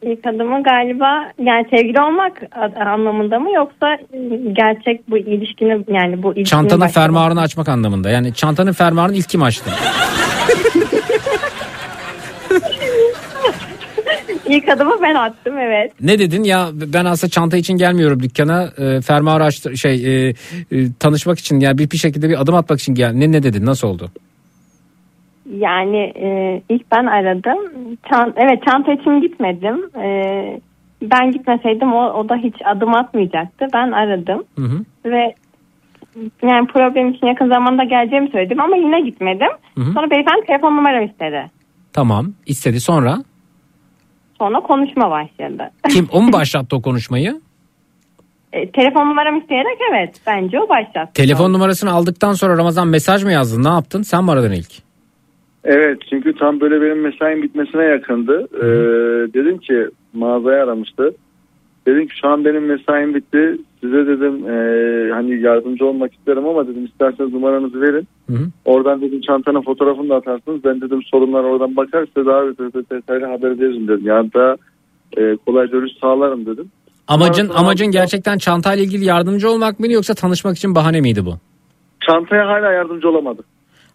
[0.02, 2.42] İlk adımı galiba yani sevgili olmak
[2.86, 3.98] anlamında mı yoksa
[4.52, 8.10] gerçek bu ilişkinin yani bu ilişkinin Çantanın başlaması- fermuarını açmak anlamında.
[8.10, 9.70] Yani çantanın fermuarını ilk kim açtı?
[14.50, 15.92] İlk adımı ben attım evet.
[16.00, 20.28] Ne dedin ya ben aslında çanta için gelmiyorum dükkana e, fermuarı açtı şey e,
[20.72, 23.12] e, tanışmak için yani bir, bir şekilde bir adım atmak için gel.
[23.12, 24.10] Ne ne dedin nasıl oldu?
[25.58, 27.58] Yani e, ilk ben aradım.
[28.10, 29.90] Çan- evet çanta için gitmedim.
[30.02, 30.60] E,
[31.02, 33.66] ben gitmeseydim o, o da hiç adım atmayacaktı.
[33.74, 34.84] Ben aradım Hı hı.
[35.04, 35.34] ve
[36.42, 39.48] yani problem için yakın zamanda geleceğimi söyledim ama yine gitmedim.
[39.74, 39.92] Hı hı.
[39.92, 41.50] Sonra beyefendi telefon numaramı istedi.
[41.92, 43.18] Tamam istedi sonra
[44.40, 45.70] Sonra konuşma başladı.
[45.90, 47.40] kim o mu başlattı o konuşmayı?
[48.52, 51.12] E, telefon numaramı isteyerek evet bence o başlattı.
[51.14, 54.72] Telefon numarasını aldıktan sonra Ramazan mesaj mı yazdın ne yaptın sen mi aradın ilk?
[55.64, 58.48] Evet çünkü tam böyle benim mesaim bitmesine yakındı.
[58.56, 58.66] Ee,
[59.34, 61.14] dedim ki mağazaya aramıştı.
[61.86, 63.56] Dedim ki şu an benim mesaim bitti.
[63.80, 68.08] Size dedim ee, hani yardımcı olmak isterim ama dedim isterseniz numaranızı verin.
[68.30, 68.46] Hı hı.
[68.64, 70.64] Oradan dedim çantanın fotoğrafını da atarsınız.
[70.64, 72.42] Ben dedim sorunlar oradan bakar size daha
[72.90, 74.06] detaylı haber veririm dedim.
[74.06, 74.56] Yani daha
[75.16, 76.70] e, kolay dönüş sağlarım dedim.
[77.08, 81.34] Amacın Sonra- amacın gerçekten çantayla ilgili yardımcı olmak mıydı yoksa tanışmak için bahane miydi bu?
[82.06, 83.42] Çantaya hala yardımcı olamadı.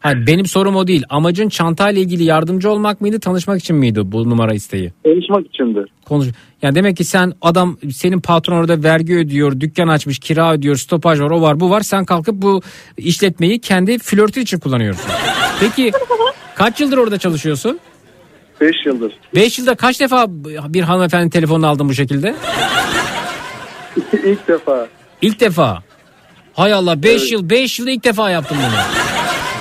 [0.06, 1.04] Hayır benim sorum o değil.
[1.10, 4.94] Amacın çantayla ilgili yardımcı olmak mıydı tanışmak için miydi bu numara isteği?
[5.04, 5.86] Konuşmak içindi.
[6.06, 6.28] Konuş.
[6.62, 11.20] Yani demek ki sen adam senin patron orada vergi ödüyor, dükkan açmış, kira ödüyor, stopaj
[11.20, 11.82] var, o var, bu var.
[11.82, 12.62] Sen kalkıp bu
[12.98, 15.12] işletmeyi kendi flörtü için kullanıyorsun.
[15.60, 15.92] Peki
[16.56, 17.80] kaç yıldır orada çalışıyorsun?
[18.62, 19.14] 5 yıldır.
[19.36, 20.26] 5 yılda kaç defa
[20.74, 22.36] bir hanımefendi telefonunu aldın bu şekilde?
[24.14, 24.88] İlk defa.
[25.22, 25.84] İlk defa.
[26.54, 29.15] Hay Allah 5 yıl 5 yılda ilk defa yaptım bunu.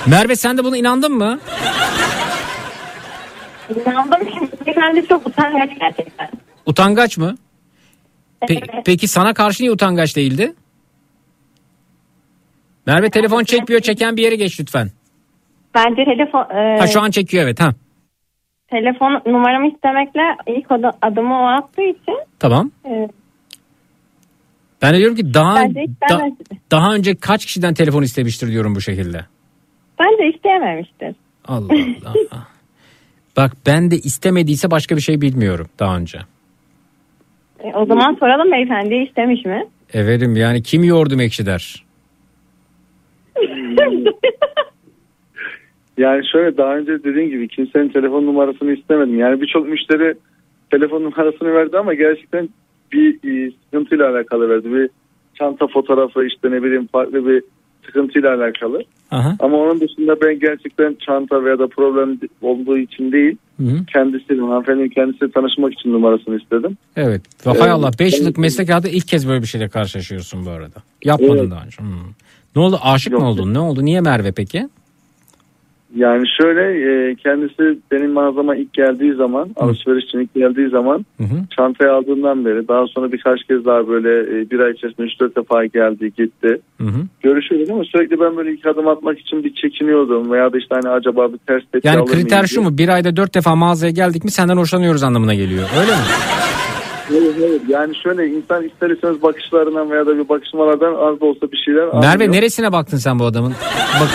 [0.07, 1.39] Merve sen de buna inandın mı?
[3.85, 4.51] İnandım şimdi.
[4.65, 6.29] Beyefendi çok utangaç gerçekten.
[6.65, 7.35] Utangaç mı?
[8.41, 10.53] Pe- peki sana karşı niye utangaç değildi?
[12.85, 14.91] Merve telefon çekmiyor çeken bir yere geç lütfen.
[15.75, 17.69] Bence telefon e, Ha şu an çekiyor evet ha.
[18.71, 22.71] telefon numaramı istemekle ilk adı- adımı o attığı için Tamam.
[22.85, 23.07] e,
[24.81, 26.29] Ben de diyorum ki daha da-
[26.71, 29.25] daha önce kaç kişiden telefon istemiştir diyorum bu şekilde.
[29.99, 31.15] Bence isteyememiştir.
[31.45, 32.13] Allah Allah.
[33.37, 36.17] Bak ben de istemediyse başka bir şey bilmiyorum daha önce.
[37.59, 39.67] E, o zaman soralım beyefendi istemiş mi?
[39.93, 41.85] Efendim yani kim yoğurdum ekşi der.
[45.97, 49.19] Yani şöyle daha önce dediğim gibi kimsenin telefon numarasını istemedim.
[49.19, 50.15] Yani birçok müşteri
[50.71, 52.49] telefon numarasını verdi ama gerçekten
[52.91, 54.73] bir e, sıkıntıyla alakalı verdi.
[54.73, 54.89] Bir
[55.35, 57.43] çanta fotoğrafı işte ne bileyim farklı bir
[57.85, 58.83] sıkıntıyla alakalı.
[59.11, 59.35] Aha.
[59.39, 63.85] Ama onun dışında ben gerçekten çanta veya da problem olduğu için değil Hı hı.
[63.85, 66.77] kendisiyle hanımefendinin kendisiyle tanışmak için numarasını istedim.
[66.95, 67.21] Evet.
[67.45, 70.77] Ve hay Allah 5 yıllık meslek hayatı ilk kez böyle bir şeyle karşılaşıyorsun bu arada.
[71.03, 71.51] Yapmadın Evet.
[71.51, 71.77] daha önce.
[71.77, 71.87] Hmm.
[72.55, 73.53] Ne oldu aşık mı oldun?
[73.53, 73.85] Ne oldu?
[73.85, 74.69] Niye Merve peki?
[75.95, 76.61] Yani şöyle
[77.11, 81.37] e, kendisi benim mağazama ilk geldiği zaman alışveriş için ilk geldiği zaman Hı hı.
[81.57, 84.09] çantayı aldığından beri daha sonra birkaç kez daha böyle
[84.41, 86.59] e, bir ay içerisinde 3-4 defa geldi gitti.
[86.81, 86.99] Hı hı.
[87.23, 90.89] Görüşüyorduk ama sürekli ben böyle ilk adım atmak için bir çekiniyordum veya da işte hani
[90.93, 92.47] acaba bir ters tepki Yani kriter diye.
[92.47, 92.77] şu mu?
[92.77, 95.63] Bir ayda dört defa mağazaya geldik mi senden hoşlanıyoruz anlamına geliyor.
[95.81, 95.97] Öyle mi?
[97.09, 97.61] Hayır, hayır.
[97.69, 101.85] Yani şöyle insan ister istemez bakışlarından veya da bir bakışmalardan az da olsa bir şeyler
[101.85, 102.31] Merve anlıyor.
[102.31, 103.53] neresine baktın sen bu adamın?
[104.01, 104.09] Bak.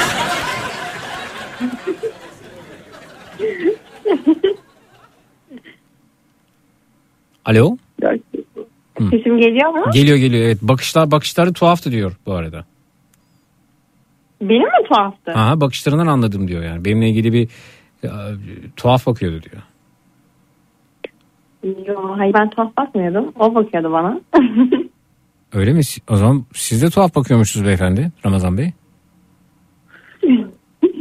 [7.45, 7.77] Alo?
[9.11, 9.91] Sesim geliyor mu?
[9.93, 10.59] Geliyor geliyor evet.
[10.63, 12.65] Bakışlar bakışları tuhaftı diyor bu arada.
[14.41, 15.33] Benim mi tuhaftı?
[15.33, 16.85] Aha bakışlarından anladım diyor yani.
[16.85, 17.49] Benimle ilgili bir
[18.05, 18.09] e,
[18.77, 19.63] tuhaf bakıyordu diyor.
[21.87, 23.33] Yok, hayır ben tuhaf bakmıyordum.
[23.39, 24.21] O bakıyordu bana.
[25.53, 25.81] Öyle mi?
[26.11, 28.73] O zaman siz de tuhaf bakıyormuşsunuz beyefendi Ramazan Bey.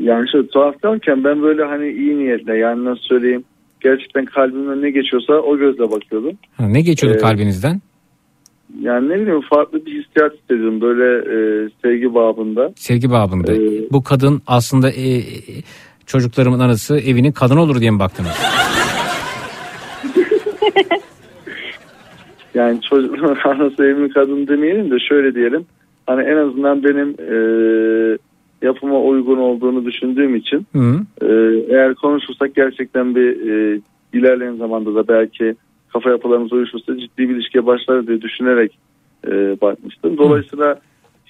[0.09, 3.43] Yani şöyle tuhaf derken ben böyle hani iyi niyetle yani nasıl söyleyeyim
[3.81, 6.37] gerçekten kalbimden ne geçiyorsa o gözle bakıyordum.
[6.57, 7.81] Ha, ne geçiyordu Ee, kalbinizden?
[8.81, 12.71] Yani ne bileyim farklı bir hissiyat hissediyorum böyle e, sevgi babında.
[12.75, 13.53] Sevgi babında.
[13.53, 15.23] Ee, Bu kadın aslında e, e,
[16.05, 18.29] çocuklarımın anası evinin kadını olur diye mi baktınız?
[22.53, 25.65] Yani çocukların anası evimin kadını demeyelim de şöyle diyelim.
[26.07, 27.37] Hani en azından benim e,
[28.61, 30.99] yapıma uygun olduğunu düşündüğüm için Hı.
[31.21, 31.27] e,
[31.69, 33.81] eğer konuşursak gerçekten bir e,
[34.13, 35.55] ilerleyen zamanda da belki
[35.93, 38.77] kafa yapılarımız uyuşursa ciddi bir ilişkiye başlar diye düşünerek
[39.27, 39.31] e,
[39.61, 40.17] bakmıştım.
[40.17, 40.79] Dolayısıyla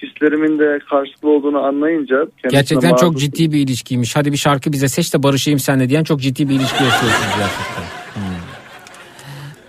[0.04, 4.16] hislerimin de karşılıklı olduğunu anlayınca Gerçekten çok ciddi bir ilişkiymiş.
[4.16, 7.99] Hadi bir şarkı bize seç de barışayım seninle diyen çok ciddi bir ilişki yaşıyorsunuz gerçekten.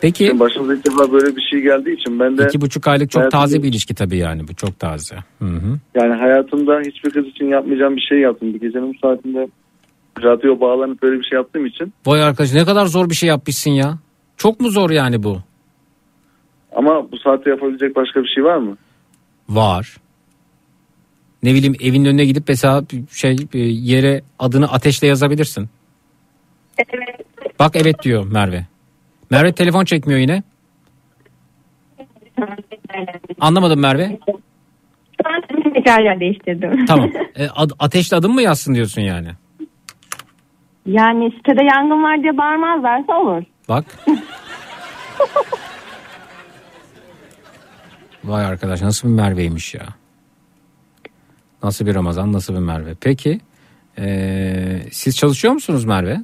[0.00, 3.10] Peki Şimdi başımıza ilk defa böyle bir şey geldiği için ben de iki buçuk aylık
[3.10, 5.16] çok hayatımda- taze bir ilişki tabii yani bu çok taze.
[5.38, 5.78] Hı hı.
[5.94, 8.54] Yani hayatımda hiçbir kız için yapmayacağım bir şey yaptım.
[8.54, 9.48] Bir gecenin bu saatinde
[10.22, 11.92] radyo bağlanıp böyle bir şey yaptığım için.
[12.06, 13.98] Vay arkadaş ne kadar zor bir şey yapmışsın ya.
[14.36, 15.38] Çok mu zor yani bu?
[16.76, 18.76] Ama bu saatte yapabilecek başka bir şey var mı?
[19.48, 19.96] Var.
[21.42, 23.36] Ne bileyim evin önüne gidip mesela bir şey
[23.82, 25.68] yere adını ateşle yazabilirsin.
[27.58, 28.66] Bak evet diyor Merve.
[29.30, 30.42] Merve telefon çekmiyor yine.
[33.40, 34.18] Anlamadım Merve.
[35.24, 36.86] Ben tekrar yer değiştirdim.
[36.86, 37.10] Tamam.
[37.36, 39.28] E, ad- ateşle adım mı yazsın diyorsun yani?
[40.86, 43.42] Yani sitede yangın var diye bağırmazlarsa olur.
[43.68, 43.84] Bak.
[48.24, 49.86] Vay arkadaş nasıl bir Merve'ymiş ya.
[51.62, 52.94] Nasıl bir Ramazan nasıl bir Merve.
[53.00, 53.40] Peki
[53.98, 56.20] ee, siz çalışıyor musunuz Merve?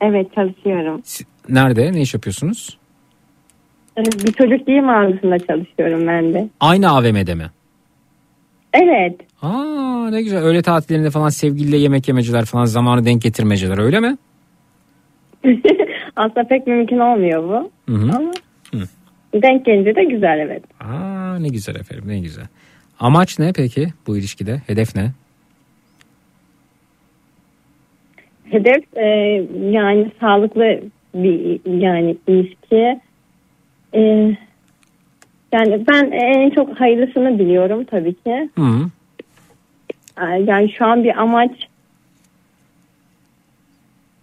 [0.00, 1.02] Evet çalışıyorum.
[1.48, 2.78] Nerede ne iş yapıyorsunuz?
[3.98, 6.48] Bir çocuk giyim mağazasında çalışıyorum ben de.
[6.60, 7.50] Aynı AVM'de mi?
[8.74, 9.20] Evet.
[9.42, 14.16] Aa ne güzel öğle tatillerinde falan sevgiliyle yemek yemeceler falan zamanı denk getirmeceler öyle mi?
[16.16, 17.70] Aslında pek mümkün olmuyor bu.
[17.92, 18.10] Hı hı.
[18.16, 18.32] Ama
[18.74, 18.80] Hı.
[19.42, 20.62] denk gelince de güzel evet.
[20.80, 22.46] Aa ne güzel efendim ne güzel.
[23.00, 24.62] Amaç ne peki bu ilişkide?
[24.66, 25.10] Hedef ne?
[28.44, 29.06] Hedef e,
[29.70, 30.80] yani sağlıklı
[31.14, 33.00] bir yani ilişki.
[33.94, 34.00] E,
[35.52, 38.50] yani ben en çok hayırlısını biliyorum tabii ki.
[38.58, 38.68] Hı.
[40.20, 41.50] E, Yani şu an bir amaç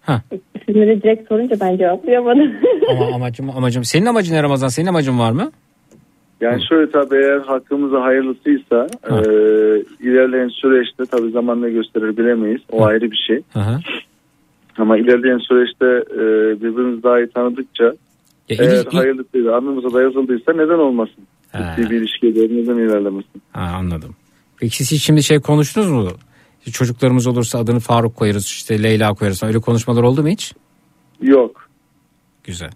[0.06, 0.22] Ha.
[0.66, 2.52] Siz de direkt sorunca ben cevaplayamadım.
[2.90, 4.68] Ama amacım amacım senin amacın ne Ramazan?
[4.68, 5.52] Senin amacın var mı?
[6.42, 9.16] Yani şöyle tabii eğer hakkımıza hayırlısıysa e,
[10.00, 12.62] ilerleyen süreçte tabii zaman ne gösterir bilemeyiz.
[12.72, 13.42] O ayrı bir şey.
[13.54, 13.80] Hı hı.
[14.78, 16.22] Ama ilerleyen süreçte e,
[16.62, 17.94] birbirimizi daha iyi tanıdıkça Ya
[18.50, 21.24] eğer ili- hayırlısıysa alnımıza da yazıldıysa neden olmasın?
[21.54, 23.42] Ciddi bir ilişkiye de neden ilerlemesin?
[23.52, 24.16] Ha, anladım.
[24.58, 26.08] Peki siz şimdi şey konuştunuz mu?
[26.72, 30.54] Çocuklarımız olursa adını Faruk koyarız işte Leyla koyarız öyle konuşmalar oldu mu hiç?
[31.22, 31.70] Yok.
[32.44, 32.72] Güzel.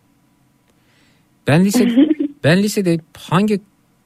[1.48, 1.88] Ben lise
[2.44, 3.60] ben lisede hangi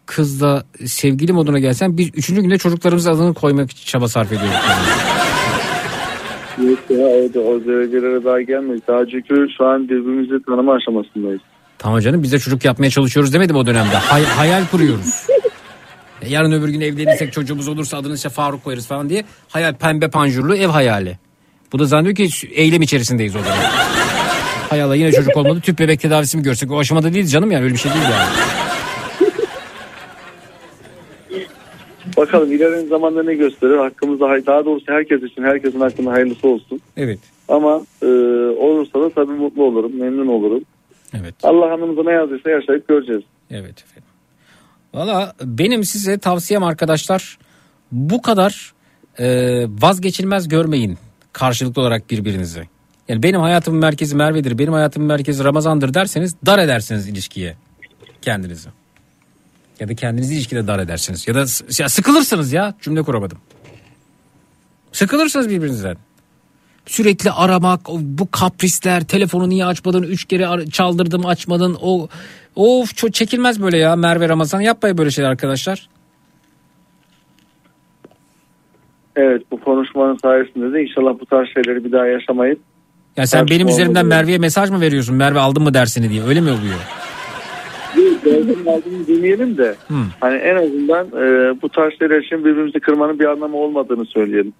[0.05, 4.55] kızla sevgili moduna gelsem biz üçüncü günde çocuklarımızın adını koymak için çaba sarf ediyoruz.
[6.97, 8.87] Ya da, o derecelere daha gelmedik.
[8.87, 11.41] Daha çünkü şu an birbirimizi tanıma aşamasındayız.
[11.77, 13.95] Tamam canım biz de çocuk yapmaya çalışıyoruz demedim o dönemde.
[13.97, 15.27] Hay- hayal kuruyoruz.
[16.21, 19.23] E, Yarın öbür gün evlenirsek çocuğumuz olursa adını işte Faruk koyarız falan diye.
[19.49, 21.17] Hayal pembe panjurlu ev hayali.
[21.73, 23.71] Bu da zannediyor ki eylem içerisindeyiz o dönem.
[24.69, 27.63] Hay Allah yine çocuk olmadı tüp bebek tedavisi mi görsek o aşamada değil canım yani
[27.63, 28.29] öyle bir şey değil yani.
[32.17, 33.77] Bakalım ilerleyen zamanda ne gösterir?
[33.77, 36.81] Hakkımızda daha doğrusu herkes için herkesin hakkında hayırlısı olsun.
[36.97, 37.19] Evet.
[37.47, 38.05] Ama e,
[38.57, 40.63] olursa da tabii mutlu olurum, memnun olurum.
[41.19, 41.35] Evet.
[41.43, 43.23] Allah hanımıza ne yazdıysa yaşayıp göreceğiz.
[43.51, 44.09] Evet efendim.
[44.93, 47.37] Valla benim size tavsiyem arkadaşlar
[47.91, 48.73] bu kadar
[49.19, 49.27] e,
[49.81, 50.97] vazgeçilmez görmeyin
[51.33, 52.63] karşılıklı olarak birbirinizi.
[53.07, 57.55] Yani benim hayatımın merkezi Merve'dir, benim hayatımın merkezi Ramazan'dır derseniz dar edersiniz ilişkiye
[58.21, 58.69] kendinizi.
[59.83, 61.27] Ya da kendinizi ilişkide dar edersiniz.
[61.27, 61.39] Ya da
[61.79, 63.37] ya sıkılırsınız ya cümle kuramadım.
[64.91, 65.97] Sıkılırsınız birbirinizden.
[66.85, 71.77] Sürekli aramak, bu kaprisler, telefonu niye açmadın, üç kere çaldırdım açmadın.
[71.81, 72.07] O
[72.55, 75.89] Of çok çekilmez böyle ya Merve Ramazan yapmayın böyle şeyler arkadaşlar.
[79.15, 82.57] Evet bu konuşmanın sayesinde de inşallah bu tarz şeyleri bir daha yaşamayız.
[83.17, 84.05] Ya sen Tartışma benim üzerimden.
[84.05, 85.15] Merve'ye mesaj mı veriyorsun?
[85.15, 86.79] Merve aldın mı dersini diye öyle mi oluyor?
[88.25, 89.93] Geldim aldığını demeyelim de Hı.
[90.19, 94.53] hani en azından e, bu tarz şeyler için birbirimizi kırmanın bir anlamı olmadığını söyleyelim.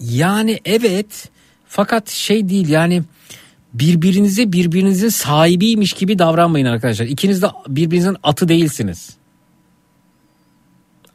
[0.00, 1.28] Yani evet
[1.68, 3.02] fakat şey değil yani
[3.74, 7.06] birbirinize birbirinizin sahibiymiş gibi davranmayın arkadaşlar.
[7.06, 9.16] İkiniz de birbirinizin atı değilsiniz.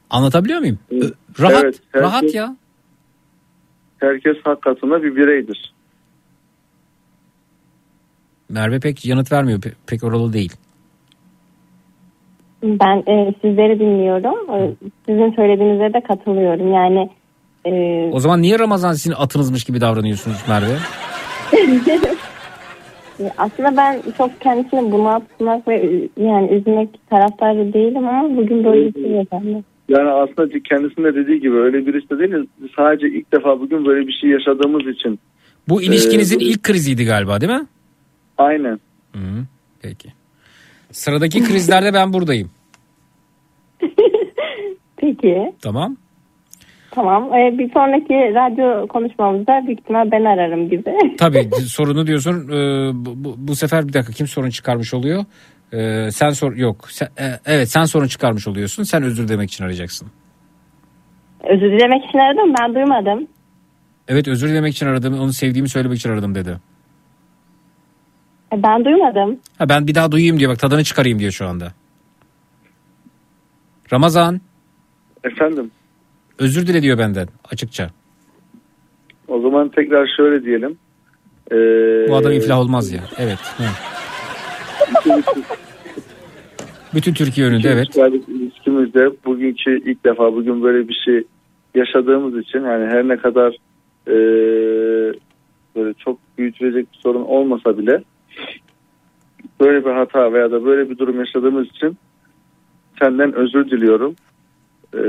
[0.09, 0.80] Anlatabiliyor muyum?
[0.92, 2.58] Ö- Rahat, Evet, herkes- rahat ya.
[3.98, 5.74] Herkes hak katında bir bireydir.
[8.50, 9.59] Merve pek yanıt vermiyor.
[9.61, 10.53] Pe- pek oralı değil.
[12.64, 14.56] Ben e, sizleri dinliyorum.
[14.56, 14.72] E,
[15.06, 16.74] sizin söylediğinize de katılıyorum.
[16.74, 17.10] Yani
[17.66, 17.72] e,
[18.14, 20.78] O zaman niye Ramazan sizin atınızmış gibi davranıyorsunuz Merve?
[23.38, 29.12] aslında ben çok kendisini bunaltmak ve yani üzmek taraftarı değilim ama bugün böyle bir şey
[29.12, 29.64] yaşandı.
[29.90, 32.48] Yani aslında kendisinin de dediği gibi öyle birisi de değil.
[32.76, 35.20] Sadece ilk defa bugün böyle bir şey yaşadığımız için.
[35.70, 37.66] Bu ilişkinizin Ee, ilk kriziydi galiba değil mi?
[38.38, 38.80] Aynen.
[39.14, 39.46] Hı,
[39.82, 40.10] peki.
[40.92, 42.51] Sıradaki krizlerde ben buradayım.
[44.98, 45.98] Peki Tamam.
[46.92, 47.34] tamam.
[47.34, 50.93] E, bir sonraki radyo konuşmamızda büyük ihtimal ben ararım gibi.
[51.18, 52.50] Tabii sorunu diyorsun.
[52.51, 55.26] Ee, bu, bu, bu sefer bir dakika kim sorun çıkarmış oluyor?
[55.74, 56.85] Ee, sen sor yok.
[56.90, 58.84] Sen, e, evet sen sorun çıkarmış oluyorsun.
[58.84, 60.08] Sen özür dilemek için arayacaksın.
[61.43, 63.27] Özür dilemek için aradım ben duymadım.
[64.08, 65.19] Evet özür dilemek için aradım.
[65.19, 66.58] Onu sevdiğimi söylemek için aradım dedi.
[68.53, 69.40] E, ben duymadım.
[69.58, 71.74] Ha, ben bir daha duyayım diyor bak tadını çıkarayım diyor şu anda.
[73.94, 74.40] Ramazan
[75.24, 75.72] Efendim
[76.40, 77.90] özür dile diyor benden açıkça.
[79.28, 80.78] o zaman tekrar şöyle diyelim.
[81.52, 81.56] Ee,
[82.10, 83.02] Bu adam iflah olmaz ya.
[83.18, 83.40] Evet.
[83.58, 83.64] Hı.
[86.95, 87.88] Bütün Türkiye önünde evet.
[87.88, 91.24] İlişkiler- ilişkimizde bugünkü ilk defa bugün böyle bir şey
[91.76, 93.53] yaşadığımız için yani her ne kadar
[94.08, 94.14] e,
[95.76, 98.03] böyle çok büyütülecek bir sorun olmasa bile
[99.61, 101.98] böyle bir hata veya da böyle bir durum yaşadığımız için
[103.00, 104.16] senden özür diliyorum.
[104.93, 105.00] E,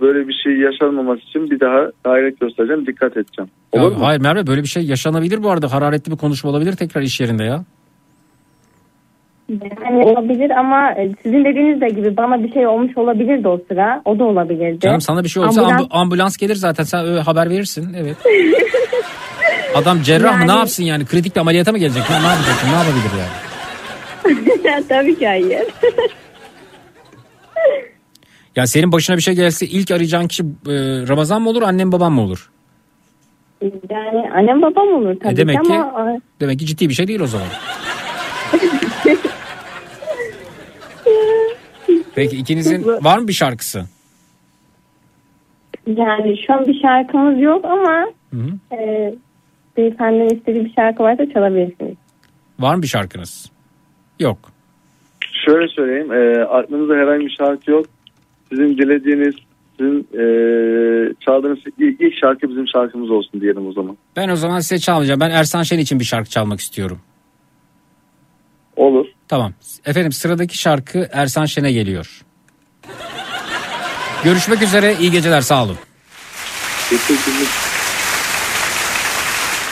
[0.00, 3.50] böyle bir şey yaşanmaması için bir daha gayret göstereceğim, dikkat edeceğim.
[3.74, 4.06] Ya, Olur mu?
[4.06, 5.72] hayır Merve böyle bir şey yaşanabilir bu arada.
[5.72, 7.64] Hararetli bir konuşma olabilir tekrar iş yerinde ya.
[9.84, 14.02] Yani olabilir ama e, sizin dediğiniz de gibi bana bir şey olmuş olabilirdi o sıra.
[14.04, 14.80] O da olabilirdi.
[14.80, 17.94] Canım sana bir şey olsa Ambulans- ambu- ambulans gelir zaten sen öyle haber verirsin.
[17.98, 18.16] Evet.
[19.74, 22.02] Adam cerrah mı Yani- ne yapsın yani kritik bir ameliyata mı gelecek?
[22.10, 22.56] Ne, ne yapacak?
[22.64, 23.32] Ne yapabilir yani?
[24.88, 25.62] Tabii ki hayır.
[28.56, 30.46] Ya senin başına bir şey gelse ilk arayacağın kişi e,
[31.08, 32.50] Ramazan mı olur annem babam mı olur?
[33.90, 37.20] yani annem babam olur tabii E demek ki ama Demek ki ciddi bir şey değil
[37.20, 37.46] o zaman.
[42.14, 43.84] Peki ikinizin var mı bir şarkısı?
[45.86, 48.76] yani şu an bir şarkımız yok ama Hı hı.
[48.76, 49.14] e,
[49.76, 51.96] beyefendinin istediği bir şarkı varsa çalabilirsiniz.
[52.58, 53.50] Var mı bir şarkınız?
[54.20, 54.38] Yok.
[55.46, 57.86] Şöyle söyleyeyim, e, aklımızda herhangi bir şarkı yok.
[58.48, 59.34] Sizin dilediğiniz,
[59.78, 60.24] sizin e,
[61.20, 63.96] çaldığınız ilk, ilk şarkı bizim şarkımız olsun diyelim o zaman.
[64.16, 65.20] Ben o zaman size çalmayacağım.
[65.20, 67.00] Ben Ersan Şen için bir şarkı çalmak istiyorum.
[68.76, 69.06] Olur.
[69.28, 69.52] Tamam.
[69.86, 72.22] Efendim sıradaki şarkı Ersan Şen'e geliyor.
[74.24, 74.94] Görüşmek üzere.
[75.00, 75.40] iyi geceler.
[75.40, 75.76] Sağ olun.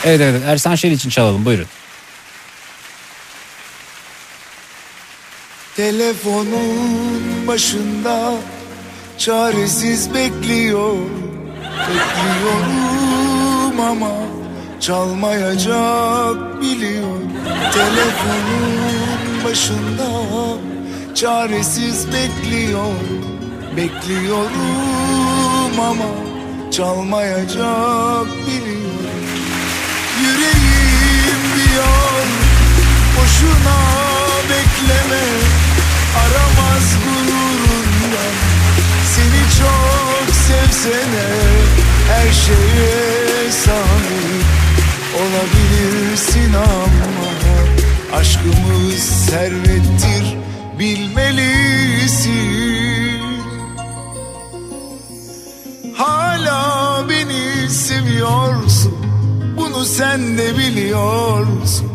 [0.05, 1.45] Evet evet Ersan Şen için çalalım.
[1.45, 1.67] Buyurun.
[5.75, 8.33] Telefonun başında
[9.17, 10.95] çaresiz bekliyor
[11.87, 14.11] Bekliyorum ama
[14.79, 17.17] çalmayacak biliyor
[17.73, 20.09] Telefonun başında
[21.15, 22.93] çaresiz bekliyor
[23.77, 24.51] Bekliyorum
[25.79, 26.05] ama
[26.71, 28.70] çalmayacak biliyor
[31.71, 32.25] Yüreğim diyor
[33.17, 33.79] boşuna
[34.43, 35.25] bekleme
[36.17, 38.35] Aramaz gururundan
[39.15, 41.29] seni çok sevsene
[42.07, 44.45] Her şeye sahip
[45.15, 47.01] olabilirsin ama.
[48.19, 50.37] Aşkımız servettir
[50.79, 52.31] bilmelisin.
[55.97, 59.00] Hala beni seviyorsun
[59.73, 61.87] Bunu sen de biliyorsun.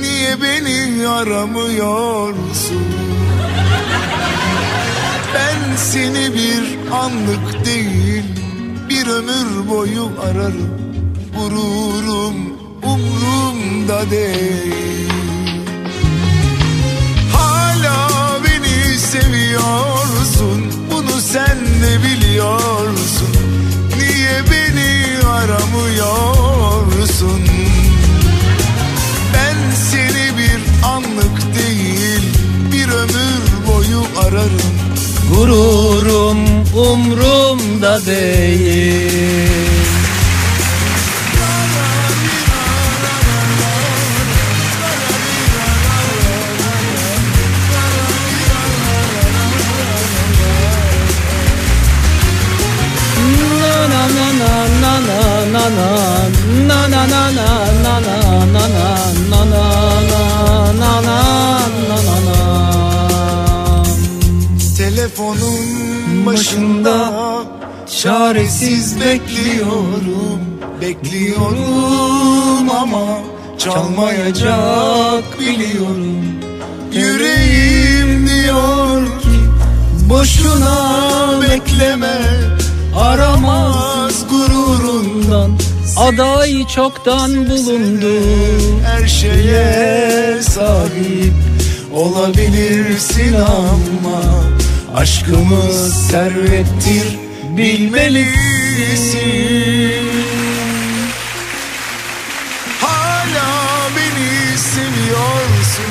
[0.00, 2.84] Niye beni aramıyorsun
[5.34, 8.24] Ben seni bir anlık değil
[8.88, 10.70] Bir ömür boyu ararım.
[11.38, 12.36] Gururum
[12.82, 15.12] umrumda değil.
[17.32, 18.08] Hala
[18.44, 20.72] beni seviyorsun.
[20.92, 23.32] Bunu sen de biliyorsun.
[23.98, 24.71] Niye beni
[25.32, 26.62] aramıyorsun
[29.34, 29.56] Ben
[29.90, 32.22] seni bir anlık değil
[32.72, 34.72] Bir ömür boyu ararım
[35.34, 36.38] Gururum
[36.74, 39.81] umrumda değil.
[55.52, 55.88] Na na
[56.68, 57.48] na na na na
[57.84, 58.16] na na
[58.52, 59.64] na na na
[60.10, 60.24] na
[60.80, 61.18] na na
[61.88, 62.38] na na na
[64.78, 67.12] Telefonun başında
[68.00, 70.40] çaresiz bekliyorum
[70.80, 73.06] Bekliyorum ama
[73.58, 76.24] çalmayacak biliyorum
[76.92, 79.38] Yüreğim diyor ki
[80.08, 80.78] boşuna
[81.42, 82.20] bekleme
[82.96, 85.50] Aramaz gururundan
[85.96, 88.12] Aday çoktan bulundu.
[88.84, 91.32] Her şeye sahip
[91.92, 94.22] olabilirsin ama
[94.94, 97.18] Aşkımız servettir
[97.56, 98.32] bilmelisin.
[102.80, 103.50] Hala
[103.96, 105.90] beni seviyorsun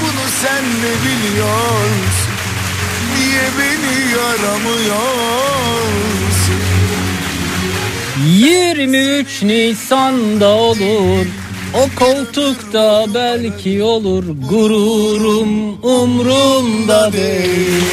[0.00, 2.32] Bunu sen de biliyorsun.
[3.18, 6.21] Niye beni aramıyorsun
[8.26, 11.26] 23 Nisan'da olur.
[11.74, 14.24] O koltukta belki olur.
[14.50, 17.84] Gururum umrumda değil.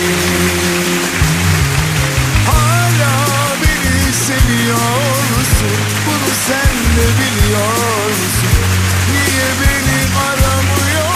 [2.48, 3.16] Hala
[3.62, 5.78] beni seviyorsun.
[6.06, 8.56] Bunu sen de biliyorsun.
[9.12, 11.10] Niye beni aramıyorsun?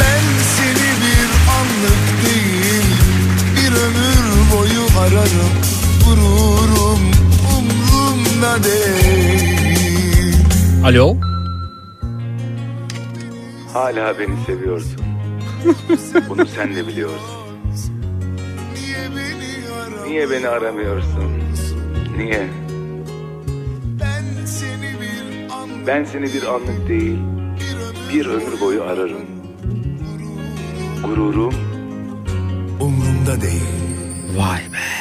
[0.00, 0.24] Ben
[0.56, 2.88] seni bir anlık değil
[3.56, 5.67] Bir ömür boyu ararım
[8.64, 9.28] değil
[10.84, 11.16] Alo?
[13.72, 15.00] Hala beni seviyorsun.
[16.28, 17.38] Bunu sen de biliyorsun.
[20.06, 21.32] Niye beni aramıyorsun?
[22.16, 22.46] Niye?
[25.86, 27.18] Ben seni bir anlık değil,
[28.12, 29.26] bir ömür boyu ararım.
[31.04, 31.54] Gururum
[32.80, 33.68] umrumda değil.
[34.36, 34.97] Vay be.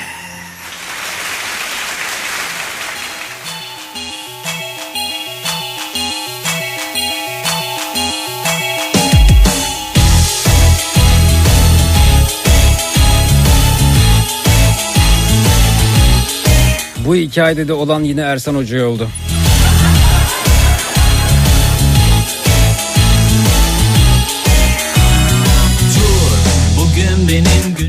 [17.08, 19.08] Bu hikayede de olan yine Ersan Hoca oldu.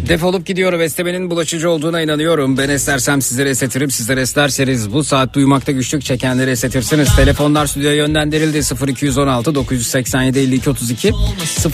[0.08, 2.58] Defolup gidiyor beslemenin bulaşıcı olduğuna inanıyorum.
[2.58, 3.90] Ben esnersem sizlere esnetirim.
[3.90, 7.16] Sizler esnerseniz bu saat duymakta güçlük çekenleri esnetirsiniz.
[7.16, 8.60] Telefonlar stüdyoya yönlendirildi.
[8.88, 11.12] 0216 987 52 32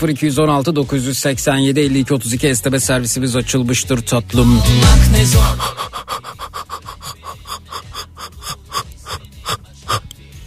[0.08, 4.62] 0216 987 52 32 esneme servisimiz açılmıştır tatlım.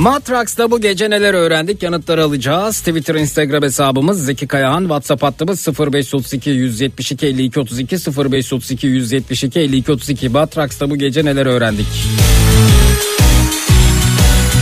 [0.00, 2.78] Matrax'ta bu gece neler öğrendik yanıtları alacağız.
[2.78, 4.80] Twitter, Instagram hesabımız Zeki Kayahan.
[4.80, 10.28] WhatsApp hattımız 0532 172 52 32 0532 172 52 32.
[10.28, 11.86] Matrax'ta bu gece neler öğrendik?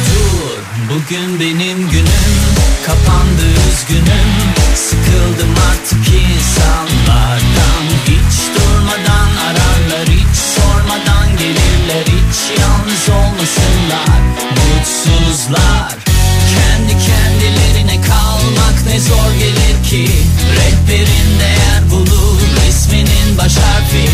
[0.06, 0.58] Dur
[0.90, 2.34] bugün benim günüm
[2.86, 4.28] kapandı üzgünüm
[4.74, 14.07] Sıkıldım artık insanlardan Hiç durmadan ararlar hiç sormadan gelirler Hiç yalnız olmasınlar
[15.38, 15.94] mutsuzlar
[16.54, 20.10] Kendi kendilerine kalmak ne zor gelir ki?
[20.56, 24.08] Rehberin değer bulur resminin baş harfi.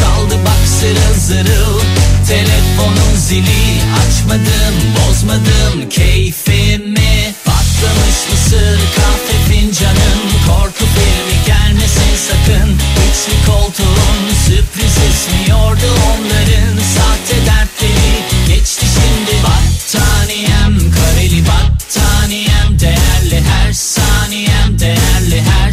[0.00, 1.80] Çaldı bak zırıl zırıl
[2.28, 3.80] Telefonun zili.
[4.00, 7.34] Açmadım bozmadım keyfimi.
[7.44, 10.20] Patlamış mısır kahve fincanım.
[10.46, 12.70] Korku filmi gelmesin sakın.
[13.04, 16.78] Üçlü koltuğun sürpriz ismiyordu onların.
[16.96, 19.87] Sahte dertleri geçti şimdi Battaniyem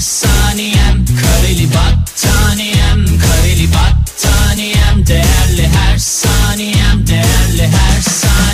[0.06, 8.45] saniyem Kareli battaniyem kareli battaniyem Değerli her saniyem değerli her saniyem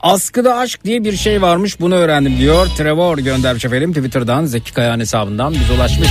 [0.00, 2.66] Askıda aşk diye bir şey varmış bunu öğrendim diyor.
[2.66, 6.08] Trevor göndermiş efendim Twitter'dan Zeki Kayahan hesabından biz ulaşmış.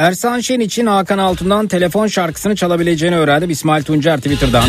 [0.00, 4.64] Ersan Şen için Hakan Altun'dan telefon şarkısını çalabileceğini öğrendim İsmail Tuncer Twitter'dan.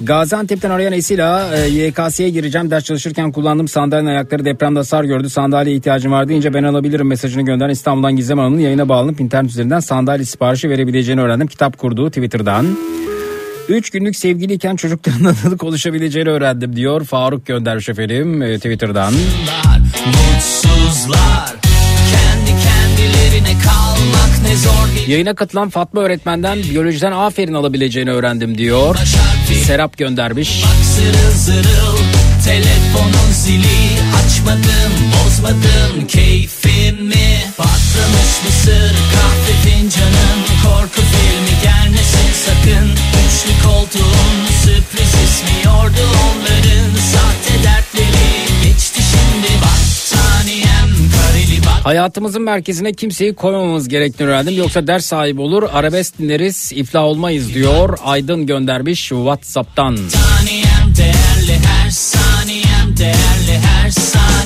[0.00, 5.30] Gaziantep'ten arayan Esila e, YKS'ye gireceğim ders çalışırken kullandığım sandalyenin ayakları depremde hasar gördü.
[5.30, 9.80] Sandalyeye ihtiyacım var deyince ben alabilirim mesajını gönderen İstanbul'dan Gizem Hanım'ın yayına bağlanıp internet üzerinden
[9.80, 11.46] sandalye siparişi verebileceğini öğrendim.
[11.46, 12.66] Kitap kurduğu Twitter'dan.
[13.68, 17.04] 3 günlük sevgiliyken çocukların adını konuşabileceğini öğrendim diyor.
[17.04, 19.12] Faruk göndermiş efendim e, Twitter'dan.
[20.06, 21.67] Mutsuzlar kendi
[25.08, 28.96] Yayına katılan Fatma öğretmenden biyolojiden aferin alabileceğini öğrendim diyor.
[29.66, 30.64] Serap göndermiş.
[30.82, 31.98] Zırıl zırıl
[32.44, 33.78] telefonun zili.
[34.24, 42.88] Açmadım bozmadım keyfimi Patlamış mısır kahve fincanım korku filmi gelmesin sakın.
[42.90, 46.90] Üçlü koltuğun sürpriz ismiyordu onların.
[47.12, 48.17] Sahte dertleri
[51.84, 54.56] Hayatımızın merkezine kimseyi koymamamız gerektiğini öğrendim.
[54.56, 57.98] Yoksa ders sahibi olur, arabesk dinleriz, iflah olmayız diyor.
[58.04, 59.96] Aydın göndermiş WhatsApp'tan.
[59.96, 64.37] saniyem değerli her saniyem değerli her saniyem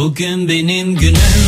[0.00, 1.44] bugün benim günüm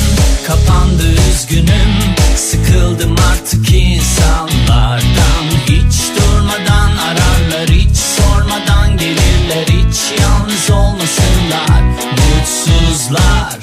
[0.47, 1.92] kapandı üzgünüm.
[2.36, 5.44] Sıkıldım artık insanlardan.
[5.66, 9.66] Hiç durmadan ararlar hiç sormadan gelirler.
[9.66, 13.58] Hiç yalnız olmasınlar mutsuzlar.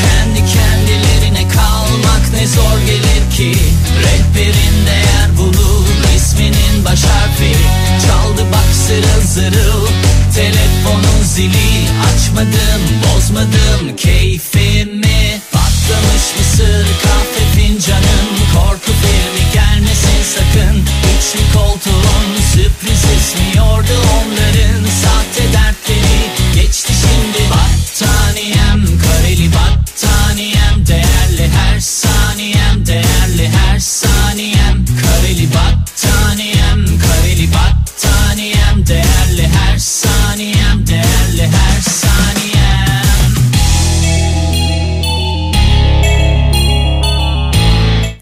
[0.00, 3.58] Kendi kendilerine kalmak ne zor gelir ki.
[4.02, 7.56] Rehberin değer bulur resminin baş harfi.
[8.06, 10.07] Çaldı bak zırıl zırıl
[10.38, 15.40] Telefonun zili açmadım bozmadım keyfimi.
[15.52, 18.28] Patlamış mısır kahve fincanım.
[18.54, 20.76] Korku filmi gelmesin sakın.
[21.10, 24.84] Üçlü koltuğun sürpriz ismiyordu onların.
[25.02, 26.20] Sahte dertleri
[26.54, 28.98] geçti şimdi Battaniyem.
[28.98, 34.57] Kareli battaniyem Değerli her saniyem değerli her saniyem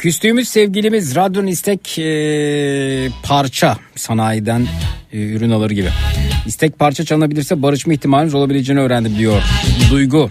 [0.06, 4.66] Küstüğümüz sevgilimiz Radyon İstek e, parça sanayiden
[5.12, 5.88] e, ürün alır gibi.
[6.46, 9.42] İstek parça çalınabilirse barışma ihtimaliniz olabileceğini öğrendim diyor.
[9.90, 10.30] Duygu.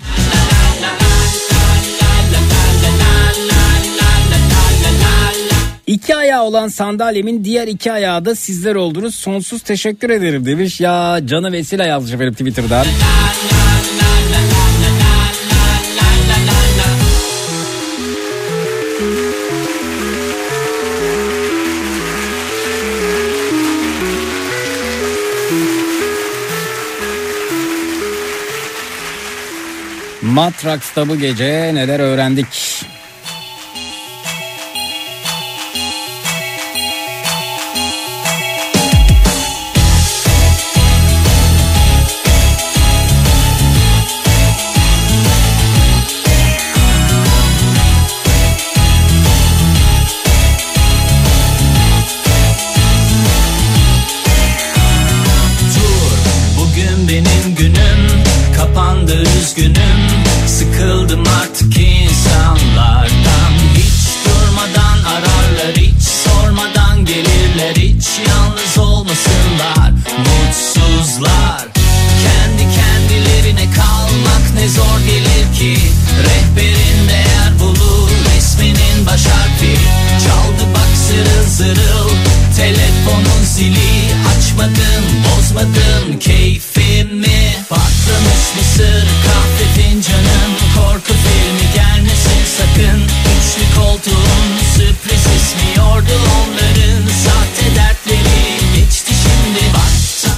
[5.87, 9.15] İki ayağı olan sandalyemin diğer iki ayağı da sizler oldunuz.
[9.15, 10.81] Sonsuz teşekkür ederim demiş.
[10.81, 12.85] Ya canı vesile yazmış efendim Twitter'dan.
[30.35, 32.85] Matraks'ta bu gece neler öğrendik?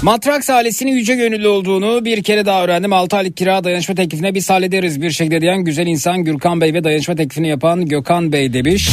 [0.07, 2.93] Matraks ailesinin yüce gönüllü olduğunu bir kere daha öğrendim.
[2.93, 6.83] 6 aylık kira dayanışma teklifine biz hallederiz bir şekilde diyen güzel insan Gürkan Bey ve
[6.83, 8.89] dayanışma teklifini yapan Gökhan Bey demiş.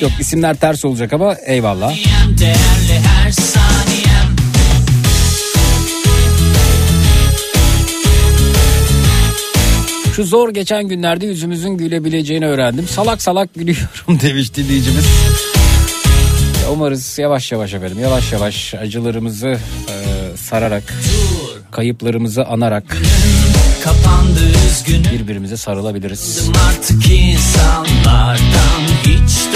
[0.00, 1.96] Yok isimler ters olacak ama eyvallah.
[10.16, 12.88] Şu zor geçen günlerde yüzümüzün gülebileceğini öğrendim.
[12.88, 15.04] Salak salak gülüyorum demiş dinleyicimiz.
[16.64, 19.48] Ya Umarız yavaş yavaş efendim yavaş yavaş acılarımızı
[19.88, 20.94] e, sararak
[21.70, 22.96] kayıplarımızı anarak
[25.12, 26.50] birbirimize sarılabiliriz.
[26.68, 29.53] artık insanlardan Hiç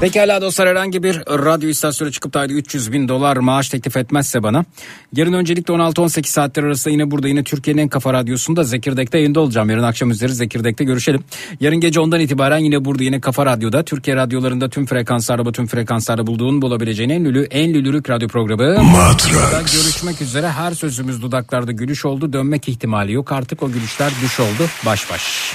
[0.00, 4.42] Pekala dostlar herhangi bir radyo istasyonu çıkıp da ayda 300 bin dolar maaş teklif etmezse
[4.42, 4.64] bana
[5.16, 9.70] yarın öncelikle 16-18 saatler arasında yine burada yine Türkiye'nin en kafa radyosunda Zekirdek'te yayında olacağım.
[9.70, 11.24] Yarın akşam üzeri Zekirdek'te görüşelim.
[11.60, 16.26] Yarın gece ondan itibaren yine burada yine kafa radyoda Türkiye radyolarında tüm frekanslarda tüm frekanslarda
[16.26, 18.82] bulduğun bulabileceğin en lülü en lülürük radyo programı.
[18.82, 19.72] Matrax.
[19.72, 24.68] Görüşmek üzere her sözümüz dudaklarda gülüş oldu dönmek ihtimali yok artık o gülüşler düş oldu
[24.86, 25.54] baş baş.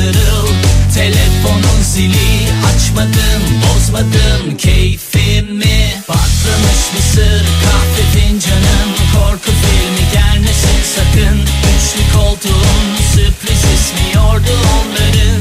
[0.00, 0.48] zırıl
[0.94, 4.56] Telefonun zili açmadım bozmadım.
[4.58, 11.40] Keyfimi Patlamış mısır kahve fincanın Korku filmi gelmesin sakın.
[11.40, 15.40] Üçlü koltuğun sürpriz ismiyordu onların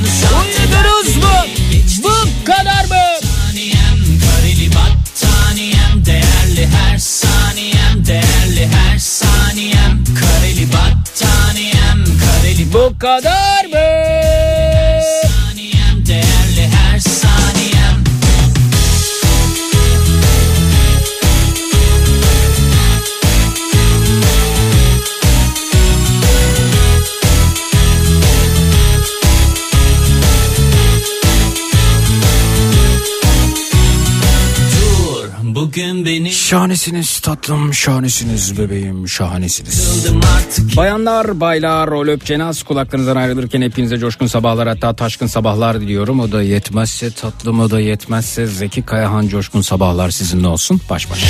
[0.90, 1.32] Duydunuz mu?
[2.04, 3.06] Bu kadar mı?
[3.22, 10.04] Saniyem kareli battaniyem Değerli her saniyem Değerli her saniyem.
[10.20, 14.09] Kareli battaniyem Kareli Bu kadar mı?
[36.50, 40.08] Şahanesiniz tatlım, şahanesiniz bebeğim, şahanesiniz.
[40.78, 46.20] Bayanlar, baylar, rol öpçenaz kulaklarınızdan ayrılırken hepinize coşkun sabahlar hatta taşkın sabahlar diliyorum.
[46.20, 50.82] O da yetmezse tatlım, o da yetmezse Zeki Kayahan coşkun sabahlar sizinle olsun.
[50.90, 51.24] Baş baş.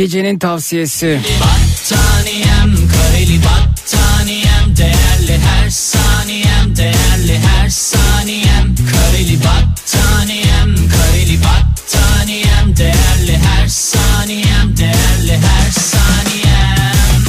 [0.00, 1.20] Gecenin tavsiyesi.
[1.40, 13.68] Battaniyem kareli battaniyem Değerli her saniyem Değerli her saniyem Kareli battaniyem Kareli battaniyem Değerli her
[13.68, 17.22] saniyem Değerli her saniyem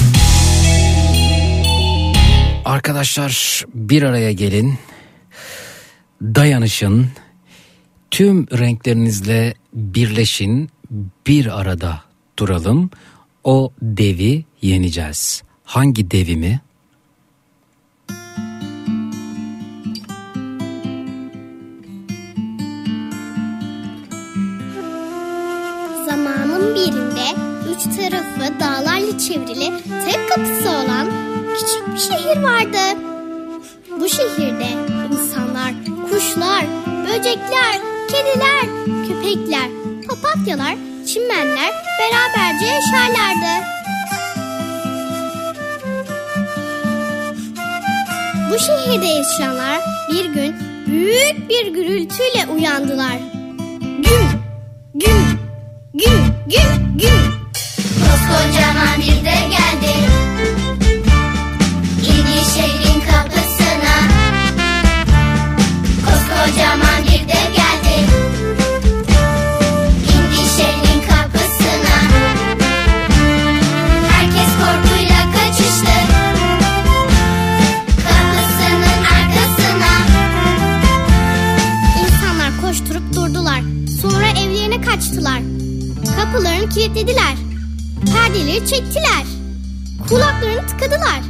[2.65, 4.79] Arkadaşlar bir araya gelin.
[6.21, 7.07] Dayanışın.
[8.11, 10.69] Tüm renklerinizle birleşin.
[11.27, 12.10] Bir arada
[12.41, 12.89] duralım.
[13.43, 15.43] O devi yeneceğiz.
[15.63, 16.61] Hangi devi mi?
[26.05, 27.27] Zamanın birinde
[27.75, 29.73] üç tarafı dağlarla çevrili
[30.05, 31.07] tek kapısı olan
[31.55, 33.01] küçük bir şehir vardı.
[33.99, 34.69] Bu şehirde
[35.11, 35.73] insanlar,
[36.09, 36.65] kuşlar,
[37.07, 38.65] böcekler, kediler,
[39.07, 39.69] köpekler,
[40.07, 43.65] papatyalar, çimenler beraberce yaşarlardı.
[48.51, 49.81] Bu şehirde yaşayanlar
[50.11, 50.55] bir gün
[50.87, 53.17] büyük bir gürültüyle uyandılar.
[53.81, 54.43] Güm,
[54.95, 55.39] güm,
[55.93, 57.51] güm, güm, güm.
[57.99, 60.30] Koskocaman bir de geldi
[86.73, 87.35] kilitlediler.
[88.13, 89.23] Perdeleri çektiler.
[90.09, 91.21] Kulaklarını tıkadılar.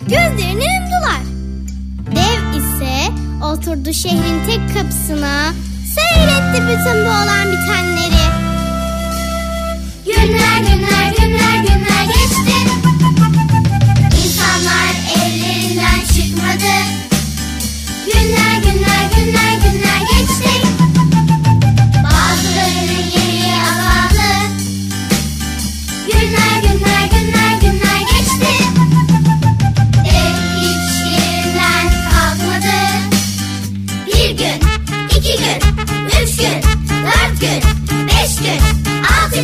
[0.00, 1.22] Gözlerini yumdular.
[2.16, 3.12] Dev ise
[3.44, 5.52] oturdu şehrin tek kapısına.
[5.94, 8.26] Seyretti bütün bu olan bitenleri.
[10.06, 12.56] Günler günler günler günler geçti
[14.24, 16.74] İnsanlar evlerinden çıkmadı
[18.06, 20.75] Günler günler günler günler geçti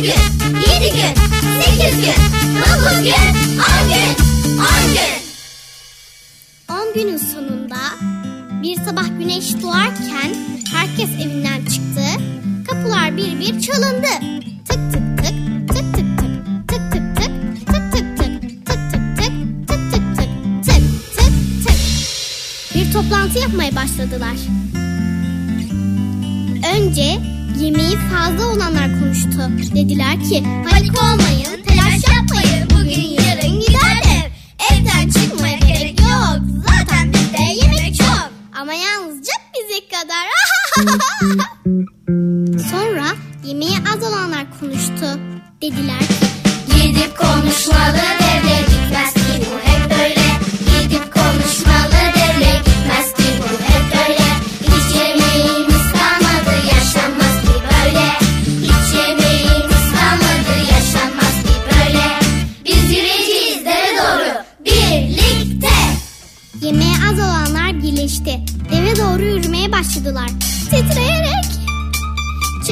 [0.03, 1.13] gün, yedi gün,
[1.61, 2.23] sekiz gün,
[2.59, 3.13] dokuz gün,
[3.57, 4.15] on gün,
[4.59, 5.23] on gün.
[6.69, 7.77] 10 günün sonunda
[8.63, 10.35] bir sabah güneş doğarken
[10.73, 12.03] herkes evinden çıktı.
[12.67, 14.07] Kapılar bir bir çalındı.
[14.69, 17.31] Tık tık tık, tık tık tık, tık tık tık,
[17.67, 20.83] tık tık tık, tık tık tık, tık tık tık, tık
[21.15, 21.77] tık tık.
[22.75, 24.37] Bir toplantı yapmaya başladılar.
[26.75, 29.39] Önce yemeği fazla olanlar konuştu.
[29.75, 32.69] Dediler ki panik olmayın, telaş yapmayın.
[32.69, 34.31] Bugün yarın gider ev.
[34.71, 36.39] Evden çıkmaya gerek yok.
[36.67, 38.29] Zaten bizde yemek çok.
[38.55, 40.27] Ama yalnızca bize kadar.
[42.71, 43.05] Sonra
[43.45, 45.19] yemeği az olanlar konuştu.
[45.61, 46.33] Dediler ki
[46.75, 48.72] Gidip konuşmalı devre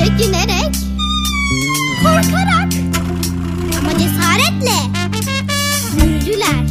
[0.05, 0.75] çekinerek,
[2.03, 2.73] korkarak
[3.79, 4.77] ama cesaretle
[5.97, 6.63] yürüdüler.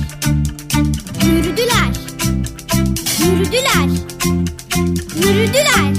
[1.24, 1.90] Yürüdüler.
[3.20, 3.88] Yürüdüler.
[5.16, 5.92] Yürüdüler.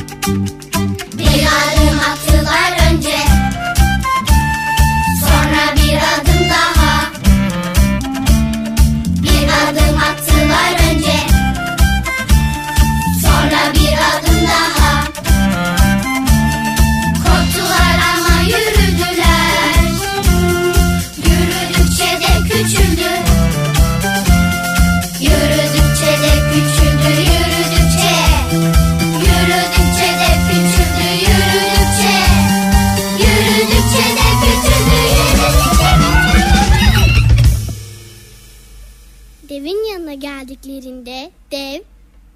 [40.22, 41.82] Geldiklerinde dev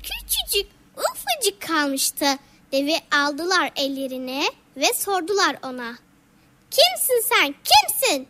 [0.04, 2.26] küçücük ufacık kalmıştı.
[2.72, 4.44] Devi aldılar ellerine
[4.78, 5.96] ve sordular ona.
[6.72, 8.28] Kimsin sen kimsin?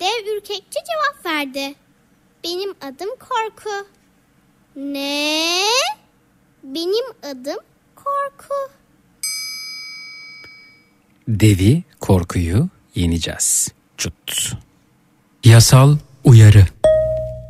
[0.00, 1.74] Dev ürkekçe cevap verdi.
[2.44, 3.88] Benim adım Korku.
[4.76, 5.62] Ne?
[6.62, 7.58] Benim adım
[7.94, 8.54] Korku.
[11.28, 13.68] Devi korkuyu yeneceğiz.
[13.96, 14.52] Çut.
[15.44, 16.66] Yasal uyarı.